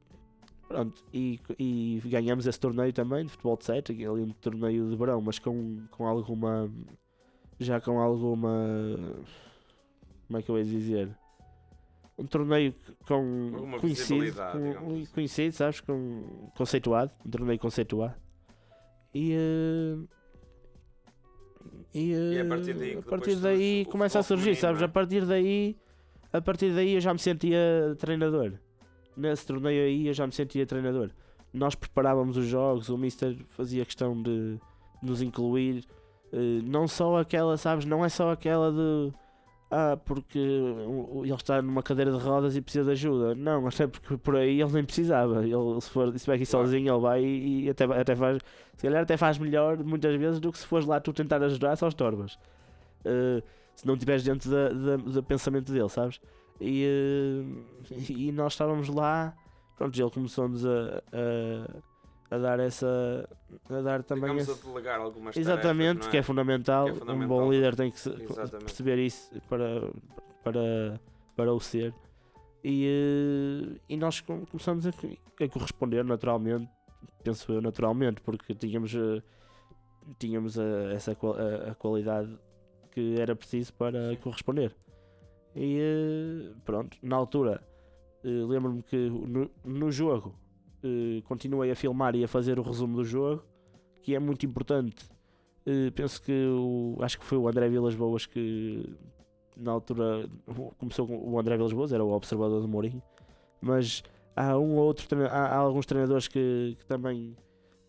pronto, 0.68 1.04
e, 1.12 1.40
e 1.58 2.02
ganhamos 2.06 2.46
esse 2.46 2.58
torneio 2.58 2.92
também 2.92 3.24
de 3.24 3.30
futebol 3.30 3.56
de 3.56 3.64
7, 3.64 3.92
ali 3.92 4.22
um 4.22 4.30
torneio 4.30 4.90
de 4.90 4.96
verão, 4.96 5.20
mas 5.20 5.38
com, 5.38 5.86
com 5.90 6.06
alguma 6.06 6.70
já 7.58 7.80
com 7.80 7.98
alguma 7.98 8.98
como 10.26 10.38
é 10.38 10.42
que 10.42 10.50
eu 10.50 10.58
ia 10.58 10.64
dizer? 10.64 11.16
Um 12.18 12.24
torneio 12.24 12.74
com 13.06 13.50
Alguma 13.54 13.78
conhecido, 13.78 14.36
com- 14.36 14.70
assim. 15.00 15.06
conhecido, 15.12 15.52
sabes? 15.54 15.80
Com, 15.80 16.50
conceituado, 16.56 17.12
um 17.26 17.30
torneio 17.30 17.58
conceituado. 17.58 18.14
E, 19.14 19.32
eh, 19.34 19.96
e, 21.94 22.10
E 22.10 22.36
é 22.36 22.40
a 22.40 22.44
eh, 22.44 22.48
partir 22.48 22.74
daí 22.74 22.96
a 22.98 23.02
partir 23.02 23.36
daí 23.36 23.82
o 23.86 23.90
começa 23.90 24.18
a 24.18 24.22
surgir, 24.22 24.54
feminino, 24.54 24.60
sabes? 24.60 24.82
é? 24.82 24.84
A 24.84 24.88
partir 24.88 25.26
daí, 25.26 25.76
a 26.32 26.40
partir 26.40 26.74
daí 26.74 26.94
eu 26.94 27.00
já 27.00 27.12
me 27.12 27.18
sentia 27.18 27.60
treinador. 27.98 28.52
Nesse 29.16 29.46
torneio 29.46 29.84
aí 29.84 30.06
eu 30.08 30.14
já 30.14 30.26
me 30.26 30.32
sentia 30.32 30.66
treinador. 30.66 31.10
Nós 31.52 31.74
preparávamos 31.74 32.36
os 32.36 32.46
jogos, 32.46 32.88
o 32.88 32.98
Mister 32.98 33.36
fazia 33.48 33.84
questão 33.84 34.20
de 34.22 34.58
nos 35.02 35.20
incluir. 35.22 35.84
eh, 36.32 36.60
não 36.64 36.88
só 36.88 37.18
aquela, 37.18 37.56
sabes? 37.56 37.84
Não 37.84 38.04
é 38.04 38.08
só 38.08 38.30
aquela 38.32 38.70
de 38.72 39.12
ah, 39.70 39.96
porque 40.04 40.38
ele 40.38 41.32
está 41.34 41.60
numa 41.60 41.82
cadeira 41.82 42.10
de 42.12 42.18
rodas 42.18 42.56
e 42.56 42.62
precisa 42.62 42.84
de 42.84 42.90
ajuda. 42.92 43.34
Não, 43.34 43.66
até 43.66 43.86
porque 43.86 44.16
por 44.16 44.36
aí 44.36 44.60
ele 44.60 44.72
nem 44.72 44.84
precisava. 44.84 45.42
Ele, 45.44 45.80
se 45.80 45.90
for 45.90 46.10
se 46.10 46.16
estiver 46.16 46.34
aqui 46.36 46.46
sozinho, 46.46 46.92
ele 46.94 47.00
vai 47.00 47.24
e, 47.24 47.64
e 47.64 47.70
até, 47.70 47.84
até 47.84 48.14
faz, 48.16 48.38
se 48.76 48.82
calhar 48.86 49.02
até 49.02 49.16
faz 49.16 49.38
melhor 49.38 49.78
muitas 49.84 50.14
vezes 50.16 50.40
do 50.40 50.52
que 50.52 50.58
se 50.58 50.66
fores 50.66 50.86
lá 50.86 51.00
tu 51.00 51.12
tentar 51.12 51.42
ajudar 51.42 51.76
só 51.76 51.88
estorbas. 51.88 52.38
Eh, 53.04 53.42
se 53.74 53.86
não 53.86 53.94
estiveres 53.94 54.22
dentro 54.24 54.50
da, 54.50 54.68
da- 54.70 54.96
do 54.96 55.22
pensamento 55.22 55.72
dele, 55.72 55.88
sabes? 55.88 56.20
E, 56.60 56.84
eh, 57.90 57.94
e 58.08 58.32
nós 58.32 58.52
estávamos 58.54 58.88
lá, 58.88 59.34
pronto, 59.76 60.00
ele 60.00 60.10
começou-nos 60.10 60.64
a, 60.66 61.02
a, 61.12 61.82
a 62.30 62.38
dar 62.38 62.58
essa. 62.60 63.28
a 63.70 63.80
dar 63.82 64.02
também 64.02 64.36
esse- 64.36 64.50
a 64.50 64.54
delegar 64.54 65.00
algumas 65.00 65.36
Exatamente, 65.36 66.00
tarefas, 66.00 66.04
não 66.06 66.10
que 66.10 66.16
é 66.16 66.22
fundamental. 66.22 66.84
Que 66.84 66.90
é 66.90 66.94
Um 66.94 66.98
fundamental. 66.98 67.28
bom 67.28 67.50
líder 67.52 67.74
tem 67.76 67.90
que 67.90 67.96
Exatamente. 67.96 68.64
perceber 68.64 68.98
isso 68.98 69.30
para, 69.48 69.90
para, 70.42 71.00
para 71.36 71.52
o 71.54 71.60
ser. 71.60 71.94
E, 72.64 72.86
eh, 73.76 73.80
e 73.88 73.96
nós 73.96 74.20
com- 74.20 74.44
começamos 74.46 74.86
a, 74.86 74.90
a 74.90 75.48
corresponder 75.48 76.04
naturalmente, 76.04 76.68
penso 77.22 77.52
eu, 77.52 77.60
naturalmente, 77.62 78.20
porque 78.22 78.54
tínhamos, 78.54 78.92
eh, 78.94 79.22
tínhamos 80.18 80.58
a, 80.58 80.92
essa 80.92 81.14
qual- 81.14 81.36
a, 81.36 81.70
a 81.70 81.74
qualidade 81.76 82.36
que 82.90 83.20
era 83.20 83.36
preciso 83.36 83.72
para 83.74 84.16
corresponder. 84.16 84.74
E 85.54 85.78
eh, 85.80 86.54
pronto, 86.64 86.96
na 87.02 87.14
altura, 87.16 87.62
eh, 88.24 88.28
lembro-me 88.28 88.82
que 88.82 89.08
no, 89.10 89.48
no 89.64 89.90
jogo 89.92 90.34
eh, 90.82 91.22
continuei 91.24 91.70
a 91.70 91.76
filmar 91.76 92.14
e 92.16 92.24
a 92.24 92.28
fazer 92.28 92.58
o 92.58 92.62
resumo 92.62 92.96
do 92.96 93.04
jogo, 93.04 93.42
que 94.02 94.14
é 94.14 94.18
muito 94.18 94.44
importante. 94.46 95.04
Eh, 95.64 95.90
penso 95.94 96.22
que 96.22 96.32
o, 96.48 96.96
acho 97.00 97.18
que 97.18 97.24
foi 97.24 97.38
o 97.38 97.48
André 97.48 97.68
Vilas 97.68 97.94
Boas 97.94 98.26
que 98.26 98.94
na 99.56 99.72
altura 99.72 100.28
começou 100.78 101.06
com 101.06 101.16
o 101.32 101.38
André 101.38 101.56
Vilas 101.56 101.72
Boas, 101.72 101.92
era 101.92 102.04
o 102.04 102.12
observador 102.12 102.60
do 102.60 102.68
Mourinho, 102.68 103.02
mas 103.60 104.02
há 104.34 104.56
um 104.58 104.76
ou 104.76 104.84
outro 104.84 105.06
há, 105.24 105.28
há 105.28 105.56
alguns 105.56 105.86
treinadores 105.86 106.28
que, 106.28 106.76
que 106.78 106.84
também 106.86 107.34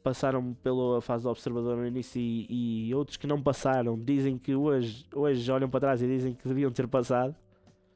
passaram 0.02 0.54
pela 0.64 1.02
fase 1.02 1.24
do 1.24 1.30
observador 1.30 1.76
no 1.76 1.86
início 1.86 2.22
e, 2.22 2.88
e 2.88 2.96
outros 2.96 3.18
que 3.18 3.28
não 3.28 3.42
passaram 3.42 4.00
dizem 4.00 4.38
que 4.38 4.56
hoje, 4.56 5.06
hoje 5.14 5.52
olham 5.52 5.70
para 5.70 5.82
trás 5.82 6.02
e 6.02 6.08
dizem 6.08 6.34
que 6.34 6.48
deviam 6.48 6.72
ter 6.72 6.88
passado 6.88 7.36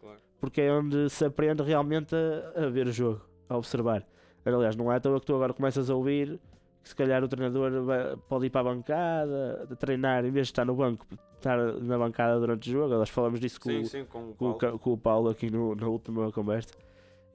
Claro. 0.01 0.19
porque 0.37 0.59
é 0.59 0.73
onde 0.73 1.09
se 1.09 1.23
aprende 1.23 1.63
realmente 1.63 2.13
a, 2.13 2.65
a 2.65 2.69
ver 2.69 2.87
o 2.87 2.91
jogo, 2.91 3.21
a 3.47 3.55
observar. 3.55 4.05
Aliás, 4.45 4.75
não 4.75 4.91
é 4.91 4.95
à 4.95 4.99
toa 4.99 5.19
que 5.19 5.25
tu 5.25 5.35
agora 5.35 5.53
começas 5.53 5.89
a 5.89 5.95
ouvir 5.95 6.39
que 6.83 6.89
se 6.89 6.95
calhar 6.95 7.23
o 7.23 7.27
treinador 7.27 7.83
vai- 7.83 8.17
pode 8.27 8.47
ir 8.47 8.49
para 8.49 8.61
a 8.61 8.73
bancada, 8.73 9.67
treinar, 9.79 10.25
em 10.25 10.31
vez 10.31 10.47
de 10.47 10.51
estar 10.53 10.65
no 10.65 10.73
banco, 10.75 11.05
estar 11.35 11.55
na 11.79 11.97
bancada 11.97 12.39
durante 12.39 12.67
o 12.69 12.71
jogo. 12.73 12.95
Nós 12.95 13.09
falamos 13.09 13.39
disso 13.39 13.61
com, 13.61 13.69
Sim, 13.69 13.81
o- 13.81 13.85
sim, 13.85 14.05
com 14.05 14.29
o 14.31 14.33
com, 14.35 14.53
Paulo. 14.57 14.79
Com 14.79 14.93
o 14.93 14.97
Paulo 14.97 15.29
aqui 15.29 15.51
no- 15.51 15.75
na 15.75 15.87
última 15.87 16.31
conversa. 16.31 16.73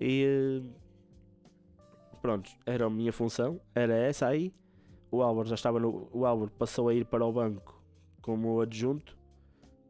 E 0.01 0.63
eh, 0.63 0.63
pronto, 2.21 2.51
era 2.65 2.87
a 2.87 2.91
minha 2.91 3.13
função, 3.13 3.61
era 3.75 3.95
essa 3.97 4.27
aí. 4.27 4.53
O 5.11 5.23
Álvaro 5.23 5.49
já 5.49 5.55
estava 5.55 5.79
no. 5.79 6.09
O 6.13 6.27
Álvaro 6.27 6.51
passou 6.59 6.89
a 6.89 6.95
ir 6.95 7.05
para 7.05 7.25
o 7.25 7.33
banco 7.33 7.81
como 8.21 8.61
adjunto 8.61 9.17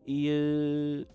e, 0.06 0.28
eh, 0.28 1.06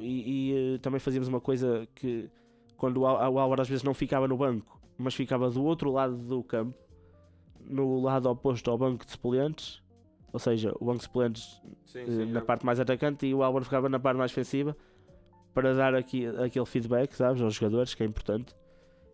e, 0.00 0.52
e, 0.52 0.74
eh, 0.74 0.78
também 0.78 0.98
fazíamos 0.98 1.28
uma 1.28 1.40
coisa 1.40 1.86
que 1.94 2.30
quando 2.78 3.02
o 3.02 3.06
Álvaro 3.06 3.60
às 3.60 3.68
vezes 3.68 3.84
não 3.84 3.92
ficava 3.92 4.26
no 4.26 4.36
banco, 4.38 4.80
mas 4.98 5.14
ficava 5.14 5.50
do 5.50 5.64
outro 5.64 5.90
lado 5.92 6.16
do 6.16 6.42
campo, 6.42 6.74
no 7.60 8.00
lado 8.00 8.28
oposto 8.28 8.70
ao 8.70 8.78
banco 8.78 9.04
de 9.04 9.10
suplentes, 9.12 9.82
ou 10.32 10.38
seja, 10.38 10.72
o 10.80 10.84
banco 10.86 10.98
de 10.98 11.04
suplentes 11.04 11.60
Sim, 11.86 12.00
eh, 12.00 12.06
sim, 12.06 12.26
na 12.26 12.40
parte 12.40 12.64
mais 12.66 12.78
atacante 12.80 13.26
e 13.26 13.34
o 13.34 13.42
Álvaro 13.42 13.64
ficava 13.64 13.88
na 13.88 13.98
parte 13.98 14.16
mais 14.18 14.30
defensiva 14.30 14.76
para 15.54 15.72
dar 15.74 15.94
aqui, 15.94 16.26
aquele 16.26 16.66
feedback, 16.66 17.12
sabes, 17.14 17.40
aos 17.40 17.54
jogadores, 17.54 17.94
que 17.94 18.02
é 18.02 18.06
importante. 18.06 18.54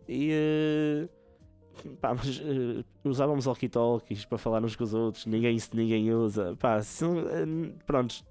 E 0.07 0.29
eh, 0.31 1.09
pá, 2.01 2.13
mas, 2.15 2.41
eh, 2.43 2.83
usávamos 3.03 3.45
walkie-talkies 3.45 4.25
para 4.25 4.37
falar 4.39 4.63
uns 4.65 4.75
com 4.75 4.83
os 4.83 4.93
outros, 4.93 5.25
ninguém, 5.27 5.55
ninguém 5.73 6.11
usa. 6.13 6.55
Pá, 6.59 6.81
se, 6.81 7.05
eh, 7.05 7.73
pronto, 7.85 8.25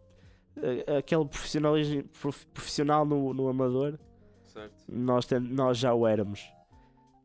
aquele 0.98 1.24
profissionalismo 1.24 2.02
prof- 2.20 2.46
profissional 2.48 3.06
no, 3.06 3.32
no 3.32 3.48
amador, 3.48 3.98
Certo. 4.44 4.74
nós, 4.88 5.24
ten- 5.26 5.38
nós 5.40 5.78
já 5.78 5.94
o 5.94 6.06
éramos. 6.06 6.52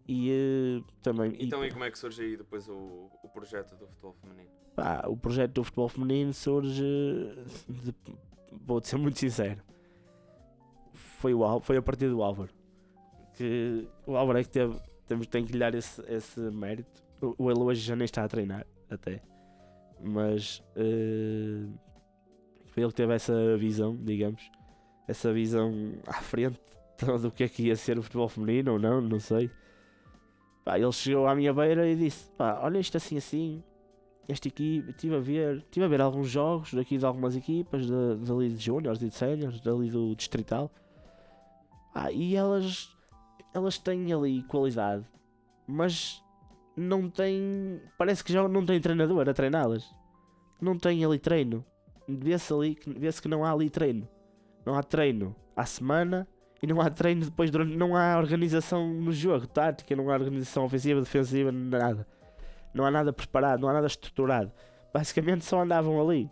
E 0.08 0.30
eh, 0.32 0.84
também. 1.02 1.32
e- 1.40 1.46
Então 1.46 1.66
e 1.66 1.72
como 1.72 1.84
é 1.84 1.92
que 1.92 1.98
surge 1.98 2.22
aí 2.22 2.38
depois 2.38 2.68
o, 2.70 3.10
o 3.24 3.30
projeto 3.34 3.76
do 3.76 3.88
futebol 3.88 4.14
feminino? 4.22 4.50
Pá, 4.76 5.06
o 5.08 5.18
projeto 5.18 5.54
do 5.54 5.64
futebol 5.64 5.90
feminino 5.90 6.34
surge. 6.34 6.84
de- 7.68 7.96
vou-te 8.52 8.88
ser 8.88 8.98
muito 8.98 9.18
sincero. 9.20 9.62
Foi, 10.94 11.34
o, 11.34 11.60
foi 11.60 11.78
a 11.78 11.82
partir 11.82 12.10
do 12.10 12.22
Álvaro. 12.22 12.52
Que 13.34 13.88
o 14.06 14.16
Álvaro 14.16 14.40
é 14.40 14.44
que 14.44 14.50
teve. 14.50 14.80
Temos, 15.08 15.28
tem 15.28 15.46
que 15.46 15.52
lhe 15.54 15.60
dar 15.60 15.74
esse, 15.76 16.02
esse 16.12 16.40
mérito. 16.40 17.04
O, 17.22 17.46
o 17.46 17.52
ele 17.52 17.60
hoje 17.60 17.82
já 17.82 17.96
nem 17.96 18.06
está 18.06 18.24
a 18.24 18.28
treinar, 18.28 18.66
até. 18.90 19.22
Mas. 20.02 20.64
eh, 20.76 21.66
foi 22.68 22.84
ele 22.84 22.90
que 22.92 22.96
teve 22.98 23.14
essa 23.14 23.58
visão, 23.58 23.96
digamos. 23.96 24.50
Essa 25.08 25.32
visão 25.34 25.94
à 26.08 26.14
frente 26.22 26.60
do 27.22 27.32
que 27.32 27.44
é 27.44 27.50
que 27.50 27.64
ia 27.68 27.76
ser 27.76 27.98
o 27.98 28.04
futebol 28.04 28.28
feminino 28.30 28.74
ou 28.74 28.80
não, 28.80 29.00
não 29.02 29.20
sei. 29.20 29.50
Pá, 30.66 30.80
ele 30.80 30.92
chegou 30.92 31.28
à 31.28 31.36
minha 31.36 31.54
beira 31.54 31.88
e 31.88 31.96
disse: 31.96 32.30
pá, 32.32 32.60
olha 32.64 32.80
isto 32.80 32.98
assim 32.98 33.18
assim 33.18 33.64
esta 34.28 34.48
equipe, 34.48 34.90
estive 34.90 35.16
a 35.16 35.20
ver, 35.20 35.64
tive 35.70 35.86
a 35.86 35.88
ver 35.88 36.02
alguns 36.02 36.28
jogos 36.28 36.74
daqui 36.74 36.98
de 36.98 37.06
algumas 37.06 37.36
equipas, 37.36 37.88
da- 37.88 38.16
dali 38.16 38.50
de 38.50 38.58
Júniors 38.58 39.00
e 39.04 39.08
de 39.10 39.14
Séniors, 39.14 39.62
dali 39.62 39.88
do 39.92 40.16
Distrital. 40.16 40.72
Ah, 41.94 42.12
e 42.12 42.36
elas, 42.36 42.90
elas 43.54 43.78
têm 43.78 44.12
ali 44.12 44.42
qualidade, 44.44 45.06
mas 45.68 46.24
não 46.76 47.08
têm, 47.08 47.80
parece 48.00 48.24
que 48.24 48.34
já 48.34 48.48
não 48.48 48.66
tem 48.66 48.82
treinador 48.82 49.30
a 49.30 49.34
treiná-las. 49.34 49.88
Não 50.60 50.76
tem 50.76 51.06
ali 51.06 51.20
treino. 51.20 51.64
Vê-se 52.08 52.52
ali, 52.52 52.78
vê-se 52.88 53.22
que 53.22 53.28
não 53.28 53.46
há 53.46 53.52
ali 53.52 53.70
treino. 53.70 54.08
Não 54.66 54.74
há 54.76 54.82
treino 54.82 55.36
à 55.56 55.66
semana 55.66 56.28
e 56.66 56.68
não 56.68 56.82
há 56.82 56.90
treino 56.90 57.26
depois 57.26 57.52
durante, 57.52 57.76
não 57.78 57.96
há 57.96 58.18
organização 58.18 58.88
no 58.94 59.12
jogo, 59.12 59.46
tática, 59.48 59.96
não 59.96 60.10
há 60.10 60.14
organização 60.14 60.66
ofensiva, 60.66 61.00
defensiva, 61.00 61.52
nada 61.52 62.08
não 62.76 62.86
há 62.86 62.92
nada 62.92 63.14
preparado, 63.14 63.62
não 63.62 63.70
há 63.70 63.74
nada 63.74 63.88
estruturado. 63.88 64.52
Basicamente 64.94 65.46
só 65.46 65.62
andavam 65.62 66.00
ali. 66.00 66.30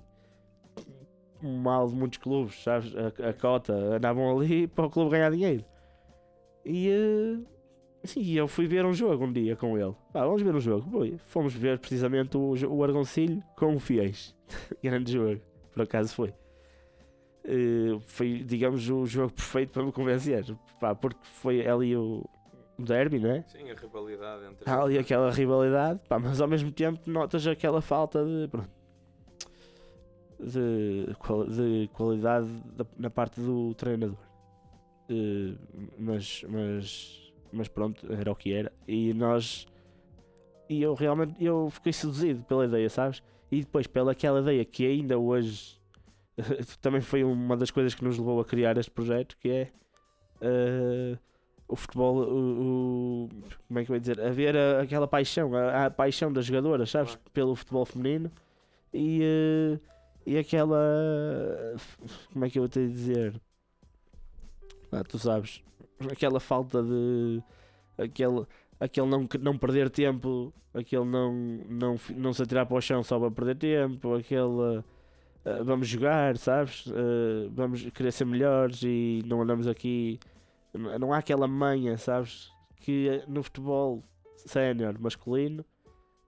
mal 1.42 1.88
de 1.88 1.96
muitos 1.96 2.20
clubes, 2.20 2.62
sabes? 2.62 2.94
A, 2.96 3.30
a 3.30 3.34
cota 3.34 3.74
andavam 3.74 4.38
ali 4.38 4.68
para 4.68 4.86
o 4.86 4.90
clube 4.90 5.12
ganhar 5.12 5.32
dinheiro. 5.32 5.64
E 6.66 6.90
eh, 6.90 7.40
sim, 8.04 8.32
eu 8.34 8.48
fui 8.48 8.68
ver 8.68 8.86
um 8.86 8.94
jogo 8.94 9.24
um 9.26 9.32
dia 9.32 9.56
com 9.56 9.78
ele. 9.78 9.96
Pá, 10.12 10.26
vamos 10.26 10.42
ver 10.42 10.54
um 10.54 10.60
jogo. 10.60 11.18
Fomos 11.20 11.54
ver 11.54 11.80
precisamente 11.80 12.36
o, 12.38 12.54
o 12.70 12.84
Argoncilho 12.84 13.42
com 13.58 13.74
o 13.74 13.80
Fiéis. 13.80 14.36
Grande 14.84 15.14
jogo, 15.14 15.42
por 15.72 15.84
acaso 15.84 16.14
foi. 16.14 16.34
Eh, 17.46 18.00
foi, 18.06 18.44
digamos, 18.44 18.90
o 18.90 19.06
jogo 19.06 19.34
perfeito 19.34 19.72
para 19.72 19.84
me 19.84 19.92
convencer. 19.92 20.46
Pá, 20.80 20.96
porque 20.96 21.20
foi 21.24 21.66
ali 21.68 21.96
o 21.96 22.24
derby, 22.80 23.20
não 23.20 23.32
é? 23.32 23.42
Sim, 23.44 23.70
a 23.70 23.76
rivalidade 23.76 24.46
entre. 24.46 24.70
Há 24.70 24.82
ali 24.82 24.98
aquela 24.98 25.30
rivalidade, 25.32 26.00
pá, 26.08 26.18
mas 26.20 26.40
ao 26.40 26.48
mesmo 26.48 26.72
tempo 26.72 27.02
notas 27.10 27.46
aquela 27.46 27.82
falta 27.82 28.24
de, 28.26 28.48
pronto, 28.48 28.70
de, 30.40 31.06
de 31.50 31.90
qualidade 31.94 32.48
da- 32.76 32.86
na 32.98 33.10
parte 33.10 33.40
do 33.40 33.74
treinador. 33.76 34.18
Eh, 35.10 35.54
mas, 35.98 36.44
mas, 36.48 37.34
mas 37.52 37.68
pronto, 37.68 38.12
era 38.12 38.32
o 38.32 38.36
que 38.36 38.54
era. 38.54 38.72
E 38.88 39.14
nós. 39.14 39.68
E 40.70 40.82
eu 40.82 40.94
realmente 40.94 41.44
eu 41.44 41.70
fiquei 41.70 41.92
seduzido 41.94 42.44
pela 42.44 42.66
ideia, 42.66 42.90
sabes? 42.90 43.22
E 43.52 43.60
depois 43.60 43.86
pela 43.86 44.14
aquela 44.14 44.40
ideia 44.40 44.64
que 44.66 44.86
ainda 44.88 45.18
hoje 45.20 45.78
também 46.82 47.02
foi 47.02 47.24
uma 47.24 47.56
das 47.58 47.72
coisas 47.72 47.94
que 47.94 48.04
nos 48.04 48.18
levou 48.18 48.40
a 48.42 48.46
criar 48.46 48.78
este 48.78 48.92
projeto, 48.92 49.38
que 49.40 49.50
é 49.50 49.72
eh, 50.42 51.18
o 51.68 51.76
futebol, 51.76 52.18
o, 52.18 53.26
o- 53.26 53.30
como 53.68 53.80
é 53.80 53.86
que 53.86 53.92
eu 53.92 53.96
ia 53.96 54.00
dizer, 54.02 54.22
haver 54.22 54.56
a- 54.58 54.82
aquela 54.82 55.08
paixão, 55.08 55.56
a, 55.56 55.86
a 55.88 55.92
paixão 55.92 56.32
das 56.34 56.46
jogadoras, 56.46 56.90
sabes, 56.92 57.18
pelo 57.34 57.56
futebol 57.56 57.86
feminino 57.86 58.32
e, 58.94 59.22
eh, 59.24 59.80
e 60.26 60.38
aquela, 60.38 60.80
como 62.32 62.46
é 62.46 62.50
que 62.50 62.58
eu 62.60 62.64
vou 62.64 62.70
te 62.70 62.88
dizer, 62.88 63.40
ah, 64.92 65.04
tu 65.04 65.18
sabes, 65.20 65.64
aquela 66.12 66.40
falta 66.40 66.82
de, 66.84 67.42
aquele, 67.98 68.46
aquele 68.80 69.08
não, 69.08 69.28
não 69.42 69.58
perder 69.58 69.90
tempo, 69.90 70.54
aquele 70.74 71.06
não, 71.06 71.34
não, 71.70 71.96
não 72.16 72.34
se 72.34 72.44
atirar 72.44 72.66
para 72.66 72.78
o 72.78 72.82
chão 72.82 73.04
só 73.04 73.20
para 73.20 73.32
perder 73.32 73.56
tempo, 73.56 74.14
aquele 74.16 74.84
ah, 75.46 75.64
vamos 75.64 75.88
jogar, 75.88 76.38
sabes, 76.38 76.86
Ah, 76.88 77.50
vamos 77.52 77.84
querer 77.92 78.12
ser 78.12 78.26
melhores 78.26 78.82
e 78.84 79.22
não 79.26 79.42
andamos 79.42 79.68
aqui 79.68 80.20
não 81.00 81.14
há 81.14 81.20
aquela 81.20 81.48
manha, 81.48 81.98
sabes? 81.98 82.52
Que 82.78 83.24
no 83.28 83.44
futebol 83.44 84.04
sénior 84.38 85.00
masculino 85.00 85.64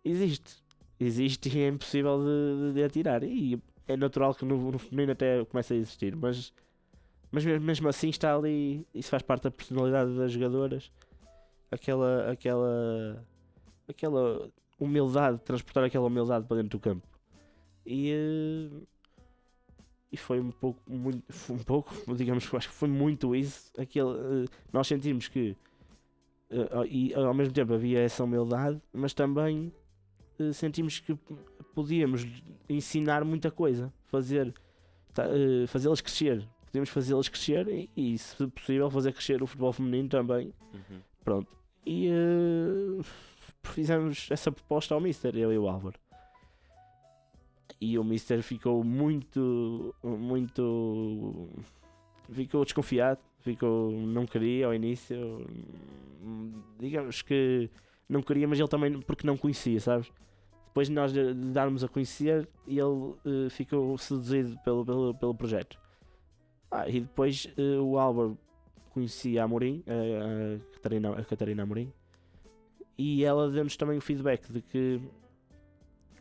existe. 0.04 0.64
Existe 1.00 1.50
e 1.50 1.62
é 1.62 1.68
impossível 1.68 2.20
de, 2.20 2.68
de, 2.68 2.74
de 2.74 2.84
atirar. 2.84 3.24
E 3.24 3.62
é 3.88 3.98
natural 3.98 4.34
que 4.34 4.46
no, 4.46 4.72
no 4.72 4.80
feminino 4.80 5.12
até 5.12 5.44
comece 5.46 5.74
a 5.74 5.78
existir, 5.78 6.16
mas, 6.16 6.54
mas 7.32 7.44
mesmo, 7.44 7.66
mesmo 7.66 7.90
assim 7.90 8.10
está 8.10 8.36
ali. 8.36 8.86
Isso 8.94 9.10
faz 9.10 9.24
parte 9.24 9.44
da 9.44 9.52
personalidade 9.52 10.16
das 10.16 10.32
jogadoras. 10.32 10.92
Aquela, 11.72 12.32
aquela, 12.32 13.26
aquela 13.90 14.50
humildade, 14.80 15.40
transportar 15.40 15.84
aquela 15.84 16.06
humildade 16.06 16.46
para 16.46 16.58
dentro 16.58 16.78
do 16.78 16.82
campo. 16.82 17.06
E, 17.86 18.12
eh, 18.12 18.65
e 20.16 20.18
foi 20.18 20.40
um 20.40 20.50
pouco, 20.50 20.82
muito, 20.88 21.22
foi 21.32 21.56
um 21.56 21.60
pouco, 21.60 21.94
digamos 22.16 22.48
que 22.48 22.56
acho 22.56 22.70
que 22.70 22.74
foi 22.74 22.88
muito 22.88 23.36
isso. 23.36 23.72
Aquele, 23.78 24.46
eh, 24.46 24.46
nós 24.72 24.88
sentimos 24.88 25.28
que, 25.28 25.56
eh, 26.50 26.88
e 26.88 27.14
ao 27.14 27.34
mesmo 27.34 27.54
tempo 27.54 27.74
havia 27.74 28.00
essa 28.00 28.24
humildade, 28.24 28.82
mas 28.94 29.14
também 29.14 29.74
eh, 30.40 30.54
sentimos 30.54 31.00
que 31.00 31.18
podíamos 31.74 32.26
ensinar 32.70 33.26
muita 33.26 33.52
coisa, 33.52 33.94
fazer, 34.06 34.54
fazê-las 35.68 36.00
crescer. 36.00 36.48
Podíamos 36.68 36.90
fazê-las 36.90 37.28
crescer 37.28 37.68
e, 37.68 37.90
e, 37.96 38.18
se 38.18 38.48
possível, 38.48 38.90
fazer 38.90 39.14
crescer 39.14 39.44
o 39.44 39.48
futebol 39.48 39.74
feminino 39.74 40.08
também. 40.08 40.54
Uhum. 40.74 41.00
Pronto. 41.24 41.48
E 41.86 42.08
eh, 42.08 43.04
fizemos 43.64 44.28
essa 44.32 44.52
proposta 44.52 44.94
ao 44.94 45.02
Mister, 45.02 45.36
eu 45.38 45.52
e 45.52 45.58
o 45.58 45.68
Álvaro. 45.68 46.00
E 47.80 48.00
o 48.00 48.04
Mister 48.04 48.42
ficou 48.42 48.84
muito, 48.84 49.94
muito. 50.04 51.50
Ficou 52.30 52.64
desconfiado, 52.64 53.20
ficou, 53.40 53.92
não 53.92 54.26
queria 54.26 54.68
ao 54.68 54.74
início. 54.74 55.46
Digamos 56.80 57.22
que 57.22 57.70
não 58.08 58.22
queria, 58.22 58.48
mas 58.48 58.60
ele 58.60 58.68
também, 58.68 59.00
porque 59.02 59.28
não 59.28 59.38
conhecia, 59.38 59.80
sabes? 59.80 60.12
Depois 60.68 60.88
de 60.88 60.94
nós 60.94 61.12
lhe 61.14 61.34
darmos 61.54 61.84
a 61.84 61.88
conhecer, 61.88 62.48
ele 62.68 63.16
eh, 63.26 63.50
ficou 63.50 63.98
seduzido 63.98 64.58
pelo, 64.64 64.86
pelo, 64.86 65.14
pelo 65.16 65.36
projeto. 65.36 65.80
Ah, 66.70 66.90
e 66.90 67.00
depois 67.02 67.48
eh, 67.58 67.80
o 67.80 67.98
Álvaro 67.98 68.38
conhecia 68.92 69.42
a 69.42 69.46
Amorim, 69.46 69.84
a, 69.88 70.56
a 70.56 70.74
Catarina, 70.74 71.12
a 71.12 71.24
Catarina 71.24 71.64
Amorim, 71.64 71.94
e 72.98 73.24
ela 73.24 73.50
deu-nos 73.50 73.78
também 73.78 73.98
o 73.98 74.02
feedback 74.02 74.52
de 74.52 74.62
que 74.62 75.02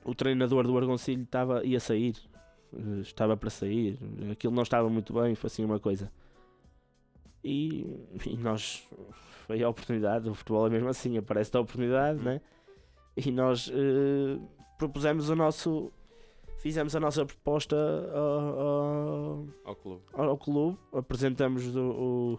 o 0.05 0.15
treinador 0.15 0.67
do 0.67 0.77
Argoncilho 0.77 1.23
estava, 1.23 1.65
ia 1.65 1.81
sair, 1.81 2.15
estava 3.01 3.37
para 3.37 3.51
sair, 3.51 3.99
aquilo 4.31 4.55
não 4.55 4.63
estava 4.63 4.89
muito 4.89 5.13
bem, 5.13 5.35
foi 5.35 5.49
assim 5.49 5.65
uma 5.65 5.81
coisa. 5.81 6.11
E, 7.43 7.87
e 8.27 8.37
nós, 8.39 8.87
foi 9.47 9.63
a 9.63 9.69
oportunidade, 9.69 10.29
o 10.29 10.35
futebol 10.35 10.67
é 10.67 10.71
mesmo 10.71 10.89
assim, 10.89 11.17
aparece 11.19 11.55
a 11.57 11.61
oportunidade, 11.61 12.19
né? 12.23 12.41
E 13.17 13.31
nós 13.31 13.71
eh, 13.73 14.39
propusemos 14.79 15.29
o 15.29 15.37
nosso, 15.37 15.93
fizemos 16.59 16.97
a 16.97 17.01
nossa 17.01 17.25
proposta 17.27 17.77
ao- 18.15 18.61
ao, 18.61 19.47
Ao 19.65 19.77
clube. 19.77 20.03
ao 20.15 20.39
clube, 20.39 20.79
apresentamos 20.93 21.77
o, 21.77 21.81
o, 21.81 22.39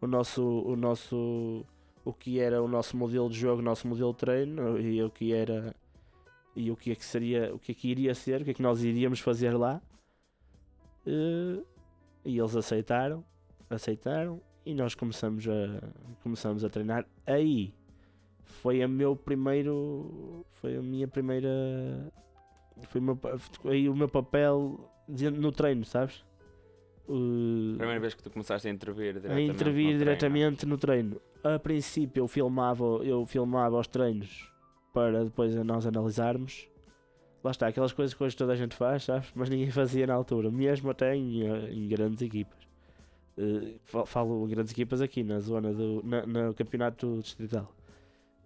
o 0.00 0.06
nosso 0.06 0.42
o 0.42 0.74
nosso 0.74 1.64
o 2.02 2.12
que 2.14 2.40
era 2.40 2.62
o 2.62 2.66
nosso 2.66 2.96
modelo 2.96 3.28
de 3.28 3.38
jogo, 3.38 3.60
o 3.60 3.64
nosso 3.64 3.86
modelo 3.86 4.10
de 4.12 4.18
treino 4.18 4.80
e 4.80 5.02
o 5.02 5.10
que 5.10 5.32
era 5.34 5.76
e 6.56 6.70
o 6.70 6.76
que 6.76 6.92
é 6.92 6.94
que 6.94 7.04
seria, 7.04 7.54
o 7.54 7.58
que 7.58 7.72
é 7.72 7.74
que 7.74 7.88
iria 7.88 8.14
ser, 8.14 8.42
o 8.42 8.44
que 8.44 8.50
é 8.50 8.54
que 8.54 8.62
nós 8.62 8.82
iríamos 8.82 9.20
fazer 9.20 9.56
lá. 9.56 9.80
Eh, 11.06 11.62
E 12.24 12.38
eles 12.38 12.54
aceitaram, 12.54 13.24
aceitaram 13.70 14.40
e 14.66 14.74
nós 14.74 14.94
começamos 14.94 15.48
a 15.48 15.90
começamos 16.22 16.62
a 16.64 16.68
treinar. 16.68 17.06
Aí 17.26 17.72
foi 18.44 18.82
a 18.82 18.88
meu 18.88 19.16
primeiro 19.16 20.44
foi 20.52 20.76
a 20.76 20.82
minha 20.82 21.08
primeira 21.08 21.48
foi 22.82 23.00
o 23.00 23.04
meu, 23.04 23.18
aí 23.64 23.88
o 23.88 23.94
meu 23.96 24.08
papel 24.08 24.90
no 25.08 25.50
treino, 25.50 25.84
sabes? 25.84 26.22
Uh, 27.08 27.74
Primeira 27.78 28.00
vez 28.00 28.12
que 28.14 28.22
tu 28.22 28.30
começaste 28.30 28.68
a 28.68 28.70
intervir 28.70 29.10
a 29.10 29.12
diretamente. 29.20 29.50
intervir 29.50 29.84
no 29.84 29.88
treino. 29.90 29.98
diretamente 29.98 30.66
no 30.66 30.76
treino. 30.78 31.20
A 31.42 31.58
princípio 31.58 32.20
eu 32.22 32.28
filmava, 32.28 32.84
eu 33.02 33.24
filmava 33.26 33.78
os 33.78 33.86
treinos 33.88 34.49
para 34.92 35.24
depois 35.24 35.54
nós 35.64 35.86
analisarmos. 35.86 36.68
Lá 37.42 37.50
está, 37.50 37.66
aquelas 37.66 37.92
coisas 37.92 38.12
que 38.14 38.22
hoje 38.22 38.36
toda 38.36 38.52
a 38.52 38.56
gente 38.56 38.76
faz, 38.76 39.04
sabes? 39.04 39.30
Mas 39.34 39.48
ninguém 39.48 39.70
fazia 39.70 40.06
na 40.06 40.14
altura, 40.14 40.50
mesmo 40.50 40.90
até 40.90 41.14
em, 41.16 41.42
em 41.44 41.88
grandes 41.88 42.20
equipas. 42.20 42.58
Fa- 43.84 44.04
falo 44.04 44.46
em 44.46 44.50
grandes 44.50 44.72
equipas 44.72 45.00
aqui 45.00 45.22
na 45.22 45.40
zona 45.40 45.72
do 45.72 46.02
na, 46.04 46.26
no 46.26 46.54
campeonato 46.54 47.18
distrital. 47.20 47.74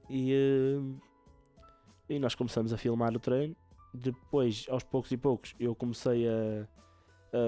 E, 0.08 0.32
eh, 0.32 2.14
e 2.14 2.18
nós 2.20 2.34
começamos 2.36 2.72
a 2.72 2.76
filmar 2.76 3.12
o 3.16 3.18
treino. 3.18 3.56
Depois, 3.92 4.66
aos 4.68 4.84
poucos 4.84 5.10
e 5.10 5.16
poucos, 5.16 5.54
eu 5.58 5.74
comecei 5.74 6.28
a, 6.28 6.68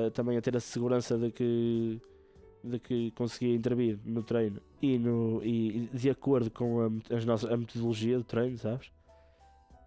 a 0.07 0.11
também 0.11 0.37
a 0.37 0.41
ter 0.41 0.57
a 0.57 0.61
segurança 0.61 1.17
de 1.17 1.31
que 1.31 2.01
de 2.63 2.79
que 2.79 3.11
conseguia 3.13 3.55
intervir 3.55 3.99
no 4.05 4.23
treino 4.23 4.61
e, 4.83 4.99
no, 4.99 5.41
e 5.45 5.89
de 5.93 6.11
acordo 6.11 6.51
com 6.51 6.81
a, 6.81 7.15
as 7.15 7.25
nossas, 7.25 7.51
a 7.51 7.57
metodologia 7.57 8.19
do 8.19 8.25
treino, 8.25 8.59
sabes? 8.59 8.91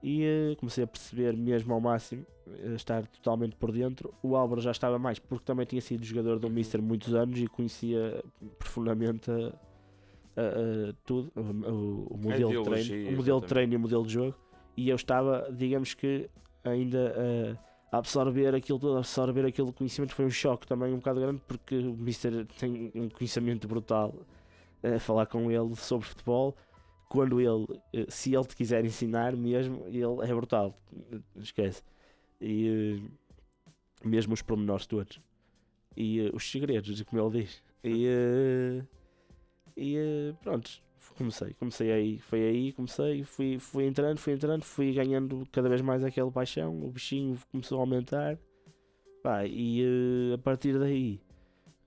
E 0.01 0.23
eh, 0.23 0.55
comecei 0.57 0.83
a 0.83 0.87
perceber 0.87 1.35
mesmo 1.35 1.73
ao 1.73 1.81
máximo, 1.81 2.25
eh, 2.47 2.73
estar 2.75 3.05
totalmente 3.07 3.55
por 3.57 3.71
dentro. 3.71 4.13
O 4.23 4.35
Álvaro 4.35 4.61
já 4.61 4.71
estava 4.71 4.97
mais, 4.97 5.19
porque 5.19 5.43
também 5.43 5.65
tinha 5.65 5.81
sido 5.81 6.05
jogador 6.05 6.39
do. 6.39 6.49
Mister 6.49 6.81
muitos 6.81 7.13
anos 7.13 7.37
e 7.37 7.47
conhecia 7.47 8.23
profundamente 8.57 9.29
a- 9.29 9.51
a- 10.37 10.93
tudo, 11.05 11.29
o, 11.35 11.41
o- 12.13 12.17
modelo 12.17 12.49
de 12.59 12.63
treino, 12.63 12.85
o 13.09 13.11
modelo 13.17 13.41
de 13.41 13.47
treino 13.47 13.73
e 13.73 13.75
o 13.75 13.79
modelo 13.79 14.05
de 14.07 14.13
jogo. 14.13 14.35
E 14.77 14.87
eu 14.89 14.95
estava, 14.95 15.51
digamos 15.51 15.93
que, 15.93 16.29
ainda 16.63 17.13
eh, 17.17 17.55
a 17.91 17.97
absorver 17.97 18.55
aquilo 18.55 18.79
tudo, 18.79 18.95
a 18.95 18.99
absorver 18.99 19.45
aquele 19.45 19.71
conhecimento 19.71 20.13
foi 20.13 20.25
um 20.25 20.29
choque 20.29 20.67
também 20.67 20.93
um 20.93 20.97
bocado 20.97 21.19
grande 21.19 21.41
porque 21.47 21.75
o 21.77 21.93
Mister 21.93 22.45
tem 22.57 22.91
um 22.95 23.09
conhecimento 23.09 23.67
brutal 23.67 24.13
a 24.83 24.99
falar 24.99 25.25
com 25.25 25.51
ele 25.51 25.75
sobre 25.75 26.07
futebol 26.07 26.55
quando 27.09 27.41
ele, 27.41 27.65
eh, 27.91 28.05
se 28.07 28.35
ele 28.35 28.45
te 28.45 28.55
quiser 28.55 28.85
ensinar 28.85 29.35
mesmo, 29.35 29.83
ele 29.87 30.23
é 30.23 30.33
brutal, 30.33 30.79
esquece. 31.37 31.81
E 32.39 33.01
eh, 33.01 34.07
mesmo 34.07 34.33
os 34.33 34.43
pormenores 34.43 34.85
todos. 34.85 35.19
E 35.97 36.19
eh, 36.27 36.29
os 36.33 36.49
segredos, 36.49 37.01
como 37.03 37.21
ele 37.21 37.41
diz. 37.41 37.63
E, 37.83 38.05
eh, 38.05 38.83
e 39.75 39.97
eh, 39.97 40.35
pronto, 40.43 40.69
comecei, 41.17 41.53
comecei 41.53 41.91
aí, 41.91 42.19
foi 42.19 42.41
aí, 42.41 42.71
comecei, 42.73 43.23
fui, 43.23 43.59
fui 43.59 43.85
entrando, 43.85 44.17
fui 44.19 44.33
entrando, 44.33 44.63
fui 44.63 44.93
ganhando 44.93 45.47
cada 45.51 45.69
vez 45.69 45.81
mais 45.81 46.03
aquela 46.03 46.31
paixão, 46.31 46.81
o 46.83 46.91
bichinho 46.91 47.37
começou 47.51 47.77
a 47.77 47.81
aumentar. 47.81 48.37
Pá, 49.21 49.45
e 49.45 49.81
eh, 49.83 50.33
a 50.35 50.37
partir 50.37 50.79
daí 50.79 51.19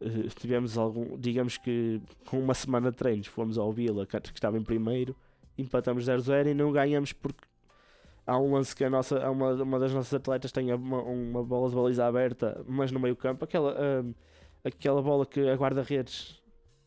eh, 0.01 0.29
tivemos 0.37 0.77
algum, 0.77 1.19
digamos 1.19 1.57
que 1.57 2.01
com 2.27 2.39
uma 2.39 2.55
semana 2.55 2.91
de 2.91 2.97
treinos 2.97 3.27
fomos 3.27 3.57
ao 3.57 3.73
Vila, 3.73 4.07
que 4.07 4.17
estava 4.35 4.59
em 4.59 4.63
primeiro, 4.63 5.17
empatamos 5.57 6.07
0-0 6.07 6.49
e 6.51 6.55
não 6.55 6.73
ganhamos 6.73 7.13
porque 7.13 7.47
há 8.27 8.39
um 8.39 8.53
lance 8.53 8.75
que 8.75 8.85
a 8.85 8.91
nossa, 8.91 9.31
uma, 9.31 9.53
uma 9.63 9.79
das 9.79 9.93
nossas 9.93 10.15
atletas 10.15 10.53
tem 10.53 10.73
uma, 10.73 11.03
uma 11.03 11.43
bola 11.43 11.69
de 11.69 11.75
baliza 11.75 12.07
aberta, 12.07 12.63
mas 12.69 12.93
no 12.93 13.01
meio 13.01 13.17
campo, 13.17 13.45
aquela, 13.45 13.75
ahm, 13.81 14.13
aquela 14.65 15.03
bola 15.03 15.27
que 15.27 15.41
a 15.49 15.55
guarda-redes 15.55 16.42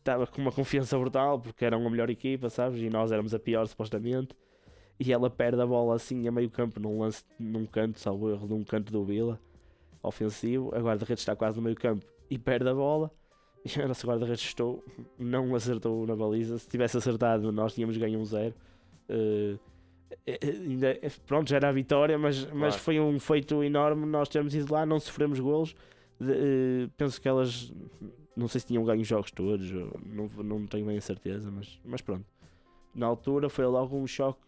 estava 0.05 0.27
com 0.27 0.39
uma 0.39 0.51
confiança 0.51 0.97
brutal 0.99 1.39
porque 1.39 1.65
eram 1.65 1.85
a 1.85 1.89
melhor 1.89 2.09
equipa, 2.11 2.47
sabes? 2.49 2.79
E 2.79 2.89
nós 2.89 3.11
éramos 3.11 3.33
a 3.33 3.39
pior 3.39 3.65
supostamente. 3.67 4.35
E 4.99 5.11
ela 5.11 5.29
perde 5.29 5.59
a 5.61 5.65
bola 5.65 5.95
assim 5.95 6.27
a 6.27 6.31
meio 6.31 6.49
campo 6.49 6.79
num 6.79 6.99
lance, 7.01 7.23
num 7.39 7.65
canto, 7.65 7.99
salvo 7.99 8.29
erro, 8.29 8.47
num 8.47 8.63
canto 8.63 8.93
do 8.93 9.03
Vila, 9.03 9.39
ofensivo. 10.01 10.73
A 10.73 10.79
guarda-redes 10.79 11.21
está 11.21 11.35
quase 11.35 11.57
no 11.57 11.63
meio 11.63 11.75
campo 11.75 12.05
e 12.29 12.37
perde 12.37 12.69
a 12.69 12.73
bola. 12.73 13.11
E 13.65 13.81
a 13.81 13.87
nossa 13.87 14.05
guarda-redes 14.07 14.43
estou, 14.43 14.83
não 15.17 15.55
acertou 15.55 16.05
na 16.05 16.15
baliza. 16.15 16.57
Se 16.59 16.69
tivesse 16.69 16.95
acertado, 16.97 17.51
nós 17.51 17.73
tínhamos 17.73 17.97
ganho 17.97 18.19
um 18.19 18.23
zero. 18.25 18.53
Eh, 19.09 19.57
ainda, 20.63 20.97
pronto, 21.25 21.49
já 21.49 21.55
era 21.57 21.69
a 21.69 21.71
vitória, 21.71 22.17
mas, 22.17 22.45
mas 22.51 22.75
Claro. 22.75 22.79
foi 22.79 22.99
um 22.99 23.19
feito 23.19 23.63
enorme. 23.63 24.05
Nós 24.05 24.29
termos 24.29 24.53
ido 24.53 24.71
lá, 24.71 24.85
não 24.85 24.99
sofremos 24.99 25.39
golos. 25.39 25.75
De- 26.19 26.31
eh, 26.31 26.89
penso 26.95 27.19
que 27.19 27.27
elas, 27.27 27.73
não 28.35 28.47
sei 28.47 28.61
se 28.61 28.67
tinham 28.67 28.83
ganho 28.83 29.01
os 29.01 29.07
jogos 29.07 29.31
todos, 29.31 29.71
não, 29.71 30.27
não 30.43 30.67
tenho 30.67 30.85
bem 30.85 30.97
a 30.97 31.01
certeza, 31.01 31.49
mas, 31.51 31.79
mas 31.83 32.01
pronto. 32.01 32.25
Na 32.93 33.05
altura 33.07 33.49
foi 33.49 33.65
logo 33.65 33.95
um 33.97 34.07
choque. 34.07 34.39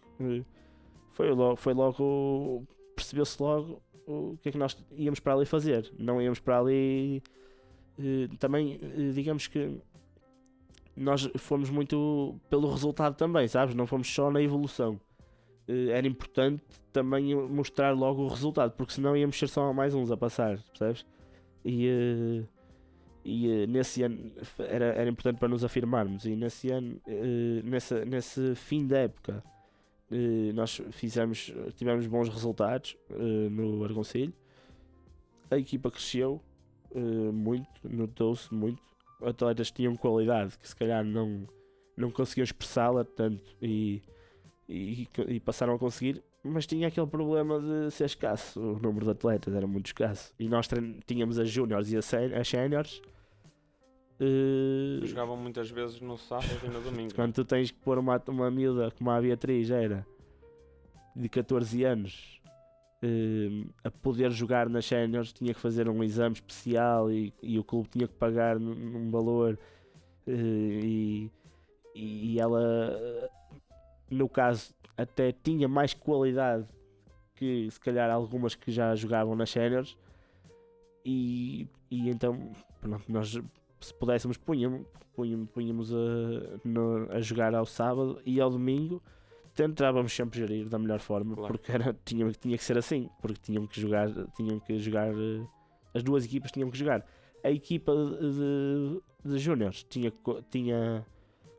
Foi 1.11 1.31
logo, 1.31 1.55
foi 1.55 1.73
logo 1.73 2.63
percebeu-se 2.95 3.41
logo 3.41 3.81
o 4.07 4.37
que 4.41 4.49
é 4.49 4.51
que 4.51 4.57
nós 4.57 4.77
íamos 4.95 5.19
para 5.19 5.33
ali 5.33 5.45
fazer. 5.45 5.91
Não 5.97 6.21
íamos 6.21 6.39
para 6.39 6.59
ali. 6.59 7.21
eh, 7.99 8.27
também, 8.39 8.79
eh, 8.81 9.11
digamos 9.13 9.47
que 9.47 9.79
nós 10.95 11.29
fomos 11.37 11.69
muito 11.69 12.35
pelo 12.49 12.69
resultado 12.71 13.15
também, 13.15 13.47
sabes? 13.47 13.75
Não 13.75 13.85
fomos 13.85 14.07
só 14.13 14.31
na 14.31 14.41
evolução. 14.41 14.99
Eh, 15.67 15.89
Era 15.89 16.07
importante 16.07 16.63
também 16.93 17.35
mostrar 17.35 17.91
logo 17.95 18.23
o 18.23 18.27
resultado, 18.27 18.71
porque 18.75 18.93
senão 18.93 19.15
íamos 19.15 19.37
ser 19.37 19.47
só 19.49 19.71
mais 19.73 19.93
uns 19.93 20.09
a 20.11 20.17
passar, 20.17 20.59
percebes? 20.69 21.05
E, 21.65 22.43
e 23.27 23.51
eh, 23.51 23.67
nesse 23.67 24.03
ano 24.03 24.31
era, 24.57 24.85
era 24.85 25.09
importante 25.09 25.37
para 25.37 25.49
nos 25.49 25.61
afirmarmos. 25.61 26.25
E 26.25 26.33
nesse 26.33 26.71
ano, 26.71 26.97
eh, 27.05 27.61
nessa, 27.61 28.05
nesse 28.05 28.55
fim 28.55 28.87
da 28.87 28.99
época, 28.99 29.43
eh, 30.09 30.53
nós 30.53 30.81
fizemos, 30.91 31.53
tivemos 31.75 32.07
bons 32.07 32.29
resultados 32.29 32.97
no 33.51 33.83
Argoncilho. 33.83 34.33
A 35.51 35.57
equipa 35.57 35.91
cresceu 35.91 36.41
muito, 37.33 37.67
notou-se 37.83 38.53
muito. 38.53 38.81
Atletas 39.21 39.71
tinham 39.71 39.93
qualidade 39.97 40.57
que 40.57 40.67
se 40.67 40.75
calhar 40.75 41.03
não, 41.03 41.45
não 41.97 42.09
conseguiam 42.09 42.45
expressá-la 42.45 43.03
tanto 43.03 43.57
e, 43.61 44.01
e, 44.69 45.07
e 45.27 45.39
passaram 45.41 45.73
a 45.73 45.79
conseguir, 45.79 46.23
mas 46.43 46.65
tinha 46.65 46.87
aquele 46.87 47.07
problema 47.07 47.59
de 47.59 47.91
ser 47.91 48.05
escasso. 48.05 48.57
O 48.61 48.79
número 48.79 49.03
de 49.03 49.11
atletas 49.11 49.53
era 49.53 49.67
muito 49.67 49.87
escasso. 49.87 50.33
E 50.39 50.47
nós 50.47 50.69
tínhamos 51.05 51.37
as 51.37 51.49
júniores 51.49 51.91
e 51.91 51.97
as 51.97 52.05
séniores. 52.47 53.01
Eh, 54.19 55.05
Jogavam 55.05 55.37
muitas 55.37 55.69
vezes 55.69 55.99
no 56.01 56.17
sábado 56.17 56.59
e 56.63 56.67
no 56.69 56.81
domingo. 56.81 57.13
quando 57.13 57.33
tu 57.33 57.45
tens 57.45 57.71
que 57.71 57.77
pôr 57.79 57.97
uma, 57.97 58.21
uma 58.27 58.49
miúda 58.51 58.91
como 58.91 59.11
a 59.11 59.21
Beatriz 59.21 59.69
era 59.69 60.05
de 61.15 61.29
14 61.29 61.83
anos 61.83 62.41
eh, 63.01 63.65
a 63.83 63.91
poder 63.91 64.31
jogar 64.31 64.69
nas 64.69 64.85
séniores, 64.85 65.31
tinha 65.31 65.53
que 65.53 65.59
fazer 65.59 65.87
um 65.89 66.03
exame 66.03 66.35
especial 66.35 67.11
e, 67.11 67.33
e 67.41 67.59
o 67.59 67.63
clube 67.63 67.89
tinha 67.89 68.07
que 68.07 68.15
pagar 68.15 68.59
num, 68.59 68.73
num 68.73 69.11
valor 69.11 69.57
eh, 70.25 70.31
e, 70.31 71.31
e 71.95 72.39
ela, 72.39 73.29
no 74.09 74.27
caso, 74.27 74.73
até 74.97 75.31
tinha 75.31 75.67
mais 75.67 75.93
qualidade 75.93 76.65
que 77.35 77.69
se 77.69 77.79
calhar 77.79 78.09
algumas 78.09 78.55
que 78.55 78.71
já 78.71 78.95
jogavam 78.95 79.35
nas 79.35 79.51
séniores 79.51 79.95
e, 81.05 81.67
e 81.89 82.09
então 82.09 82.51
pronto, 82.81 83.03
nós 83.07 83.39
se 83.79 83.93
pudéssemos 83.93 84.37
punhamos, 84.37 84.85
punhamos, 85.15 85.49
punhamos 85.51 85.93
a, 85.93 85.97
no- 86.63 87.07
a 87.11 87.19
jogar 87.21 87.53
ao 87.55 87.65
sábado 87.65 88.19
e 88.25 88.39
ao 88.41 88.49
domingo 88.49 89.01
tentávamos 89.55 90.13
sempre 90.13 90.39
gerir 90.39 90.67
da 90.69 90.77
melhor 90.77 90.99
forma 90.99 91.35
Claro. 91.35 91.53
porque 91.53 91.71
era, 91.71 91.95
tinha, 92.05 92.29
tinha 92.31 92.57
que 92.57 92.63
ser 92.63 92.77
assim 92.77 93.09
porque 93.21 93.39
tinham 93.41 93.65
que 93.67 93.79
jogar 93.81 94.09
tinham 94.35 94.59
que 94.59 94.77
jogar 94.77 95.09
eh, 95.09 95.45
as 95.93 96.03
duas 96.03 96.25
equipas 96.25 96.51
tinham 96.51 96.69
que 96.69 96.77
jogar 96.77 97.05
a 97.43 97.49
equipa 97.51 97.93
de, 97.95 99.01
de 99.31 99.39
júniores 99.39 99.83
tinha, 99.83 100.11
tinha 100.51 101.05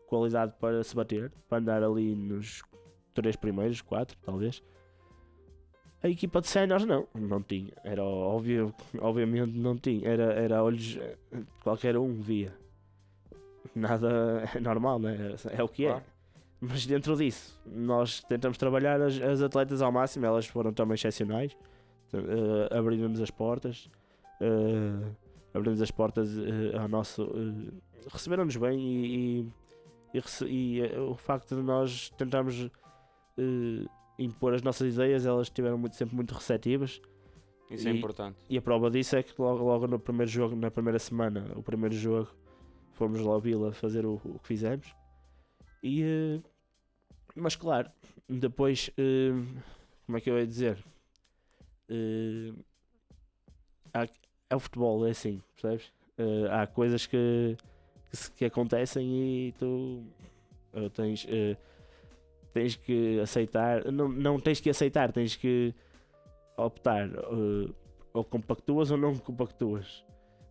qualidade 0.07 0.55
para 0.61 0.83
se 0.85 0.95
bater 0.95 1.33
para 1.49 1.59
andar 1.59 1.83
ali 1.83 2.15
nos 2.15 2.63
três 3.15 3.35
primeiros, 3.37 3.81
quatro 3.81 4.17
talvez 4.23 4.63
a 6.03 6.09
equipa 6.09 6.41
de 6.41 6.47
séniores 6.47 6.87
não, 6.87 7.07
não 7.15 7.43
tinha. 7.43 7.73
Era 7.83 8.05
óbvio, 8.05 8.73
obviamente 9.01 9.53
não 9.57 9.77
tinha. 9.77 10.09
Era, 10.09 10.33
era 10.35 10.63
olhos, 10.63 10.97
eh, 10.97 11.17
qualquer 11.63 11.97
um 11.97 12.21
via. 12.21 12.55
Nada 13.75 14.45
é 14.55 14.61
normal, 14.61 14.99
né? 14.99 15.35
É 15.51 15.63
o 15.63 15.69
que 15.69 15.87
é. 15.87 16.01
Mas 16.61 16.87
dentro 16.87 17.17
disso, 17.17 17.61
nós 17.67 18.21
tentamos 18.23 18.59
trabalhar 18.59 19.01
as, 19.01 19.21
as 19.21 19.43
atletas 19.43 19.81
ao 19.81 19.93
máximo, 19.93 20.27
elas 20.27 20.47
foram 20.47 20.73
também 20.73 20.95
excepcionais, 20.95 21.57
uh, 22.13 22.77
abrindo-nos 22.77 23.21
as 23.21 23.31
portas, 23.31 23.89
uh, 24.41 25.15
abrindo 25.55 25.81
as 25.81 25.91
portas 25.91 26.37
uh, 26.37 26.81
ao 26.81 26.89
nosso. 26.89 27.23
Uh, 27.25 27.73
receberam-nos 28.13 28.57
bem 28.57 28.79
e, 28.81 29.53
e, 30.13 30.23
e, 30.47 30.81
e, 30.81 30.99
o 30.99 31.15
facto 31.15 31.55
de 31.55 31.63
nós 31.63 32.11
tentarmos 32.11 32.69
impor 34.19 34.55
as 34.55 34.63
nossas 34.63 34.95
ideias, 34.95 35.25
elas 35.27 35.47
estiveram 35.47 35.79
muito, 35.79 35.95
sempre 35.97 36.15
muito 36.17 36.35
receptivas. 36.35 37.01
Isso 37.71 37.87
é 37.89 37.93
E- 37.93 37.97
importante. 37.99 38.37
E 38.49 38.57
a 38.59 38.63
prova 38.63 38.91
disso 38.91 39.15
é 39.17 39.23
que 39.23 39.33
logo, 39.41 39.63
logo 39.65 39.87
no 39.87 39.99
primeiro 39.99 40.31
jogo, 40.31 40.57
na 40.57 40.71
primeira 40.71 40.99
semana, 40.99 41.53
o 41.55 41.63
primeiro 41.63 41.95
jogo, 41.95 42.29
fomos 42.95 43.21
lá 43.21 43.33
ao 43.33 43.41
Vila 43.41 43.73
fazer 43.73 44.05
o, 44.07 44.15
o 44.25 44.39
que 44.41 44.49
fizemos. 44.49 44.93
E, 45.83 46.03
eh, 46.03 46.41
mas 47.37 47.55
claro, 47.55 47.91
depois, 48.29 48.91
eh, 48.99 49.31
como 50.07 50.19
é 50.19 50.21
que 50.21 50.29
eu 50.31 50.39
ia 50.39 50.47
dizer? 50.47 50.83
Eh, 51.89 52.53
é 54.51 54.57
o 54.57 54.61
futebol, 54.61 55.07
é 55.07 55.11
assim, 55.11 55.43
percebes? 55.55 55.93
Há 56.51 56.67
coisas 56.67 57.07
que, 57.07 57.57
que, 58.11 58.31
que 58.33 58.45
acontecem 58.47 59.07
e 59.07 59.53
tu 59.59 60.03
tens, 60.95 61.25
tens 62.53 62.77
que 62.77 63.19
aceitar, 63.21 63.85
não, 63.93 64.09
não 64.09 64.39
tens 64.41 64.61
que 64.61 64.69
aceitar, 64.71 65.13
tens 65.13 65.37
que 65.37 65.75
optar 66.57 67.09
eh, 67.09 67.71
ou 68.13 68.25
compactuas 68.25 68.91
ou 68.91 68.97
não 68.97 69.17
compactuas. 69.17 70.05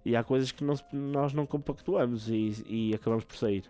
E 0.05 0.15
há 0.15 0.23
coisas 0.23 0.51
que 0.51 0.63
não 0.63 0.75
nós 0.93 1.33
não 1.33 1.45
compactuamos 1.45 2.29
e, 2.29 2.63
e 2.65 2.95
acabamos 2.95 3.25
por 3.25 3.35
sair. 3.35 3.63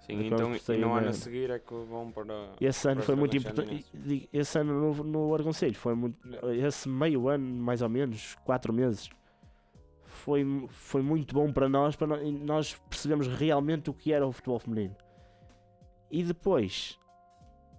Sim, 0.00 0.26
então 0.26 0.58
sair 0.58 0.80
no 0.80 0.92
ano 0.94 1.08
a 1.08 1.12
seguir 1.12 1.50
é 1.50 1.58
que 1.58 1.72
vão 1.72 2.10
para. 2.10 2.50
E 2.60 2.66
esse 2.66 2.86
ano 2.88 2.96
para 2.96 3.06
foi 3.06 3.14
muito 3.14 3.36
importante. 3.36 3.84
e- 3.94 4.12
e- 4.14 4.28
Esse 4.32 4.58
ano 4.58 4.94
no, 4.94 5.04
no 5.04 5.34
Argoncelho 5.34 5.74
foi 5.74 5.94
muito. 5.94 6.18
Esse 6.66 6.88
meio 6.88 7.28
ano, 7.28 7.44
mais 7.44 7.80
ou 7.82 7.88
menos, 7.88 8.34
quatro 8.44 8.72
meses, 8.72 9.08
foi, 10.04 10.44
foi 10.68 11.02
muito 11.02 11.34
bom 11.34 11.52
para 11.52 11.68
nós. 11.68 11.94
Para 11.96 12.06
nós, 12.06 12.22
e 12.22 12.32
nós 12.32 12.74
percebemos 12.88 13.26
realmente 13.28 13.90
o 13.90 13.94
que 13.94 14.12
era 14.12 14.26
o 14.26 14.32
futebol 14.32 14.58
feminino. 14.58 14.96
E 16.10 16.22
depois, 16.22 16.98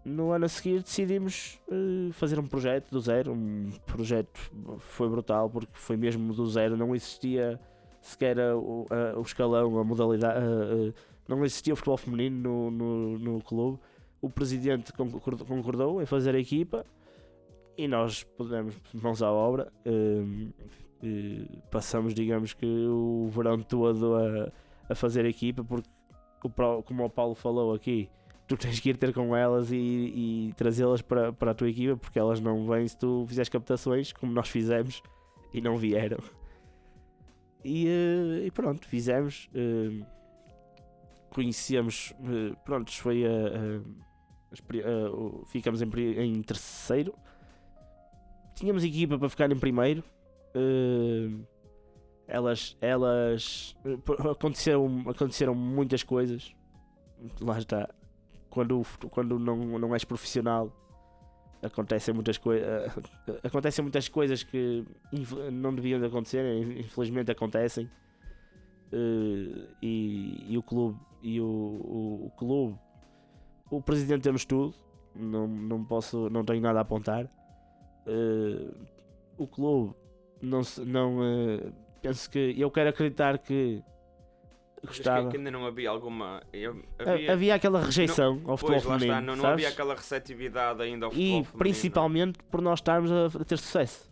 no 0.09 0.31
ano 0.31 0.45
a 0.45 0.49
seguir, 0.49 0.81
decidimos 0.81 1.59
eh, 1.71 2.11
fazer 2.13 2.39
um 2.39 2.47
projeto 2.47 2.89
do 2.91 2.99
zero. 2.99 3.31
Um 3.33 3.69
projeto 3.85 4.39
foi 4.79 5.07
brutal 5.09 5.49
porque 5.49 5.71
foi 5.73 5.95
mesmo 5.97 6.33
do 6.33 6.45
zero. 6.47 6.75
Não 6.77 6.95
existia 6.95 7.59
sequer 8.01 8.39
a- 8.39 8.57
o, 8.57 8.85
a- 8.89 9.17
o 9.17 9.21
escalão, 9.21 9.77
a 9.79 9.83
modalidade. 9.83 10.39
a- 10.39 10.93
não 11.27 11.45
existia 11.45 11.73
o 11.73 11.75
futebol 11.75 11.97
feminino 11.97 12.71
no, 12.71 12.71
no, 12.71 13.19
no 13.19 13.41
clube. 13.43 13.79
O 14.21 14.29
presidente 14.29 14.91
concordou, 14.93 15.45
concordou 15.45 16.01
em 16.01 16.05
fazer 16.05 16.33
a 16.35 16.39
equipa 16.39 16.85
e 17.77 17.87
nós 17.87 18.23
pudemos 18.23 18.75
mãos 18.93 19.21
à 19.21 19.31
obra. 19.31 19.71
hum, 19.85 20.51
e 21.01 21.47
passamos, 21.71 22.13
digamos 22.13 22.53
que, 22.53 22.65
o 22.65 23.29
verão 23.31 23.61
todo 23.61 24.15
a, 24.15 24.51
a 24.89 24.95
fazer 24.95 25.23
a 25.25 25.29
equipa, 25.29 25.63
porque, 25.63 25.87
como 26.85 27.05
o 27.05 27.09
Paulo 27.09 27.35
falou 27.35 27.73
aqui, 27.73 28.09
tu 28.49 28.57
tens 28.57 28.79
que 28.79 28.89
ir 28.89 28.97
ter 28.97 29.13
com 29.13 29.33
elas 29.35 29.71
e, 29.71 29.77
e 29.77 30.53
trazê-las 30.57 31.01
para, 31.01 31.31
para 31.31 31.51
a 31.51 31.53
tua 31.53 31.69
equipa, 31.69 31.95
porque 31.95 32.19
elas 32.19 32.41
não 32.41 32.67
vêm 32.67 32.85
se 32.87 32.97
tu 32.97 33.23
fizeres 33.27 33.47
captações, 33.47 34.11
como 34.11 34.33
nós 34.33 34.49
fizemos, 34.49 35.01
e 35.53 35.61
não 35.61 35.77
vieram. 35.77 36.17
E, 37.63 37.87
eh, 37.87 38.45
e 38.47 38.51
pronto, 38.51 38.85
fizemos. 38.87 39.49
eh, 39.53 40.03
conhecemos. 41.29 42.13
eh, 42.23 42.55
pronto, 42.65 42.91
foi 42.91 43.25
a. 43.25 43.29
a- 43.29 43.81
a- 44.51 45.45
ficamos 45.47 45.81
em, 45.81 45.87
em 46.19 46.41
terceiro. 46.41 47.13
Tínhamos 48.55 48.83
equipa 48.83 49.17
para 49.17 49.29
ficar 49.29 49.51
em 49.51 49.59
primeiro. 49.59 50.03
elas, 52.27 52.75
elas 52.81 53.75
aconteceram, 54.31 55.03
aconteceram 55.07 55.53
muitas 55.55 56.03
coisas. 56.03 56.53
Lá 57.41 57.57
está. 57.59 57.89
Quando, 58.59 58.83
quando 59.09 59.39
não, 59.39 59.55
não 59.79 59.93
és 59.93 60.03
profissional, 60.03 60.71
acontecem 61.63 62.13
muitas 62.13 62.37
coisas. 62.37 62.91
Acontecem 63.43 63.83
muitas 63.83 64.09
coisas 64.09 64.43
que 64.43 64.85
não 65.51 65.73
deviam 65.73 65.99
de 65.99 66.05
acontecer, 66.05 66.43
infelizmente 66.77 67.31
acontecem. 67.31 67.89
Eh, 68.91 69.67
e, 69.81 70.45
e 70.49 70.57
o 70.57 70.63
clube 70.63 70.99
e 71.21 71.39
o, 71.39 71.45
o, 71.45 72.25
o 72.25 72.31
clube 72.31 72.75
o 73.69 73.79
presidente 73.79 74.23
temos 74.23 74.45
tudo 74.45 74.73
não, 75.15 75.47
não 75.47 75.85
posso 75.85 76.27
não 76.31 76.43
tenho 76.43 76.59
nada 76.61 76.79
a 76.79 76.81
apontar 76.81 77.29
Eh, 78.07 78.71
o 79.37 79.45
clube 79.45 79.93
não 80.41 80.61
não 80.87 81.23
eh, 81.23 81.71
penso 82.01 82.27
que 82.31 82.55
eu 82.57 82.71
quero 82.71 82.89
acreditar 82.89 83.37
que 83.37 83.83
Achas 84.83 84.97
que- 84.97 85.03
gostava 85.03 85.29
que 85.29 85.37
ainda 85.37 85.51
não 85.51 85.65
havia 85.65 85.89
alguma. 85.89 86.41
havia, 86.99 87.33
havia 87.33 87.55
aquela 87.55 87.81
rejeição 87.81 88.41
ao 88.45 88.57
futebol 88.57 88.81
Pois, 88.81 88.83
feminino 88.83 89.03
está, 89.13 89.21
não, 89.21 89.35
não 89.35 89.45
havia 89.49 89.67
aquela 89.69 89.93
receptividade 89.95 90.81
ainda 90.81 91.05
ao 91.07 91.11
futebol 91.11 91.27
e 91.27 91.43
feminino. 91.43 91.57
principalmente 91.59 92.39
por 92.49 92.61
nós 92.61 92.79
estarmos 92.79 93.11
a, 93.11 93.29
ter 93.45 93.57
sucesso 93.57 94.09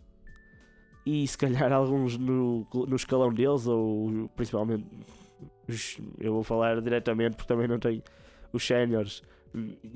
e 1.06 1.26
se 1.26 1.38
calhar 1.38 1.72
alguns 1.72 2.18
no, 2.18 2.68
no 2.74 2.96
escalão 2.98 3.34
deles 3.34 3.66
ou 3.66 4.30
principalmente 4.36 4.86
os- 5.70 5.98
eu 6.20 6.34
vou 6.34 6.44
falar 6.44 6.82
diretamente 6.82 7.38
porque 7.38 7.48
também 7.48 7.68
não 7.68 7.80
tenho 7.80 8.04
os 8.52 8.66
séniores 8.68 9.22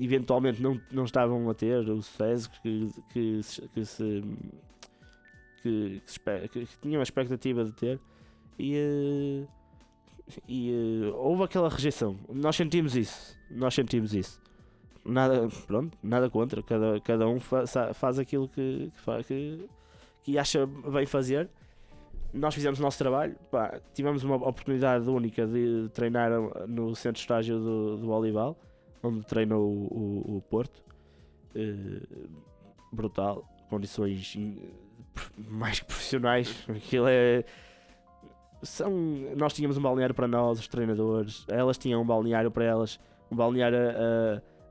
eventualmente 0.00 0.62
não, 0.62 0.80
não 0.90 1.04
estavam 1.04 1.48
a 1.50 1.54
ter 1.54 1.78
o 1.88 2.00
sucesso 2.00 2.50
que, 2.62 2.88
que, 3.12 3.42
se- 3.42 3.68
que 3.68 3.84
se 3.84 4.22
que, 5.62 6.02
que 6.06 6.48
que- 6.48 6.66
que 6.66 6.78
tinham 6.80 7.00
a 7.00 7.02
expectativa 7.02 7.64
de 7.64 7.72
ter 7.72 8.00
e, 8.58 8.74
eh, 8.76 9.46
e 10.48 10.70
eh, 10.70 11.12
houve 11.16 11.42
aquela 11.44 11.68
rejeição 11.68 12.16
nós 12.28 12.56
sentimos 12.56 12.96
isso 12.96 13.36
nós 13.50 13.74
sentimos 13.74 14.14
isso 14.14 14.40
nada, 15.04 15.48
pronto, 15.66 15.96
nada 16.02 16.30
contra, 16.30 16.62
cada, 16.62 17.00
cada 17.00 17.28
um 17.28 17.40
fa- 17.40 17.64
faz 17.94 18.18
aquilo 18.18 18.48
que, 18.48 18.90
que, 19.04 19.24
que, 19.24 19.68
que 20.22 20.38
acha 20.38 20.64
bem 20.66 21.04
fazer. 21.06 21.50
Nós 22.32 22.54
fizemos 22.54 22.78
o 22.78 22.82
nosso 22.82 22.98
trabalho, 22.98 23.34
pá, 23.50 23.80
tivemos 23.92 24.22
uma 24.22 24.36
oportunidade 24.36 25.08
única 25.10 25.46
de 25.46 25.88
treinar 25.92 26.30
no 26.68 26.94
centro 26.94 27.14
de 27.14 27.20
estágio 27.20 27.58
do, 27.58 27.96
do 27.98 28.10
Olival, 28.10 28.56
onde 29.02 29.26
treinou 29.26 29.68
o, 29.68 30.36
o, 30.36 30.42
Porto. 30.48 30.82
Eh, 31.54 32.00
brutal, 32.92 33.44
condições 33.68 34.36
mais 35.36 35.80
que 35.80 35.86
profissionais. 35.86 36.64
Aquilo 36.70 37.06
é. 37.08 37.44
São, 38.62 38.90
nós 39.36 39.52
tínhamos 39.52 39.76
um 39.76 39.82
balneário 39.82 40.14
para 40.14 40.28
nós, 40.28 40.58
os 40.60 40.68
treinadores, 40.68 41.44
elas 41.48 41.76
tinham 41.78 42.00
um 42.00 42.06
balneário 42.06 42.50
para 42.50 42.64
elas, 42.64 42.98
um 43.30 43.36
balneário 43.36 43.76
a, 43.78 43.90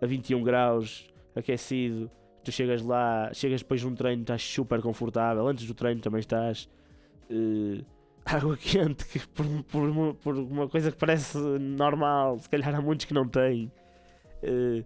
a, 0.01 0.05
a 0.05 0.07
21 0.07 0.41
graus, 0.43 1.07
aquecido. 1.35 2.09
Tu 2.43 2.51
chegas 2.51 2.81
lá, 2.81 3.30
chegas 3.34 3.61
depois 3.61 3.81
de 3.81 3.88
um 3.88 3.93
treino, 3.93 4.22
estás 4.23 4.41
super 4.43 4.81
confortável. 4.81 5.45
Antes 5.47 5.68
do 5.68 5.73
treino 5.76 6.01
também 6.01 6.19
estás. 6.22 6.68
eh, 7.30 7.84
água 8.26 8.55
quente, 8.57 9.05
que 9.05 9.19
por, 9.27 9.45
por, 9.63 9.89
uma- 9.89 10.13
por 10.13 10.35
uma 10.38 10.68
coisa 10.69 10.91
que 10.91 10.97
parece 10.97 11.38
normal, 11.38 12.39
se 12.39 12.49
calhar 12.49 12.73
há 12.73 12.81
muitos 12.81 13.05
que 13.05 13.13
não 13.13 13.27
têm. 13.27 13.72
Eh, 14.41 14.84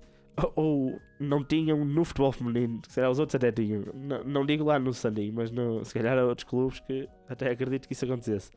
ou, 0.56 0.99
não 1.18 1.44
tinham 1.45 1.86
no 1.86 2.03
futebol 2.03 2.32
feminino, 2.34 2.82
se 2.90 2.95
calhar 2.95 3.10
os 3.10 3.19
outros 3.19 3.36
até 3.36 3.52
tinham. 3.53 3.84
Não, 3.94 4.23
não 4.26 4.45
digo 4.45 4.65
lá 4.65 4.77
no 4.77 4.94
Sandim, 4.94 5.32
mas 5.32 5.49
no, 5.52 5.86
se 5.86 5.94
calhar 5.94 6.18
há 6.18 6.26
outros 6.26 6.44
clubes 6.44 6.80
que 6.82 7.07
até 7.30 7.52
acredito 7.52 7.88
que 7.88 7.94
isso 7.94 8.03
acontecesse. 8.03 8.52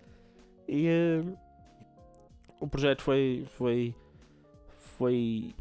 E 0.69 0.87
eh, 0.87 1.23
o 2.61 2.67
projeto 2.69 3.03
foi, 3.03 3.47
foi. 3.57 3.95
Foi. 4.97 5.55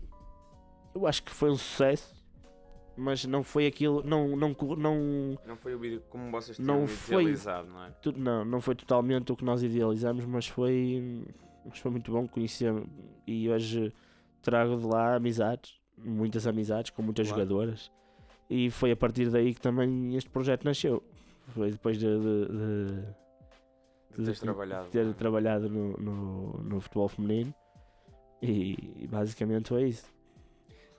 Eu 0.94 1.06
acho 1.06 1.24
que 1.24 1.32
foi 1.32 1.50
um 1.52 1.56
sucesso, 1.58 2.16
mas 2.96 3.24
não 3.26 3.44
foi 3.44 3.68
aquilo. 3.68 4.04
Não, 4.04 4.36
não, 4.36 4.56
não, 4.78 5.38
Não 5.46 5.56
foi 5.56 5.76
o 5.76 5.80
vídeo 5.80 6.02
como 6.10 6.32
vocês 6.32 6.58
Não 6.60 6.76
tinham 6.86 6.88
foi- 6.88 7.22
idealizado, 7.24 7.70
não 7.70 7.84
é? 7.84 7.90
tu- 8.02 8.18
não, 8.18 8.44
não 8.44 8.60
foi 8.60 8.76
totalmente 8.76 9.32
o 9.32 9.36
que 9.36 9.46
nós 9.46 9.62
idealizamos, 9.64 10.26
mas 10.26 10.48
foi, 10.48 11.24
mas 11.66 11.78
foi 11.80 11.92
muito 11.92 12.12
bom 12.12 12.28
conhecer. 12.28 12.74
E 13.28 13.50
hoje 13.50 13.94
trago 14.42 14.78
de 14.78 14.86
lá 14.88 15.16
amizades, 15.16 15.80
muitas 15.98 16.48
amizades 16.48 16.90
com 16.92 17.02
muitas 17.04 17.28
Claro. 17.28 17.44
jogadoras. 17.44 17.92
E 18.50 18.72
foi 18.72 18.92
a 18.92 18.96
partir 18.96 19.30
daí 19.30 19.54
que 19.54 19.62
também 19.62 20.16
este 20.16 20.30
projeto 20.30 20.64
nasceu. 20.66 21.04
Foi 21.54 21.70
depois 21.72 21.98
de- 22.00 22.06
de- 22.20 22.48
de 22.48 23.04
De 24.12 24.24
teres 24.24 24.40
trabalhado. 24.40 24.88
ter 24.90 25.08
é? 25.08 25.14
trabalhado 25.14 25.70
no, 25.70 25.98
no, 25.98 26.64
no 26.64 26.82
futebol 26.82 27.08
feminino 27.08 27.54
e, 28.42 29.04
e 29.04 29.08
basicamente 29.08 29.70
foi 29.70 29.90
isso. 29.90 30.06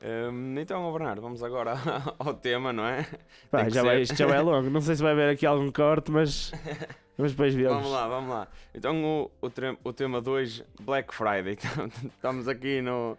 Hum, 0.01 0.55
então, 0.59 0.91
Bernardo, 0.93 1.21
vamos 1.21 1.43
agora 1.43 1.75
ao 2.19 2.33
tema, 2.35 2.73
não 2.73 2.85
é? 2.87 3.05
Pá, 3.51 3.69
já, 3.69 3.83
vai, 3.83 4.03
isto 4.03 4.15
já 4.15 4.27
vai 4.27 4.41
longo, 4.41 4.71
não 4.71 4.81
sei 4.81 4.95
se 4.95 5.03
vai 5.03 5.11
haver 5.13 5.31
aqui 5.31 5.45
algum 5.45 5.73
corte, 5.73 6.13
mas, 6.13 6.53
mas 7.19 7.33
depois 7.33 7.53
vemos. 7.55 7.73
Vamos 7.75 7.91
lá, 7.91 8.07
vamos 8.07 8.31
lá. 8.31 8.49
Então, 8.73 9.05
o, 9.05 9.31
o, 9.43 9.51
o 9.89 9.93
tema 9.93 10.23
de 10.23 10.31
hoje, 10.31 10.65
Black 10.81 11.13
Friday. 11.15 11.59
Então, 11.75 11.91
Estamos 12.15 12.47
aqui 12.47 12.81
no, 12.81 13.19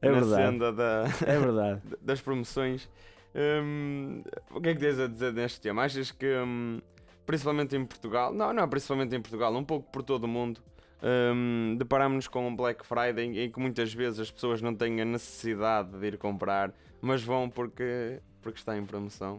É 0.00 0.08
na 0.08 0.20
verdade. 0.20 0.42
senda 0.52 0.72
da, 0.72 1.04
É 1.26 1.38
verdade. 1.38 1.82
das 2.00 2.20
promoções. 2.22 2.88
Hum, 3.34 4.22
o 4.52 4.60
que 4.62 4.70
é 4.70 4.74
que 4.74 4.80
tens 4.80 4.98
a 4.98 5.06
dizer 5.06 5.34
neste 5.34 5.60
tema? 5.60 5.82
Achas 5.84 6.10
que, 6.10 6.26
hum, 6.26 6.80
principalmente 7.26 7.76
em 7.76 7.84
Portugal, 7.84 8.32
não, 8.32 8.52
não 8.52 8.68
principalmente 8.68 9.14
em 9.14 9.20
Portugal, 9.20 9.54
um 9.54 9.64
pouco 9.64 9.90
por 9.90 10.02
todo 10.02 10.24
o 10.24 10.28
mundo, 10.28 10.60
hum, 11.02 11.76
deparamos-nos 11.78 12.28
com 12.28 12.46
um 12.48 12.54
Black 12.54 12.84
Friday 12.86 13.38
em 13.44 13.50
que 13.50 13.60
muitas 13.60 13.92
vezes 13.92 14.20
as 14.20 14.30
pessoas 14.30 14.60
não 14.62 14.74
têm 14.74 15.00
a 15.00 15.04
necessidade 15.04 15.98
de 15.98 16.06
ir 16.06 16.18
comprar, 16.18 16.72
mas 17.00 17.22
vão 17.22 17.48
porque, 17.48 18.20
porque 18.42 18.58
está 18.58 18.76
em 18.76 18.84
promoção. 18.84 19.38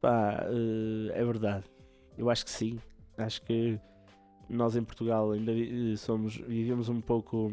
Pá, 0.00 0.46
eh, 0.48 1.20
é 1.20 1.24
verdade. 1.24 1.64
Eu 2.16 2.30
acho 2.30 2.44
que 2.44 2.50
sim. 2.50 2.78
Acho 3.16 3.42
que 3.42 3.80
nós 4.48 4.76
em 4.76 4.84
Portugal 4.84 5.32
ainda 5.32 5.52
eh, 5.52 5.96
somos, 5.96 6.36
vivemos 6.36 6.88
um 6.88 7.00
pouco. 7.00 7.52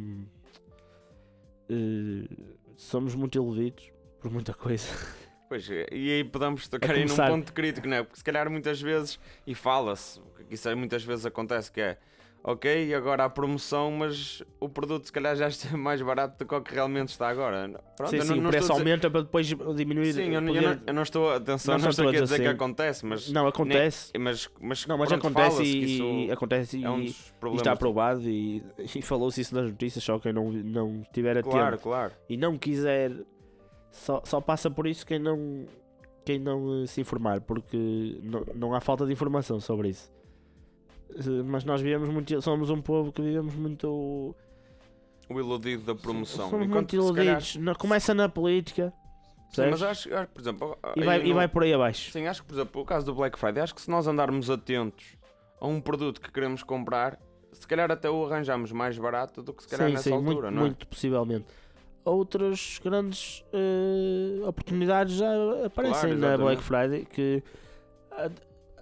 eh, 1.69 2.27
somos 2.75 3.15
muito 3.15 3.35
iludidos 3.37 3.91
por 4.19 4.31
muita 4.31 4.53
coisa. 4.53 4.87
Pois, 5.47 5.67
e 5.69 5.85
aí 5.91 6.23
podemos 6.23 6.67
tocar 6.67 6.93
É 6.95 6.99
aí 6.99 7.05
num 7.05 7.15
ponto 7.15 7.53
crítico, 7.53 7.87
não 7.87 7.97
é? 7.97 8.03
Porque 8.03 8.17
se 8.17 8.23
calhar 8.23 8.49
muitas 8.49 8.81
vezes, 8.81 9.19
e 9.45 9.53
fala-se, 9.53 10.19
isso 10.49 10.67
aí 10.67 10.75
muitas 10.75 11.03
vezes 11.03 11.25
acontece, 11.25 11.71
que 11.71 11.81
é 11.81 11.97
ok, 12.43 12.93
agora 12.93 13.25
há 13.25 13.29
promoção, 13.29 13.91
mas 13.91 14.43
o 14.59 14.69
produto 14.69 15.05
se 15.05 15.11
calhar 15.11 15.35
já 15.35 15.47
está 15.47 15.69
mais 15.77 15.99
barato 16.01 16.37
do 16.37 16.47
que 16.47 16.53
o 16.55 16.61
que 16.61 16.73
realmente 16.73 17.09
está 17.09 17.27
agora. 17.29 17.67
Pronto, 17.95 18.09
sim, 18.11 18.17
eu 18.17 18.21
sim, 18.23 18.29
não, 18.29 18.37
o 18.37 18.41
não 18.41 18.49
preço 18.51 18.67
dizer- 18.67 18.79
aumenta 18.79 19.09
para 19.09 19.21
depois 19.21 19.47
diminuir. 19.47 20.13
Sim, 20.13 20.29
eu, 20.33 20.41
não- 20.41 20.55
eu 20.55 20.61
poder- 20.61 20.75
não, 20.77 20.83
eu 20.87 20.93
não 20.93 21.01
estou, 21.03 21.31
atenção, 21.31 21.73
Não, 21.73 21.77
não, 21.79 21.83
não 21.85 21.89
estou 21.91 22.07
aqui 22.07 22.17
a 22.17 22.21
dizer 22.21 22.35
dizer 22.37 22.43
que 22.49 22.55
acontece, 22.55 23.05
mas, 23.05 23.31
Não, 23.31 23.47
acontece. 23.47 24.11
mas, 24.19 24.49
mas, 24.59 24.85
Não, 24.87 24.97
mas 24.97 25.09
pronto, 25.09 25.27
acontece 25.27 25.63
e, 25.63 25.73
que 25.79 25.85
isso 25.85 26.33
acontece 26.33 26.83
é 26.83 26.89
um 26.89 27.01
e, 27.01 27.05
e 27.05 27.55
está 27.55 27.71
aprovado 27.71 28.21
e, 28.29 28.63
e 28.95 29.01
falou-se 29.01 29.41
isso 29.41 29.53
nas 29.55 29.65
notícias, 29.71 30.03
só 30.03 30.17
quem 30.19 30.33
não, 30.33 30.51
não 30.51 31.03
tiver 31.13 31.37
atento 31.37 31.49
Claro, 31.49 31.77
claro. 31.79 32.13
e 32.29 32.35
não 32.37 32.57
quiser 32.59 33.11
só, 33.95 34.21
só 34.25 34.39
passa 34.41 34.69
por 34.69 34.85
isso 34.87 35.05
quem 35.05 35.19
não 35.19 35.65
quem 36.25 36.39
não 36.39 36.81
eh, 36.83 36.87
se 36.87 37.01
informar, 37.01 37.41
porque 37.41 38.19
não, 38.23 38.43
não 38.55 38.73
há 38.73 38.81
falta 38.81 39.05
de 39.05 39.13
informação 39.13 39.59
sobre 39.59 39.89
isso. 39.89 40.11
Mas 41.45 41.63
nós 41.63 41.81
vivemos 41.81 42.09
muito, 42.09 42.41
somos 42.41 42.69
um 42.69 42.81
povo 42.81 43.11
que 43.11 43.21
vivemos 43.21 43.53
muito 43.55 44.35
O 45.29 45.39
iludido 45.39 45.83
da 45.83 45.95
promoção. 45.95 46.49
somos 46.49 46.65
Enquanto 46.67 46.93
muito 46.95 47.13
calhar- 47.13 47.33
iludidos. 47.35 47.55
Na- 47.57 47.75
Começa 47.75 48.13
na 48.13 48.27
política 48.27 48.91
Sim, 49.53 49.69
mas 49.69 49.81
acho, 49.83 50.13
acho, 50.13 50.27
por 50.31 50.41
exemplo, 50.41 50.77
e, 50.97 50.99
aí 51.01 51.05
vai, 51.05 51.25
e 51.27 51.33
vai 51.33 51.47
por 51.47 51.63
aí 51.63 51.73
abaixo. 51.73 52.11
Sim, 52.11 52.27
acho 52.27 52.41
que, 52.41 52.47
por 52.47 52.55
exemplo, 52.55 52.81
o 52.81 52.85
caso 52.85 53.05
do 53.05 53.13
Black 53.15 53.39
Friday, 53.39 53.63
acho 53.63 53.73
que 53.73 53.81
se 53.81 53.89
nós 53.89 54.05
andarmos 54.05 54.49
atentos 54.49 55.15
a 55.61 55.67
um 55.67 55.79
produto 55.79 56.19
que 56.19 56.29
queremos 56.29 56.61
comprar, 56.61 57.17
se 57.53 57.65
calhar 57.65 57.89
até 57.89 58.09
o 58.09 58.25
arranjamos 58.25 58.73
mais 58.73 58.97
barato 58.97 59.41
do 59.41 59.53
que 59.53 59.63
se 59.63 59.69
calhar 59.69 59.87
sim, 59.87 59.93
nessa 59.93 60.09
sim, 60.09 60.11
altura, 60.15 60.33
muito, 60.33 60.51
não 60.51 60.61
é? 60.63 60.65
muito 60.65 60.87
possivelmente. 60.87 61.45
Outras 62.05 62.79
grandes 62.83 63.43
eh, 63.51 64.47
oportunidades 64.47 65.15
já 65.15 65.27
aparecem 65.65 66.15
Claro, 66.17 66.37
na. 66.37 66.37
Black 66.37 66.61
Friday 66.61 67.03
que 67.03 67.43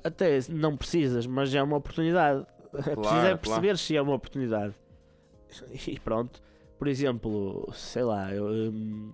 até 0.04 0.40
não 0.50 0.76
precisas, 0.76 1.26
mas 1.26 1.54
é 1.56 1.64
uma 1.64 1.78
oportunidade. 1.78 2.46
Precisa 2.72 3.30
é 3.30 3.36
perceber 3.36 3.78
se 3.78 3.96
é 3.96 4.02
uma 4.02 4.14
oportunidade. 4.14 4.76
E 5.88 6.00
pronto. 6.00 6.42
Por 6.80 6.88
exemplo, 6.88 7.72
sei 7.74 8.04
lá, 8.04 8.34
eu, 8.34 8.46
hum, 8.46 9.14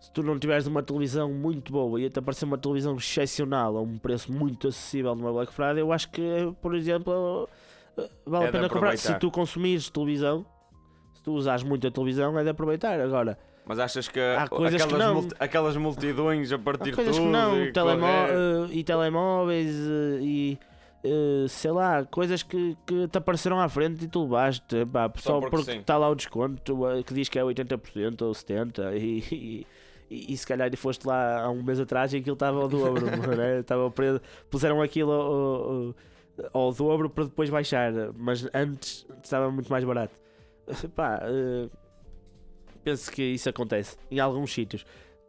se 0.00 0.12
tu 0.12 0.22
não 0.22 0.38
tiveres 0.38 0.66
uma 0.68 0.82
televisão 0.82 1.32
muito 1.32 1.72
boa 1.72 2.00
e 2.00 2.08
te 2.08 2.18
aparecer 2.18 2.44
uma 2.44 2.56
televisão 2.56 2.96
excepcional 2.96 3.76
a 3.76 3.82
um 3.82 3.98
preço 3.98 4.32
muito 4.32 4.68
acessível 4.68 5.16
numa 5.16 5.32
Black 5.32 5.52
Friday, 5.52 5.80
eu 5.80 5.92
acho 5.92 6.08
que, 6.10 6.22
por 6.62 6.76
exemplo, 6.76 7.48
eh, 7.98 8.08
vale 8.24 8.44
É 8.44 8.48
a 8.48 8.52
pena 8.52 8.68
comprar. 8.68 8.96
Se 8.96 9.18
tu 9.18 9.30
consumires 9.32 9.90
televisão, 9.90 10.46
tu 11.26 11.32
usares 11.32 11.64
muito 11.64 11.84
a 11.88 11.90
televisão, 11.90 12.38
é 12.38 12.44
de 12.44 12.50
aproveitar. 12.50 13.00
Agora, 13.00 13.36
Mas 13.66 13.80
achas 13.80 14.06
que 14.06 14.20
Há 14.20 14.46
coisas 14.46 14.80
que 14.80 14.86
aquelas, 14.86 15.06
não. 15.08 15.14
multi- 15.14 15.34
aquelas 15.40 15.76
multidões 15.76 16.52
a 16.52 16.58
partir 16.58 16.92
de 16.92 16.96
que 16.96 17.04
tudo 17.04 17.24
não, 17.24 17.60
e 17.64 17.72
telemó 17.72 18.06
correr- 18.06 18.30
eh, 18.32 18.68
e 18.70 18.84
telemóveis 18.84 19.74
eh, 19.74 20.18
e 20.22 20.58
eh, 21.02 21.46
sei 21.48 21.72
lá, 21.72 22.04
coisas 22.04 22.44
que, 22.44 22.76
que 22.86 23.08
te 23.08 23.18
apareceram 23.18 23.58
à 23.60 23.68
frente 23.68 24.04
e 24.04 24.08
tu 24.08 24.22
levaste, 24.22 24.86
pá, 24.86 25.10
só, 25.16 25.40
porque 25.40 25.56
porque 25.56 25.70
está 25.72 25.96
lá 25.98 26.08
o 26.08 26.14
desconto 26.14 26.76
que 27.04 27.12
diz 27.12 27.28
que 27.28 27.40
é 27.40 27.42
80% 27.42 28.22
ou 28.22 28.30
70% 28.30 28.94
e, 28.94 29.24
e, 29.34 29.66
e, 30.08 30.32
e 30.32 30.36
se 30.36 30.46
calhar 30.46 30.70
foste 30.76 31.04
lá 31.04 31.42
há 31.42 31.50
um 31.50 31.60
mês 31.64 31.80
atrás 31.80 32.12
e 32.12 32.18
aquilo 32.18 32.34
estava 32.34 32.60
ao 32.62 32.68
dobro, 32.68 33.04
né? 33.36 33.58
estava 33.58 33.90
preso, 33.90 34.20
puseram 34.48 34.80
aquilo 34.80 35.10
ao, 35.10 35.32
ao- 35.32 35.94
ao 36.52 36.72
dobro 36.72 37.10
para 37.10 37.24
depois 37.24 37.50
baixar, 37.50 37.92
mas 38.16 38.46
antes 38.54 39.04
estava 39.24 39.50
muito 39.50 39.68
mais 39.68 39.82
barato. 39.82 40.14
Pá, 40.94 41.20
eh, 41.22 41.68
penso 42.84 43.10
que 43.10 43.22
isso 43.22 43.48
acontece 43.48 43.96
em 44.10 44.18
alguns 44.20 44.52
sítios. 44.52 44.84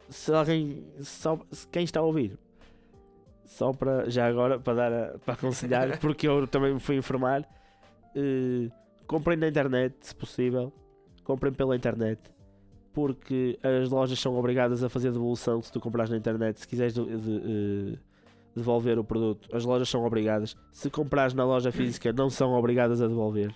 Se 0.08 0.32
alguém, 0.32 0.84
só, 1.00 1.38
quem 1.70 1.84
está 1.84 2.00
a 2.00 2.02
ouvir, 2.02 2.38
só 3.44 3.72
para 3.72 4.08
já 4.10 4.26
agora 4.26 4.58
para 4.58 4.74
dar 4.74 4.92
a- 4.92 5.18
para 5.18 5.34
aconselhar, 5.34 5.98
porque 6.00 6.26
eu 6.28 6.46
também 6.46 6.74
me 6.74 6.80
fui 6.80 6.96
informar. 6.96 7.42
eh, 8.14 8.68
comprem 9.06 9.36
na 9.38 9.48
internet, 9.48 9.94
se 10.00 10.14
possível. 10.14 10.72
Comprem 11.24 11.52
pela 11.52 11.76
internet. 11.76 12.20
Porque 12.92 13.58
as 13.62 13.90
lojas 13.90 14.18
são 14.18 14.34
obrigadas 14.36 14.82
a 14.82 14.88
fazer 14.88 15.12
devolução 15.12 15.60
se 15.62 15.70
tu 15.70 15.78
comprares 15.78 16.10
na 16.10 16.16
internet. 16.16 16.58
Se 16.60 16.66
quiseres 16.66 16.94
de- 16.94 17.04
de- 17.16 17.94
eh, 17.94 17.98
devolver 18.56 18.98
o 18.98 19.04
produto, 19.04 19.48
as 19.54 19.64
lojas 19.64 19.88
são 19.88 20.04
obrigadas. 20.04 20.56
Se 20.72 20.90
comprares 20.90 21.32
na 21.34 21.44
loja 21.44 21.70
física, 21.70 22.12
não 22.12 22.28
são 22.30 22.52
obrigadas 22.54 23.00
a 23.02 23.06
devolver. 23.06 23.52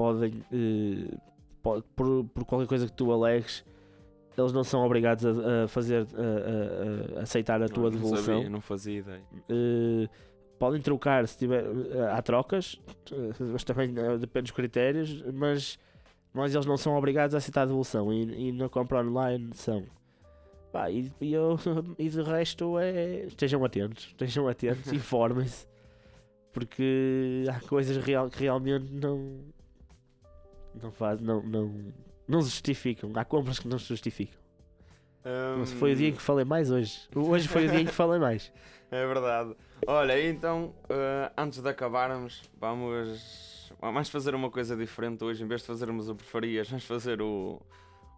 Podem, 0.00 0.42
eh, 0.50 1.14
po- 1.62 1.82
por, 1.94 2.24
por 2.32 2.44
qualquer 2.46 2.66
coisa 2.66 2.86
que 2.86 2.92
tu 2.94 3.12
alegues, 3.12 3.62
eles 4.38 4.50
não 4.50 4.64
são 4.64 4.82
obrigados 4.82 5.26
a, 5.26 5.64
a 5.64 5.68
fazer, 5.68 6.06
a- 6.14 7.16
a- 7.16 7.20
a 7.20 7.22
aceitar 7.22 7.62
a 7.62 7.68
tua 7.68 7.84
não 7.84 7.90
devolução. 7.90 8.34
Sabia, 8.36 8.48
não 8.48 8.60
fazia 8.62 8.98
ideia. 9.00 9.22
Uh, 9.50 10.08
podem 10.58 10.80
trocar 10.80 11.28
se 11.28 11.36
tiver. 11.36 11.64
uh, 11.66 12.12
há 12.12 12.22
trocas, 12.22 12.80
mas 13.52 13.62
também 13.62 13.92
depende 14.18 14.44
dos 14.44 14.52
critérios. 14.52 15.22
Mas, 15.34 15.78
mas 16.32 16.54
eles 16.54 16.64
não 16.64 16.78
são 16.78 16.96
obrigados 16.96 17.34
a 17.34 17.38
aceitar 17.38 17.62
a 17.62 17.66
devolução 17.66 18.10
e, 18.10 18.48
e 18.48 18.52
na 18.52 18.68
compra 18.70 19.00
online 19.04 19.50
são. 19.52 19.84
Pá, 20.72 20.90
e, 20.90 21.12
e, 21.20 21.32
eu, 21.34 21.58
e 21.98 22.08
de 22.08 22.22
resto 22.22 22.78
é. 22.78 23.24
Estejam 23.26 23.62
atentos, 23.66 24.04
estejam 24.16 24.48
atentos, 24.48 24.90
informem-se. 24.92 25.68
Porque 26.52 27.44
há 27.48 27.60
coisas 27.68 27.96
real, 27.98 28.30
que 28.30 28.40
realmente 28.40 28.90
não. 28.92 29.40
Não 30.74 30.90
faz, 30.92 31.20
não, 31.20 31.42
não, 31.42 31.74
não 32.28 32.42
se 32.42 32.50
justificam. 32.50 33.10
Há 33.14 33.24
compras 33.24 33.58
que 33.58 33.68
não 33.68 33.78
se 33.78 33.86
justificam. 33.86 34.38
Mas 35.58 35.72
foi 35.72 35.92
o 35.92 35.96
dia 35.96 36.08
em 36.08 36.12
que 36.12 36.22
falei 36.22 36.44
mais 36.44 36.70
hoje. 36.70 37.00
Hoje 37.14 37.46
foi 37.46 37.66
o 37.66 37.70
dia 37.70 37.80
em 37.80 37.86
que 37.86 37.92
falei 37.92 38.18
mais. 38.18 38.52
É 38.92 39.06
verdade. 39.06 39.54
Olha, 39.86 40.28
então, 40.28 40.74
eh, 40.88 41.30
antes 41.38 41.60
de 41.62 41.68
acabarmos, 41.68 42.42
vamos, 42.60 43.72
vamos 43.80 44.08
fazer 44.08 44.34
uma 44.34 44.50
coisa 44.50 44.76
diferente 44.76 45.22
hoje. 45.22 45.44
Em 45.44 45.46
vez 45.46 45.60
de 45.60 45.68
fazermos 45.68 46.08
o 46.08 46.14
preferias, 46.16 46.68
vamos 46.68 46.84
fazer 46.84 47.22
o 47.22 47.62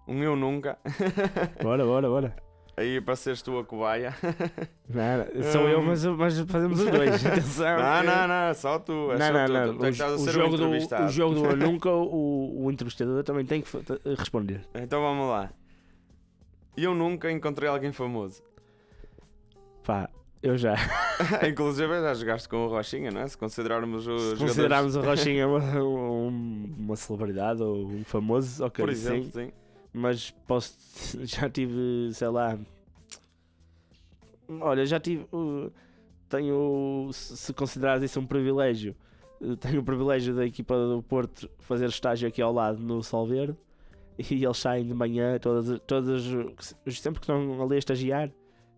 um 0.08 0.22
eu 0.22 0.34
nunca. 0.34 0.78
Bora, 1.62 1.84
bora, 1.84 2.08
bora. 2.08 2.36
Aí 2.74 3.00
para 3.02 3.14
seres 3.16 3.42
tu 3.42 3.58
a 3.58 3.64
cobaia. 3.64 4.14
Não, 4.88 5.42
sou 5.52 5.68
eu, 5.68 5.80
Hum. 5.80 5.86
mas, 5.88 6.04
mas 6.06 6.38
fazemos 6.40 6.80
os 6.80 6.90
dois. 6.90 7.24
Atenção. 7.26 7.76
Não, 7.78 8.02
não, 8.02 8.28
não, 8.28 8.54
só 8.54 8.78
tu. 8.78 9.12
É 9.12 9.18
Não, 9.18 9.26
só 9.26 9.32
não, 9.32 9.46
tu. 9.46 9.52
não. 9.52 9.78
Tu 9.78 9.84
é 9.84 9.88
estás 9.90 10.12
a 10.12 10.14
O, 10.14 10.18
ser 10.18 10.30
o 10.30 10.32
jogo 10.32 10.54
o 10.54 10.56
do, 10.58 10.70
o 11.04 11.08
jogo 11.08 11.34
do 11.34 11.56
nunca, 11.56 11.90
o, 11.90 12.64
o 12.64 12.70
entrevistador 12.70 13.22
também 13.24 13.44
tem 13.44 13.60
que 13.60 13.70
t- 13.78 14.00
responder. 14.16 14.62
Então 14.74 15.00
vamos 15.02 15.28
lá. 15.28 15.50
Eu 16.76 16.94
nunca 16.94 17.30
encontrei 17.30 17.68
alguém 17.68 17.92
famoso. 17.92 18.42
Pá, 19.84 20.08
eu 20.42 20.56
já. 20.56 20.74
Inclusive 21.46 22.00
já 22.00 22.14
jogaste 22.14 22.48
com 22.48 22.56
o 22.56 22.68
Rochinha, 22.68 23.10
não 23.10 23.20
é? 23.20 23.28
Se 23.28 23.36
considerarmos 23.36 24.06
os 24.06 24.20
Se 24.22 24.28
jogadores... 24.30 24.38
considerarmos 24.40 24.96
o 24.96 25.00
Rochinha 25.02 25.46
uma, 25.46 25.58
um- 25.82 26.74
uma 26.78 26.96
celebridade 26.96 27.62
ou 27.62 27.86
um 27.86 28.02
famoso, 28.04 28.64
ok, 28.64 28.82
Por 28.82 28.90
exemplo, 28.90 29.24
sim. 29.24 29.30
sim. 29.46 29.52
Mas 29.92 30.30
posso. 30.46 30.76
Já 31.26 31.48
tive, 31.50 32.10
sei 32.12 32.28
lá. 32.28 32.58
Olha, 34.60 34.84
já 34.84 35.00
tive. 35.00 35.26
uh, 35.32 35.70
tenho. 36.28 37.10
Se 37.12 37.52
considerares 37.54 38.02
isso 38.02 38.20
um 38.20 38.26
privilégio, 38.26 38.94
uh, 39.40 39.56
tenho 39.56 39.80
o 39.80 39.84
privilégio 39.84 40.34
da 40.34 40.44
equipa 40.44 40.74
do 40.76 41.02
Porto 41.02 41.48
fazer 41.60 41.86
estágio 41.88 42.28
aqui 42.28 42.42
ao 42.42 42.52
lado 42.52 42.78
no 42.82 43.02
Salverde. 43.02 43.56
E 44.30 44.44
eles 44.44 44.58
saem 44.58 44.86
de 44.86 44.92
manhã, 44.92 45.38
todas, 45.38 45.80
todas, 45.86 46.26
os- 46.26 47.00
sempre 47.00 47.18
que 47.18 47.24
estão 47.24 47.62
ali 47.62 47.76
a 47.76 47.78
estagiar, 47.78 48.30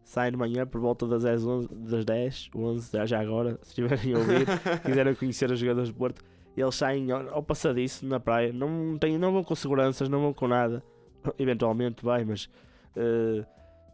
saem 0.05 0.31
de 0.31 0.39
manhã 0.39 0.65
por 0.65 0.81
volta 0.81 1.09
das 1.09 1.24
10, 1.24 1.45
11, 1.45 1.69
das 1.74 2.05
10 2.05 2.51
11, 2.55 2.91
já, 2.93 3.05
já 3.05 3.20
agora, 3.20 3.59
se 3.62 3.70
estiverem 3.70 4.15
a 4.15 4.19
ouvir, 4.19 4.47
quiserem 4.86 5.12
conhecer 5.16 5.51
os 5.51 5.59
jogadores 5.59 5.89
do 5.91 5.95
Porto, 5.97 6.23
eles 6.57 6.74
saem 6.77 7.11
ao, 7.11 7.28
ao 7.35 7.43
passadiço 7.43 8.07
na 8.07 8.20
praia, 8.20 8.53
não, 8.53 8.97
têm, 8.97 9.19
não 9.19 9.32
vão 9.32 9.43
com 9.43 9.57
seguranças, 9.57 10.09
não 10.09 10.20
vão 10.20 10.32
com 10.32 10.47
nada, 10.47 10.85
eventualmente 11.38 12.05
vai, 12.05 12.24
mas, 12.24 12.48
eh, 12.96 13.44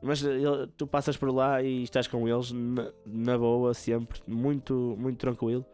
mas 0.03 0.23
ele- 0.23 0.67
tu 0.77 0.87
passas 0.87 1.17
por 1.17 1.31
lá 1.35 1.63
e 1.63 1.83
estás 1.83 2.07
com 2.07 2.27
eles 2.29 2.53
na, 2.53 2.91
na 3.07 3.39
boa, 3.39 3.75
sempre, 3.75 4.21
muito, 4.27 4.97
muito 4.99 5.19
tranquilo. 5.19 5.65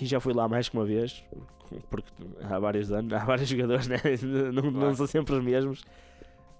E 0.00 0.06
já 0.06 0.18
fui 0.20 0.32
lá 0.32 0.48
mais 0.48 0.68
que 0.68 0.76
uma 0.76 0.84
vez, 0.84 1.24
porque 1.88 2.10
há 2.42 2.58
vários 2.58 2.90
anos, 2.92 3.12
há 3.12 3.24
vários 3.24 3.48
jogadores, 3.50 3.86
né? 3.86 3.96
não, 4.52 4.62
não 4.62 4.72
Claro. 4.72 4.94
são 4.96 5.06
sempre 5.06 5.34
os 5.34 5.42
mesmos. 5.44 5.82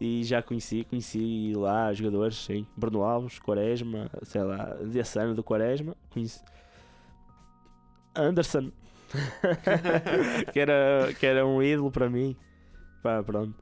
E 0.00 0.24
já 0.24 0.42
conheci, 0.42 0.84
conheci 0.84 1.52
lá 1.56 1.92
jogadores, 1.92 2.36
sim. 2.36 2.66
Bruno 2.76 3.02
Alves, 3.04 3.38
Quaresma, 3.38 4.10
sei 4.22 4.42
lá, 4.42 4.74
desse 4.84 5.18
ano 5.18 5.34
do 5.34 5.42
Quaresma. 5.42 5.96
Conheci. 6.10 6.42
Anderson, 8.14 8.70
que, 10.52 10.58
era, 10.60 11.12
que 11.18 11.24
era 11.26 11.46
um 11.46 11.62
ídolo 11.62 11.90
para 11.90 12.08
mim. 12.10 12.36
Pá, 13.02 13.22
pronto. 13.22 13.54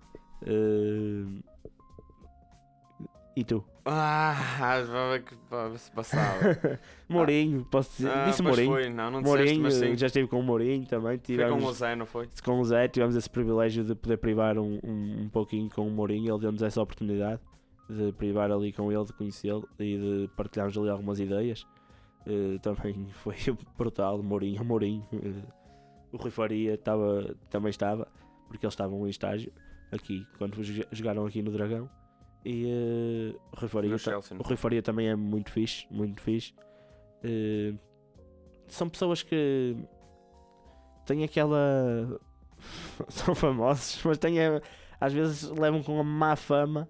Eh, 0.47 1.43
E 3.35 3.45
tu? 3.45 3.65
Ah, 3.85 4.35
ver 5.11 5.23
que 5.23 5.35
se 5.79 5.91
passava. 5.91 6.79
Mourinho, 7.09 7.65
posso 7.65 7.97
dizer? 7.97 8.11
Ah, 8.11 8.27
Disse 8.27 8.43
Mourinho. 8.43 8.71
Foi. 8.71 8.89
Não, 8.91 9.11
não 9.11 9.23
disseste, 9.23 9.43
Mourinho, 9.45 9.63
mas 9.63 9.75
sim. 9.75 9.97
já 9.97 10.07
estive 10.07 10.29
com 10.29 10.39
o 10.39 10.43
Mourinho 10.43 10.87
também. 10.87 11.13
Foi 11.13 11.19
com 11.19 11.23
Tivemos, 11.25 11.65
o 11.65 11.73
Zé, 11.73 11.97
não 11.97 12.05
foi? 12.07 12.29
com 12.45 12.61
o 12.61 12.65
Zé, 12.65 12.89
tivemos 12.89 13.17
esse 13.17 13.31
privilégio 13.31 13.85
de 13.85 13.95
poder 13.95 14.19
privar 14.19 14.59
um, 14.59 14.79
um, 14.85 15.23
um 15.23 15.29
pouquinho 15.31 15.71
com 15.71 15.87
o 15.89 15.91
Mourinho. 15.91 16.31
Ele 16.33 16.41
deu-nos 16.41 16.63
essa 16.63 16.81
oportunidade 16.83 17.41
de 17.89 18.13
privar 18.13 18.51
ali 18.53 18.71
com 18.73 18.93
ele, 18.93 19.05
de 19.05 19.13
conhecê-lo 19.15 19.67
e 19.79 19.97
de 19.99 20.31
partilharmos 20.37 20.77
ali 20.77 20.91
algumas 20.91 21.19
ideias. 21.19 21.67
Eh, 22.27 22.59
também 22.61 23.07
foi 23.25 23.37
brutal. 23.79 24.23
Mourinho, 24.23 24.63
Mourinho. 24.65 25.05
eh, 25.13 25.43
o 26.13 26.19
Rui 26.19 26.31
Faria 26.31 26.75
estava, 26.75 27.35
também 27.51 27.71
estava, 27.71 28.07
porque 28.47 28.67
eles 28.67 28.75
estavam 28.75 29.07
em 29.07 29.11
estágio 29.11 29.51
aqui, 29.93 30.27
quando 30.39 30.61
jo- 30.63 30.85
jogaram 30.91 31.25
aqui 31.27 31.43
no 31.43 31.51
Dragão. 31.53 31.89
E 32.45 32.67
eh, 32.67 33.37
o 33.53 33.61
Rui 33.61 33.69
Faria 33.69 33.99
Chelsea, 33.99 34.37
o 34.37 34.43
Rui 34.43 34.57
Faria 34.57 34.83
também 34.83 35.09
é 35.09 35.15
muito 35.15 35.51
fixe, 35.51 35.87
muito 35.91 36.21
fixe. 36.21 36.53
Eh, 37.23 37.75
são 38.67 38.89
pessoas 38.89 39.23
que 39.23 39.77
têm 41.07 41.23
aquela. 41.23 42.21
são 43.09 43.35
famosos, 43.35 44.03
mas 44.05 44.19
têm, 44.19 44.41
a- 44.41 44.61
às 45.01 45.13
vezes 45.13 45.49
levam 45.51 45.83
com 45.83 46.01
a 46.01 46.05
má 46.05 46.35
fama 46.37 46.89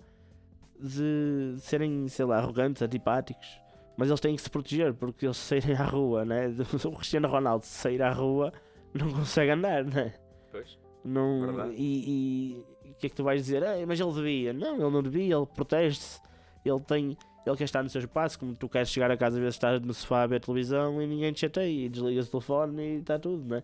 de 0.80 1.54
serem, 1.58 2.08
sei 2.08 2.24
lá, 2.24 2.38
arrogantes, 2.38 2.82
antipáticos. 2.82 3.60
Mas 3.96 4.08
eles 4.08 4.20
têm 4.20 4.34
que 4.34 4.42
se 4.42 4.48
proteger 4.50 4.94
porque 4.94 5.26
eles 5.26 5.36
saírem 5.36 5.76
à 5.76 5.84
rua, 5.84 6.24
né? 6.24 6.46
O 6.86 6.96
Cristiano 6.96 7.28
Ronaldo 7.28 7.64
se 7.64 7.72
sair 7.72 8.00
à 8.02 8.10
rua 8.10 8.52
não 8.94 9.10
consegue 9.12 9.50
andar, 9.50 9.84
né? 9.84 10.14
Pois. 10.50 10.78
Não, 11.04 11.70
e, 11.72 12.64
que 13.02 13.08
é 13.08 13.10
que 13.10 13.16
tu 13.16 13.24
vais 13.24 13.42
dizer? 13.42 13.62
"Ei, 13.62 13.84
mas 13.84 14.00
ele 14.00 14.12
devia. 14.12 14.52
Não, 14.52 14.74
ele 14.76 14.90
não 14.90 15.02
devia, 15.02 15.36
ele 15.36 15.46
protege-se. 15.46 16.20
Ele 16.64 16.80
tem. 16.80 17.16
Ele 17.44 17.56
quer 17.56 17.64
estar 17.64 17.82
no 17.82 17.88
seu 17.88 18.00
espaço, 18.00 18.38
como 18.38 18.54
tu 18.54 18.68
queres 18.68 18.88
chegar 18.88 19.10
a 19.10 19.16
casa, 19.16 19.36
às 19.36 19.40
vezes 19.40 19.56
estás 19.56 19.80
no 19.80 19.92
sofá 19.92 20.22
a 20.22 20.26
ver 20.28 20.40
televisão 20.40 21.02
e 21.02 21.06
ninguém 21.08 21.32
te 21.32 21.40
chateia 21.40 21.86
e 21.86 21.88
desligas 21.88 22.28
o 22.28 22.30
telefone 22.30 22.82
e 22.82 22.98
está 22.98 23.18
tudo, 23.18 23.44
né? 23.44 23.62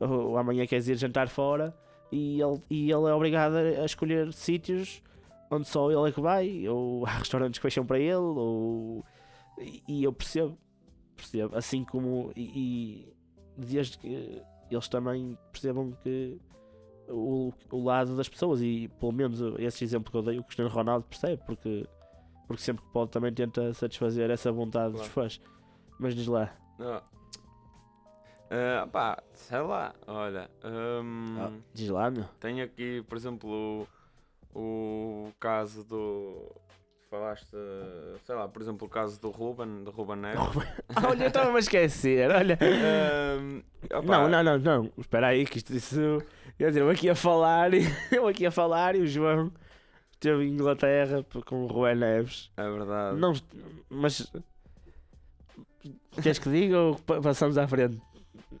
Ou, 0.00 0.30
ou 0.30 0.36
amanhã 0.36 0.66
queres 0.66 0.88
ir 0.88 0.96
jantar 0.96 1.28
fora 1.28 1.72
e 2.10 2.40
ele, 2.40 2.60
e 2.68 2.90
ele 2.90 3.08
é 3.08 3.14
obrigado 3.14 3.54
a 3.54 3.84
escolher 3.84 4.32
sítios 4.32 5.00
onde 5.50 5.68
só 5.68 5.90
ele 5.90 6.08
é 6.08 6.12
que 6.12 6.20
vai, 6.20 6.68
ou 6.68 7.04
há 7.06 7.18
restaurantes 7.18 7.58
que 7.58 7.62
fecham 7.62 7.84
para 7.84 7.98
ele, 7.98 8.14
ou. 8.16 9.04
E, 9.58 9.82
e 9.88 10.04
eu 10.04 10.12
percebo, 10.12 10.56
percebo, 11.16 11.56
assim 11.56 11.84
como. 11.84 12.32
E, 12.36 12.42
e 12.42 13.12
desde 13.56 13.98
que 13.98 14.42
eles 14.70 14.88
também 14.88 15.36
percebam 15.52 15.92
que 16.02 16.38
o, 17.10 17.52
o 17.70 17.84
lado 17.84 18.16
das 18.16 18.28
pessoas 18.28 18.60
e 18.62 18.88
pelo 19.00 19.12
menos 19.12 19.40
esse 19.58 19.82
exemplo 19.84 20.10
que 20.10 20.16
eu 20.16 20.22
dei 20.22 20.38
o 20.38 20.44
Cristiano 20.44 20.70
Ronaldo 20.70 21.04
percebe 21.08 21.42
porque, 21.46 21.86
porque 22.46 22.62
sempre 22.62 22.84
que 22.84 22.90
pode 22.92 23.10
também 23.10 23.32
tenta 23.32 23.72
satisfazer 23.74 24.30
essa 24.30 24.50
vontade 24.52 24.92
dos 24.92 25.00
Claro. 25.08 25.12
fãs 25.12 25.40
mas 25.98 26.14
diz 26.14 26.26
lá 26.26 26.52
Ah. 26.78 27.02
Ah, 28.52 28.88
pá, 28.90 29.22
sei 29.32 29.60
lá, 29.60 29.94
olha. 30.08 30.50
hum, 30.64 31.36
Ah, 31.38 31.52
diz 31.72 31.88
lá 31.88 32.10
meu 32.10 32.24
Tenho 32.40 32.64
aqui, 32.64 33.00
por 33.08 33.16
exemplo, 33.16 33.86
o, 34.52 35.28
o 35.28 35.32
caso 35.38 35.84
do 35.84 36.50
falaste, 37.10 37.56
sei 38.24 38.34
lá, 38.36 38.48
por 38.48 38.62
exemplo, 38.62 38.86
o 38.86 38.90
caso 38.90 39.20
do 39.20 39.30
Ruben, 39.30 39.82
do 39.84 39.90
Ruben 39.90 40.16
Neves. 40.16 40.38
Ah, 40.94 41.08
olha, 41.08 41.24
eu 41.24 41.28
estava-me 41.28 41.56
a 41.56 41.60
esquecer. 41.60 42.30
Olha. 42.30 42.58
Opá, 43.92 44.02
Não, 44.02 44.28
não, 44.28 44.42
não, 44.42 44.58
não. 44.58 44.92
Espera 44.98 45.28
aí, 45.28 45.44
que 45.44 45.58
isto. 45.58 45.74
Isso, 45.74 46.22
quer 46.56 46.68
dizer, 46.68 46.80
eu 46.80 46.90
aqui 46.90 47.08
a 47.10 47.14
falar, 47.14 47.74
e- 47.74 47.82
eu 48.12 48.26
aqui 48.28 48.46
a 48.46 48.50
falar 48.50 48.94
e 48.96 49.00
o 49.00 49.06
João 49.06 49.52
esteve 50.12 50.44
em 50.44 50.52
Inglaterra 50.52 51.24
com 51.46 51.64
o 51.64 51.66
Rué 51.66 51.94
Neves. 51.94 52.50
É 52.56 52.62
verdade. 52.70 53.18
Não, 53.18 53.32
mas. 53.88 54.32
Queres 56.22 56.38
que 56.38 56.50
diga 56.50 56.78
ou 56.78 56.94
pa- 56.96 57.20
passamos 57.20 57.56
à 57.56 57.66
frente? 57.66 58.00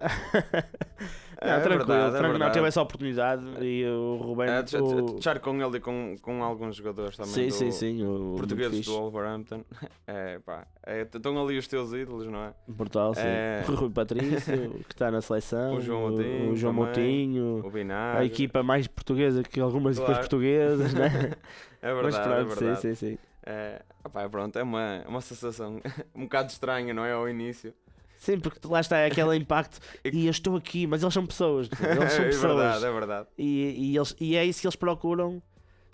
Não, 1.42 1.48
É 1.48 1.60
tranquilo, 1.60 1.86
verdade, 1.86 2.16
é 2.16 2.18
tranquilo. 2.18 2.22
Não 2.22 2.30
verdade. 2.32 2.52
tive 2.54 2.68
essa 2.68 2.82
oportunidade 2.82 3.42
e 3.64 3.86
o 3.86 4.16
Rubén. 4.16 4.48
É, 4.50 4.62
de- 4.62 4.72
de- 4.72 4.76
o- 4.76 5.40
com 5.40 5.62
ele 5.62 5.76
e 5.78 5.80
com, 5.80 6.14
com 6.20 6.44
alguns 6.44 6.76
jogadores 6.76 7.16
também. 7.16 7.32
Sim, 7.32 7.46
do, 7.46 7.52
sim, 7.54 7.70
sim. 7.70 8.04
O 8.04 8.34
Portugueses 8.36 8.84
do 8.84 8.92
Wolverhampton. 8.92 9.64
É, 10.06 10.38
pá. 10.40 10.66
é, 10.84 11.02
estão 11.02 11.40
ali 11.40 11.56
os 11.56 11.66
teus 11.68 11.92
ídolos, 11.92 12.26
não 12.26 12.40
é? 12.46 12.52
Brutal, 12.66 13.14
sim. 13.14 13.20
É. 13.24 13.64
O 13.68 13.74
Rui 13.74 13.90
Patrício, 13.90 14.70
que 14.88 14.92
está 14.92 15.08
na 15.10 15.20
seleção. 15.22 15.76
O 15.76 15.80
João 15.80 16.10
Moutinho 16.10 16.50
O, 16.52 16.56
João. 16.56 16.72
Moutinho. 16.74 17.62
O 17.64 17.70
Vinagre. 17.70 18.20
A 18.22 18.24
equipa 18.24 18.62
mais 18.62 18.86
portuguesa 18.88 19.42
que 19.42 19.60
algumas 19.60 19.96
equipas 19.96 20.14
Claro. 20.16 20.28
portuguesas, 20.28 20.92
né? 20.92 21.32
É 21.80 21.94
Mas 21.94 22.14
verdade, 22.14 22.44
pronto, 22.44 22.52
é 22.52 22.54
sim, 22.56 22.64
verdade. 22.64 22.80
sim, 22.80 22.94
sim. 22.94 23.18
É, 23.46 23.82
opá, 24.04 24.28
pronto, 24.28 24.58
é 24.58 24.62
uma, 24.62 25.02
uma 25.08 25.20
sensação 25.22 25.80
um 26.14 26.24
bocado 26.24 26.50
estranha, 26.50 26.92
não 26.92 27.04
é? 27.04 27.12
Ao 27.12 27.26
início. 27.28 27.72
Sim, 28.20 28.38
porque 28.38 28.68
lá 28.68 28.80
está 28.80 28.98
é 28.98 29.06
aquele 29.06 29.34
impacto. 29.34 29.80
E- 30.04 30.26
eu 30.26 30.30
estou 30.30 30.54
aqui, 30.54 30.86
mas 30.86 31.02
eles 31.02 31.14
são 31.14 31.26
pessoas. 31.26 31.68
Eles 31.80 32.12
são 32.12 32.24
é 32.24 32.28
pessoas. 32.28 32.42
verdade, 32.54 32.84
é 32.84 32.92
verdade. 32.92 33.28
E, 33.38 33.74
e, 33.92 33.96
eles, 33.96 34.14
e 34.20 34.36
é 34.36 34.44
isso 34.44 34.60
que 34.60 34.66
eles 34.66 34.76
procuram. 34.76 35.42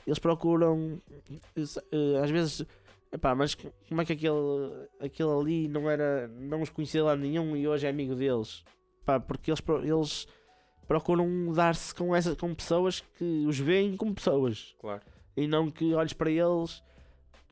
Eles 0.04 0.18
procuram. 0.18 1.00
eh, 1.56 2.20
Às 2.22 2.30
vezes. 2.30 2.66
Epá, 3.12 3.32
mas 3.34 3.54
como 3.88 4.00
é 4.00 4.04
que 4.04 4.12
aquele, 4.14 4.88
aquele 5.00 5.30
ali 5.30 5.68
não 5.68 5.88
era. 5.88 6.26
Não 6.26 6.60
os 6.62 6.68
conhecia 6.70 7.04
lá 7.04 7.14
nenhum 7.14 7.56
e 7.56 7.66
hoje 7.68 7.86
é 7.86 7.90
amigo 7.90 8.16
deles? 8.16 8.64
Pá, 9.04 9.20
porque 9.20 9.52
eles, 9.52 9.62
eles 9.84 10.26
procuram 10.88 11.52
dar-se 11.52 11.94
com, 11.94 12.14
essa, 12.14 12.34
com 12.34 12.52
pessoas 12.52 13.04
que 13.16 13.44
os 13.46 13.56
veem 13.58 13.96
como 13.96 14.12
pessoas 14.14 14.74
Claro. 14.80 15.00
e 15.36 15.46
não 15.46 15.70
que 15.70 15.94
olhes 15.94 16.12
para 16.12 16.28
eles 16.30 16.82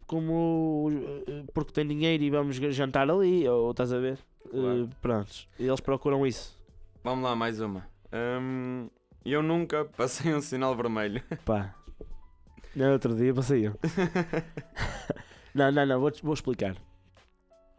como 0.07 0.91
eh, 1.27 1.45
porque 1.55 1.73
tem 1.73 1.87
dinheiro 1.87 2.23
e 2.25 2.31
vamos 2.31 2.57
jantar 2.57 3.09
ali, 3.11 3.49
ou 3.49 3.71
estás 3.71 3.93
a 3.93 3.99
ver? 3.99 4.19
Claro. 4.51 4.85
Eh, 4.91 4.95
prontos, 5.01 5.49
eles 5.59 5.81
procuram 5.81 6.27
isso. 6.27 6.57
Vamos 7.03 7.25
lá, 7.25 7.35
mais 7.35 7.61
uma. 7.61 7.87
Hum, 8.13 8.89
eu 9.25 9.43
nunca 9.43 9.85
passei 9.85 10.35
um 10.35 10.41
sinal 10.41 10.75
vermelho. 10.77 11.23
Pá, 11.45 11.75
no 12.75 12.93
outro 12.93 13.15
dia 13.15 13.33
passei 13.35 13.67
eu. 13.67 13.75
não, 15.55 15.71
não, 15.73 15.87
não, 15.87 16.01
vou, 16.01 16.13
vou 16.23 16.35
explicar. 16.35 16.75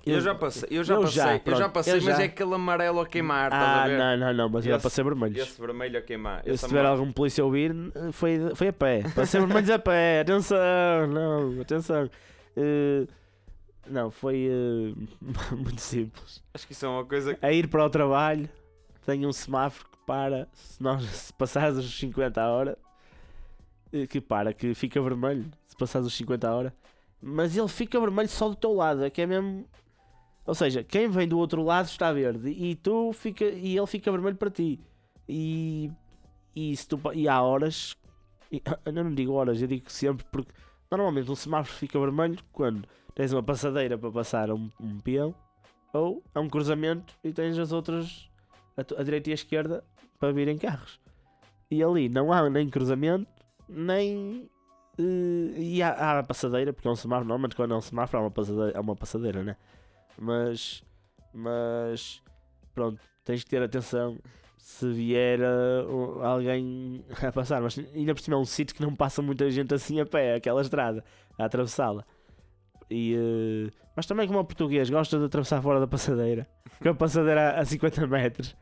Eu, 0.05 0.21
já 0.21 0.35
passei, 0.35 0.69
eu 0.69 0.83
já 0.83 0.93
eu 0.93 1.01
passei, 1.01 1.15
já, 1.23 1.41
eu 1.43 1.55
já 1.55 1.67
passei, 1.69 1.93
eu 1.93 2.03
mas 2.03 2.17
já. 2.17 2.21
é 2.21 2.25
aquele 2.27 2.53
amarelo 2.53 2.99
a 3.01 3.07
queimar, 3.07 3.51
Ah, 3.51 3.87
não, 3.87 4.17
não, 4.17 4.33
não, 4.35 4.49
mas 4.49 4.63
eu 4.63 4.69
já 4.69 4.75
Esse- 4.75 4.83
passei 4.83 5.03
vermelhos. 5.03 5.37
Esse 5.39 5.59
vermelho 5.59 5.97
a 5.97 6.01
queimar. 6.03 6.43
Eu, 6.45 6.53
esse 6.53 6.61
se 6.61 6.67
tiver 6.67 6.85
algum 6.85 7.11
polícia 7.11 7.41
a 7.41 7.45
ouvir, 7.45 7.73
foi, 8.11 8.53
foi 8.53 8.67
a 8.67 8.73
pé. 8.73 9.01
Passei 9.15 9.39
vermelhos 9.39 9.69
a 9.71 9.79
pé, 9.79 10.19
atenção, 10.21 11.07
não, 11.07 11.59
atenção. 11.59 12.07
Eh, 12.55 13.07
não, 13.87 14.11
foi 14.11 14.47
eh, 14.49 14.93
muito 15.55 15.81
simples. 15.81 16.43
Acho 16.53 16.65
que 16.67 16.73
isso 16.73 16.85
é 16.85 16.89
uma 16.89 17.05
coisa 17.05 17.35
que. 17.35 17.45
a 17.45 17.51
ir 17.51 17.67
para 17.67 17.85
o 17.85 17.89
trabalho, 17.89 18.49
tenho 19.05 19.27
um 19.27 19.33
semáforo 19.33 19.89
que 19.89 19.97
para, 20.05 20.47
se 20.53 20.81
nós 20.81 21.03
se 21.09 21.33
passares 21.33 21.77
os 21.77 21.97
50 21.97 22.41
a 22.41 22.51
hora, 22.51 22.77
eh, 23.91 24.07
que 24.07 24.19
para, 24.19 24.53
que 24.53 24.73
fica 24.73 25.01
vermelho, 25.01 25.45
se 25.67 25.75
passares 25.75 26.07
os 26.07 26.13
50 26.15 26.47
a 26.47 26.55
hora, 26.55 26.75
mas 27.21 27.55
ele 27.57 27.67
fica 27.67 27.99
vermelho 27.99 28.29
só 28.29 28.49
do 28.49 28.55
teu 28.55 28.73
lado, 28.73 29.03
é 29.03 29.09
que 29.09 29.21
é 29.21 29.25
mesmo. 29.25 29.65
Ou 30.45 30.53
seja, 30.53 30.83
quem 30.83 31.07
vem 31.07 31.27
do 31.27 31.39
outro 31.39 31.63
lado 31.63 31.87
está 31.87 32.13
verde 32.13 32.49
e 32.49 32.75
tu 32.75 33.11
fica 33.13 33.45
e 33.45 33.75
ele 33.75 33.87
fica 33.87 34.11
vermelho 34.11 34.35
para 34.37 34.51
ti. 34.51 34.79
E, 35.27 35.89
e, 36.55 36.75
se 36.77 36.87
tu, 36.87 36.99
e 37.15 37.27
há 37.27 37.41
horas, 37.41 37.95
e- 38.51 38.61
eu 38.85 38.93
não 38.93 39.13
digo 39.13 39.33
horas, 39.33 39.59
eu 39.59 39.67
digo 39.67 39.89
sempre 39.91 40.23
porque 40.31 40.51
normalmente 40.91 41.31
um 41.31 41.35
semáforo 41.35 41.75
fica 41.77 41.99
vermelho 41.99 42.37
quando 42.51 42.87
tens 43.15 43.33
uma 43.33 43.41
passadeira 43.41 43.97
para 43.97 44.11
passar 44.11 44.51
um, 44.51 44.69
um 44.79 44.99
peão 44.99 45.33
ou 45.93 46.21
é 46.35 46.39
um 46.39 46.49
cruzamento 46.49 47.13
e 47.23 47.31
tens 47.31 47.57
as 47.57 47.71
outras 47.71 48.29
a, 48.77 49.01
a 49.01 49.03
direita 49.03 49.29
e 49.29 49.31
a 49.31 49.35
esquerda 49.35 49.83
para 50.19 50.31
virem 50.33 50.57
carros. 50.57 50.99
E 51.71 51.81
ali 51.83 52.09
não 52.09 52.31
há 52.31 52.47
nem 52.49 52.69
cruzamento, 52.69 53.27
nem. 53.67 54.49
eh, 54.99 55.53
e 55.57 55.81
há, 55.81 56.19
há 56.19 56.23
passadeira, 56.23 56.71
porque 56.71 56.87
é 56.87 56.91
um 56.91 56.95
semáforo, 56.95 57.27
normalmente 57.27 57.55
quando 57.55 57.73
é 57.73 57.77
um 57.77 57.81
semáforo 57.81 58.19
há 58.19 58.25
uma 58.25 58.31
passadeira, 58.31 58.77
há 58.77 58.81
uma 58.81 58.95
passadeira 58.95 59.43
né? 59.43 59.55
Mas. 60.17 60.83
Mas. 61.33 62.21
Pronto, 62.73 62.99
tens 63.23 63.43
que 63.43 63.49
ter 63.49 63.61
atenção 63.63 64.17
se 64.57 64.91
vier 64.91 65.39
um- 65.89 66.21
alguém 66.23 67.03
a 67.25 67.31
passar. 67.31 67.61
Mas 67.61 67.77
ainda 67.93 68.13
por 68.13 68.21
cima 68.21 68.35
é 68.35 68.39
um 68.39 68.45
sítio 68.45 68.75
que 68.75 68.81
não 68.81 68.95
passa 68.95 69.21
muita 69.21 69.49
gente 69.49 69.73
assim 69.73 69.99
a 69.99 70.05
pé, 70.05 70.35
aquela 70.35 70.61
estrada, 70.61 71.03
a 71.37 71.45
atravessá-la. 71.45 72.05
E, 72.89 73.15
eh, 73.15 73.71
mas 73.95 74.05
também 74.05 74.27
como 74.27 74.39
o 74.39 74.45
português 74.45 74.89
gosta 74.89 75.17
de 75.17 75.25
atravessar 75.25 75.61
fora 75.61 75.79
da 75.79 75.87
passadeira, 75.87 76.47
com 76.81 76.89
a 76.89 76.93
passadeira 76.93 77.51
a, 77.57 77.59
a 77.61 77.65
50 77.65 78.05
metros 78.07 78.55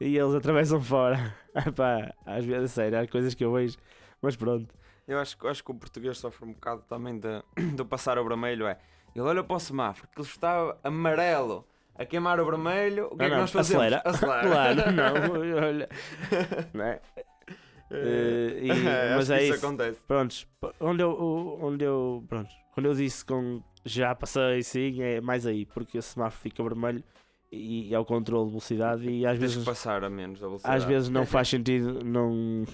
e 0.00 0.16
eles 0.16 0.34
atravessam 0.34 0.80
fora. 0.80 1.34
Epá, 1.66 2.12
às 2.26 2.44
vezes, 2.44 2.72
sério, 2.72 2.98
há 3.00 3.06
coisas 3.06 3.32
que 3.34 3.44
eu 3.44 3.52
vejo, 3.52 3.76
mas 4.20 4.36
pronto. 4.36 4.74
Eu 5.06 5.18
acho, 5.18 5.36
que- 5.38 5.46
acho 5.46 5.62
que 5.64 5.70
o 5.70 5.74
português 5.74 6.18
sofre 6.18 6.44
um 6.46 6.52
bocado 6.52 6.82
também 6.88 7.18
de, 7.18 7.42
de 7.76 7.84
passar 7.84 8.18
o 8.18 8.24
vermelho. 8.26 8.66
É. 8.66 8.76
Ele 9.14 9.24
olha 9.24 9.44
para 9.44 9.56
o 9.56 9.60
semáforo, 9.60 10.08
que 10.12 10.20
ele 10.20 10.26
está 10.28 10.76
amarelo 10.82 11.66
a 11.96 12.04
queimar 12.04 12.40
o 12.40 12.44
vermelho. 12.44 13.06
O 13.12 13.16
que 13.16 13.22
Ah, 13.22 13.26
é 13.26 13.28
que 13.28 13.34
não, 13.34 13.40
nós 13.42 13.50
fazemos? 13.52 13.84
acelera. 13.84 14.02
Claro, 14.18 14.92
não, 14.92 15.54
olha. 15.64 15.88
Não 16.74 16.84
é? 16.84 17.00
Eh, 17.96 18.60
e- 18.62 18.70
É, 18.88 19.14
mas 19.16 19.30
é 19.30 19.42
isso 19.44 19.54
isso. 19.54 19.66
acontece. 19.66 20.00
Prontos, 20.06 20.46
onde 20.80 21.02
eu, 21.02 21.10
o- 21.10 21.58
onde 21.64 21.84
eu, 21.84 22.24
pronto, 22.28 22.50
quando 22.72 22.86
eu 22.86 22.94
disse 22.94 23.24
com 23.24 23.62
já 23.84 24.14
passei 24.14 24.62
sim, 24.62 25.02
é 25.02 25.20
mais 25.20 25.46
aí, 25.46 25.66
porque 25.66 25.98
esse 25.98 26.08
semáforo 26.10 26.40
fica 26.42 26.62
vermelho 26.62 27.02
e, 27.52 27.88
e 27.90 27.94
é 27.94 27.98
o 27.98 28.04
controle 28.04 28.44
de 28.46 28.50
velocidade 28.50 29.08
e 29.08 29.26
às 29.26 29.38
Tens 29.38 29.52
vezes, 29.52 29.64
passar 29.64 30.02
a 30.04 30.08
menos 30.10 30.40
da 30.40 30.46
velocidade. 30.46 30.76
às 30.76 30.84
vezes 30.84 31.08
não 31.10 31.24
faz 31.26 31.48
sentido, 31.48 32.02
não, 32.04 32.64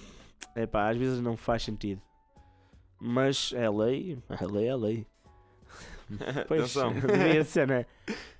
é 0.54 0.66
pá, 0.66 0.88
às 0.90 0.96
vezes 0.96 1.20
não 1.20 1.36
faz 1.36 1.62
sentido. 1.64 2.00
Mas 3.00 3.52
é 3.56 3.68
lei, 3.68 4.18
é 4.28 4.46
lei, 4.46 4.66
é 4.68 4.74
lei. 4.76 5.06
Pois, 6.48 6.72
devia 7.06 7.44
ser, 7.44 7.66
né? 7.66 7.86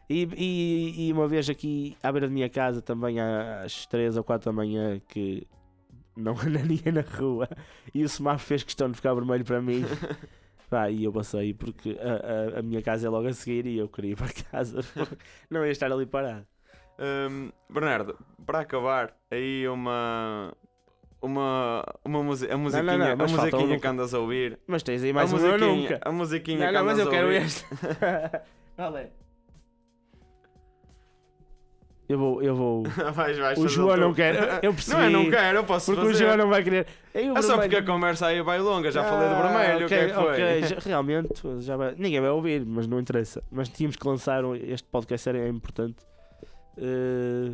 E, 0.08 0.28
e, 0.36 1.06
e 1.08 1.12
uma 1.12 1.28
vez 1.28 1.48
aqui 1.48 1.96
à 2.02 2.10
beira 2.10 2.26
da 2.26 2.32
minha 2.32 2.48
casa, 2.48 2.82
também 2.82 3.18
às 3.20 3.86
3 3.86 4.16
ou 4.16 4.24
4 4.24 4.46
da 4.46 4.52
manhã, 4.52 5.00
que 5.08 5.46
não 6.20 6.32
anda 6.40 6.58
ninguém 6.62 6.92
na 6.92 7.00
rua, 7.02 7.48
e 7.94 8.02
o 8.04 8.08
semáforo 8.08 8.46
fez 8.46 8.62
questão 8.62 8.88
de 8.90 8.96
ficar 8.96 9.14
vermelho 9.14 9.44
para 9.44 9.60
mim. 9.60 9.84
Pá, 10.70 10.88
e 10.88 11.02
eu 11.02 11.12
passei 11.12 11.52
porque 11.52 11.98
a, 12.00 12.56
a, 12.56 12.60
a 12.60 12.62
minha 12.62 12.80
casa 12.80 13.04
é 13.06 13.10
logo 13.10 13.26
a 13.26 13.32
seguir 13.32 13.66
e 13.66 13.76
eu 13.78 13.88
queria 13.88 14.12
ir 14.12 14.16
para 14.16 14.32
casa, 14.52 14.80
não 15.50 15.64
ia 15.66 15.72
estar 15.72 15.90
ali 15.90 16.06
parado. 16.06 16.46
Hum, 16.98 17.50
Bernardo, 17.68 18.16
para 18.46 18.60
acabar, 18.60 19.16
aí 19.30 19.66
uma. 19.66 20.52
Uma, 21.22 21.84
uma 22.02 22.22
musi- 22.22 22.50
a 22.50 22.56
musiquinha, 22.56 22.96
não, 22.96 23.06
a 23.12 23.16
mas 23.16 23.30
falta 23.32 23.50
musiquinha 23.56 23.76
um- 23.76 23.80
que 23.80 23.86
andas 23.86 24.14
a 24.14 24.18
ouvir. 24.20 24.58
Mas 24.66 24.82
tens 24.82 25.02
aí 25.02 25.12
mais 25.12 25.30
a 25.30 25.36
um 25.36 25.38
musiquinha, 25.40 25.74
nunca. 25.76 26.00
A 26.02 26.12
musiquinha 26.12 26.58
Não, 26.60 26.66
que 26.68 26.72
não, 26.72 26.84
mas 26.84 26.94
andas 26.94 27.06
eu 27.06 27.08
a 27.08 27.14
quero 27.14 27.26
ouvir. 27.26 27.42
este. 27.42 27.66
É? 32.10 32.14
Eu 32.14 32.18
vou, 32.18 32.42
eu 32.42 32.54
vou. 32.56 32.82
vais, 33.14 33.38
vais 33.38 33.58
O 33.58 33.68
João 33.68 33.96
não 33.96 34.12
quer. 34.12 34.34
Eu- 34.64 34.72
percebi. 34.74 34.96
Não, 34.96 35.04
eu 35.04 35.10
não 35.10 35.30
quero, 35.30 35.58
eu 35.58 35.64
posso 35.64 35.92
Porque 35.92 36.06
o 36.06 36.10
fazer. 36.10 36.24
João 36.24 36.36
não 36.36 36.48
vai 36.48 36.62
querer. 36.64 36.86
O 37.14 37.18
É 37.18 37.22
só 37.42 37.54
porque 37.54 37.76
a 37.76 37.78
vermelho- 37.80 37.86
conversa 37.86 38.26
aí 38.26 38.42
vai 38.42 38.58
longa, 38.60 38.90
já 38.90 39.04
falei 39.04 39.28
do 39.28 39.34
Ah, 39.36 39.42
vermelho, 39.42 39.86
o 39.86 39.88
que 39.88 39.94
é 39.94 40.08
que 40.08 40.14
foi? 40.14 40.32
ok, 40.32 40.62
já- 40.64 40.76
realmente, 40.80 41.42
já 41.60 41.76
vai- 41.76 41.94
ninguém 41.96 42.20
vai 42.20 42.30
ouvir, 42.30 42.64
mas 42.66 42.86
não 42.86 42.98
interessa. 42.98 43.42
Mas 43.50 43.68
tínhamos 43.68 43.96
que 43.96 44.06
lançar 44.06 44.42
este 44.56 44.86
podcast, 44.88 45.28
era 45.28 45.48
importante. 45.48 45.96
Eh, 46.78 47.52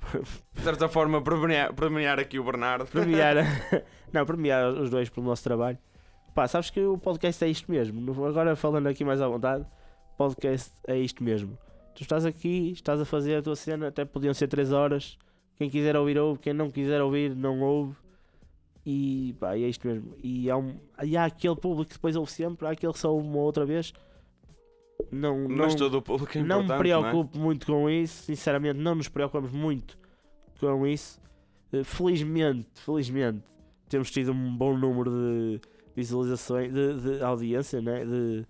De 0.54 0.62
certa 0.62 0.88
forma, 0.88 1.20
premiar, 1.22 1.72
premiar 1.74 2.18
aqui 2.18 2.38
o 2.38 2.44
Bernardo. 2.44 2.86
premiar, 2.86 3.36
não, 4.12 4.24
premiar 4.24 4.68
os 4.72 4.88
dois 4.88 5.08
pelo 5.10 5.26
nosso 5.26 5.42
trabalho. 5.44 5.78
Pá, 6.34 6.46
sabes 6.48 6.70
que 6.70 6.80
o 6.80 6.96
podcast 6.96 7.44
é 7.44 7.48
isto 7.48 7.70
mesmo. 7.70 8.10
Agora 8.26 8.54
falando 8.56 8.86
aqui 8.86 9.04
mais 9.04 9.20
à 9.20 9.28
vontade, 9.28 9.66
podcast 10.16 10.72
é 10.86 10.96
isto 10.96 11.22
mesmo. 11.22 11.58
Tu 11.94 12.02
estás 12.02 12.24
aqui, 12.24 12.70
estás 12.72 13.00
a 13.00 13.04
fazer 13.04 13.36
a 13.36 13.42
tua 13.42 13.56
cena, 13.56 13.88
até 13.88 14.04
podiam 14.04 14.32
ser 14.34 14.48
3 14.48 14.72
horas. 14.72 15.18
Quem 15.56 15.68
quiser 15.68 15.96
ouvir, 15.96 16.18
ouve. 16.18 16.38
Quem 16.40 16.52
não 16.52 16.70
quiser 16.70 17.00
ouvir, 17.02 17.34
não 17.36 17.60
ouve. 17.60 17.94
E 18.86 19.34
pá, 19.38 19.54
é 19.54 19.58
isto 19.68 19.86
mesmo. 19.86 20.14
E 20.22 20.48
há, 20.50 20.56
um, 20.56 20.76
e 21.02 21.16
há 21.16 21.24
aquele 21.26 21.56
público 21.56 21.88
que 21.90 21.94
depois 21.96 22.16
ouve 22.16 22.30
sempre, 22.32 22.66
há 22.66 22.70
aquele 22.70 22.92
que 22.92 22.98
só 22.98 23.12
ouve 23.12 23.26
uma 23.28 23.38
outra 23.38 23.66
vez. 23.66 23.92
Não, 25.10 25.48
não, 25.48 25.56
Mas 25.56 25.74
todo 25.74 25.98
o 25.98 26.02
público 26.02 26.36
é 26.38 26.42
não 26.42 26.62
me 26.62 26.68
não 26.68 26.74
é? 26.74 26.78
preocupo 26.78 27.38
muito 27.38 27.66
com 27.66 27.88
isso, 27.90 28.22
sinceramente, 28.24 28.78
não 28.78 28.94
nos 28.94 29.08
preocupamos 29.08 29.50
muito 29.50 29.98
com 30.58 30.86
isso. 30.86 31.20
Eh, 31.72 31.82
Felizmente, 31.84 32.68
felizmente, 32.74 33.42
temos 33.88 34.10
tido 34.10 34.32
um 34.32 34.56
bom 34.56 34.76
número 34.76 35.10
de 35.10 35.60
visualizações, 35.96 36.72
de, 36.72 36.94
de 37.00 37.22
audiência, 37.22 37.80
né? 37.80 38.04
de, 38.04 38.46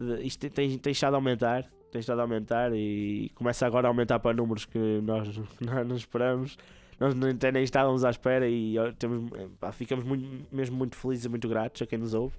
de- 0.00 0.22
isto 0.26 0.40
tem, 0.40 0.50
tem, 0.50 0.78
tem 0.78 0.92
estado 0.92 1.14
a 1.14 1.16
aumentar, 1.16 1.68
tem 1.90 2.00
estado 2.00 2.18
a 2.18 2.22
aumentar 2.22 2.72
e 2.74 3.30
começa 3.34 3.66
agora 3.66 3.88
a 3.88 3.90
aumentar 3.90 4.18
para 4.18 4.36
números 4.36 4.64
que 4.64 4.78
nós, 5.02 5.28
não 5.86 5.96
esperamos. 5.96 6.56
Nós 7.00 7.14
até 7.22 7.52
nem 7.52 7.62
estávamos 7.62 8.04
à 8.04 8.10
espera 8.10 8.48
e 8.48 8.74
temos, 8.98 9.30
pá, 9.60 9.70
ficamos 9.70 10.04
muito, 10.04 10.46
mesmo 10.54 10.76
muito 10.76 10.96
felizes 10.96 11.24
e 11.26 11.28
muito 11.28 11.48
gratos 11.48 11.80
a 11.82 11.86
quem 11.86 11.98
nos 11.98 12.12
ouve 12.12 12.36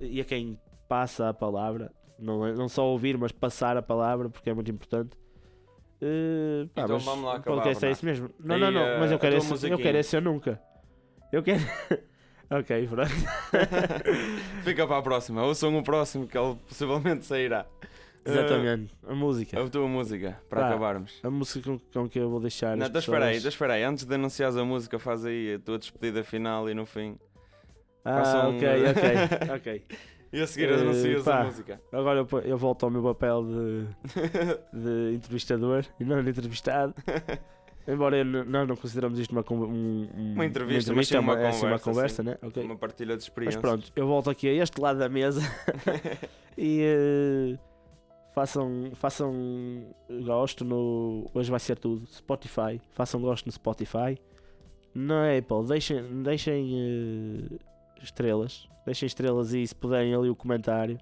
e 0.00 0.20
a 0.20 0.24
quem 0.24 0.58
passa 0.88 1.28
a 1.28 1.34
palavra. 1.34 1.92
Não, 2.18 2.46
é- 2.46 2.54
não 2.54 2.68
só 2.68 2.86
ouvir, 2.86 3.18
mas 3.18 3.32
passar 3.32 3.76
a 3.76 3.82
palavra, 3.82 4.28
porque 4.30 4.48
é 4.48 4.54
muito 4.54 4.70
importante. 4.70 5.16
Eh, 6.00 6.66
pá, 6.74 6.82
Então 6.82 6.96
mas 6.96 7.04
vamos 7.04 7.24
lá 7.24 7.36
acabar, 7.36 7.56
podcast 7.56 7.84
é 7.84 7.90
isso 7.90 8.04
mesmo. 8.04 8.30
Não, 8.40 8.54
Aí, 8.54 8.60
não, 8.60 8.70
não, 8.70 8.80
eh, 8.80 8.98
mas 8.98 9.10
eu 9.12 9.18
quero, 9.18 9.36
esse, 9.36 9.70
eu 9.70 9.78
quero 9.78 9.98
esse 9.98 10.16
eu 10.16 10.20
nunca. 10.20 10.60
Eu 11.30 11.42
quero. 11.42 11.60
ok, 12.50 12.88
pronto. 12.88 13.10
Fica 14.64 14.86
para 14.86 14.98
a 14.98 15.02
próxima. 15.02 15.42
Ouçam 15.44 15.76
o 15.76 15.82
próximo 15.82 16.26
que 16.26 16.36
ele 16.36 16.56
possivelmente 16.66 17.24
sairá. 17.24 17.66
Exatamente, 18.24 18.94
a 19.06 19.14
música. 19.14 19.60
Uh, 19.60 19.66
a 19.66 19.70
tua 19.70 19.88
música, 19.88 20.40
para 20.48 20.60
Pá, 20.60 20.68
acabarmos. 20.68 21.18
A 21.22 21.30
música 21.30 21.70
com, 21.70 21.78
com 21.92 22.08
que 22.08 22.18
eu 22.18 22.30
vou 22.30 22.40
deixar. 22.40 22.76
Não, 22.76 22.86
então 22.86 22.98
espera 23.00 23.24
aí, 23.26 23.36
então 23.38 23.48
espera 23.48 23.72
aí. 23.74 23.82
Antes 23.82 24.04
de 24.04 24.14
anunciares 24.14 24.56
a 24.56 24.64
música, 24.64 24.98
faz 24.98 25.24
aí 25.24 25.54
a 25.54 25.58
tua 25.58 25.78
despedida 25.78 26.22
final 26.22 26.68
e 26.70 26.74
no 26.74 26.86
fim. 26.86 27.16
Ah, 28.04 28.48
um- 28.48 28.56
ok, 28.56 28.68
ok, 28.90 29.54
ok. 29.56 29.84
E 30.32 30.40
a 30.40 30.46
seguir 30.46 30.70
Eh, 30.70 30.74
anuncias 30.74 31.22
pá. 31.24 31.40
a 31.40 31.44
música. 31.44 31.80
Agora 31.92 32.20
eu, 32.20 32.40
eu 32.40 32.56
volto 32.56 32.84
ao 32.84 32.90
meu 32.90 33.02
papel 33.02 33.44
de, 33.44 33.86
de 34.72 35.14
entrevistador 35.16 35.84
e 36.00 36.04
não 36.04 36.22
de 36.22 36.30
entrevistado. 36.30 36.94
Embora 37.86 38.16
eu 38.16 38.24
nós 38.24 38.66
não 38.68 38.76
consideramos 38.76 39.18
isto 39.18 39.32
uma, 39.32 39.44
um- 39.50 40.08
um- 40.16 40.32
Uma 40.34 40.46
entrevista, 40.46 40.94
mas 40.94 41.08
sim 41.08 41.16
é 41.16 41.20
uma 41.20 41.38
é 41.38 41.48
assim 41.48 41.66
uma 41.66 41.78
conversa, 41.78 42.22
conversa, 42.22 42.22
né? 42.22 42.38
Ok. 42.40 42.62
Uma 42.62 42.76
partilha 42.76 43.08
de 43.08 43.14
Mas 43.16 43.24
experiência. 43.24 43.60
pronto, 43.60 43.92
eu 43.96 44.06
volto 44.06 44.30
aqui 44.30 44.48
a 44.48 44.62
este 44.62 44.80
lado 44.80 45.00
da 45.00 45.08
mesa 45.08 45.40
e 46.56 46.80
eh, 46.82 47.58
façam, 48.34 48.90
façam 48.94 49.94
gosto 50.24 50.64
no. 50.64 51.30
Hoje 51.34 51.50
vai 51.50 51.60
ser 51.60 51.78
tudo. 51.78 52.06
Spotify. 52.06 52.80
Façam 52.90 53.20
gosto 53.20 53.46
no 53.46 53.52
Spotify. 53.52 54.18
Na 54.94 55.36
Apple, 55.36 55.66
deixem, 55.66 56.22
deixem 56.22 56.74
eh, 56.74 57.58
estrelas. 58.02 58.68
Deixem 58.84 59.06
estrelas 59.06 59.54
e 59.54 59.66
se 59.66 59.74
puderem 59.74 60.14
ali 60.14 60.28
o 60.28 60.36
comentário. 60.36 60.98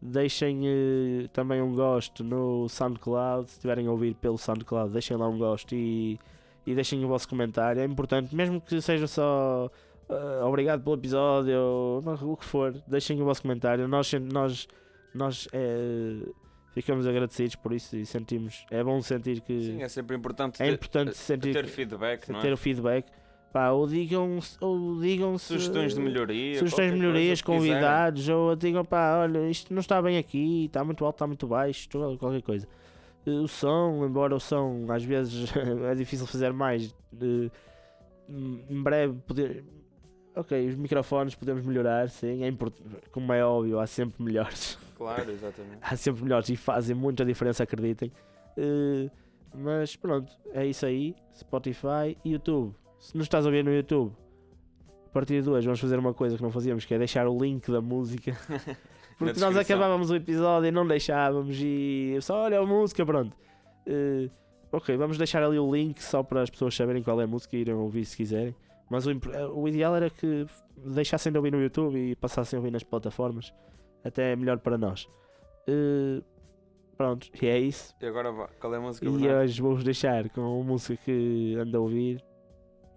Deixem 0.00 0.62
eh, 0.66 1.28
também 1.32 1.60
um 1.60 1.74
gosto 1.74 2.22
no 2.22 2.68
SoundCloud. 2.68 3.50
Se 3.50 3.56
estiverem 3.56 3.86
a 3.86 3.90
ouvir 3.90 4.14
pelo 4.14 4.38
SoundCloud, 4.38 4.92
deixem 4.92 5.16
lá 5.16 5.28
um 5.28 5.38
gosto 5.38 5.74
e, 5.74 6.18
e 6.66 6.74
deixem 6.74 7.04
o 7.04 7.08
vosso 7.08 7.28
comentário. 7.28 7.82
É 7.82 7.84
importante, 7.84 8.34
mesmo 8.34 8.60
que 8.60 8.80
seja 8.80 9.06
só 9.08 9.70
ah, 10.10 10.44
obrigado 10.46 10.82
pelo 10.82 10.96
episódio, 10.96 11.56
ou 11.56 12.32
o 12.32 12.36
que 12.36 12.44
for, 12.44 12.72
deixem 12.86 13.20
o 13.22 13.24
vosso 13.24 13.42
comentário. 13.42 13.86
Nós, 13.86 14.12
nós, 14.12 14.68
nós 15.14 15.48
eh, 15.52 16.26
ficamos 16.72 17.06
agradecidos 17.06 17.56
por 17.56 17.72
isso 17.72 17.96
e 17.96 18.04
sentimos. 18.06 18.64
É 18.70 18.82
bom 18.82 19.00
sentir 19.02 19.40
que 19.40 19.60
Sim, 19.60 19.82
é 19.82 19.88
sempre 19.88 20.16
importante 20.16 20.62
é 20.62 20.66
ter, 20.66 20.72
importante 20.74 21.16
sentir 21.16 21.52
ter 21.52 21.64
que- 21.64 21.70
feedback, 21.70 22.26
ter 22.26 22.48
é? 22.50 22.52
o 22.52 22.56
feedback. 22.56 23.06
Pá, 23.52 23.70
ou 23.70 23.84
digam, 23.88 24.38
ou 24.60 25.00
digam 25.00 25.36
Sugestões 25.36 25.92
de 25.94 26.00
melhoria. 26.00 26.56
sugestões 26.60 26.92
de 26.92 26.98
melhorias, 26.98 27.42
que 27.42 27.50
quiserem. 27.50 27.72
convidados, 27.72 28.28
ou 28.28 28.54
digam, 28.54 28.84
pá, 28.84 29.22
olha, 29.22 29.48
isto 29.50 29.74
não 29.74 29.80
está 29.80 30.00
bem 30.00 30.18
aqui, 30.18 30.66
está 30.66 30.84
muito 30.84 31.04
alto, 31.04 31.16
está 31.16 31.26
muito 31.26 31.48
baixo, 31.48 31.88
qualquer 32.18 32.42
coisa. 32.42 32.68
Eh, 33.26 33.30
O 33.30 33.48
som, 33.48 34.06
embora 34.06 34.36
o 34.36 34.38
som 34.38 34.86
às 34.88 35.02
vezes 35.02 35.50
é 35.90 35.94
difícil 35.96 36.28
fazer 36.28 36.52
mais, 36.52 36.94
eh, 37.20 37.50
em 38.70 38.80
breve 38.82 39.14
poder. 39.26 39.64
Ok, 40.36 40.68
os 40.68 40.76
microfones 40.76 41.34
podemos 41.34 41.64
melhorar, 41.66 42.08
sim, 42.08 42.44
é 42.44 42.46
import... 42.48 42.72
como 43.10 43.32
é 43.32 43.44
óbvio, 43.44 43.80
há 43.80 43.86
sempre 43.88 44.22
melhores. 44.22 44.78
Claro, 45.00 45.30
exatamente. 45.30 45.78
há 45.80 45.96
sempre 45.96 46.22
melhores 46.22 46.50
e 46.50 46.56
fazem 46.56 46.94
muita 46.94 47.24
diferença, 47.24 47.62
acreditem. 47.62 48.12
Eh, 48.54 49.08
mas 49.54 49.96
pronto, 49.96 50.30
é 50.52 50.66
isso 50.66 50.84
aí. 50.84 51.16
Spotify 51.34 52.18
e 52.22 52.32
YouTube. 52.32 52.74
Se 52.98 53.16
nos 53.16 53.24
estás 53.24 53.46
a 53.46 53.50
ver 53.50 53.64
no 53.64 53.72
YouTube, 53.72 54.12
a 55.06 55.08
partir 55.08 55.42
de 55.42 55.48
hoje 55.48 55.66
vamos 55.66 55.80
fazer 55.80 55.98
uma 55.98 56.12
coisa 56.12 56.36
que 56.36 56.42
não 56.42 56.50
fazíamos, 56.50 56.84
que 56.84 56.92
é 56.92 56.98
deixar 56.98 57.26
o 57.26 57.42
link 57.42 57.72
da 57.72 57.80
música. 57.80 58.36
Porque 59.16 59.40
nós 59.40 59.56
acabávamos 59.56 60.10
o 60.10 60.16
episódio 60.16 60.68
e 60.68 60.70
não 60.70 60.86
deixávamos 60.86 61.56
e 61.58 62.18
só 62.20 62.44
olha 62.44 62.60
a 62.60 62.66
música, 62.66 63.04
pronto. 63.06 63.34
Eh, 63.86 64.28
ok, 64.70 64.98
vamos 64.98 65.16
deixar 65.16 65.42
ali 65.42 65.58
o 65.58 65.74
link 65.74 65.98
só 66.02 66.22
para 66.22 66.42
as 66.42 66.50
pessoas 66.50 66.74
saberem 66.74 67.02
qual 67.02 67.18
é 67.22 67.24
a 67.24 67.26
música 67.26 67.56
e 67.56 67.60
irem 67.60 67.74
ouvir 67.74 68.04
se 68.04 68.18
quiserem. 68.18 68.54
Mas 68.90 69.06
o, 69.06 69.12
o 69.54 69.66
ideal 69.66 69.96
era 69.96 70.10
que 70.10 70.44
deixassem 70.76 71.32
de 71.32 71.38
ouvir 71.38 71.52
no 71.52 71.62
YouTube 71.62 71.96
e 71.98 72.14
passassem 72.16 72.58
a 72.58 72.60
ouvir 72.60 72.70
nas 72.70 72.82
plataformas. 72.82 73.50
Até 74.04 74.32
é 74.32 74.36
melhor 74.36 74.58
para 74.58 74.78
nós. 74.78 75.08
Eh, 75.66 76.22
pronto, 76.96 77.28
e 77.40 77.46
é 77.46 77.58
isso. 77.58 77.94
E 78.00 78.06
agora 78.06 78.32
vá, 78.32 78.48
qual 78.60 78.74
é 78.74 78.78
a 78.78 78.80
música? 78.80 79.06
E 79.06 79.10
Bernardo? 79.10 79.42
hoje 79.44 79.60
vou-vos 79.62 79.84
deixar 79.84 80.28
com 80.30 80.40
uma 80.40 80.64
música 80.64 81.02
que 81.04 81.54
ando 81.58 81.76
a 81.76 81.80
ouvir, 81.80 82.24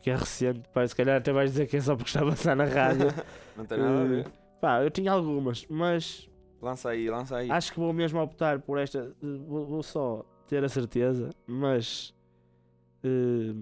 que 0.02 0.10
é 0.10 0.16
recente. 0.16 0.68
Pá, 0.70 0.88
se 0.88 0.96
calhar 0.96 1.18
até 1.18 1.32
vais 1.34 1.52
dizer 1.52 1.68
que 1.68 1.78
é 1.78 1.82
só 1.82 1.96
porque 1.96 2.10
está 2.10 2.22
a 2.22 2.26
passar 2.30 2.56
na 2.56 2.66
rádio. 2.66 3.08
Não 3.58 3.66
tem 3.66 3.78
nada 3.78 4.02
a 4.02 4.06
ver. 4.06 4.26
Eh, 4.28 4.32
Pá, 4.62 4.82
eu 4.82 4.90
tinha 4.90 5.12
algumas, 5.12 5.66
mas 5.70 6.30
Lança 6.62 6.90
aí, 6.92 7.10
lança 7.10 7.36
aí. 7.36 7.52
acho 7.52 7.74
que 7.74 7.80
vou 7.80 7.92
mesmo 7.92 8.22
optar 8.22 8.60
por 8.62 8.78
esta. 8.78 9.14
eh, 9.22 9.38
Vou, 9.46 9.66
vou 9.66 9.84
só 9.84 10.24
ter 10.48 10.64
a 10.64 10.70
certeza, 10.70 11.30
mas 11.46 12.16
eh, 13.04 13.54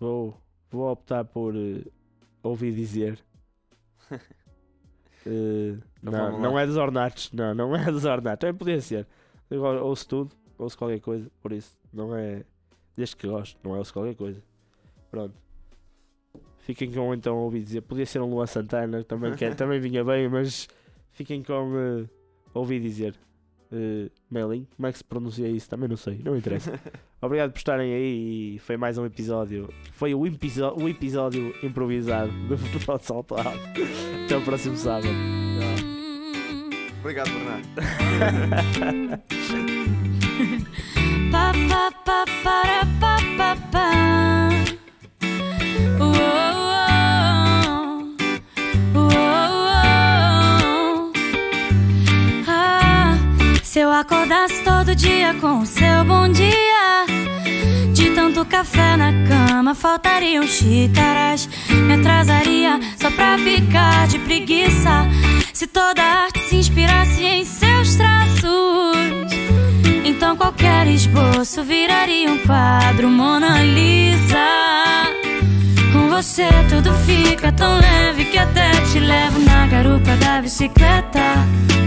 vou, 0.00 0.40
vou 0.70 0.90
optar 0.90 1.24
por 1.26 1.54
eh, 1.54 1.84
ouvir 2.42 2.72
dizer. 2.72 3.18
Então 5.26 6.32
não, 6.32 6.40
não 6.40 6.58
é 6.58 6.66
dos 6.66 6.76
ornatos, 6.76 7.30
não, 7.32 7.54
não 7.54 7.76
é 7.76 7.90
dos 7.90 8.04
ornatos, 8.04 8.40
também 8.40 8.54
podia 8.54 8.80
ser. 8.80 9.06
Eu 9.50 9.62
ouço 9.62 10.06
tudo, 10.08 10.30
ouço 10.58 10.76
qualquer 10.76 11.00
coisa, 11.00 11.30
por 11.40 11.52
isso, 11.52 11.76
não 11.92 12.14
é. 12.14 12.44
Desde 12.96 13.16
que 13.16 13.28
gosto, 13.28 13.58
não 13.62 13.74
é 13.76 13.78
ouço 13.78 13.92
qualquer 13.92 14.14
coisa. 14.14 14.42
Pronto. 15.10 15.34
Fiquem 16.58 16.92
com 16.92 17.14
então 17.14 17.36
a 17.36 17.40
ouvir 17.40 17.62
dizer. 17.62 17.80
Podia 17.80 18.04
ser 18.04 18.20
um 18.20 18.28
Luan 18.28 18.46
Santana, 18.46 19.02
também, 19.04 19.34
que, 19.34 19.48
também 19.54 19.80
vinha 19.80 20.04
bem, 20.04 20.28
mas 20.28 20.68
fiquem 21.12 21.42
com 21.42 21.72
eh, 21.76 22.04
ouvir 22.52 22.80
dizer. 22.80 23.14
Uh, 23.70 24.10
Melin, 24.30 24.66
como 24.76 24.86
é 24.86 24.92
que 24.92 24.98
se 24.98 25.04
pronuncia 25.04 25.48
isso? 25.48 25.68
Também 25.68 25.88
não 25.88 25.96
sei, 25.96 26.20
não 26.24 26.36
interessa. 26.36 26.80
Obrigado 27.20 27.52
por 27.52 27.58
estarem 27.58 27.92
aí 27.92 28.54
e 28.54 28.58
foi 28.60 28.76
mais 28.76 28.96
um 28.96 29.04
episódio. 29.04 29.68
Foi 29.92 30.14
o, 30.14 30.20
o 30.20 30.88
episódio 30.88 31.54
improvisado 31.62 32.32
do 32.48 32.56
Futebol 32.56 32.98
de 32.98 33.04
Salto 33.04 33.34
Alto. 33.34 33.50
Até 34.24 34.36
o 34.36 34.42
próximo 34.42 34.76
sábado. 34.76 35.08
Obrigado, 37.00 37.30
Bernardo. 37.30 37.68
Pa, 41.30 41.52
pa, 41.68 41.90
pa, 42.04 42.24
para, 42.42 42.86
pa, 43.00 43.16
pa, 43.36 43.56
pa. 43.70 44.37
Se 53.78 53.82
eu 53.82 53.92
acordasse 53.92 54.60
todo 54.64 54.92
dia 54.92 55.34
com 55.34 55.60
o 55.60 55.64
seu 55.64 56.04
bom 56.04 56.28
dia, 56.28 57.06
de 57.94 58.10
tanto 58.10 58.44
café 58.44 58.96
na 58.96 59.12
cama 59.28 59.72
faltariam 59.72 60.44
xícaras. 60.44 61.48
Me 61.86 61.94
atrasaria 61.94 62.80
só 63.00 63.08
pra 63.08 63.38
ficar 63.38 64.08
de 64.08 64.18
preguiça. 64.18 65.06
Se 65.52 65.68
toda 65.68 66.02
arte 66.02 66.40
se 66.40 66.56
inspirasse 66.56 67.22
em 67.22 67.44
seus 67.44 67.94
traços. 67.94 68.96
Então 70.04 70.36
qualquer 70.36 70.88
esboço 70.88 71.62
viraria 71.62 72.32
um 72.32 72.38
quadro 72.38 73.08
Mona 73.08 73.62
Lisa. 73.62 75.07
Você 76.18 76.48
tudo 76.68 76.92
fica 77.06 77.52
tão 77.52 77.78
leve 77.78 78.24
que 78.24 78.36
até 78.36 78.72
te 78.90 78.98
levo 78.98 79.38
na 79.38 79.68
garupa 79.68 80.16
da 80.16 80.42
bicicleta. 80.42 81.20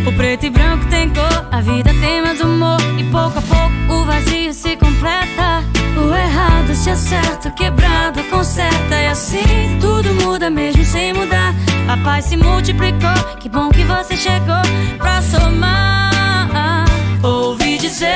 O 0.07 0.13
preto 0.13 0.45
e 0.45 0.49
branco 0.49 0.85
tem 0.85 1.09
cor, 1.09 1.49
a 1.51 1.59
vida 1.59 1.93
tem 1.99 2.21
mais 2.21 2.39
humor. 2.39 2.79
E 2.97 3.03
pouco 3.11 3.37
a 3.37 3.41
pouco 3.41 3.93
o 3.93 4.05
vazio 4.05 4.53
se 4.53 4.77
completa. 4.77 5.65
O 5.97 6.15
errado 6.15 6.73
se 6.73 6.89
acerta, 6.89 7.49
o 7.49 7.51
quebrado 7.51 8.23
conserta. 8.29 8.95
E 8.95 9.07
assim 9.07 9.77
tudo 9.81 10.13
muda 10.23 10.49
mesmo 10.49 10.85
sem 10.85 11.11
mudar. 11.11 11.53
A 11.89 11.97
paz 11.97 12.23
se 12.23 12.37
multiplicou, 12.37 13.35
que 13.37 13.49
bom 13.49 13.67
que 13.67 13.83
você 13.83 14.15
chegou 14.15 14.61
pra 14.97 15.21
somar. 15.21 16.85
Ouvi 17.21 17.77
dizer 17.77 18.15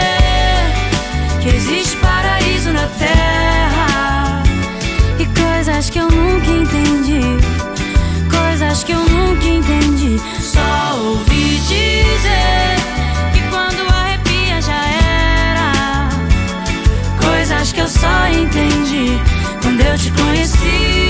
que 1.42 1.50
existe 1.50 1.98
paraíso 1.98 2.72
na 2.72 2.88
terra 2.98 3.95
coisas 5.86 5.90
que 5.90 6.00
eu 6.00 6.10
nunca 6.10 6.50
entendi, 6.50 7.22
coisas 8.30 8.84
que 8.84 8.92
eu 8.92 9.00
nunca 9.00 9.46
entendi. 9.46 10.20
Só 10.42 10.98
ouvi 10.98 11.60
dizer 11.60 12.76
que 13.34 13.42
quando 13.50 13.88
arrepia 13.94 14.62
já 14.62 14.84
era, 15.52 16.10
coisas 17.22 17.72
que 17.72 17.82
eu 17.82 17.88
só 17.88 18.28
entendi 18.28 19.20
quando 19.62 19.82
eu 19.82 19.98
te 19.98 20.12
conheci. 20.12 21.05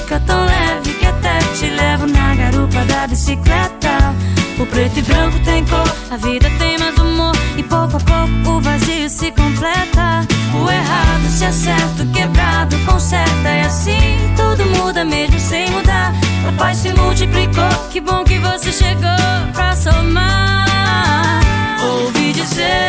Fica 0.00 0.20
tão 0.20 0.44
leve 0.44 0.94
que 0.94 1.06
até 1.06 1.38
te 1.58 1.66
levo 1.66 2.06
na 2.06 2.34
garupa 2.34 2.84
da 2.84 3.06
bicicleta. 3.06 4.14
O 4.58 4.66
preto 4.66 4.98
e 4.98 5.02
branco 5.02 5.38
tem 5.40 5.64
cor, 5.64 5.94
a 6.10 6.16
vida 6.16 6.50
tem 6.58 6.78
mais 6.78 6.96
humor. 6.98 7.32
E 7.56 7.62
pouco 7.62 7.96
a 7.96 8.00
pouco 8.00 8.58
o 8.58 8.60
vazio 8.60 9.08
se 9.08 9.30
completa. 9.32 10.26
O 10.54 10.70
errado 10.70 11.28
se 11.30 11.44
acerta, 11.44 12.02
o 12.02 12.06
quebrado 12.12 12.76
conserta. 12.86 13.48
E 13.48 13.60
assim 13.60 14.34
tudo 14.36 14.64
muda 14.78 15.04
mesmo 15.04 15.38
sem 15.38 15.70
mudar. 15.70 16.12
A 16.48 16.52
paz 16.52 16.78
se 16.78 16.92
multiplicou, 16.92 17.68
que 17.90 18.00
bom 18.00 18.24
que 18.24 18.38
você 18.38 18.72
chegou 18.72 19.52
pra 19.52 19.74
somar. 19.76 21.40
Ouvi 21.82 22.32
dizer 22.32 22.88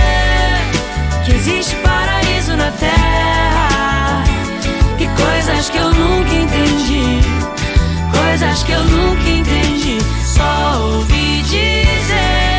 que 1.25 1.31
existe 1.33 1.75
paraíso 1.77 2.55
na 2.55 2.71
terra. 2.71 3.70
Coisas 5.15 5.69
que 5.69 5.77
eu 5.77 5.93
nunca 5.93 6.33
entendi. 6.33 7.21
Coisas 8.11 8.63
que 8.63 8.71
eu 8.71 8.83
nunca 8.83 9.29
entendi. 9.29 9.97
Só 10.25 10.79
ouvi 10.79 11.41
dizer 11.43 12.57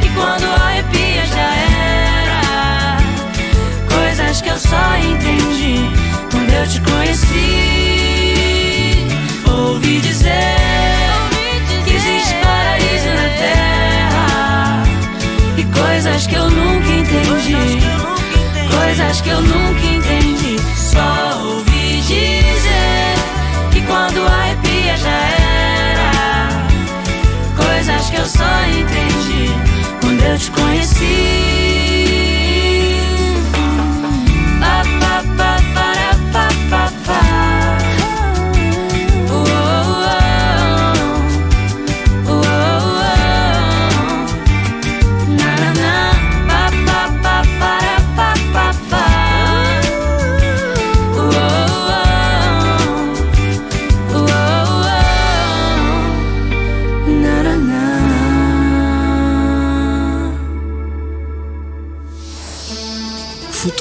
que 0.00 0.08
quando 0.10 0.44
arrepia 0.44 1.26
já 1.26 1.54
era. 1.56 2.98
Coisas 3.88 4.40
que 4.40 4.48
eu 4.48 4.58
só 4.58 4.96
entendi 4.96 5.90
quando 6.30 6.50
eu 6.50 6.66
te 6.66 6.80
conheci. 6.80 7.38
Ouvi 9.50 10.00
dizer 10.00 10.56
que 11.84 11.94
existe 11.94 12.34
paraíso 12.42 13.08
na 13.08 13.28
terra. 13.38 14.84
E 15.56 15.64
coisas 15.64 16.26
que 16.26 16.34
eu 16.34 16.50
nunca 16.50 16.88
entendi. 16.88 17.80
Coisas 18.70 19.20
que 19.20 19.28
eu 19.30 19.40
nunca 19.40 19.86
entendi. 19.86 20.56
Só 20.76 21.40
ouvi 21.44 21.67
só 28.28 28.44
entendi 28.68 29.50
quando 30.02 30.22
eu 30.22 30.38
te 30.38 30.50
conheci. 30.50 31.97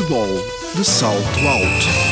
Futebol 0.08 0.42
de 0.74 0.86
salto 0.86 1.40
alto. 1.50 2.07